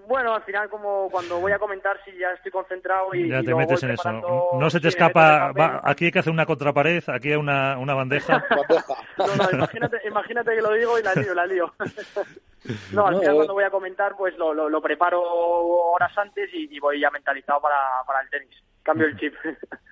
bueno, 0.07 0.34
al 0.34 0.42
final 0.42 0.68
como 0.68 1.09
cuando 1.09 1.38
voy 1.38 1.53
a 1.53 1.59
comentar 1.61 1.96
si 2.05 2.11
ya 2.18 2.32
estoy 2.32 2.51
concentrado 2.51 3.14
y... 3.14 3.28
Ya 3.28 3.44
te 3.44 3.55
metes 3.55 3.80
en 3.84 3.92
eso. 3.92 4.11
No 4.59 4.68
se 4.68 4.80
te 4.80 4.88
escapa, 4.88 5.53
aquí 5.84 6.07
hay 6.07 6.11
que 6.11 6.18
hacer 6.18 6.32
una 6.32 6.44
contrapared, 6.44 7.05
aquí 7.07 7.30
hay 7.30 7.36
una, 7.36 7.78
una 7.78 7.94
bandeja. 7.94 8.44
no, 9.18 9.36
no, 9.36 9.51
imagínate, 9.53 10.01
imagínate 10.05 10.57
que 10.57 10.62
lo 10.62 10.72
digo 10.72 10.98
y 10.98 11.03
la 11.05 11.14
lío, 11.14 11.32
la 11.32 11.46
lío. 11.46 11.72
no, 12.92 13.07
al 13.07 13.20
final 13.20 13.36
cuando 13.36 13.55
voy 13.55 13.64
a 13.64 13.70
comentar 13.70 14.16
pues 14.16 14.36
lo, 14.36 14.53
lo, 14.53 14.83
preparo 14.83 15.22
horas 15.22 16.12
antes 16.18 16.50
y, 16.53 16.79
voy 16.80 17.00
ya 17.00 17.11
mentalizado 17.11 17.61
para, 17.61 17.79
para 18.04 18.20
el 18.22 18.30
tenis. 18.30 18.57
Cambio 18.83 19.07
el 19.07 19.16
chip. 19.16 19.34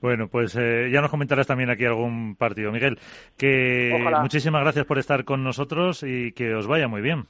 Bueno, 0.00 0.28
pues 0.28 0.56
eh, 0.56 0.88
ya 0.92 1.00
nos 1.00 1.10
comentarás 1.10 1.46
también 1.46 1.70
aquí 1.70 1.84
algún 1.84 2.36
partido. 2.36 2.72
Miguel, 2.72 2.98
que 3.36 3.92
muchísimas 4.20 4.62
gracias 4.62 4.86
por 4.86 4.98
estar 4.98 5.24
con 5.24 5.42
nosotros 5.44 6.02
y 6.02 6.32
que 6.32 6.54
os 6.54 6.66
vaya 6.66 6.88
muy 6.88 7.00
bien. 7.00 7.26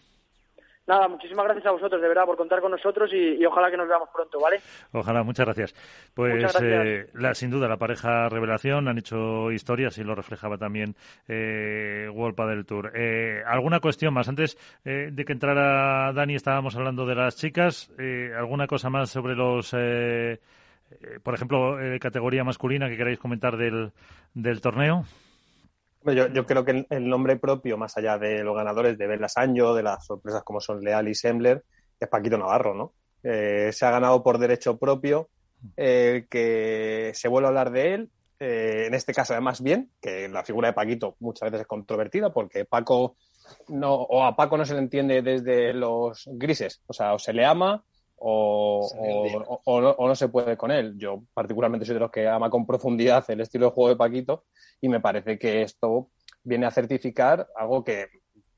Nada, 0.87 1.09
muchísimas 1.09 1.47
gracias 1.47 1.65
a 1.67 1.71
vosotros, 1.71 2.01
de 2.01 2.09
verdad, 2.09 2.27
por 2.27 2.37
contar 2.37 2.61
con 2.61 2.71
nosotros 2.71 3.11
y, 3.15 3.45
ojalá 3.47 3.71
que 3.71 3.77
nos 3.79 3.89
veamos 3.89 4.11
pronto, 4.13 4.39
¿vale? 4.39 4.61
Ojalá, 4.93 5.23
muchas 5.23 5.47
gracias. 5.47 5.75
Pues 6.13 6.55
eh, 6.61 7.09
la, 7.15 7.35
sin 7.35 7.51
duda, 7.51 7.69
la 7.69 7.79
pareja 7.79 8.29
revelación 8.29 8.89
han 8.89 8.99
hecho 8.99 9.51
historias 9.51 9.97
y 9.97 10.05
lo 10.05 10.15
reflejaba 10.15 10.59
también 10.59 10.95
eh, 11.27 12.07
World 12.13 12.37
del 12.51 12.67
Tour. 12.67 12.93
Eh, 12.95 13.43
¿Alguna 13.47 13.81
cuestión 13.81 14.13
más? 14.13 14.29
Antes 14.29 14.59
eh, 14.85 15.09
de 15.11 15.25
que 15.25 15.33
entrara 15.33 16.13
Dani 16.13 16.35
estábamos 16.35 16.77
hablando 16.77 17.07
de 17.07 17.15
las 17.15 17.37
chicas. 17.37 17.91
¿Alguna 18.37 18.67
cosa 18.67 18.91
más 18.91 19.11
sobre 19.11 19.35
los... 19.35 19.75
por 21.23 21.35
ejemplo, 21.35 21.77
categoría 22.01 22.45
masculina 22.45 22.89
que 22.89 22.97
queráis 22.97 23.19
comentar 23.19 23.57
del, 23.57 23.93
del 24.35 24.61
torneo? 24.61 25.05
Yo, 26.07 26.29
yo, 26.29 26.45
creo 26.45 26.65
que 26.65 26.87
el 26.91 27.09
nombre 27.09 27.37
propio, 27.37 27.79
más 27.79 27.97
allá 27.97 28.19
de 28.19 28.45
los 28.45 28.55
ganadores 28.55 28.99
de 28.99 29.07
Bella 29.07 29.29
Sancho, 29.29 29.75
de 29.75 29.83
las 29.83 30.05
sorpresas 30.05 30.43
como 30.45 30.61
son 30.61 30.81
Leal 30.81 31.09
y 31.09 31.15
Sembler, 31.15 31.65
es 31.99 32.09
Paquito 32.09 32.37
Navarro, 32.37 32.75
¿no? 32.75 32.93
Eh, 33.23 33.71
se 33.73 33.87
ha 33.87 33.91
ganado 33.91 34.23
por 34.23 34.39
derecho 34.39 34.77
propio, 34.77 35.31
eh, 35.77 36.27
que 36.29 37.13
se 37.15 37.29
vuelve 37.29 37.47
a 37.47 37.49
hablar 37.49 37.71
de 37.71 37.95
él, 37.95 38.11
eh, 38.39 38.85
en 38.87 38.95
este 38.95 39.15
caso 39.15 39.33
además 39.33 39.63
bien, 39.63 39.91
que 40.01 40.29
la 40.29 40.45
figura 40.45 40.69
de 40.69 40.75
Paquito 40.75 41.17
muchas 41.21 41.51
veces 41.51 41.63
es 41.63 41.67
controvertida 41.67 42.33
porque 42.33 42.67
Paco 42.67 43.17
no, 43.69 43.95
o 43.95 44.25
a 44.25 44.37
Paco 44.37 44.59
no 44.59 44.67
se 44.67 44.75
le 44.75 44.81
entiende 44.81 45.23
desde 45.23 45.73
los 45.73 46.29
grises, 46.33 46.83
o 46.87 46.93
sea, 46.93 47.15
o 47.15 47.19
se 47.19 47.33
le 47.33 47.47
ama 47.47 47.83
o, 48.27 49.61
o, 49.67 50.09
no, 50.09 50.15
se 50.15 50.29
puede 50.29 50.57
con 50.57 50.71
él. 50.71 50.95
Yo 50.97 51.25
particularmente 51.35 51.85
soy 51.85 51.95
de 51.95 52.01
los 52.01 52.11
que 52.11 52.27
ama 52.27 52.49
con 52.49 52.65
profundidad 52.65 53.23
el 53.29 53.43
estilo 53.43 53.67
de 53.67 53.73
juego 53.73 53.91
de 53.91 53.97
Paquito 53.97 54.45
y 54.81 54.89
me 54.89 55.01
parece 55.01 55.39
que 55.39 55.61
esto 55.61 56.09
viene 56.43 56.65
a 56.65 56.71
certificar 56.71 57.47
algo 57.55 57.85
que 57.85 58.07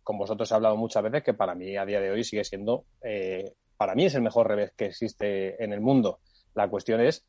con 0.05 0.19
vosotros 0.19 0.49
he 0.49 0.55
hablado 0.55 0.77
muchas 0.77 1.03
veces, 1.03 1.25
que 1.25 1.35
para 1.35 1.57
mí 1.57 1.77
a 1.77 1.85
día 1.85 2.01
de 2.01 2.13
hoy 2.13 2.23
sigue 2.23 2.45
siendo, 2.45 2.85
eh, 3.03 3.55
para 3.77 3.97
mí 3.97 4.05
es 4.05 4.15
el 4.15 4.23
mejor 4.23 4.47
revés 4.47 4.73
que 4.77 4.87
existe 4.87 5.63
en 5.63 5.73
el 5.73 5.81
mundo. 5.81 6.21
La 6.55 6.69
cuestión 6.69 7.01
es 7.01 7.27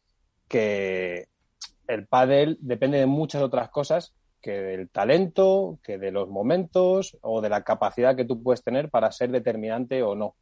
que 0.48 1.26
el 1.88 2.06
pádel 2.06 2.60
depende 2.62 3.00
de 3.00 3.08
muchas 3.08 3.42
otras 3.42 3.70
cosas 3.70 4.14
que 4.40 4.52
del 4.52 4.90
talento, 4.92 5.80
que 5.82 5.98
de 5.98 6.12
los 6.12 6.30
momentos 6.30 7.18
o 7.22 7.42
de 7.42 7.50
la 7.50 7.64
capacidad 7.64 8.16
que 8.16 8.26
tú 8.26 8.44
puedes 8.44 8.64
tener 8.64 8.92
para 8.92 9.12
ser 9.12 9.32
determinante 9.32 10.04
o 10.04 10.14
no. 10.14 10.36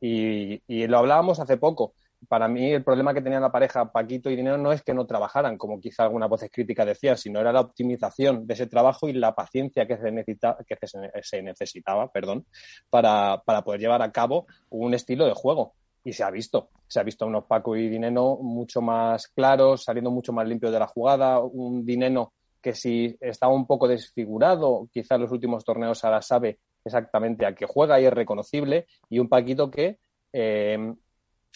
Y, 0.00 0.86
lo 0.86 0.98
hablábamos 0.98 1.40
hace 1.40 1.56
poco. 1.56 1.94
para 2.28 2.48
mí 2.48 2.72
el 2.72 2.82
problema 2.82 3.14
que 3.14 3.22
tenía 3.22 3.38
la 3.38 3.52
pareja 3.52 3.92
Paquito 3.92 4.28
y 4.28 4.36
Dinero 4.36 4.58
no 4.58 4.72
es 4.72 4.82
que 4.82 4.92
no 4.94 5.06
trabajaran, 5.06 5.56
como 5.56 5.80
quizá 5.80 6.02
algunas 6.04 6.28
voces 6.28 6.50
críticas 6.52 6.86
decían, 6.86 7.16
sino 7.16 7.40
era 7.40 7.52
la 7.52 7.60
optimización 7.60 8.46
de 8.46 8.54
ese 8.54 8.66
trabajo 8.66 9.08
y 9.08 9.12
la 9.12 9.34
paciencia 9.34 9.86
que 9.86 9.96
se, 9.96 10.10
necesita, 10.10 10.56
que 10.66 10.76
se 11.22 11.42
necesitaba 11.42 12.10
perdón, 12.10 12.46
para, 12.90 13.42
para 13.44 13.62
poder 13.62 13.80
llevar 13.80 14.02
a 14.02 14.10
cabo 14.10 14.46
un 14.70 14.94
estilo 14.94 15.26
de 15.26 15.34
juego 15.34 15.74
y 16.08 16.12
se 16.12 16.24
ha 16.24 16.30
visto. 16.30 16.70
Se 16.86 17.00
ha 17.00 17.02
visto 17.02 17.24
a 17.24 17.28
unos 17.28 17.44
Paco 17.44 17.76
y 17.76 17.88
Dineno 17.88 18.38
mucho 18.40 18.80
más 18.80 19.28
claros, 19.28 19.84
saliendo 19.84 20.10
mucho 20.10 20.32
más 20.32 20.48
limpios 20.48 20.72
de 20.72 20.78
la 20.78 20.86
jugada, 20.86 21.40
un 21.40 21.84
Dineno 21.84 22.32
que 22.60 22.74
si 22.74 23.16
estaba 23.20 23.52
un 23.52 23.66
poco 23.66 23.86
desfigurado, 23.86 24.88
quizás 24.92 25.20
los 25.20 25.30
últimos 25.30 25.64
torneos 25.64 26.04
ahora 26.04 26.22
sabe 26.22 26.58
exactamente 26.88 27.46
a 27.46 27.54
qué 27.54 27.66
juega 27.66 28.00
y 28.00 28.06
es 28.06 28.12
reconocible, 28.12 28.86
y 29.08 29.18
un 29.18 29.28
Paquito 29.28 29.70
que 29.70 29.98
eh, 30.32 30.94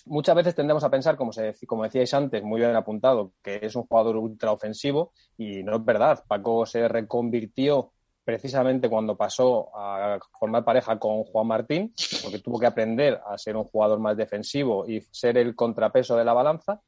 muchas 0.07 0.35
veces 0.35 0.55
tendemos 0.55 0.85
a 0.85 0.91
pensar, 0.91 1.17
como, 1.17 1.33
se, 1.33 1.55
como 1.67 1.85
decíais 1.85 2.13
antes, 2.15 2.43
muy 2.43 2.61
bien 2.61 2.75
apuntado, 2.75 3.33
que 3.43 3.61
es 3.63 3.75
un 3.77 3.85
jugador 3.85 4.17
ultra 4.17 4.53
ofensivo 4.53 5.13
y 5.37 5.63
no 5.63 5.77
es 5.77 5.85
verdad. 5.85 6.25
Paco 6.27 6.67
se 6.67 6.89
reconvirtió 6.89 7.93
precisamente 8.25 8.89
cuando 8.89 9.17
pasó 9.17 9.71
a 9.77 10.19
formar 10.39 10.65
pareja 10.65 10.99
con 10.99 11.25
Juan 11.25 11.47
Martín, 11.47 11.93
porque 12.23 12.39
tuvo 12.39 12.59
que 12.59 12.67
aprender 12.67 13.21
a 13.27 13.37
ser 13.37 13.57
un 13.57 13.65
jugador 13.65 13.99
más 13.99 14.17
defensivo 14.17 14.87
y 14.89 15.01
ser 15.11 15.39
el 15.39 15.55
contrapeso 15.55 16.17
de 16.17 16.25
la 16.25 16.33
balanza. 16.33 16.81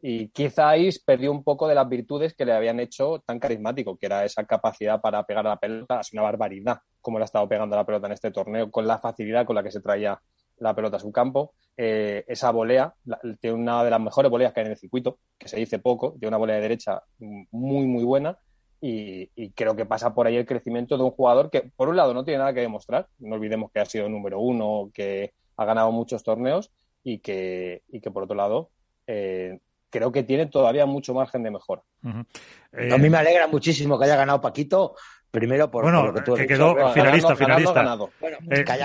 Y 0.00 0.28
quizás 0.28 0.98
perdió 1.04 1.32
un 1.32 1.42
poco 1.42 1.66
de 1.66 1.74
las 1.74 1.88
virtudes 1.88 2.34
que 2.34 2.44
le 2.44 2.52
habían 2.52 2.78
hecho 2.80 3.22
tan 3.26 3.38
carismático, 3.38 3.96
que 3.96 4.06
era 4.06 4.24
esa 4.24 4.44
capacidad 4.44 5.00
para 5.00 5.24
pegar 5.24 5.46
a 5.46 5.50
la 5.50 5.56
pelota, 5.56 6.00
es 6.00 6.12
una 6.12 6.22
barbaridad 6.22 6.78
como 7.00 7.18
le 7.18 7.24
ha 7.24 7.26
estado 7.26 7.48
pegando 7.48 7.74
la 7.74 7.86
pelota 7.86 8.06
en 8.06 8.12
este 8.12 8.30
torneo, 8.30 8.70
con 8.70 8.86
la 8.86 8.98
facilidad 8.98 9.46
con 9.46 9.56
la 9.56 9.62
que 9.62 9.70
se 9.70 9.80
traía 9.80 10.20
la 10.58 10.74
pelota 10.74 10.98
a 10.98 11.00
su 11.00 11.10
campo. 11.10 11.54
Eh, 11.76 12.24
esa 12.26 12.50
volea, 12.50 12.94
tiene 13.40 13.56
una 13.56 13.84
de 13.84 13.90
las 13.90 14.00
mejores 14.00 14.30
voleas 14.30 14.52
que 14.52 14.60
hay 14.60 14.66
en 14.66 14.72
el 14.72 14.78
circuito, 14.78 15.18
que 15.38 15.48
se 15.48 15.56
dice 15.56 15.78
poco, 15.78 16.12
tiene 16.18 16.28
una 16.28 16.36
volea 16.38 16.56
de 16.56 16.62
derecha 16.62 17.02
muy, 17.18 17.86
muy 17.86 18.04
buena. 18.04 18.36
Y, 18.80 19.50
creo 19.52 19.74
que 19.74 19.86
pasa 19.86 20.14
por 20.14 20.26
ahí 20.26 20.36
el 20.36 20.46
crecimiento 20.46 20.96
de 20.96 21.02
un 21.02 21.10
jugador 21.10 21.50
que, 21.50 21.62
por 21.74 21.88
un 21.88 21.96
lado, 21.96 22.14
no 22.14 22.24
tiene 22.24 22.38
nada 22.38 22.52
que 22.52 22.60
demostrar. 22.60 23.08
No 23.18 23.34
olvidemos 23.34 23.72
que 23.72 23.80
ha 23.80 23.86
sido 23.86 24.08
número 24.08 24.38
uno, 24.40 24.90
que 24.94 25.32
ha 25.56 25.64
ganado 25.64 25.90
muchos 25.90 26.22
torneos 26.22 26.70
y 27.02 27.18
que, 27.18 27.82
y 27.88 28.00
que 28.00 28.10
por 28.10 28.24
otro 28.24 28.36
lado, 28.36 28.70
eh, 29.06 29.58
creo 29.90 30.12
que 30.12 30.22
tiene 30.22 30.46
todavía 30.46 30.86
mucho 30.86 31.14
margen 31.14 31.42
de 31.42 31.50
mejora. 31.50 31.82
a 32.02 32.98
mí 32.98 33.10
me 33.10 33.18
alegra 33.18 33.46
muchísimo 33.46 33.98
que 33.98 34.04
haya 34.04 34.16
ganado 34.16 34.40
Paquito, 34.40 34.94
Primero 35.30 35.70
por, 35.70 35.84
bueno, 35.84 36.06
lo 36.06 36.14
que 36.14 36.22
tú 36.22 36.34
que 36.34 36.46
quedó 36.46 36.90
finalista, 36.94 37.36
finalista. 37.36 37.98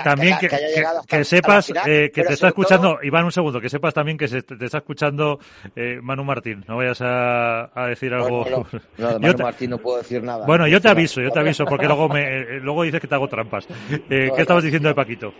también 0.04 0.36
que, 0.38 1.24
sepas 1.24 1.72
eh, 1.86 2.10
que 2.12 2.22
te 2.22 2.34
está 2.34 2.48
escuchando, 2.48 2.98
Iván, 3.02 3.24
un 3.24 3.32
segundo, 3.32 3.62
que 3.62 3.70
sepas 3.70 3.94
también 3.94 4.18
que 4.18 4.28
se, 4.28 4.42
te 4.42 4.62
está 4.62 4.78
escuchando 4.78 5.38
eh, 5.74 6.00
Manu 6.02 6.22
Martín. 6.22 6.62
No 6.68 6.76
vayas 6.76 6.98
a, 7.00 7.70
decir 7.88 8.12
algo. 8.12 8.44
No, 8.98 9.14
de 9.14 9.20
Manu 9.20 9.42
Martín 9.42 9.70
no 9.70 9.78
puedo 9.78 9.98
decir 9.98 10.22
nada. 10.22 10.44
Bueno, 10.46 10.66
yo 10.68 10.80
te 10.82 10.88
aviso, 10.88 11.22
yo 11.22 11.30
te 11.30 11.40
aviso, 11.40 11.64
porque 11.64 11.86
luego 11.86 12.10
me 12.10 12.22
eh, 12.22 12.60
luego 12.60 12.82
dices 12.82 13.00
que 13.00 13.08
te 13.08 13.14
hago 13.14 13.26
trampas. 13.26 13.66
¿Qué 14.08 14.30
estabas 14.36 14.62
diciendo 14.62 14.88
de 14.88 14.94
Paquito? 14.94 15.32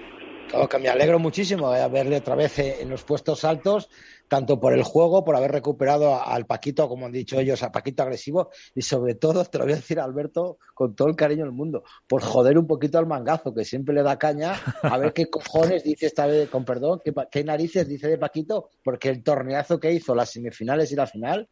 Que 0.68 0.78
me 0.78 0.88
alegro 0.88 1.18
muchísimo 1.18 1.70
de 1.72 1.86
verle 1.88 2.16
otra 2.16 2.34
vez 2.34 2.58
en 2.58 2.88
los 2.88 3.04
puestos 3.04 3.44
altos 3.44 3.88
tanto 4.28 4.58
por 4.58 4.72
el 4.72 4.82
juego, 4.82 5.24
por 5.24 5.36
haber 5.36 5.52
recuperado 5.52 6.20
al 6.20 6.46
Paquito, 6.46 6.88
como 6.88 7.06
han 7.06 7.12
dicho 7.12 7.38
ellos, 7.38 7.62
a 7.62 7.70
Paquito 7.70 8.02
agresivo, 8.02 8.50
y 8.74 8.82
sobre 8.82 9.14
todo, 9.14 9.44
te 9.44 9.58
lo 9.58 9.64
voy 9.64 9.74
a 9.74 9.76
decir, 9.76 10.00
Alberto, 10.00 10.58
con 10.74 10.94
todo 10.94 11.08
el 11.08 11.16
cariño 11.16 11.44
del 11.44 11.52
mundo, 11.52 11.84
por 12.06 12.22
joder 12.22 12.58
un 12.58 12.66
poquito 12.66 12.98
al 12.98 13.06
mangazo, 13.06 13.54
que 13.54 13.64
siempre 13.64 13.94
le 13.94 14.02
da 14.02 14.18
caña, 14.18 14.54
a 14.82 14.98
ver 14.98 15.12
qué 15.12 15.26
cojones 15.30 15.84
dice 15.84 16.06
esta 16.06 16.26
vez, 16.26 16.48
con 16.48 16.64
perdón, 16.64 17.00
qué, 17.04 17.12
qué 17.30 17.44
narices 17.44 17.86
dice 17.86 18.08
de 18.08 18.18
Paquito, 18.18 18.70
porque 18.82 19.10
el 19.10 19.22
torneazo 19.22 19.78
que 19.78 19.92
hizo, 19.92 20.14
las 20.14 20.30
semifinales 20.30 20.90
y 20.92 20.96
la 20.96 21.06
final, 21.06 21.48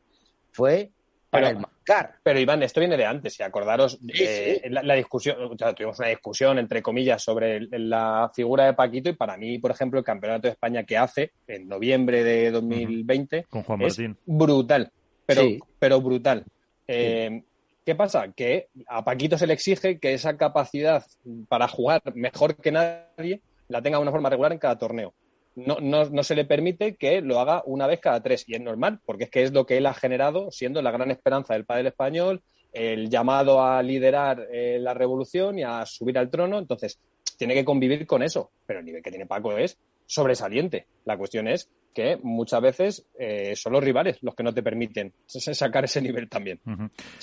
fue 0.50 0.92
para 1.32 1.48
el 1.48 1.56
marcar. 1.56 2.16
Pero 2.22 2.38
Iván, 2.38 2.62
esto 2.62 2.80
viene 2.80 2.96
de 2.98 3.06
antes, 3.06 3.32
si 3.32 3.42
acordaros, 3.42 3.98
eh, 4.06 4.60
La, 4.68 4.94
discusión, 4.94 5.36
tuvimos 5.56 5.98
una 5.98 6.08
discusión 6.08 6.58
entre 6.58 6.82
comillas 6.82 7.22
sobre 7.22 7.60
la 7.70 8.30
figura 8.34 8.66
de 8.66 8.74
Paquito 8.74 9.08
y 9.08 9.14
para 9.14 9.38
mí, 9.38 9.58
por 9.58 9.70
ejemplo, 9.70 9.98
el 9.98 10.04
campeonato 10.04 10.42
de 10.42 10.52
España 10.52 10.84
que 10.84 10.98
hace 10.98 11.32
en 11.46 11.68
noviembre 11.68 12.22
de 12.22 12.50
2020 12.50 13.46
Con 13.48 13.62
Juan 13.62 13.78
Martín. 13.78 14.10
es 14.10 14.16
brutal, 14.26 14.92
pero, 15.24 15.42
pero 15.78 16.02
brutal. 16.02 16.44
Eh, 16.86 17.42
¿Qué 17.84 17.94
pasa? 17.94 18.30
Que 18.36 18.68
a 18.86 19.02
Paquito 19.02 19.38
se 19.38 19.46
le 19.46 19.54
exige 19.54 19.98
que 19.98 20.12
esa 20.12 20.36
capacidad 20.36 21.02
para 21.48 21.66
jugar 21.66 22.02
mejor 22.14 22.56
que 22.56 22.72
nadie 22.72 23.40
la 23.68 23.80
tenga 23.80 23.96
de 23.96 24.02
una 24.02 24.10
forma 24.10 24.28
regular 24.28 24.52
en 24.52 24.58
cada 24.58 24.76
torneo 24.76 25.14
no, 25.54 25.78
no, 25.80 26.08
no, 26.08 26.22
se 26.22 26.34
le 26.34 26.44
permite 26.44 26.96
que 26.96 27.20
lo 27.20 27.38
haga 27.40 27.62
una 27.66 27.86
vez 27.86 28.00
cada 28.00 28.22
tres. 28.22 28.44
Y 28.46 28.54
es 28.54 28.60
normal, 28.60 29.00
porque 29.04 29.24
es 29.24 29.30
que 29.30 29.42
es 29.42 29.52
lo 29.52 29.66
que 29.66 29.76
él 29.78 29.86
ha 29.86 29.94
generado, 29.94 30.50
siendo 30.50 30.82
la 30.82 30.90
gran 30.90 31.10
esperanza 31.10 31.54
del 31.54 31.64
padre 31.64 31.88
español, 31.88 32.42
el 32.72 33.10
llamado 33.10 33.62
a 33.62 33.82
liderar 33.82 34.48
eh, 34.50 34.78
la 34.80 34.94
revolución 34.94 35.58
y 35.58 35.62
a 35.62 35.84
subir 35.86 36.18
al 36.18 36.30
trono. 36.30 36.58
Entonces, 36.58 36.98
tiene 37.36 37.54
que 37.54 37.64
convivir 37.64 38.06
con 38.06 38.22
eso. 38.22 38.50
Pero 38.66 38.80
el 38.80 38.86
nivel 38.86 39.02
que 39.02 39.10
tiene 39.10 39.26
Paco 39.26 39.56
es 39.56 39.78
sobresaliente. 40.06 40.86
La 41.04 41.16
cuestión 41.16 41.48
es 41.48 41.68
que 41.94 42.18
muchas 42.22 42.60
veces 42.60 43.10
eh, 43.18 43.54
son 43.54 43.72
los 43.74 43.84
rivales 43.84 44.18
los 44.22 44.34
que 44.34 44.42
no 44.42 44.52
te 44.52 44.62
permiten 44.62 45.12
sacar 45.26 45.84
ese 45.84 46.00
nivel 46.00 46.28
también. 46.28 46.60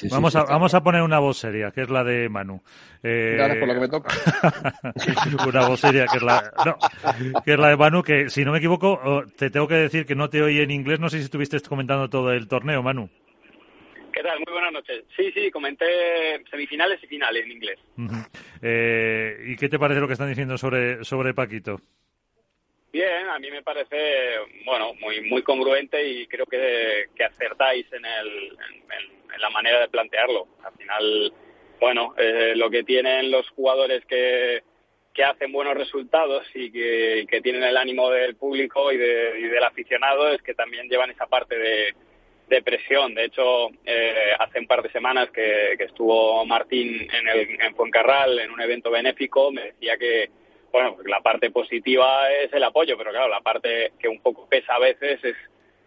vamos, 0.09 0.35
a, 0.35 0.43
vamos 0.43 0.73
a 0.73 0.83
poner 0.83 1.01
una 1.01 1.19
voz 1.19 1.37
seria, 1.37 1.71
que 1.71 1.81
es 1.81 1.89
la 1.89 2.03
de 2.03 2.29
Manu. 2.29 2.61
Eh... 3.03 3.37
por 3.59 3.67
lo 3.67 3.73
que 3.73 3.79
me 3.79 3.87
toca. 3.87 4.13
una 5.47 5.67
voz 5.67 5.79
seria, 5.79 6.05
que 6.07 6.17
es, 6.17 6.23
la, 6.23 6.51
que 7.43 7.53
es 7.53 7.59
la 7.59 7.69
de 7.69 7.77
Manu, 7.77 8.03
que 8.03 8.29
si 8.29 8.45
no 8.45 8.51
me 8.51 8.59
equivoco, 8.59 9.23
te 9.37 9.49
tengo 9.49 9.67
que 9.67 9.75
decir 9.75 10.05
que 10.05 10.15
no 10.15 10.29
te 10.29 10.41
oí 10.41 10.59
en 10.59 10.71
inglés. 10.71 10.99
No 10.99 11.09
sé 11.09 11.17
si 11.17 11.23
estuviste 11.25 11.59
comentando 11.61 12.09
todo 12.09 12.31
el 12.31 12.47
torneo, 12.47 12.81
Manu. 12.81 13.09
¿Qué 14.11 14.23
tal? 14.23 14.39
Muy 14.39 14.53
buenas 14.53 14.73
noches. 14.73 15.05
Sí, 15.15 15.31
sí, 15.33 15.51
comenté 15.51 15.85
semifinales 16.49 17.01
y 17.03 17.07
finales 17.07 17.45
en 17.45 17.51
inglés. 17.51 17.79
Eh, 18.61 19.37
¿Y 19.47 19.55
qué 19.55 19.69
te 19.69 19.79
parece 19.79 20.01
lo 20.01 20.07
que 20.07 20.13
están 20.13 20.29
diciendo 20.29 20.57
sobre, 20.57 21.03
sobre 21.03 21.33
Paquito? 21.33 21.79
Bien, 22.91 23.29
a 23.29 23.37
mí 23.37 23.51
me 23.51 23.61
parece, 23.61 24.39
bueno, 24.65 24.93
muy 24.95 25.21
muy 25.21 25.43
congruente 25.43 26.03
y 26.07 26.25
creo 26.25 26.47
que, 26.47 27.05
que 27.15 27.23
acertáis 27.23 27.85
en, 27.93 28.03
el, 28.03 28.57
en, 29.33 29.41
la 29.41 29.49
manera 29.51 29.79
de 29.81 29.89
plantearlo. 29.89 30.47
Al 30.63 30.73
final, 30.73 31.33
bueno, 31.79 32.15
eh, 32.17 32.53
lo 32.55 32.69
que 32.69 32.83
tienen 32.83 33.29
los 33.29 33.47
jugadores 33.51 34.03
que, 34.05 34.63
que 35.13 35.23
hacen 35.23 35.51
buenos 35.51 35.75
resultados 35.75 36.47
y 36.55 36.71
que, 36.71 37.27
que 37.29 37.41
tienen 37.41 37.63
el 37.63 37.77
ánimo 37.77 38.09
del 38.09 38.35
público 38.35 38.91
y, 38.91 38.97
de, 38.97 39.39
y, 39.39 39.43
del 39.43 39.63
aficionado 39.63 40.29
es 40.29 40.41
que 40.41 40.55
también 40.55 40.89
llevan 40.89 41.11
esa 41.11 41.27
parte 41.27 41.59
de, 41.59 41.93
de 42.47 42.63
presión. 42.63 43.13
De 43.13 43.25
hecho, 43.25 43.69
eh, 43.85 44.33
hace 44.39 44.59
un 44.59 44.67
par 44.67 44.81
de 44.81 44.91
semanas 44.91 45.29
que, 45.29 45.75
que 45.77 45.83
estuvo 45.83 46.43
Martín 46.43 47.07
en, 47.13 47.27
el, 47.27 47.61
en 47.61 47.75
Fuencarral 47.75 48.39
en 48.39 48.49
un 48.49 48.61
evento 48.61 48.89
benéfico, 48.89 49.51
me 49.51 49.65
decía 49.65 49.95
que 49.97 50.29
bueno, 50.71 50.95
pues 50.95 51.07
la 51.07 51.21
parte 51.21 51.51
positiva 51.51 52.31
es 52.31 52.51
el 52.53 52.63
apoyo, 52.63 52.97
pero 52.97 53.11
claro, 53.11 53.27
la 53.27 53.41
parte 53.41 53.93
que 53.99 54.07
un 54.07 54.21
poco 54.21 54.47
pesa 54.47 54.75
a 54.75 54.79
veces 54.79 55.23
es, 55.23 55.35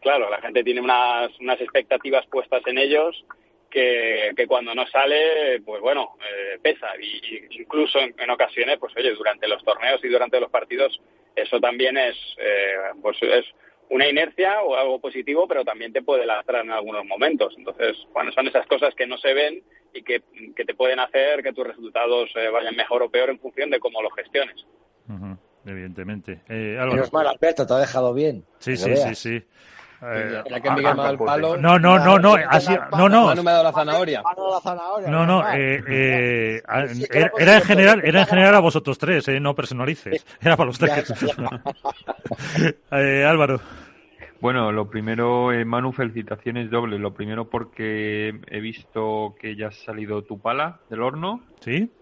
claro, 0.01 0.31
la 0.31 0.41
gente 0.41 0.65
tiene 0.65 0.81
unas, 0.81 1.31
unas 1.41 1.61
expectativas 1.61 2.27
puestas 2.27 2.63
en 2.67 2.79
ellos 2.79 3.25
que, 3.71 4.33
que 4.37 4.47
cuando 4.47 4.75
no 4.75 4.87
sale, 4.87 5.61
pues 5.65 5.81
bueno, 5.81 6.17
eh, 6.21 6.59
pesa. 6.63 6.93
Y, 7.01 7.61
incluso 7.61 7.99
en, 7.99 8.31
ocasiones, 8.31 8.79
pues 8.79 8.95
oye, 8.97 9.13
durante 9.15 9.49
los 9.49 9.65
torneos 9.65 10.05
y 10.05 10.09
durante 10.09 10.39
los 10.39 10.51
partidos, 10.51 11.01
eso 11.35 11.59
también 11.59 11.97
es, 11.97 12.17
eh, 12.39 12.75
pues 13.01 13.17
es 13.23 13.47
una 13.89 14.09
inercia 14.09 14.63
o 14.63 14.77
algo 14.77 15.01
positivo, 15.01 15.49
pero 15.49 15.65
también 15.65 15.93
te 15.93 16.03
puede 16.03 16.27
lastrar 16.27 16.65
en 16.65 16.71
algunos 16.71 17.05
momentos. 17.05 17.55
Entonces, 17.57 17.97
bueno, 18.13 18.31
son 18.33 18.47
esas 18.47 18.67
cosas 18.67 18.95
que 18.95 19.07
no 19.07 19.19
se 19.19 19.35
ven 19.35 19.63
y 19.95 20.03
que, 20.03 20.23
te 20.65 20.75
pueden 20.75 21.01
hacer 21.01 21.43
que 21.43 21.53
tus 21.53 21.67
resultados 21.67 22.31
eh, 22.37 22.49
vayan 22.49 22.77
mejor 22.77 23.03
o 23.03 23.11
peor 23.11 23.31
en 23.31 23.39
función 23.39 23.71
de 23.71 23.81
cómo 23.81 24.03
los 24.03 24.13
gestiones. 24.15 24.57
evidentemente. 25.65 26.41
Eh, 26.49 26.79
mal, 27.13 27.27
Alberto, 27.27 27.67
te 27.67 27.75
ha 27.75 27.79
dejado 27.79 28.15
bien. 28.15 28.45
Sí, 28.59 28.77
sí, 28.77 28.97
sí, 28.97 29.15
sí, 29.15 29.43
eh, 30.05 30.43
que 30.61 30.71
Miguel 30.71 30.83
me 30.83 30.91
ha 30.91 30.95
dado 30.95 31.11
el 31.11 31.19
palo. 31.19 31.57
No, 31.57 31.79
no, 31.79 31.97
no, 31.97 32.19
no, 32.19 32.37
no, 32.37 33.09
no. 33.09 33.35
no 33.35 33.43
me 33.43 33.51
ha 33.51 33.55
dado 33.55 33.65
la 33.65 33.73
zanahoria. 33.73 34.23
No, 35.07 35.25
no, 35.25 35.49
eh, 35.53 35.81
eh, 35.87 36.63
era, 37.39 37.57
en 37.57 37.63
general, 37.63 38.03
era 38.05 38.21
en 38.23 38.27
general 38.27 38.55
a 38.57 38.61
vosotros 38.61 38.99
tres, 38.99 39.29
eh, 39.29 39.39
no 39.39 39.55
personalices. 39.55 40.27
Era 40.41 40.57
para 40.57 40.67
los 40.67 40.79
tres. 40.79 41.13
eh, 42.91 43.25
Álvaro. 43.25 43.61
Bueno, 44.43 44.73
lo 44.73 44.91
primero, 44.91 45.53
eh, 45.53 45.65
Manu, 45.65 45.93
felicitaciones 45.93 46.69
dobles. 46.69 46.99
Lo 46.99 47.15
primero 47.15 47.49
porque 47.49 48.41
he 48.49 48.59
visto 48.59 49.37
que 49.39 49.55
ya 49.55 49.69
ha 49.69 49.71
salido 49.71 50.25
tu 50.25 50.41
pala 50.41 50.81
del 50.91 51.03
horno. 51.03 51.47
¿Sí? 51.61 51.93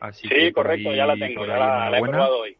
Así 0.00 0.26
sí, 0.26 0.50
correcto, 0.50 0.94
ya 0.94 1.04
la 1.04 1.14
tengo, 1.14 1.44
ya 1.44 1.58
la, 1.58 1.98
he 1.98 2.00
probado 2.00 2.38
hoy. 2.38 2.56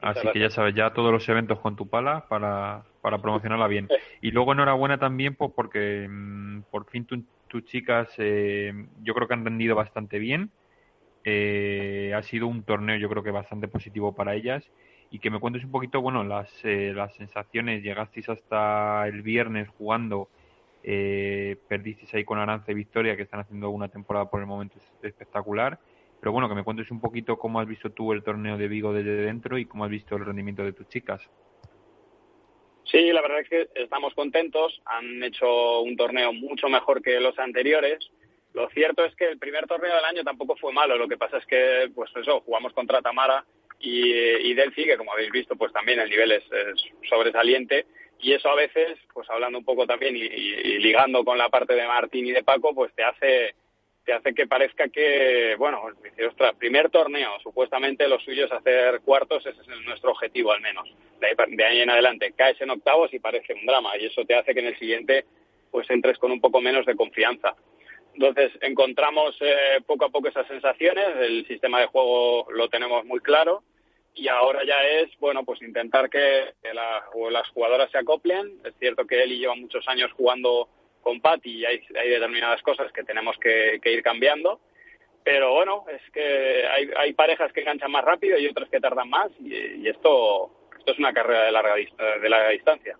Así 0.00 0.26
que 0.32 0.40
ya 0.40 0.50
sabes, 0.50 0.74
ya 0.74 0.92
todos 0.92 1.12
los 1.12 1.28
eventos 1.28 1.60
con 1.60 1.76
tu 1.76 1.88
pala 1.88 2.26
para, 2.28 2.84
para 3.00 3.22
promocionarla 3.22 3.68
bien. 3.68 3.88
Y 4.20 4.32
luego 4.32 4.52
enhorabuena 4.52 4.98
también 4.98 5.36
pues, 5.36 5.52
porque 5.54 6.08
mm, 6.10 6.62
por 6.68 6.90
fin 6.90 7.06
tus 7.46 7.64
chicas 7.66 8.08
eh, 8.18 8.72
yo 9.02 9.14
creo 9.14 9.28
que 9.28 9.34
han 9.34 9.44
rendido 9.44 9.76
bastante 9.76 10.18
bien. 10.18 10.50
Eh, 11.22 12.12
ha 12.16 12.22
sido 12.24 12.48
un 12.48 12.64
torneo 12.64 12.96
yo 12.96 13.08
creo 13.08 13.22
que 13.22 13.30
bastante 13.30 13.68
positivo 13.68 14.16
para 14.16 14.34
ellas 14.34 14.64
y 15.12 15.18
que 15.18 15.30
me 15.30 15.38
cuentes 15.38 15.62
un 15.62 15.70
poquito, 15.70 16.00
bueno, 16.00 16.24
las, 16.24 16.48
eh, 16.64 16.92
las 16.94 17.14
sensaciones. 17.14 17.82
Llegasteis 17.82 18.30
hasta 18.30 19.06
el 19.06 19.20
viernes 19.20 19.68
jugando, 19.68 20.30
eh, 20.82 21.56
perdisteis 21.68 22.14
ahí 22.14 22.24
con 22.24 22.38
Arance 22.38 22.72
y 22.72 22.74
Victoria, 22.74 23.14
que 23.14 23.22
están 23.22 23.40
haciendo 23.40 23.68
una 23.68 23.88
temporada 23.88 24.30
por 24.30 24.40
el 24.40 24.46
momento 24.46 24.78
espectacular. 25.02 25.78
Pero 26.18 26.32
bueno, 26.32 26.48
que 26.48 26.54
me 26.54 26.64
cuentes 26.64 26.90
un 26.90 26.98
poquito 26.98 27.38
cómo 27.38 27.60
has 27.60 27.68
visto 27.68 27.90
tú 27.90 28.14
el 28.14 28.22
torneo 28.22 28.56
de 28.56 28.68
Vigo 28.68 28.94
desde 28.94 29.16
dentro 29.16 29.58
y 29.58 29.66
cómo 29.66 29.84
has 29.84 29.90
visto 29.90 30.16
el 30.16 30.24
rendimiento 30.24 30.64
de 30.64 30.72
tus 30.72 30.88
chicas. 30.88 31.20
Sí, 32.84 33.12
la 33.12 33.20
verdad 33.20 33.40
es 33.40 33.48
que 33.50 33.68
estamos 33.74 34.14
contentos. 34.14 34.80
Han 34.86 35.22
hecho 35.22 35.82
un 35.82 35.94
torneo 35.94 36.32
mucho 36.32 36.70
mejor 36.70 37.02
que 37.02 37.20
los 37.20 37.38
anteriores. 37.38 37.98
Lo 38.54 38.66
cierto 38.70 39.04
es 39.04 39.14
que 39.16 39.28
el 39.28 39.38
primer 39.38 39.66
torneo 39.66 39.94
del 39.94 40.04
año 40.06 40.24
tampoco 40.24 40.56
fue 40.56 40.72
malo. 40.72 40.96
Lo 40.96 41.06
que 41.06 41.18
pasa 41.18 41.36
es 41.36 41.44
que, 41.44 41.90
pues 41.94 42.10
eso, 42.16 42.40
jugamos 42.40 42.72
contra 42.72 43.02
Tamara 43.02 43.44
y, 43.82 44.12
y 44.12 44.54
Delphi, 44.54 44.84
que 44.84 44.96
como 44.96 45.12
habéis 45.12 45.32
visto, 45.32 45.56
pues 45.56 45.72
también 45.72 45.98
el 45.98 46.08
nivel 46.08 46.32
es, 46.32 46.44
sobresaliente. 47.08 47.84
Y 48.20 48.32
eso 48.32 48.48
a 48.48 48.54
veces, 48.54 48.96
pues 49.12 49.28
hablando 49.28 49.58
un 49.58 49.64
poco 49.64 49.86
también 49.86 50.16
y, 50.16 50.78
ligando 50.78 51.24
con 51.24 51.36
la 51.36 51.48
parte 51.48 51.74
de 51.74 51.86
Martín 51.86 52.24
y 52.26 52.32
de 52.32 52.44
Paco, 52.44 52.74
pues 52.74 52.94
te 52.94 53.02
hace 53.02 53.54
te 54.04 54.12
hace 54.12 54.34
que 54.34 54.48
parezca 54.48 54.88
que, 54.88 55.54
bueno, 55.56 55.80
dice, 56.02 56.26
ostras, 56.26 56.56
primer 56.56 56.90
torneo, 56.90 57.38
supuestamente 57.40 58.08
lo 58.08 58.18
suyo 58.18 58.46
es 58.46 58.52
hacer 58.52 59.00
cuartos, 59.02 59.46
ese 59.46 59.60
es 59.60 59.68
nuestro 59.86 60.10
objetivo 60.10 60.50
al 60.50 60.60
menos. 60.60 60.92
De 61.20 61.28
ahí, 61.28 61.34
de 61.50 61.64
ahí 61.64 61.80
en 61.82 61.90
adelante 61.90 62.32
caes 62.36 62.60
en 62.60 62.70
octavos 62.70 63.14
y 63.14 63.20
parece 63.20 63.54
un 63.54 63.64
drama 63.64 63.96
y 63.96 64.06
eso 64.06 64.24
te 64.24 64.34
hace 64.34 64.54
que 64.54 64.60
en 64.60 64.66
el 64.66 64.78
siguiente 64.78 65.24
pues 65.70 65.88
entres 65.88 66.18
con 66.18 66.32
un 66.32 66.40
poco 66.40 66.60
menos 66.60 66.84
de 66.84 66.96
confianza. 66.96 67.54
Entonces 68.14 68.50
encontramos 68.60 69.36
eh, 69.40 69.80
poco 69.86 70.06
a 70.06 70.10
poco 70.10 70.28
esas 70.28 70.48
sensaciones, 70.48 71.06
el 71.20 71.46
sistema 71.46 71.80
de 71.80 71.86
juego 71.86 72.48
lo 72.50 72.68
tenemos 72.68 73.04
muy 73.04 73.20
claro 73.20 73.62
y 74.14 74.28
ahora 74.28 74.64
ya 74.64 74.82
es, 74.82 75.10
bueno, 75.18 75.44
pues 75.44 75.62
intentar 75.62 76.10
que, 76.10 76.54
las 76.72 77.48
jugadoras 77.48 77.90
se 77.90 77.98
acoplen. 77.98 78.58
Es 78.64 78.74
cierto 78.78 79.06
que 79.06 79.22
él 79.22 79.38
lleva 79.38 79.54
muchos 79.54 79.86
años 79.88 80.12
jugando 80.12 80.68
con 81.00 81.20
Patti 81.20 81.50
y 81.50 81.64
hay, 81.64 81.80
determinadas 82.10 82.62
cosas 82.62 82.92
que 82.92 83.04
tenemos 83.04 83.36
que, 83.38 83.80
ir 83.84 84.02
cambiando. 84.02 84.60
Pero 85.24 85.52
bueno, 85.54 85.84
es 85.88 86.02
que 86.12 86.66
hay, 86.96 87.12
parejas 87.14 87.52
que 87.52 87.60
enganchan 87.60 87.90
más 87.90 88.04
rápido 88.04 88.38
y 88.38 88.46
otras 88.46 88.68
que 88.68 88.80
tardan 88.80 89.08
más 89.08 89.30
y, 89.40 89.88
esto, 89.88 90.50
esto 90.78 90.92
es 90.92 90.98
una 90.98 91.12
carrera 91.12 91.44
de 91.44 91.52
larga, 91.52 91.74
de 91.74 92.28
larga 92.28 92.48
distancia. 92.50 92.98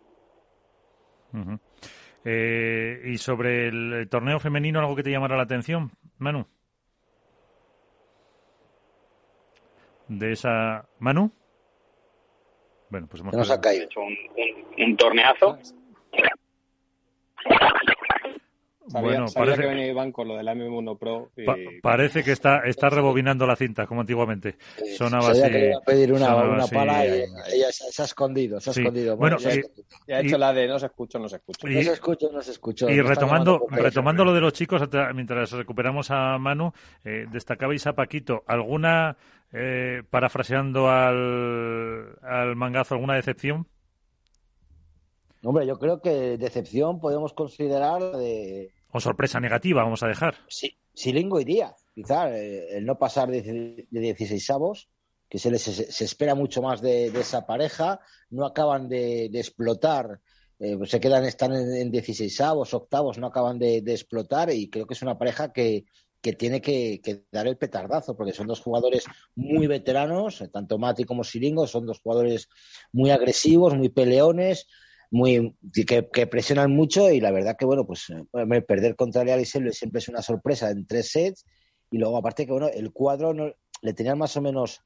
Eh, 2.24 3.02
y 3.06 3.18
sobre 3.18 3.68
el 3.68 4.08
torneo 4.08 4.38
femenino, 4.38 4.78
¿algo 4.78 4.96
que 4.96 5.02
te 5.02 5.10
llamara 5.10 5.36
la 5.36 5.42
atención, 5.42 5.90
Manu? 6.18 6.46
De 10.18 10.32
esa 10.32 10.88
Manu. 10.98 11.32
Bueno, 12.90 13.06
pues 13.08 13.22
hemos 13.22 13.34
hecho 13.34 14.00
un, 14.00 14.16
un, 14.78 14.96
torneazo. 14.96 15.58
Bueno, 19.00 19.26
parece 19.34 19.62
que 19.62 19.68
venía 19.68 19.86
Iván 19.88 20.12
con 20.12 20.28
lo 20.28 20.36
del 20.36 20.46
M1 20.46 20.98
Pro. 20.98 21.30
parece 21.82 22.22
que 22.22 22.32
está, 22.32 22.60
está 22.64 22.90
rebobinando 22.90 23.46
la 23.46 23.56
cinta, 23.56 23.86
como 23.86 24.00
antiguamente. 24.00 24.56
Sonaba 24.96 25.30
así. 25.30 25.42
Que 25.42 25.68
iba 25.68 25.78
a 25.78 25.80
pedir 25.80 26.12
una, 26.12 26.34
una 26.36 26.66
pala 26.66 27.06
y 27.06 27.10
ella 27.54 27.70
se 27.70 28.02
ha 28.02 28.04
escondido, 28.04 28.60
se 28.60 28.70
ha 28.70 28.72
escondido. 28.72 29.16
Bueno, 29.16 29.36
y, 29.40 30.12
ha 30.12 30.20
hecho 30.20 30.38
la 30.38 30.52
de 30.52 30.68
no 30.68 30.78
se 30.78 30.86
escucha, 30.86 31.18
no 31.18 31.28
se 31.28 31.36
escucha. 31.36 31.68
no 31.68 31.82
se 31.82 31.92
escucha, 31.92 32.26
no 32.32 32.42
se 32.42 32.50
escucha. 32.50 32.90
Y 32.90 33.00
retomando, 33.00 33.66
retomando 33.70 34.24
lo 34.24 34.34
de 34.34 34.40
los 34.40 34.52
chicos, 34.52 34.82
mientras 35.14 35.52
recuperamos 35.52 36.10
a 36.10 36.38
Manu, 36.38 36.72
eh, 37.04 37.26
destacabais 37.30 37.86
a 37.86 37.94
Paquito. 37.94 38.42
¿Alguna 38.46 39.16
eh, 39.52 40.02
parafraseando 40.08 40.88
al, 40.88 42.16
al 42.22 42.56
mangazo, 42.56 42.94
¿alguna 42.94 43.14
decepción? 43.14 43.66
Hombre, 45.44 45.66
yo 45.66 45.78
creo 45.78 46.00
que 46.00 46.38
decepción 46.38 47.00
podemos 47.00 47.32
considerar 47.32 48.00
de... 48.16 48.70
O 48.92 49.00
sorpresa 49.00 49.40
negativa, 49.40 49.82
vamos 49.82 50.02
a 50.02 50.08
dejar. 50.08 50.36
Sí, 50.48 50.76
Silingo 50.92 51.40
iría, 51.40 51.74
quizá, 51.94 52.30
eh, 52.30 52.76
el 52.76 52.84
no 52.84 52.98
pasar 52.98 53.30
de, 53.30 53.86
16 53.90 54.50
avos, 54.50 54.88
que 55.28 55.38
se, 55.38 55.50
les, 55.50 55.62
se, 55.62 56.04
espera 56.04 56.34
mucho 56.34 56.60
más 56.60 56.82
de, 56.82 57.06
esa 57.06 57.46
pareja, 57.46 58.00
no 58.28 58.44
acaban 58.44 58.88
de, 58.88 59.30
explotar, 59.32 60.20
eh, 60.58 60.76
se 60.84 61.00
quedan, 61.00 61.24
están 61.24 61.52
en, 61.54 61.90
16 61.90 62.40
avos, 62.42 62.74
octavos, 62.74 63.16
no 63.16 63.28
acaban 63.28 63.58
de, 63.58 63.78
explotar 63.78 64.50
y 64.50 64.68
creo 64.68 64.86
que 64.86 64.92
es 64.92 65.02
una 65.02 65.16
pareja 65.18 65.52
que, 65.52 65.86
que 66.20 66.34
tiene 66.34 66.60
que, 66.60 67.24
dar 67.32 67.46
el 67.46 67.56
petardazo, 67.56 68.14
porque 68.14 68.32
son 68.32 68.46
dos 68.46 68.60
jugadores 68.60 69.04
muy 69.34 69.66
veteranos, 69.66 70.44
tanto 70.52 70.76
Mati 70.78 71.04
como 71.04 71.24
Siringo, 71.24 71.66
son 71.66 71.86
dos 71.86 72.00
jugadores 72.00 72.48
muy 72.92 73.10
agresivos, 73.10 73.74
muy 73.74 73.88
peleones, 73.88 74.68
muy 75.12 75.54
que, 75.86 76.26
presionan 76.26 76.72
mucho 76.72 77.10
y 77.10 77.20
la 77.20 77.30
verdad 77.30 77.56
que, 77.56 77.66
bueno, 77.66 77.86
pues 77.86 78.06
eh, 78.10 78.62
perder 78.62 78.96
contra 78.96 79.22
Leal 79.22 79.42
y 79.42 79.44
siempre 79.44 79.98
es 79.98 80.08
una 80.08 80.22
sorpresa 80.22 80.70
en 80.70 80.86
tres 80.86 81.12
sets 81.12 81.44
y 81.90 81.98
luego 81.98 82.16
aparte 82.16 82.46
que, 82.46 82.52
bueno, 82.52 82.68
el 82.68 82.92
cuadro 82.92 83.34
no, 83.34 83.52
le 83.82 83.92
tenían 83.92 84.18
más 84.18 84.36
o 84.36 84.40
menos 84.40 84.82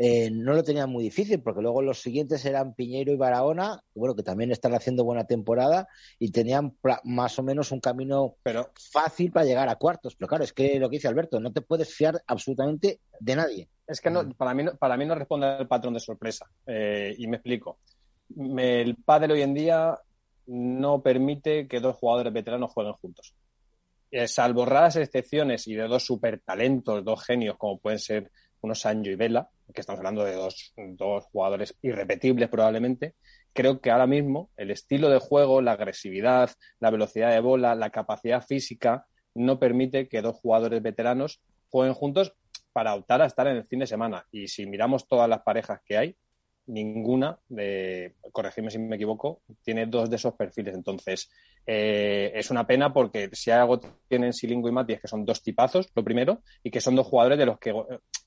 eh, 0.00 0.30
no 0.30 0.54
lo 0.54 0.62
tenían 0.62 0.88
muy 0.88 1.02
difícil, 1.02 1.42
porque 1.42 1.60
luego 1.60 1.82
los 1.82 2.00
siguientes 2.00 2.44
eran 2.44 2.72
Piñeiro 2.72 3.12
y 3.12 3.16
Barahona, 3.16 3.82
bueno, 3.96 4.14
que 4.14 4.22
también 4.22 4.52
están 4.52 4.72
haciendo 4.72 5.02
buena 5.02 5.24
temporada 5.24 5.88
y 6.20 6.30
tenían 6.30 6.78
más 7.02 7.36
o 7.40 7.42
menos 7.42 7.72
un 7.72 7.80
camino 7.80 8.36
pero, 8.44 8.70
fácil 8.92 9.32
para 9.32 9.44
llegar 9.44 9.68
a 9.68 9.74
cuartos. 9.74 10.14
Pero 10.14 10.28
claro, 10.28 10.44
es 10.44 10.52
que 10.52 10.78
lo 10.78 10.88
que 10.88 10.98
dice 10.98 11.08
Alberto, 11.08 11.40
no 11.40 11.52
te 11.52 11.62
puedes 11.62 11.92
fiar 11.92 12.22
absolutamente 12.28 13.00
de 13.18 13.34
nadie. 13.34 13.68
Es 13.88 14.00
que 14.00 14.08
no, 14.08 14.28
para, 14.34 14.54
mí, 14.54 14.66
para 14.78 14.96
mí 14.96 15.04
no 15.04 15.16
responde 15.16 15.48
al 15.48 15.66
patrón 15.66 15.94
de 15.94 16.00
sorpresa. 16.00 16.48
Eh, 16.64 17.16
y 17.18 17.26
me 17.26 17.38
explico. 17.38 17.80
El 18.36 18.96
pádel 18.96 19.32
hoy 19.32 19.42
en 19.42 19.54
día 19.54 19.98
no 20.46 21.02
permite 21.02 21.68
que 21.68 21.80
dos 21.80 21.96
jugadores 21.96 22.32
veteranos 22.32 22.72
jueguen 22.72 22.94
juntos. 22.94 23.34
Eh, 24.10 24.26
salvo 24.26 24.64
raras 24.64 24.96
excepciones 24.96 25.66
y 25.68 25.74
de 25.74 25.86
dos 25.86 26.04
super 26.04 26.40
talentos, 26.40 27.04
dos 27.04 27.22
genios 27.24 27.56
como 27.58 27.78
pueden 27.78 27.98
ser 27.98 28.30
unos 28.62 28.80
Sancho 28.80 29.10
y 29.10 29.16
Vela, 29.16 29.48
que 29.72 29.80
estamos 29.80 29.98
hablando 29.98 30.24
de 30.24 30.34
dos, 30.34 30.72
dos 30.76 31.24
jugadores 31.26 31.76
irrepetibles 31.82 32.48
probablemente, 32.48 33.14
creo 33.52 33.80
que 33.80 33.90
ahora 33.90 34.06
mismo 34.06 34.50
el 34.56 34.70
estilo 34.70 35.10
de 35.10 35.18
juego, 35.18 35.60
la 35.60 35.72
agresividad, 35.72 36.50
la 36.80 36.90
velocidad 36.90 37.32
de 37.32 37.40
bola, 37.40 37.74
la 37.74 37.90
capacidad 37.90 38.44
física, 38.44 39.06
no 39.34 39.58
permite 39.58 40.08
que 40.08 40.22
dos 40.22 40.36
jugadores 40.36 40.82
veteranos 40.82 41.40
jueguen 41.68 41.94
juntos 41.94 42.34
para 42.72 42.94
optar 42.94 43.22
a 43.22 43.26
estar 43.26 43.46
en 43.46 43.56
el 43.56 43.66
fin 43.66 43.80
de 43.80 43.86
semana. 43.86 44.26
Y 44.32 44.48
si 44.48 44.66
miramos 44.66 45.06
todas 45.06 45.28
las 45.28 45.42
parejas 45.42 45.80
que 45.84 45.96
hay, 45.96 46.16
ninguna, 46.68 47.38
de, 47.48 48.14
corregirme 48.32 48.70
si 48.70 48.78
me 48.78 48.96
equivoco, 48.96 49.42
tiene 49.62 49.86
dos 49.86 50.08
de 50.08 50.16
esos 50.16 50.34
perfiles. 50.34 50.74
Entonces, 50.74 51.30
eh, 51.66 52.30
es 52.34 52.50
una 52.50 52.66
pena 52.66 52.92
porque 52.92 53.28
si 53.32 53.50
algo 53.50 53.80
tienen 54.06 54.32
Silingo 54.32 54.68
y 54.68 54.72
Mati 54.72 54.92
es 54.92 55.00
que 55.00 55.08
son 55.08 55.24
dos 55.24 55.42
tipazos, 55.42 55.90
lo 55.94 56.04
primero, 56.04 56.42
y 56.62 56.70
que 56.70 56.80
son 56.80 56.94
dos 56.94 57.06
jugadores 57.06 57.38
de 57.38 57.46
los 57.46 57.58
que 57.58 57.74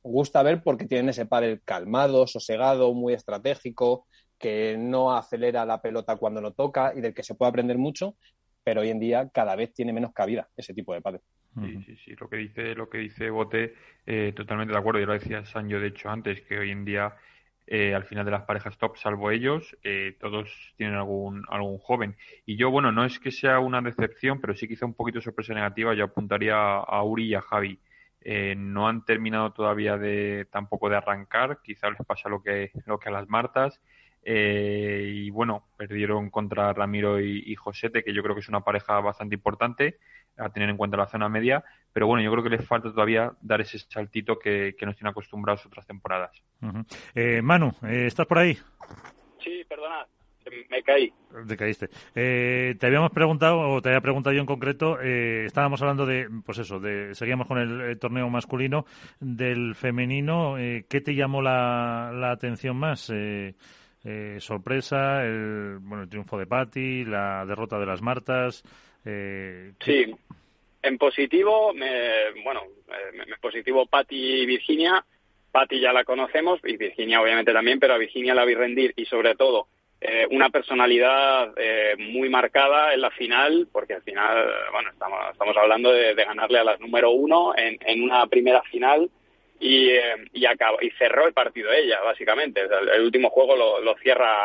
gusta 0.03 0.43
ver 0.43 0.61
porque 0.63 0.85
tienen 0.85 1.09
ese 1.09 1.25
par 1.25 1.61
calmado, 1.63 2.27
sosegado, 2.27 2.93
muy 2.93 3.13
estratégico, 3.13 4.07
que 4.37 4.75
no 4.77 5.15
acelera 5.15 5.65
la 5.65 5.81
pelota 5.81 6.17
cuando 6.17 6.41
lo 6.41 6.53
toca 6.53 6.93
y 6.95 7.01
del 7.01 7.13
que 7.13 7.23
se 7.23 7.35
puede 7.35 7.49
aprender 7.49 7.77
mucho, 7.77 8.15
pero 8.63 8.81
hoy 8.81 8.89
en 8.89 8.99
día 8.99 9.29
cada 9.31 9.55
vez 9.55 9.73
tiene 9.73 9.93
menos 9.93 10.13
cabida 10.13 10.49
ese 10.57 10.73
tipo 10.73 10.93
de 10.93 11.01
padre. 11.01 11.21
Sí, 11.59 11.83
sí, 11.85 11.97
sí, 11.97 12.15
lo 12.17 12.29
que 12.29 12.37
dice, 12.37 12.75
lo 12.75 12.89
que 12.89 12.97
dice 12.99 13.29
Bote, 13.29 13.73
eh, 14.05 14.31
totalmente 14.33 14.71
de 14.71 14.79
acuerdo. 14.79 15.01
Yo 15.01 15.05
lo 15.05 15.13
decía 15.13 15.43
Sancho, 15.43 15.79
de 15.79 15.87
hecho, 15.87 16.09
antes, 16.09 16.41
que 16.41 16.57
hoy 16.57 16.71
en 16.71 16.85
día 16.85 17.13
eh, 17.67 17.95
al 17.95 18.03
final 18.03 18.25
de 18.25 18.31
las 18.31 18.43
parejas 18.43 18.77
top, 18.77 18.97
salvo 18.97 19.31
ellos, 19.31 19.77
eh, 19.83 20.17
todos 20.19 20.73
tienen 20.77 20.95
algún, 20.95 21.45
algún 21.49 21.77
joven. 21.77 22.17
Y 22.45 22.57
yo, 22.57 22.69
bueno, 22.69 22.91
no 22.91 23.05
es 23.05 23.19
que 23.19 23.31
sea 23.31 23.59
una 23.59 23.81
decepción, 23.81 24.41
pero 24.41 24.55
sí 24.55 24.67
quizá 24.67 24.85
un 24.85 24.93
poquito 24.93 25.21
sorpresa 25.21 25.53
negativa. 25.53 25.93
Yo 25.93 26.05
apuntaría 26.05 26.55
a 26.55 27.03
Uri 27.03 27.27
y 27.27 27.35
a 27.35 27.41
Javi. 27.41 27.79
Eh, 28.23 28.55
no 28.55 28.87
han 28.87 29.03
terminado 29.03 29.51
todavía 29.51 29.97
de 29.97 30.47
tampoco 30.51 30.89
de 30.89 30.97
arrancar, 30.97 31.59
quizá 31.63 31.89
les 31.89 32.05
pasa 32.05 32.29
lo 32.29 32.43
que, 32.43 32.71
lo 32.85 32.99
que 32.99 33.09
a 33.09 33.11
las 33.11 33.27
Martas. 33.29 33.81
Y 34.23 35.29
bueno, 35.31 35.65
perdieron 35.77 36.29
contra 36.29 36.73
Ramiro 36.73 37.19
y, 37.19 37.43
y, 37.45 37.55
Josete, 37.55 38.03
que 38.03 38.13
yo 38.13 38.21
creo 38.21 38.35
que 38.35 38.41
es 38.41 38.49
una 38.49 38.61
pareja 38.61 38.99
bastante 38.99 39.35
importante 39.35 39.97
a 40.37 40.49
tener 40.49 40.69
en 40.69 40.77
cuenta 40.77 40.97
la 40.97 41.07
zona 41.07 41.29
media, 41.29 41.63
pero 41.93 42.07
bueno, 42.07 42.23
yo 42.23 42.31
creo 42.31 42.43
que 42.43 42.49
les 42.49 42.65
falta 42.65 42.91
todavía 42.91 43.31
dar 43.41 43.61
ese 43.61 43.79
saltito 43.79 44.39
que, 44.39 44.75
nos 44.81 44.95
tienen 44.95 45.11
acostumbrados 45.11 45.65
otras 45.65 45.85
temporadas. 45.85 46.31
Eh, 47.13 47.41
Manu, 47.41 47.73
eh, 47.83 48.05
¿estás 48.07 48.25
por 48.25 48.39
ahí? 48.39 48.57
Sí, 49.43 49.63
perdona, 49.67 50.05
me 50.69 50.81
caí. 50.83 51.13
Te 51.47 51.57
caíste. 51.57 51.89
Eh, 52.15 52.75
te 52.79 52.87
habíamos 52.87 53.11
preguntado, 53.11 53.59
o 53.59 53.81
te 53.81 53.89
había 53.89 54.01
preguntado 54.01 54.33
yo 54.33 54.41
en 54.41 54.47
concreto, 54.47 54.99
estábamos 54.99 55.81
hablando 55.81 56.05
de, 56.05 56.27
pues 56.45 56.57
eso, 56.59 56.79
de, 56.79 57.13
seguíamos 57.13 57.47
con 57.47 57.57
el, 57.57 57.99
torneo 57.99 58.29
masculino, 58.29 58.85
del 59.19 59.75
femenino, 59.75 60.55
¿qué 60.57 61.01
te 61.01 61.15
llamó 61.15 61.41
la, 61.41 62.11
la 62.13 62.31
atención 62.31 62.77
más? 62.77 63.11
Sorpresa, 64.39 65.23
el, 65.23 65.77
bueno, 65.79 66.03
el 66.03 66.09
triunfo 66.09 66.37
de 66.37 66.47
Patti, 66.47 67.05
la 67.05 67.45
derrota 67.45 67.79
de 67.79 67.85
las 67.85 68.01
Martas. 68.01 68.63
sí, 69.03 70.13
en 70.83 70.97
positivo, 70.97 71.73
me, 71.73 72.31
bueno, 72.43 72.61
eh, 72.87 73.25
me, 73.27 73.37
positivo 73.37 73.85
Patti 73.85 74.41
y 74.41 74.45
Virginia, 74.45 75.03
Patti 75.51 75.79
ya 75.79 75.93
la 75.93 76.03
conocemos 76.03 76.59
y 76.63 76.77
Virginia 76.77 77.21
obviamente 77.21 77.53
también, 77.53 77.79
pero 77.79 77.93
a 77.93 77.97
Virginia 77.97 78.33
la 78.33 78.45
vi 78.45 78.55
rendir 78.55 78.93
y 78.95 79.05
sobre 79.05 79.35
todo 79.35 79.67
eh, 79.99 80.25
una 80.31 80.49
personalidad 80.49 81.53
eh, 81.57 81.95
muy 81.97 82.29
marcada 82.29 82.93
en 82.93 83.01
la 83.01 83.11
final, 83.11 83.67
porque 83.71 83.93
al 83.93 84.01
final, 84.01 84.49
bueno, 84.71 84.89
estamos, 84.89 85.19
estamos 85.31 85.55
hablando 85.57 85.91
de, 85.91 86.15
ganarle 86.15 86.59
a 86.59 86.63
las 86.63 86.79
número 86.79 87.11
uno 87.11 87.53
en, 87.55 87.77
en 87.85 88.01
una 88.01 88.25
primera 88.25 88.63
final 88.63 89.09
y, 89.61 89.91
eh, 89.91 90.15
y, 90.33 90.45
acabó, 90.45 90.81
y 90.81 90.89
cerró 90.97 91.27
el 91.27 91.33
partido 91.33 91.71
ella, 91.71 92.01
básicamente. 92.01 92.61
el, 92.61 93.01
último 93.01 93.29
juego 93.29 93.55
lo, 93.55 93.95
cierra 93.97 94.35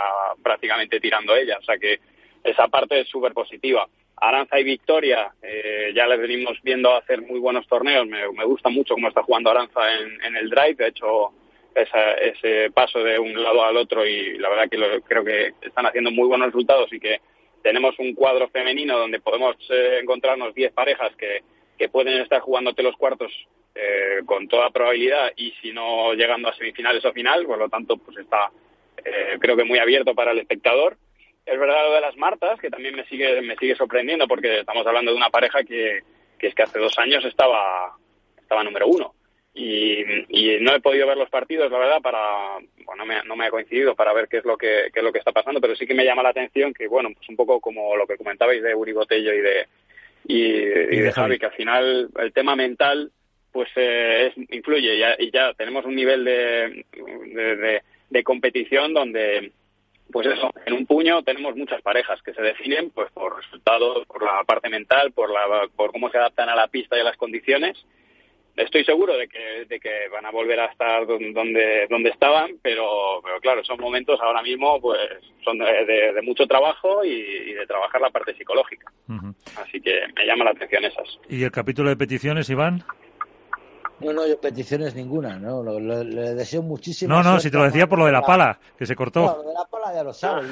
prácticamente 0.43 1.01
tirando 1.01 1.35
ella, 1.35 1.57
o 1.59 1.65
sea 1.65 1.79
que 1.79 1.99
esa 2.45 2.69
parte 2.69 3.01
es 3.01 3.09
súper 3.09 3.33
positiva. 3.33 3.89
Aranza 4.19 4.61
y 4.61 4.65
Victoria, 4.65 5.33
eh, 5.43 5.93
ya 5.95 6.07
les 6.07 6.21
venimos 6.21 6.59
viendo 6.63 6.95
hacer 6.95 7.23
muy 7.23 7.41
buenos 7.41 7.67
torneos. 7.67 8.07
Me, 8.07 8.31
me 8.33 8.45
gusta 8.45 8.69
mucho 8.69 8.95
cómo 8.95 9.09
está 9.09 9.23
jugando 9.23 9.51
Aranza 9.51 9.81
en, 9.95 10.23
en 10.23 10.37
el 10.37 10.51
drive. 10.51 10.75
De 10.75 10.89
hecho, 10.89 11.33
esa, 11.75 12.13
ese 12.15 12.71
paso 12.71 13.03
de 13.03 13.19
un 13.19 13.43
lado 13.43 13.65
al 13.65 13.77
otro 13.77 14.07
y 14.07 14.39
la 14.39 14.49
verdad 14.51 14.69
que 14.71 14.79
lo, 14.79 15.01
creo 15.03 15.25
que 15.25 15.55
están 15.63 15.87
haciendo 15.87 16.11
muy 16.11 16.29
buenos 16.29 16.49
resultados 16.49 16.93
y 16.93 17.01
que 17.01 17.21
tenemos 17.63 17.99
un 17.99 18.15
cuadro 18.15 18.49
femenino 18.49 18.99
donde 18.99 19.21
podemos 19.21 19.57
eh, 19.71 19.99
encontrarnos 20.01 20.55
10 20.55 20.73
parejas 20.73 21.15
que, 21.17 21.43
que 21.79 21.89
pueden 21.89 22.21
estar 22.21 22.41
jugándote 22.41 22.83
los 22.83 22.97
cuartos 22.97 23.33
eh, 23.75 24.21
con 24.25 24.49
toda 24.49 24.71
probabilidad 24.71 25.33
y 25.37 25.53
si 25.61 25.73
no 25.73 26.15
llegando 26.15 26.49
a 26.49 26.55
semifinales 26.55 27.05
o 27.05 27.13
final, 27.13 27.47
por 27.47 27.59
lo 27.59 27.69
tanto 27.69 27.97
pues 27.97 28.17
está 28.19 28.51
eh, 29.05 29.37
creo 29.39 29.57
que 29.57 29.65
muy 29.65 29.79
abierto 29.79 30.15
para 30.15 30.33
el 30.33 30.39
espectador 30.39 30.97
es 31.47 31.61
verdad 31.61 31.85
lo 31.85 31.95
de 31.95 32.01
las 32.01 32.17
Martas, 32.17 32.59
que 32.61 32.71
también 32.71 32.97
me 32.97 33.07
sigue, 33.07 33.41
me 33.41 33.57
sigue 33.57 33.77
sorprendiendo 33.77 34.27
porque 34.27 34.61
estamos 34.61 34.85
hablando 34.85 35.13
de 35.13 35.17
una 35.17 35.31
pareja 35.31 35.63
que, 35.63 36.03
que 36.39 36.49
es 36.49 36.55
que 36.55 36.65
hace 36.65 36.81
dos 36.81 36.99
años 36.99 37.25
estaba, 37.25 37.97
estaba 38.37 38.65
número 38.65 38.89
uno. 38.89 39.15
Y, 39.55 40.05
no 40.61 40.75
he 40.75 40.81
podido 40.81 41.07
ver 41.07 41.17
los 41.17 41.31
partidos, 41.31 41.71
la 41.71 41.79
verdad, 41.79 42.03
para, 42.03 42.59
bueno, 42.85 43.05
no 43.05 43.07
me, 43.07 43.23
no 43.25 43.37
me 43.37 43.47
ha 43.47 43.51
coincidido 43.51 43.95
para 43.95 44.13
ver 44.13 44.27
qué 44.29 44.39
es 44.39 44.45
lo 44.45 44.59
que, 44.59 44.91
qué 44.93 44.99
es 44.99 45.05
lo 45.05 45.13
que 45.13 45.19
está 45.19 45.33
pasando, 45.33 45.61
pero 45.61 45.77
sí 45.77 45.87
que 45.87 45.95
me 45.95 46.05
llama 46.05 46.23
la 46.23 46.31
atención 46.31 46.75
que, 46.75 46.89
bueno, 46.89 47.11
pues 47.15 47.29
un 47.29 47.37
poco 47.37 47.61
como 47.61 47.97
lo 47.97 48.07
que 48.07 48.19
comentabais 48.19 48.63
de 48.63 48.75
Uri 48.75 48.93
Botello 48.93 49.33
y 49.33 49.41
de, 49.41 49.67
y, 50.29 50.43
y 50.45 51.01
de 51.01 51.13
Javi, 51.13 51.39
que 51.39 51.47
al 51.47 51.53
final 51.53 52.09
el 52.19 52.33
tema 52.33 52.57
mental, 52.57 53.11
pues 53.53 53.69
eh, 53.77 54.27
es, 54.29 54.51
influye 54.51 54.97
y 54.97 54.99
ya, 54.99 55.17
y 55.19 55.31
ya 55.31 55.55
tenemos 55.55 55.85
un 55.85 55.95
nivel 55.95 56.25
de, 56.25 56.85
de, 57.35 57.57
de, 57.57 57.83
de 58.11 58.25
competición 58.25 58.93
donde, 58.93 59.53
pues 60.13 60.27
eso, 60.27 60.53
en 60.65 60.75
un 60.75 60.87
puño 60.87 61.23
tenemos 61.23 61.57
muchas 61.57 61.83
parejas 61.83 62.21
que 62.23 62.35
se 62.35 62.43
definen 62.43 62.91
pues 62.91 63.11
por 63.13 63.37
resultados, 63.37 64.07
por 64.07 64.23
la 64.23 64.43
parte 64.45 64.69
mental, 64.69 65.13
por 65.13 65.31
la 65.31 65.69
por 65.75 65.93
cómo 65.93 66.11
se 66.11 66.19
adaptan 66.19 66.49
a 66.49 66.57
la 66.57 66.69
pista 66.69 66.97
y 66.97 67.01
a 67.01 67.05
las 67.05 67.17
condiciones. 67.17 67.77
Estoy 68.57 68.85
seguro 68.85 69.17
de 69.17 69.29
que, 69.29 69.67
de 69.67 69.79
que 69.79 70.09
van 70.11 70.25
a 70.25 70.31
volver 70.31 70.59
a 70.61 70.67
estar 70.67 71.07
donde 71.07 71.87
donde 71.91 72.11
estaban, 72.11 72.53
pero, 72.63 73.21
pero 73.23 73.39
claro, 73.41 73.63
son 73.65 73.79
momentos 73.79 74.19
ahora 74.23 74.43
mismo 74.43 74.81
pues 74.81 74.99
son 75.45 75.59
de, 75.59 75.85
de, 75.85 76.13
de 76.15 76.23
mucho 76.23 76.47
trabajo 76.47 77.05
y, 77.05 77.11
y, 77.11 77.53
de 77.53 77.67
trabajar 77.67 78.01
la 78.01 78.11
parte 78.11 78.35
psicológica. 78.35 78.91
Uh 79.09 79.13
-huh. 79.13 79.35
Así 79.63 79.81
que 79.81 80.01
me 80.17 80.27
llama 80.27 80.45
la 80.45 80.51
atención 80.53 80.85
esas. 80.85 81.19
¿Y 81.29 81.45
el 81.45 81.51
capítulo 81.51 81.91
de 81.91 81.97
peticiones, 81.97 82.49
Iván? 82.49 82.83
No, 84.01 84.13
no, 84.13 84.27
yo 84.27 84.39
peticiones 84.39 84.95
ninguna, 84.95 85.39
¿no? 85.39 85.63
Lo, 85.63 85.81
lo, 85.81 86.05
le 86.05 86.35
deseo 86.35 86.63
muchísimo. 86.63 87.15
No, 87.15 87.23
no, 87.23 87.41
si 87.41 87.51
te 87.51 87.57
lo 87.57 87.65
decía 87.65 87.89
por 87.89 87.99
lo 87.99 88.07
de 88.07 88.13
la 88.13 88.21
pala, 88.21 88.59
que 88.77 88.85
se 88.85 88.95
cortó. 88.95 89.23
No, 89.23 89.37
lo 89.37 89.49
de 89.49 89.55
la 89.55 89.65
pala 89.65 89.95
ya 89.95 90.05
lo 90.05 90.13
sabe. 90.13 90.49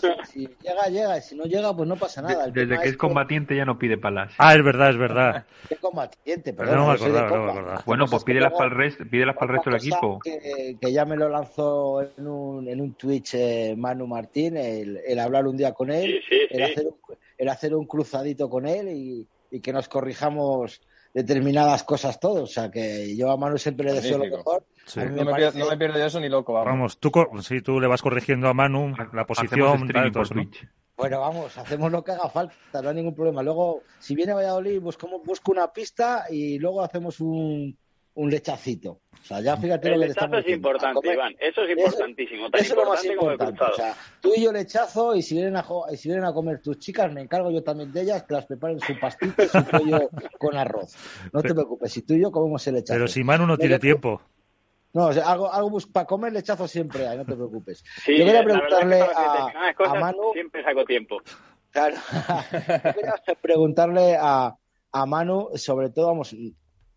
si, 0.00 0.32
si, 0.32 0.48
llega, 0.62 0.86
llega. 0.88 1.20
Si 1.20 1.34
no 1.34 1.44
llega, 1.44 1.74
pues 1.74 1.88
no 1.88 1.96
pasa 1.96 2.22
nada. 2.22 2.44
El 2.44 2.52
Desde 2.52 2.78
que 2.78 2.88
es 2.88 2.96
combatiente 2.96 3.54
que... 3.54 3.58
ya 3.58 3.64
no 3.64 3.78
pide 3.78 3.98
palas. 3.98 4.32
Ah, 4.38 4.54
es 4.54 4.62
verdad, 4.62 4.90
es 4.90 4.96
verdad. 4.96 5.44
¿Qué 5.68 5.76
combatiente? 5.76 6.52
Perdón, 6.52 6.76
no 6.76 6.86
me 6.86 6.92
acordaba, 6.92 7.28
no 7.30 7.44
me 7.44 7.50
acordaba. 7.50 7.82
Bueno, 7.84 8.06
pues 8.06 8.22
pídelas 8.22 8.52
para 8.52 8.66
el 8.66 8.70
resto, 8.76 9.04
pídelas 9.10 9.34
para 9.34 9.46
el 9.46 9.56
resto 9.56 9.70
del 9.70 9.80
equipo. 9.80 10.20
Que, 10.20 10.76
que, 10.80 10.92
ya 10.92 11.04
me 11.04 11.16
lo 11.16 11.28
lanzó 11.28 12.02
en 12.02 12.26
un, 12.28 12.68
en 12.68 12.80
un 12.80 12.94
Twitch 12.94 13.34
eh, 13.34 13.74
Manu 13.76 14.06
Martín, 14.06 14.56
el, 14.56 15.00
el, 15.04 15.18
hablar 15.18 15.46
un 15.48 15.56
día 15.56 15.72
con 15.72 15.90
él, 15.90 16.20
sí, 16.28 16.36
sí, 16.36 16.46
el, 16.50 16.62
hacer 16.62 16.86
un, 16.86 16.96
el 17.38 17.48
hacer 17.48 17.74
un 17.74 17.86
cruzadito 17.86 18.48
con 18.48 18.66
él 18.66 18.88
y, 18.88 19.26
y 19.50 19.60
que 19.60 19.72
nos 19.72 19.88
corrijamos 19.88 20.80
determinadas 21.16 21.82
cosas 21.82 22.20
todos. 22.20 22.42
O 22.42 22.52
sea, 22.52 22.70
que 22.70 23.16
yo 23.16 23.30
a 23.30 23.38
Manu 23.38 23.56
siempre 23.56 23.86
le 23.86 23.94
deseo 23.94 24.18
lo 24.18 24.36
mejor. 24.36 24.66
Sí. 24.84 25.00
Me 25.00 25.06
no, 25.06 25.24
me 25.24 25.30
parece... 25.30 25.52
pierdo, 25.52 25.58
no, 25.64 25.70
me 25.70 25.78
pierdo, 25.78 26.04
eso 26.04 26.20
ni 26.20 26.28
loco. 26.28 26.52
Vamos, 26.52 26.68
vamos 26.68 26.98
tú, 26.98 27.10
sí, 27.42 27.62
tú 27.62 27.80
le 27.80 27.86
vas 27.86 28.02
corrigiendo 28.02 28.48
a 28.48 28.54
Manu 28.54 28.94
la 29.14 29.26
posición. 29.26 29.88
Bueno, 30.98 31.20
vamos, 31.20 31.56
hacemos 31.56 31.90
lo 31.90 32.04
que 32.04 32.12
haga 32.12 32.28
falta, 32.28 32.82
no 32.82 32.88
hay 32.90 32.94
ningún 32.94 33.14
problema. 33.14 33.42
Luego, 33.42 33.82
si 33.98 34.14
viene 34.14 34.34
Valladolid, 34.34 34.80
busco, 34.80 35.08
busco 35.24 35.52
una 35.52 35.72
pista 35.72 36.26
y 36.30 36.58
luego 36.58 36.82
hacemos 36.82 37.20
un, 37.20 37.76
un 38.16 38.30
lechacito. 38.30 39.02
O 39.12 39.24
sea, 39.24 39.40
ya 39.40 39.56
fíjate 39.56 39.88
el 39.88 39.94
lo 39.94 40.00
que 40.00 40.08
lechazo 40.08 40.38
es 40.38 40.48
importante, 40.48 41.12
Iván. 41.12 41.34
Eso 41.38 41.62
es 41.62 41.76
importantísimo. 41.76 42.50
Tan 42.50 42.60
eso, 42.60 42.74
importante 42.74 43.08
es 43.08 43.16
lo 43.16 43.22
más 43.22 43.36
importante. 43.36 43.64
O 43.64 43.74
sea, 43.74 43.94
tú 44.20 44.32
y 44.36 44.42
yo 44.42 44.52
lechazo 44.52 45.14
y 45.14 45.22
si 45.22 45.34
vienen 45.34 45.56
a 45.56 45.64
y 45.90 45.96
si 45.96 46.08
vienen 46.08 46.24
a 46.24 46.32
comer 46.32 46.60
tus 46.60 46.78
chicas, 46.78 47.12
me 47.12 47.22
encargo 47.22 47.50
yo 47.50 47.62
también 47.62 47.92
de 47.92 48.02
ellas 48.02 48.22
que 48.24 48.34
las 48.34 48.46
preparen 48.46 48.80
su 48.80 48.98
pastito 48.98 49.42
y 49.42 49.48
su 49.48 49.64
pollo 49.64 50.08
con 50.38 50.56
arroz. 50.56 50.94
No 51.32 51.42
te 51.42 51.54
preocupes, 51.54 51.92
si 51.92 52.02
tú 52.02 52.14
y 52.14 52.22
yo 52.22 52.30
comemos 52.30 52.66
el 52.68 52.74
lechazo. 52.74 52.94
Pero 52.94 53.08
si 53.08 53.22
Manu 53.22 53.46
no 53.46 53.58
tiene 53.58 53.78
tiempo. 53.78 54.22
No, 54.92 55.08
o 55.08 55.12
sea, 55.12 55.30
algo, 55.30 55.52
algo 55.52 55.78
para 55.92 56.06
comer 56.06 56.32
lechazo 56.32 56.66
siempre 56.66 57.06
hay, 57.06 57.18
no 57.18 57.24
te 57.26 57.34
preocupes. 57.34 57.84
Sí, 58.02 58.16
yo 58.16 58.24
quería 58.24 58.44
preguntarle 58.44 59.02
a, 59.02 59.74
cosas, 59.76 59.94
a 59.94 60.00
Manu. 60.00 60.32
Siempre 60.32 60.62
saco 60.62 60.84
tiempo. 60.86 61.18
Claro. 61.70 61.96
yo 62.52 62.92
quería 62.94 63.14
preguntarle 63.42 64.16
a, 64.18 64.56
a 64.92 65.06
Manu, 65.06 65.50
sobre 65.56 65.90
todo, 65.90 66.06
vamos, 66.06 66.34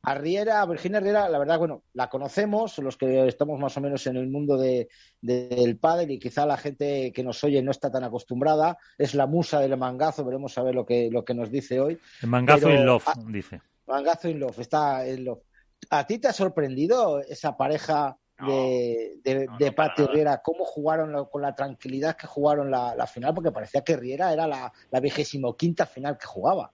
a 0.01 0.15
Riera, 0.15 0.61
a 0.61 0.65
Virginia 0.65 0.99
Riera, 0.99 1.27
la 1.27 1.39
verdad, 1.39 1.59
bueno, 1.59 1.83
la 1.93 2.09
conocemos, 2.09 2.77
los 2.79 2.95
que 2.95 3.27
estamos 3.27 3.59
más 3.59 3.75
o 3.75 3.81
menos 3.81 4.07
en 4.07 4.15
el 4.15 4.27
mundo 4.27 4.57
de, 4.57 4.87
de, 5.21 5.47
del 5.49 5.77
pádel 5.77 6.11
y 6.11 6.19
quizá 6.19 6.45
la 6.45 6.57
gente 6.57 7.11
que 7.13 7.23
nos 7.23 7.43
oye 7.43 7.61
no 7.61 7.71
está 7.71 7.91
tan 7.91 8.03
acostumbrada. 8.03 8.77
Es 8.97 9.13
la 9.13 9.27
musa 9.27 9.59
del 9.59 9.75
mangazo, 9.77 10.23
veremos 10.23 10.57
a 10.57 10.63
ver 10.63 10.75
lo 10.75 10.85
que, 10.85 11.09
lo 11.11 11.25
que 11.25 11.33
nos 11.33 11.51
dice 11.51 11.79
hoy. 11.79 11.99
El 12.21 12.29
mangazo 12.29 12.67
Pero, 12.67 12.79
in 12.79 12.85
love, 12.85 13.07
a, 13.07 13.13
dice. 13.27 13.61
Mangazo 13.87 14.29
in 14.29 14.39
love, 14.39 14.59
está 14.59 15.05
en 15.05 15.25
love. 15.25 15.41
¿A 15.89 16.07
ti 16.07 16.17
te 16.17 16.29
ha 16.29 16.33
sorprendido 16.33 17.19
esa 17.19 17.57
pareja 17.57 18.17
de, 18.39 19.15
no, 19.17 19.31
de, 19.31 19.45
no, 19.47 19.57
de 19.57 19.71
Pati 19.73 20.05
Riera? 20.05 20.41
¿Cómo 20.41 20.63
jugaron 20.63 21.25
con 21.25 21.41
la 21.41 21.53
tranquilidad 21.55 22.15
que 22.15 22.27
jugaron 22.27 22.71
la, 22.71 22.95
la 22.95 23.05
final? 23.05 23.33
Porque 23.33 23.51
parecía 23.51 23.81
que 23.81 23.97
Riera 23.97 24.31
era 24.31 24.47
la, 24.47 24.71
la 24.91 24.99
vigésimo 25.01 25.57
quinta 25.57 25.85
final 25.85 26.17
que 26.17 26.25
jugaba. 26.25 26.71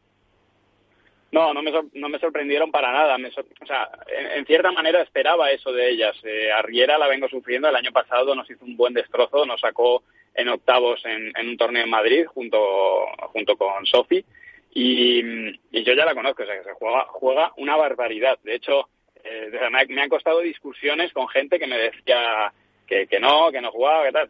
No, 1.31 1.53
no 1.53 1.61
me, 1.61 1.71
no 1.93 2.09
me 2.09 2.19
sorprendieron 2.19 2.71
para 2.71 2.91
nada. 2.91 3.17
Me 3.17 3.29
o 3.29 3.65
sea, 3.65 3.89
en, 4.35 4.45
cierta 4.45 4.71
manera 4.71 5.01
esperaba 5.01 5.51
eso 5.51 5.71
de 5.71 5.89
ellas. 5.89 6.15
Eh, 6.23 6.51
a 6.51 6.61
Riera 6.61 6.97
la 6.97 7.07
vengo 7.07 7.27
sufriendo. 7.27 7.67
El 7.67 7.75
año 7.75 7.91
pasado 7.91 8.35
nos 8.35 8.49
hizo 8.49 8.63
un 8.63 8.77
buen 8.77 8.93
destrozo. 8.93 9.45
Nos 9.45 9.59
sacó 9.59 10.03
en 10.33 10.49
octavos 10.49 11.03
en, 11.05 11.33
en 11.35 11.49
un 11.49 11.57
torneo 11.57 11.83
en 11.83 11.89
Madrid 11.89 12.25
junto, 12.27 13.05
junto 13.33 13.57
con 13.57 13.85
Sofi. 13.85 14.23
Y, 14.73 15.21
yo 15.71 15.93
ya 15.93 16.05
la 16.05 16.15
conozco. 16.15 16.43
O 16.43 16.45
sea, 16.45 16.57
que 16.57 16.63
se 16.63 16.73
juega, 16.73 17.05
juega 17.09 17.51
una 17.57 17.75
barbaridad. 17.75 18.37
De 18.43 18.55
hecho, 18.55 18.89
eh, 19.23 19.49
me, 19.71 19.85
me, 19.87 20.01
han 20.03 20.09
costado 20.09 20.39
discusiones 20.39 21.11
con 21.11 21.27
gente 21.27 21.59
que 21.59 21.67
me 21.67 21.77
decía 21.77 22.53
que, 22.87 23.07
que 23.07 23.19
no, 23.19 23.51
que 23.51 23.61
no 23.61 23.71
jugaba, 23.71 24.05
que 24.05 24.11
tal. 24.11 24.29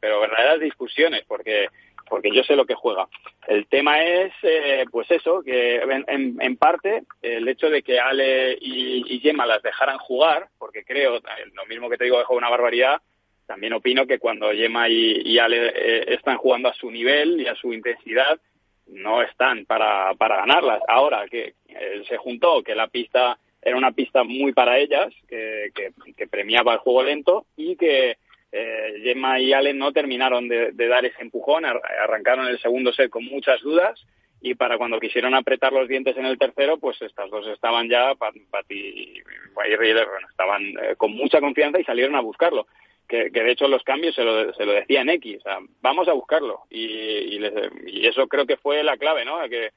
Pero 0.00 0.20
verdaderas 0.20 0.60
discusiones, 0.60 1.24
porque 1.26 1.68
porque 2.08 2.30
yo 2.32 2.42
sé 2.44 2.56
lo 2.56 2.66
que 2.66 2.74
juega. 2.74 3.08
El 3.46 3.66
tema 3.66 4.02
es, 4.02 4.32
eh, 4.42 4.84
pues 4.90 5.10
eso, 5.10 5.42
que 5.42 5.76
en, 5.76 6.36
en, 6.40 6.56
parte 6.56 7.02
el 7.22 7.46
hecho 7.48 7.68
de 7.68 7.82
que 7.82 8.00
Ale 8.00 8.56
y, 8.60 9.04
y, 9.14 9.20
Gemma 9.20 9.46
las 9.46 9.62
dejaran 9.62 9.98
jugar, 9.98 10.48
porque 10.58 10.84
creo, 10.84 11.20
lo 11.54 11.66
mismo 11.66 11.90
que 11.90 11.96
te 11.96 12.04
digo, 12.04 12.18
dejo 12.18 12.34
una 12.34 12.48
barbaridad, 12.50 13.00
también 13.46 13.72
opino 13.72 14.06
que 14.06 14.18
cuando 14.18 14.50
Gemma 14.52 14.88
y, 14.88 15.38
Ale 15.38 15.68
eh, 15.68 16.14
están 16.14 16.38
jugando 16.38 16.68
a 16.68 16.74
su 16.74 16.90
nivel 16.90 17.40
y 17.40 17.46
a 17.46 17.54
su 17.54 17.72
intensidad, 17.72 18.38
no 18.86 19.22
están 19.22 19.66
para, 19.66 20.14
para 20.14 20.36
ganarlas. 20.36 20.80
Ahora 20.88 21.26
que 21.28 21.54
eh, 21.68 22.02
se 22.08 22.16
juntó, 22.16 22.62
que 22.62 22.74
la 22.74 22.88
pista 22.88 23.38
era 23.62 23.76
una 23.76 23.90
pista 23.90 24.22
muy 24.22 24.52
para 24.52 24.78
ellas, 24.78 25.12
que 25.28 26.28
premiaba 26.30 26.74
el 26.74 26.78
juego 26.78 27.02
lento 27.02 27.46
y 27.56 27.74
que 27.74 28.16
eh, 28.52 29.00
Gemma 29.02 29.40
y 29.40 29.52
Allen 29.52 29.78
no 29.78 29.92
terminaron 29.92 30.48
de, 30.48 30.72
dar 30.72 31.04
ese 31.04 31.20
empujón, 31.22 31.64
arrancaron 31.64 32.46
el 32.46 32.60
segundo 32.60 32.92
set 32.92 33.10
con 33.10 33.24
muchas 33.24 33.60
dudas 33.60 34.06
y 34.40 34.54
para 34.54 34.78
cuando 34.78 35.00
quisieron 35.00 35.34
apretar 35.34 35.72
los 35.72 35.88
dientes 35.88 36.16
en 36.16 36.26
el 36.26 36.38
tercero, 36.38 36.78
pues 36.78 37.00
estas 37.02 37.30
dos 37.30 37.46
estaban 37.48 37.88
ya, 37.88 38.14
Patti 38.14 38.76
y 38.76 39.22
Reader, 39.54 40.06
bueno, 40.06 40.28
estaban 40.30 40.62
eh, 40.62 40.94
con 40.96 41.12
mucha 41.12 41.40
confianza 41.40 41.80
y 41.80 41.84
salieron 41.84 42.14
a 42.14 42.20
buscarlo. 42.20 42.66
Que, 43.08 43.30
de 43.30 43.50
hecho 43.50 43.68
los 43.68 43.82
cambios 43.84 44.14
se 44.14 44.24
lo, 44.24 44.52
se 44.52 44.64
lo 44.64 44.72
decía 44.72 45.00
en 45.00 45.10
X, 45.10 45.38
o 45.38 45.40
sea, 45.42 45.58
vamos 45.80 46.08
a 46.08 46.12
buscarlo. 46.12 46.62
Y, 46.70 46.84
y, 46.84 47.38
les, 47.38 47.52
y, 47.86 48.06
eso 48.06 48.26
creo 48.26 48.46
que 48.46 48.56
fue 48.56 48.82
la 48.82 48.96
clave, 48.96 49.24
¿no? 49.24 49.38
De, 49.48 49.72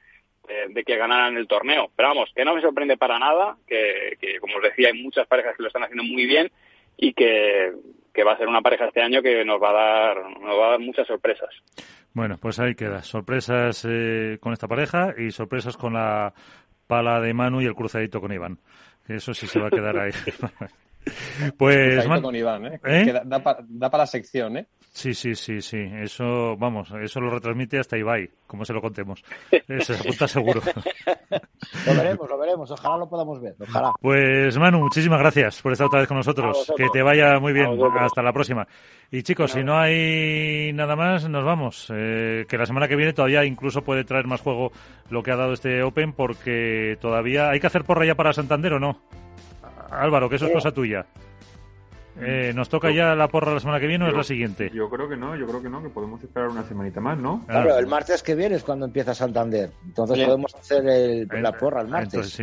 de, 0.70 0.84
que 0.84 0.98
ganaran 0.98 1.38
el 1.38 1.48
torneo. 1.48 1.92
Pero 1.96 2.10
vamos, 2.10 2.32
que 2.36 2.44
no 2.44 2.56
me 2.56 2.62
sorprende 2.62 2.98
para 2.98 3.20
nada, 3.20 3.58
que, 3.68 4.18
que 4.20 4.40
como 4.40 4.58
os 4.58 4.64
decía, 4.64 4.90
hay 4.90 5.02
muchas 5.02 5.28
parejas 5.28 5.56
que 5.56 5.64
lo 5.64 5.68
están 5.68 5.84
haciendo 5.84 6.04
muy 6.04 6.26
bien 6.26 6.52
y 6.98 7.14
que, 7.14 7.72
que 8.14 8.24
va 8.24 8.34
a 8.34 8.38
ser 8.38 8.48
una 8.48 8.62
pareja 8.62 8.86
este 8.86 9.02
año 9.02 9.22
que 9.22 9.44
nos 9.46 9.62
va 9.62 9.70
a 9.70 9.74
dar, 9.74 10.40
nos 10.40 10.60
va 10.60 10.68
a 10.68 10.70
dar 10.72 10.80
muchas 10.80 11.08
sorpresas. 11.08 11.50
Bueno, 12.14 12.38
pues 12.40 12.60
ahí 12.60 12.76
queda. 12.76 13.02
Sorpresas 13.04 13.86
eh, 13.88 14.38
con 14.40 14.54
esta 14.54 14.68
pareja 14.68 15.14
y 15.18 15.32
sorpresas 15.32 15.78
con 15.78 15.94
la 15.94 16.34
pala 16.88 17.20
de 17.22 17.34
Manu 17.34 17.62
y 17.62 17.66
el 17.66 17.76
cruzadito 17.76 18.20
con 18.20 18.32
Iván. 18.32 18.60
Eso 19.08 19.34
sí 19.34 19.48
se 19.48 19.60
va 19.60 19.68
a 19.68 19.72
quedar 19.72 19.98
ahí. 19.98 20.12
Pues, 21.58 22.06
man... 22.08 22.22
con 22.22 22.36
Iván, 22.36 22.66
¿eh? 22.66 22.80
¿Eh? 22.84 23.04
Que 23.06 23.14
da, 23.14 23.24
da 23.24 23.40
para 23.90 24.04
la 24.04 24.06
sección, 24.06 24.58
¿eh? 24.58 24.68
Sí, 24.92 25.14
sí, 25.14 25.36
sí, 25.36 25.62
sí. 25.62 25.78
Eso, 25.78 26.58
vamos, 26.58 26.92
eso 26.92 27.22
lo 27.22 27.30
retransmite 27.30 27.80
hasta 27.80 27.98
Ibai, 27.98 28.30
como 28.48 28.66
se 28.66 28.74
lo 28.74 28.82
contemos. 28.82 29.24
Se 29.80 29.94
apunta 29.94 30.28
seguro. 30.28 30.62
lo 31.86 31.94
veremos, 31.94 32.30
lo 32.30 32.38
veremos. 32.38 32.72
Ojalá 32.72 32.98
lo 32.98 33.10
podamos 33.10 33.40
ver. 33.40 33.56
Ojalá. 33.60 33.94
Pues, 34.02 34.58
Manu, 34.58 34.80
muchísimas 34.80 35.20
gracias 35.20 35.62
por 35.62 35.72
estar 35.72 35.88
otra 35.88 36.00
vez 36.00 36.08
con 36.08 36.18
nosotros. 36.18 36.72
Que 36.76 36.88
te 36.92 37.02
vaya 37.02 37.40
muy 37.40 37.54
bien. 37.54 37.68
Hasta 38.00 38.22
la 38.22 38.34
próxima. 38.34 38.68
Y 39.12 39.24
chicos, 39.24 39.52
si 39.52 39.64
no 39.64 39.78
hay 39.78 40.72
nada 40.74 40.96
más, 40.96 41.30
nos 41.30 41.46
vamos. 41.46 41.88
Eh, 41.96 42.46
que 42.50 42.58
la 42.58 42.66
semana 42.66 42.88
que 42.88 42.96
viene 42.96 43.14
todavía 43.14 43.46
incluso 43.46 43.84
puede 43.84 44.04
traer 44.04 44.28
más 44.28 44.42
juego 44.42 44.72
lo 45.10 45.24
que 45.24 45.32
ha 45.32 45.36
dado 45.36 45.54
este 45.54 45.84
Open, 45.84 46.14
porque 46.14 46.98
todavía 47.00 47.50
hay 47.50 47.60
que 47.60 47.68
hacer 47.68 47.84
porra 47.84 48.06
ya 48.06 48.16
para 48.16 48.34
Santander 48.34 48.74
o 48.74 48.80
no. 48.80 49.02
Álvaro, 49.92 50.30
que 50.30 50.36
eso 50.36 50.48
es 50.48 50.54
cosa 50.54 50.72
tuya. 50.72 51.06
Eh, 52.22 52.52
¿Nos 52.56 52.70
toca 52.70 52.92
ya 52.92 53.16
la 53.16 53.28
porra 53.28 53.54
la 53.54 53.60
semana 53.60 53.80
que 53.80 53.88
viene 53.88 54.06
o 54.06 54.08
es 54.10 54.14
la 54.14 54.24
siguiente? 54.24 54.70
Yo 54.74 54.90
creo 54.90 55.08
que 55.08 55.16
no, 55.16 55.36
yo 55.36 55.48
creo 55.48 55.62
que 55.62 55.70
no, 55.70 55.82
que 55.82 55.90
podemos 55.90 56.22
esperar 56.22 56.50
una 56.50 56.64
semanita 56.64 57.00
más, 57.00 57.18
¿no? 57.18 57.46
Claro, 57.48 57.78
el 57.78 57.88
martes 57.88 58.24
que 58.24 58.36
viene 58.36 58.56
es 58.56 58.64
cuando 58.64 58.86
empieza 58.86 59.14
Santander. 59.14 59.72
Entonces 59.86 60.26
podemos 60.26 60.54
hacer 60.56 60.84
la 61.32 61.52
porra 61.54 61.82
el 61.82 61.88
martes. 61.88 62.40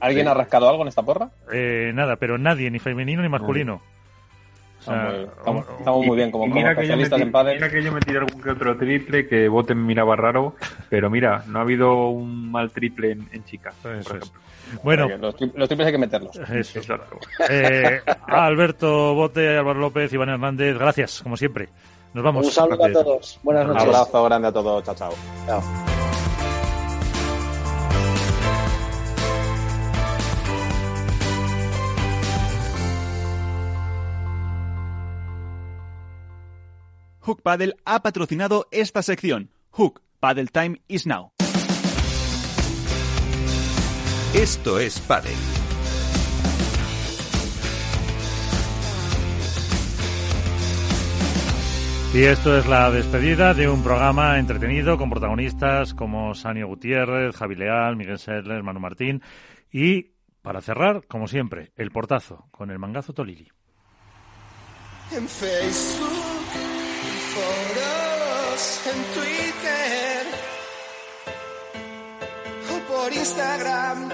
¿Alguien, 0.00 0.28
ha 0.28 0.34
rascado 0.34 0.68
algo 0.68 0.82
en 0.82 0.88
esta 0.88 1.02
porra? 1.02 1.30
Eh, 1.52 1.92
nada, 1.94 2.16
pero 2.16 2.38
nadie, 2.38 2.70
ni 2.70 2.78
femenino 2.78 3.22
ni 3.22 3.28
masculino. 3.28 3.80
Estamos, 4.88 6.06
muy 6.06 6.16
bien 6.16 6.30
como, 6.30 6.46
mira 6.46 6.74
que 6.76 6.86
yo 6.86 6.96
metí, 6.96 7.24
Mira 7.24 7.70
que 7.70 7.82
yo 7.82 7.92
me 7.92 8.00
tiré 8.00 8.18
algún 8.18 8.40
que 8.40 8.50
otro 8.50 8.76
triple 8.76 9.26
que 9.26 9.48
Bote 9.48 9.74
me 9.74 9.82
miraba 9.82 10.16
raro, 10.16 10.54
pero 10.88 11.10
mira, 11.10 11.44
no 11.48 11.58
ha 11.58 11.62
habido 11.62 12.08
un 12.08 12.50
mal 12.50 12.70
triple 12.70 13.12
en, 13.12 13.44
chicas, 13.44 13.74
por 13.82 13.94
ejemplo. 13.94 14.20
Bueno, 14.82 15.08
los, 15.18 15.36
triples 15.36 15.86
hay 15.86 15.92
que 15.92 15.98
meterlos. 15.98 16.36
Eso. 16.36 16.80
Eh, 17.48 18.00
Alberto 18.26 19.14
Bote, 19.14 19.56
Álvaro 19.56 19.78
López, 19.78 20.12
Iván 20.12 20.30
Hernández, 20.30 20.76
gracias, 20.76 21.22
como 21.22 21.36
siempre. 21.36 21.68
Nos 22.14 22.24
vamos. 22.24 22.46
Un 22.46 22.52
saludo 22.52 22.84
a 22.84 22.92
todos. 22.92 23.38
Buenas 23.42 23.66
noches. 23.66 23.82
Un 23.82 23.88
abrazo 23.88 24.24
grande 24.24 24.48
a 24.48 24.52
todos. 24.52 24.84
Chao, 24.84 24.94
chao. 24.94 25.12
Chao. 25.46 26.05
Hook 37.26 37.42
Paddle 37.42 37.74
ha 37.84 38.02
patrocinado 38.02 38.68
esta 38.70 39.02
sección. 39.02 39.50
Hook 39.72 40.00
Paddle 40.20 40.46
Time 40.46 40.80
is 40.86 41.08
now. 41.08 41.32
Esto 44.32 44.78
es 44.78 45.00
Padel. 45.00 45.34
Y 52.14 52.22
esto 52.22 52.56
es 52.56 52.66
la 52.68 52.92
despedida 52.92 53.54
de 53.54 53.68
un 53.68 53.82
programa 53.82 54.38
entretenido 54.38 54.96
con 54.96 55.10
protagonistas 55.10 55.94
como 55.94 56.32
Sanio 56.36 56.68
Gutiérrez, 56.68 57.34
Javi 57.34 57.56
Leal, 57.56 57.96
Miguel 57.96 58.20
Serler, 58.20 58.62
Manu 58.62 58.78
Martín 58.78 59.20
y, 59.72 60.12
para 60.42 60.60
cerrar, 60.60 61.04
como 61.08 61.26
siempre, 61.26 61.72
el 61.74 61.90
portazo 61.90 62.46
con 62.52 62.70
el 62.70 62.78
mangazo 62.78 63.12
Tolili. 63.12 63.48
En 65.10 65.28
Facebook, 65.28 66.25
en 68.86 69.04
Twitter 69.14 70.26
o 72.72 72.92
por 72.92 73.12
Instagram 73.12 74.08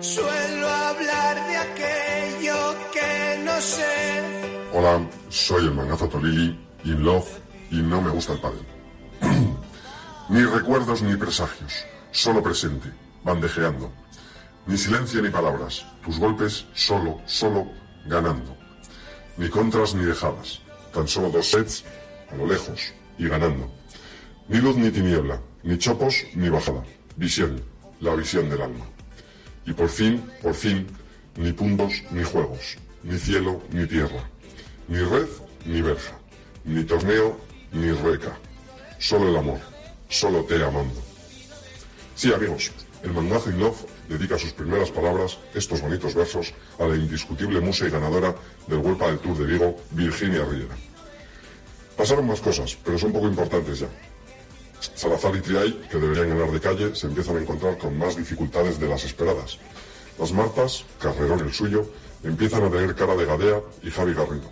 Suelo 0.00 0.68
hablar 0.68 1.36
de 1.48 1.56
aquello 1.56 2.74
que 2.92 3.42
no 3.44 3.60
sé. 3.60 4.68
Hola, 4.72 5.08
soy 5.28 5.64
el 5.64 5.74
mangazo 5.74 6.08
Tolili, 6.08 6.58
in 6.84 7.04
love, 7.04 7.28
y 7.70 7.76
no 7.76 8.00
me 8.02 8.10
gusta 8.10 8.32
el 8.32 8.40
padre. 8.40 8.60
ni 10.28 10.42
recuerdos 10.42 11.02
ni 11.02 11.16
presagios, 11.16 11.84
solo 12.10 12.42
presente, 12.42 12.92
bandejeando. 13.22 13.92
Ni 14.66 14.76
silencio 14.76 15.22
ni 15.22 15.30
palabras, 15.30 15.86
tus 16.04 16.18
golpes 16.18 16.66
solo, 16.74 17.20
solo, 17.26 17.66
ganando. 18.06 18.59
Ni 19.36 19.48
contras 19.48 19.94
ni 19.94 20.04
dejadas, 20.04 20.60
tan 20.92 21.06
solo 21.08 21.30
dos 21.30 21.50
sets, 21.50 21.84
a 22.30 22.36
lo 22.36 22.46
lejos, 22.46 22.92
y 23.18 23.28
ganando. 23.28 23.70
Ni 24.48 24.58
luz 24.58 24.76
ni 24.76 24.90
tiniebla, 24.90 25.40
ni 25.62 25.78
chopos 25.78 26.24
ni 26.34 26.48
bajada. 26.48 26.82
Visión, 27.16 27.60
la 28.00 28.14
visión 28.14 28.48
del 28.48 28.62
alma. 28.62 28.84
Y 29.66 29.72
por 29.72 29.88
fin, 29.88 30.22
por 30.42 30.54
fin, 30.54 30.86
ni 31.36 31.52
puntos 31.52 32.02
ni 32.10 32.22
juegos, 32.22 32.76
ni 33.02 33.18
cielo 33.18 33.62
ni 33.70 33.86
tierra, 33.86 34.28
ni 34.88 34.98
red 34.98 35.28
ni 35.64 35.82
verja, 35.82 36.18
ni 36.64 36.82
torneo 36.84 37.36
ni 37.72 37.92
reca. 37.92 38.36
Solo 38.98 39.28
el 39.28 39.36
amor, 39.36 39.60
solo 40.08 40.44
te 40.44 40.56
amando. 40.56 41.02
Sí, 42.14 42.32
amigos, 42.32 42.72
el 43.02 43.12
mangazo 43.12 43.50
in 43.50 43.60
Love 43.60 43.86
dedica 44.10 44.36
sus 44.36 44.52
primeras 44.52 44.90
palabras, 44.90 45.38
estos 45.54 45.80
bonitos 45.80 46.14
versos, 46.14 46.52
a 46.80 46.86
la 46.86 46.96
indiscutible 46.96 47.60
musa 47.60 47.86
y 47.86 47.90
ganadora 47.90 48.34
del 48.66 48.78
Huelpa 48.78 49.06
del 49.06 49.20
Tour 49.20 49.38
de 49.38 49.46
Vigo, 49.46 49.76
Virginia 49.92 50.44
Riera. 50.44 50.74
Pasaron 51.96 52.26
más 52.26 52.40
cosas, 52.40 52.76
pero 52.84 52.98
son 52.98 53.12
poco 53.12 53.28
importantes 53.28 53.78
ya. 53.78 53.88
Salazar 54.80 55.36
y 55.36 55.40
Triay, 55.40 55.72
que 55.88 55.98
deberían 55.98 56.30
ganar 56.30 56.50
de 56.50 56.60
calle, 56.60 56.94
se 56.96 57.06
empiezan 57.06 57.36
a 57.36 57.40
encontrar 57.40 57.78
con 57.78 57.96
más 57.96 58.16
dificultades 58.16 58.80
de 58.80 58.88
las 58.88 59.04
esperadas. 59.04 59.58
Las 60.18 60.32
Martas, 60.32 60.84
Carrerón 60.98 61.40
el 61.40 61.52
suyo, 61.52 61.86
empiezan 62.24 62.64
a 62.64 62.70
tener 62.70 62.94
cara 62.96 63.14
de 63.14 63.26
Gadea 63.26 63.60
y 63.82 63.90
Javi 63.90 64.14
Garrido. 64.14 64.50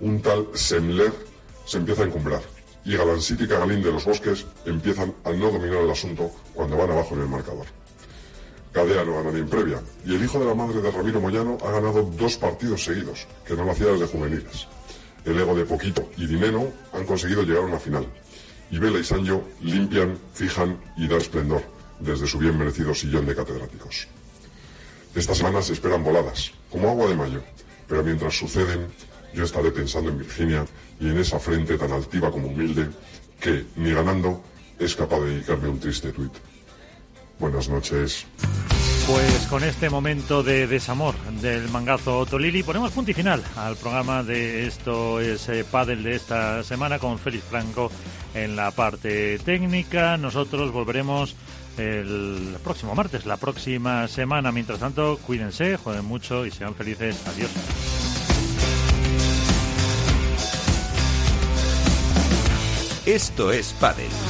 Un 0.00 0.22
tal 0.22 0.48
Semler 0.54 1.12
se 1.66 1.76
empieza 1.76 2.02
a 2.02 2.06
encumbrar 2.06 2.40
y 2.84 2.96
Galancito 2.96 3.44
y 3.44 3.48
Cagalín 3.48 3.82
de 3.82 3.92
los 3.92 4.06
Bosques 4.06 4.46
empiezan 4.64 5.14
a 5.24 5.32
no 5.32 5.50
dominar 5.50 5.82
el 5.82 5.90
asunto 5.90 6.30
cuando 6.54 6.78
van 6.78 6.90
abajo 6.90 7.14
en 7.14 7.20
el 7.20 7.28
marcador. 7.28 7.66
Gadea 8.72 9.04
no 9.04 9.16
gana 9.16 9.32
ni 9.32 9.40
en 9.40 9.48
previa 9.48 9.82
y 10.06 10.14
el 10.14 10.22
hijo 10.22 10.38
de 10.38 10.46
la 10.46 10.54
madre 10.54 10.80
de 10.80 10.90
Ramiro 10.90 11.20
Moyano 11.20 11.58
ha 11.64 11.70
ganado 11.72 12.02
dos 12.02 12.36
partidos 12.36 12.84
seguidos, 12.84 13.26
que 13.44 13.54
no 13.54 13.64
lo 13.64 13.72
hacía 13.72 13.88
desde 13.88 14.06
juveniles. 14.06 14.68
El 15.24 15.38
ego 15.38 15.54
de 15.54 15.64
Poquito 15.64 16.08
y 16.16 16.26
Dineno 16.26 16.68
han 16.92 17.04
conseguido 17.04 17.42
llegar 17.42 17.64
a 17.64 17.66
una 17.66 17.78
final 17.78 18.06
y 18.70 18.78
Vela 18.78 18.98
y 18.98 19.04
Sancho 19.04 19.42
limpian, 19.62 20.16
fijan 20.32 20.78
y 20.96 21.08
dan 21.08 21.18
esplendor 21.18 21.62
desde 21.98 22.26
su 22.26 22.38
bien 22.38 22.56
merecido 22.56 22.94
sillón 22.94 23.26
de 23.26 23.34
catedráticos. 23.34 24.06
Estas 25.14 25.38
semanas 25.38 25.66
se 25.66 25.72
esperan 25.72 26.04
voladas, 26.04 26.52
como 26.70 26.88
agua 26.88 27.08
de 27.08 27.16
mayo, 27.16 27.42
pero 27.88 28.04
mientras 28.04 28.38
suceden, 28.38 28.86
yo 29.34 29.44
estaré 29.44 29.72
pensando 29.72 30.10
en 30.10 30.18
Virginia 30.18 30.64
y 31.00 31.08
en 31.08 31.18
esa 31.18 31.38
frente 31.38 31.76
tan 31.76 31.92
altiva 31.92 32.30
como 32.30 32.48
humilde 32.48 32.88
que, 33.40 33.66
ni 33.76 33.92
ganando, 33.92 34.42
es 34.78 34.94
capaz 34.94 35.20
de 35.20 35.30
dedicarme 35.30 35.68
un 35.68 35.80
triste 35.80 36.12
tuit. 36.12 36.32
Buenas 37.40 37.68
noches. 37.70 38.26
Pues 39.06 39.46
con 39.48 39.64
este 39.64 39.88
momento 39.90 40.42
de 40.42 40.66
desamor 40.66 41.16
del 41.40 41.68
mangazo 41.70 42.24
Tolili 42.26 42.62
ponemos 42.62 42.92
punto 42.92 43.10
y 43.10 43.14
final 43.14 43.42
al 43.56 43.76
programa 43.76 44.22
de 44.22 44.66
Esto 44.66 45.20
es 45.20 45.48
eh, 45.48 45.64
Padel 45.68 46.02
de 46.02 46.14
esta 46.14 46.62
semana 46.62 46.98
con 46.98 47.18
Félix 47.18 47.42
Franco 47.44 47.90
en 48.34 48.54
la 48.54 48.70
parte 48.70 49.38
técnica. 49.38 50.16
Nosotros 50.18 50.70
volveremos 50.70 51.34
el 51.78 52.56
próximo 52.62 52.94
martes, 52.94 53.24
la 53.24 53.38
próxima 53.38 54.06
semana. 54.06 54.52
Mientras 54.52 54.78
tanto, 54.78 55.18
cuídense, 55.26 55.76
jueguen 55.76 56.04
mucho 56.04 56.44
y 56.44 56.50
sean 56.50 56.74
felices. 56.74 57.16
Adiós. 57.26 57.50
Esto 63.06 63.50
es 63.50 63.72
Padel. 63.80 64.29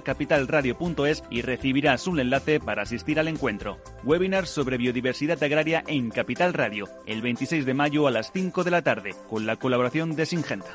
capitalradio.es 0.00 1.24
y 1.30 1.42
recibirás 1.42 2.06
un 2.06 2.20
enlace 2.20 2.60
para 2.60 2.82
asistir 2.82 3.18
al 3.18 3.28
encuentro. 3.28 3.78
Webinar 4.02 4.46
sobre 4.46 4.76
biodiversidad 4.76 5.42
agraria 5.42 5.84
en 5.86 6.10
Capital 6.10 6.52
Radio, 6.52 6.88
el 7.06 7.22
26 7.22 7.66
de 7.66 7.74
mayo 7.74 8.06
a 8.06 8.10
las 8.10 8.32
5 8.32 8.64
de 8.64 8.70
la 8.70 8.82
tarde, 8.82 9.14
con 9.28 9.46
la 9.46 9.56
colaboración 9.56 10.16
de 10.16 10.26
Singenta. 10.26 10.74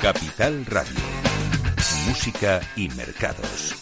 Capital 0.00 0.64
Radio. 0.64 0.98
Música 2.06 2.60
y 2.74 2.88
mercados. 2.88 3.74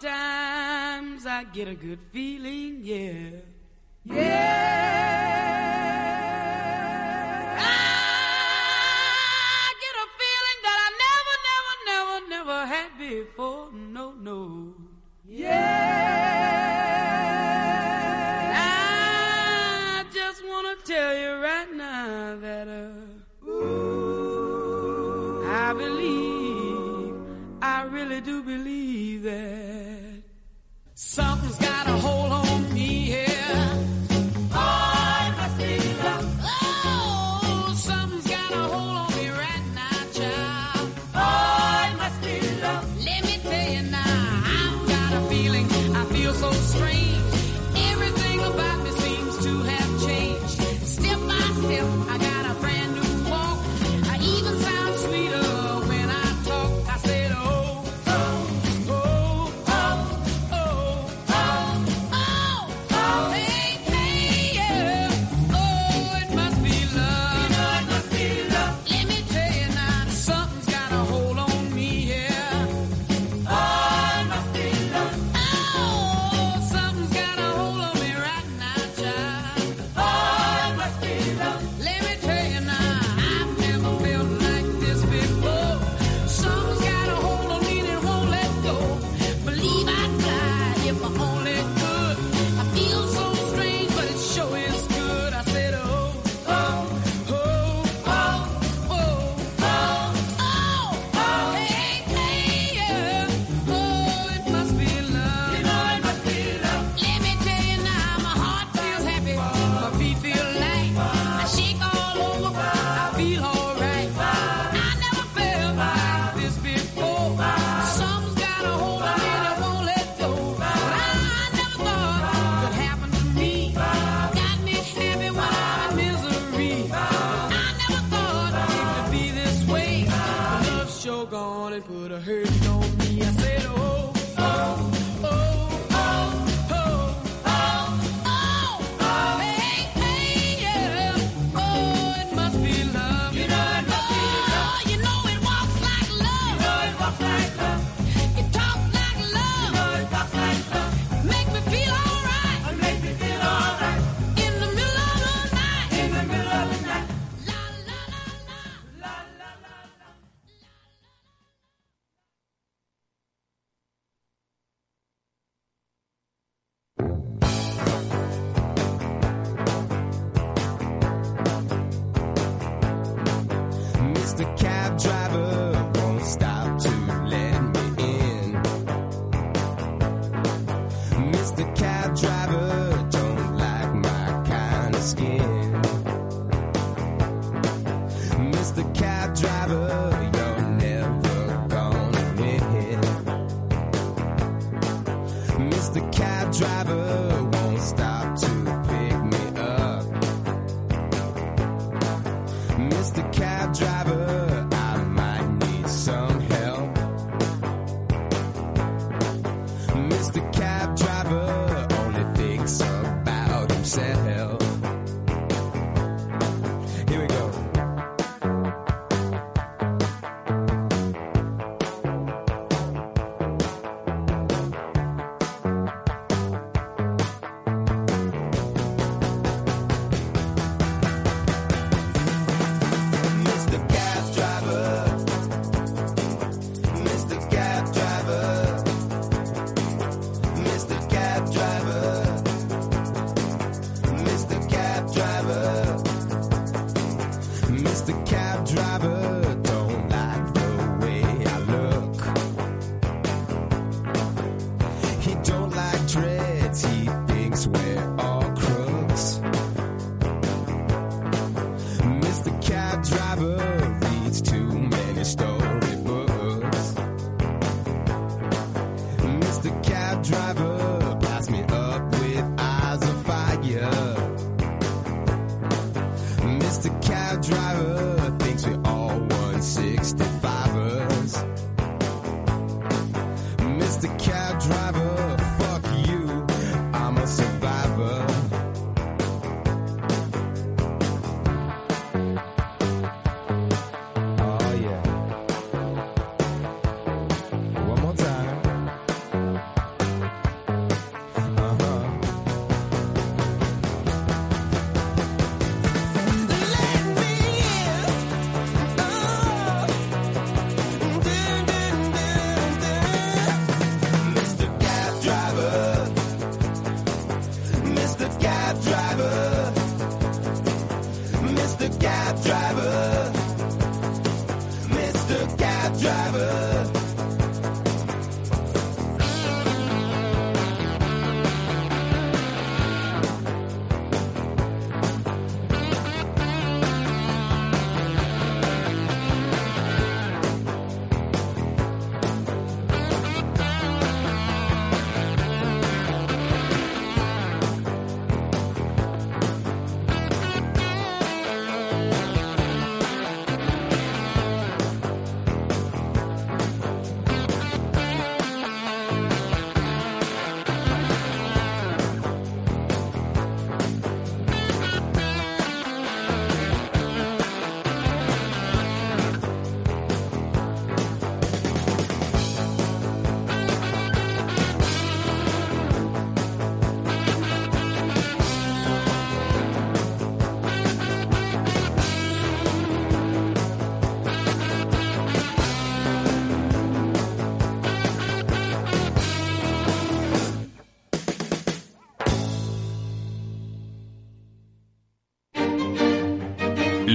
Sometimes 0.00 1.26
I 1.26 1.44
get 1.44 1.68
a 1.68 1.74
good 1.74 1.98
feeling, 2.12 2.80
yeah. 2.82 3.30
Yeah. 4.04 5.19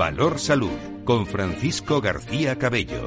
Valor 0.00 0.38
Salud. 0.38 1.04
Con 1.04 1.26
Francisco 1.26 2.00
García 2.00 2.56
Cabello. 2.56 3.06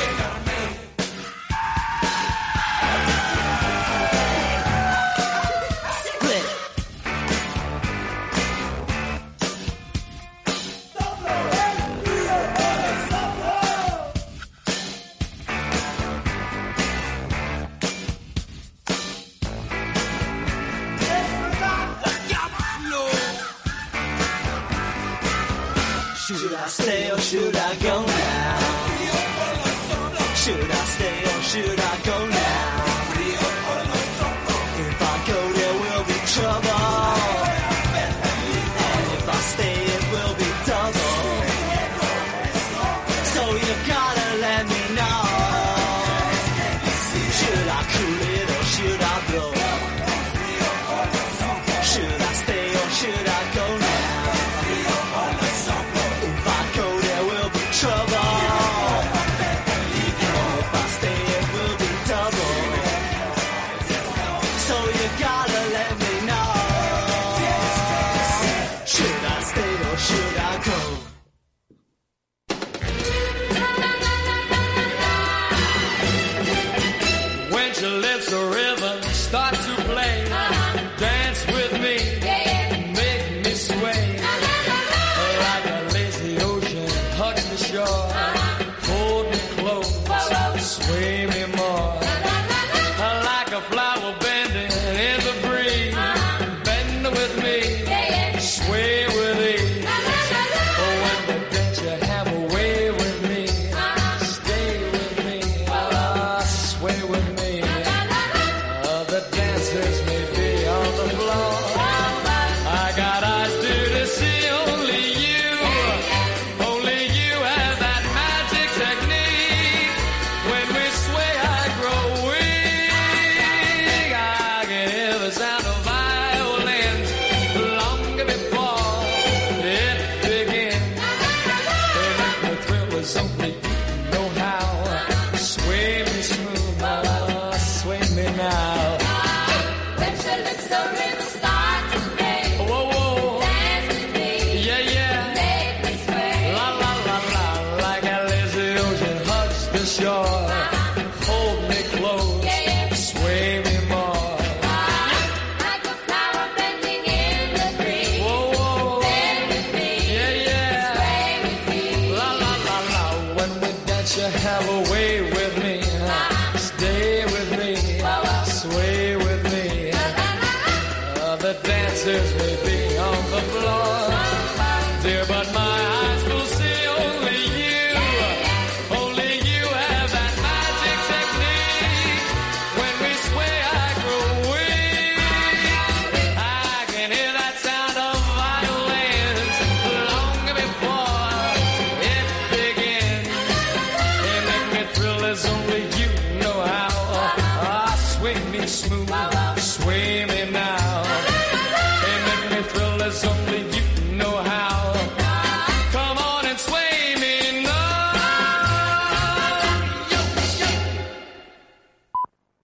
Should 31.51 31.77
I 31.81 32.01
go 32.05 32.10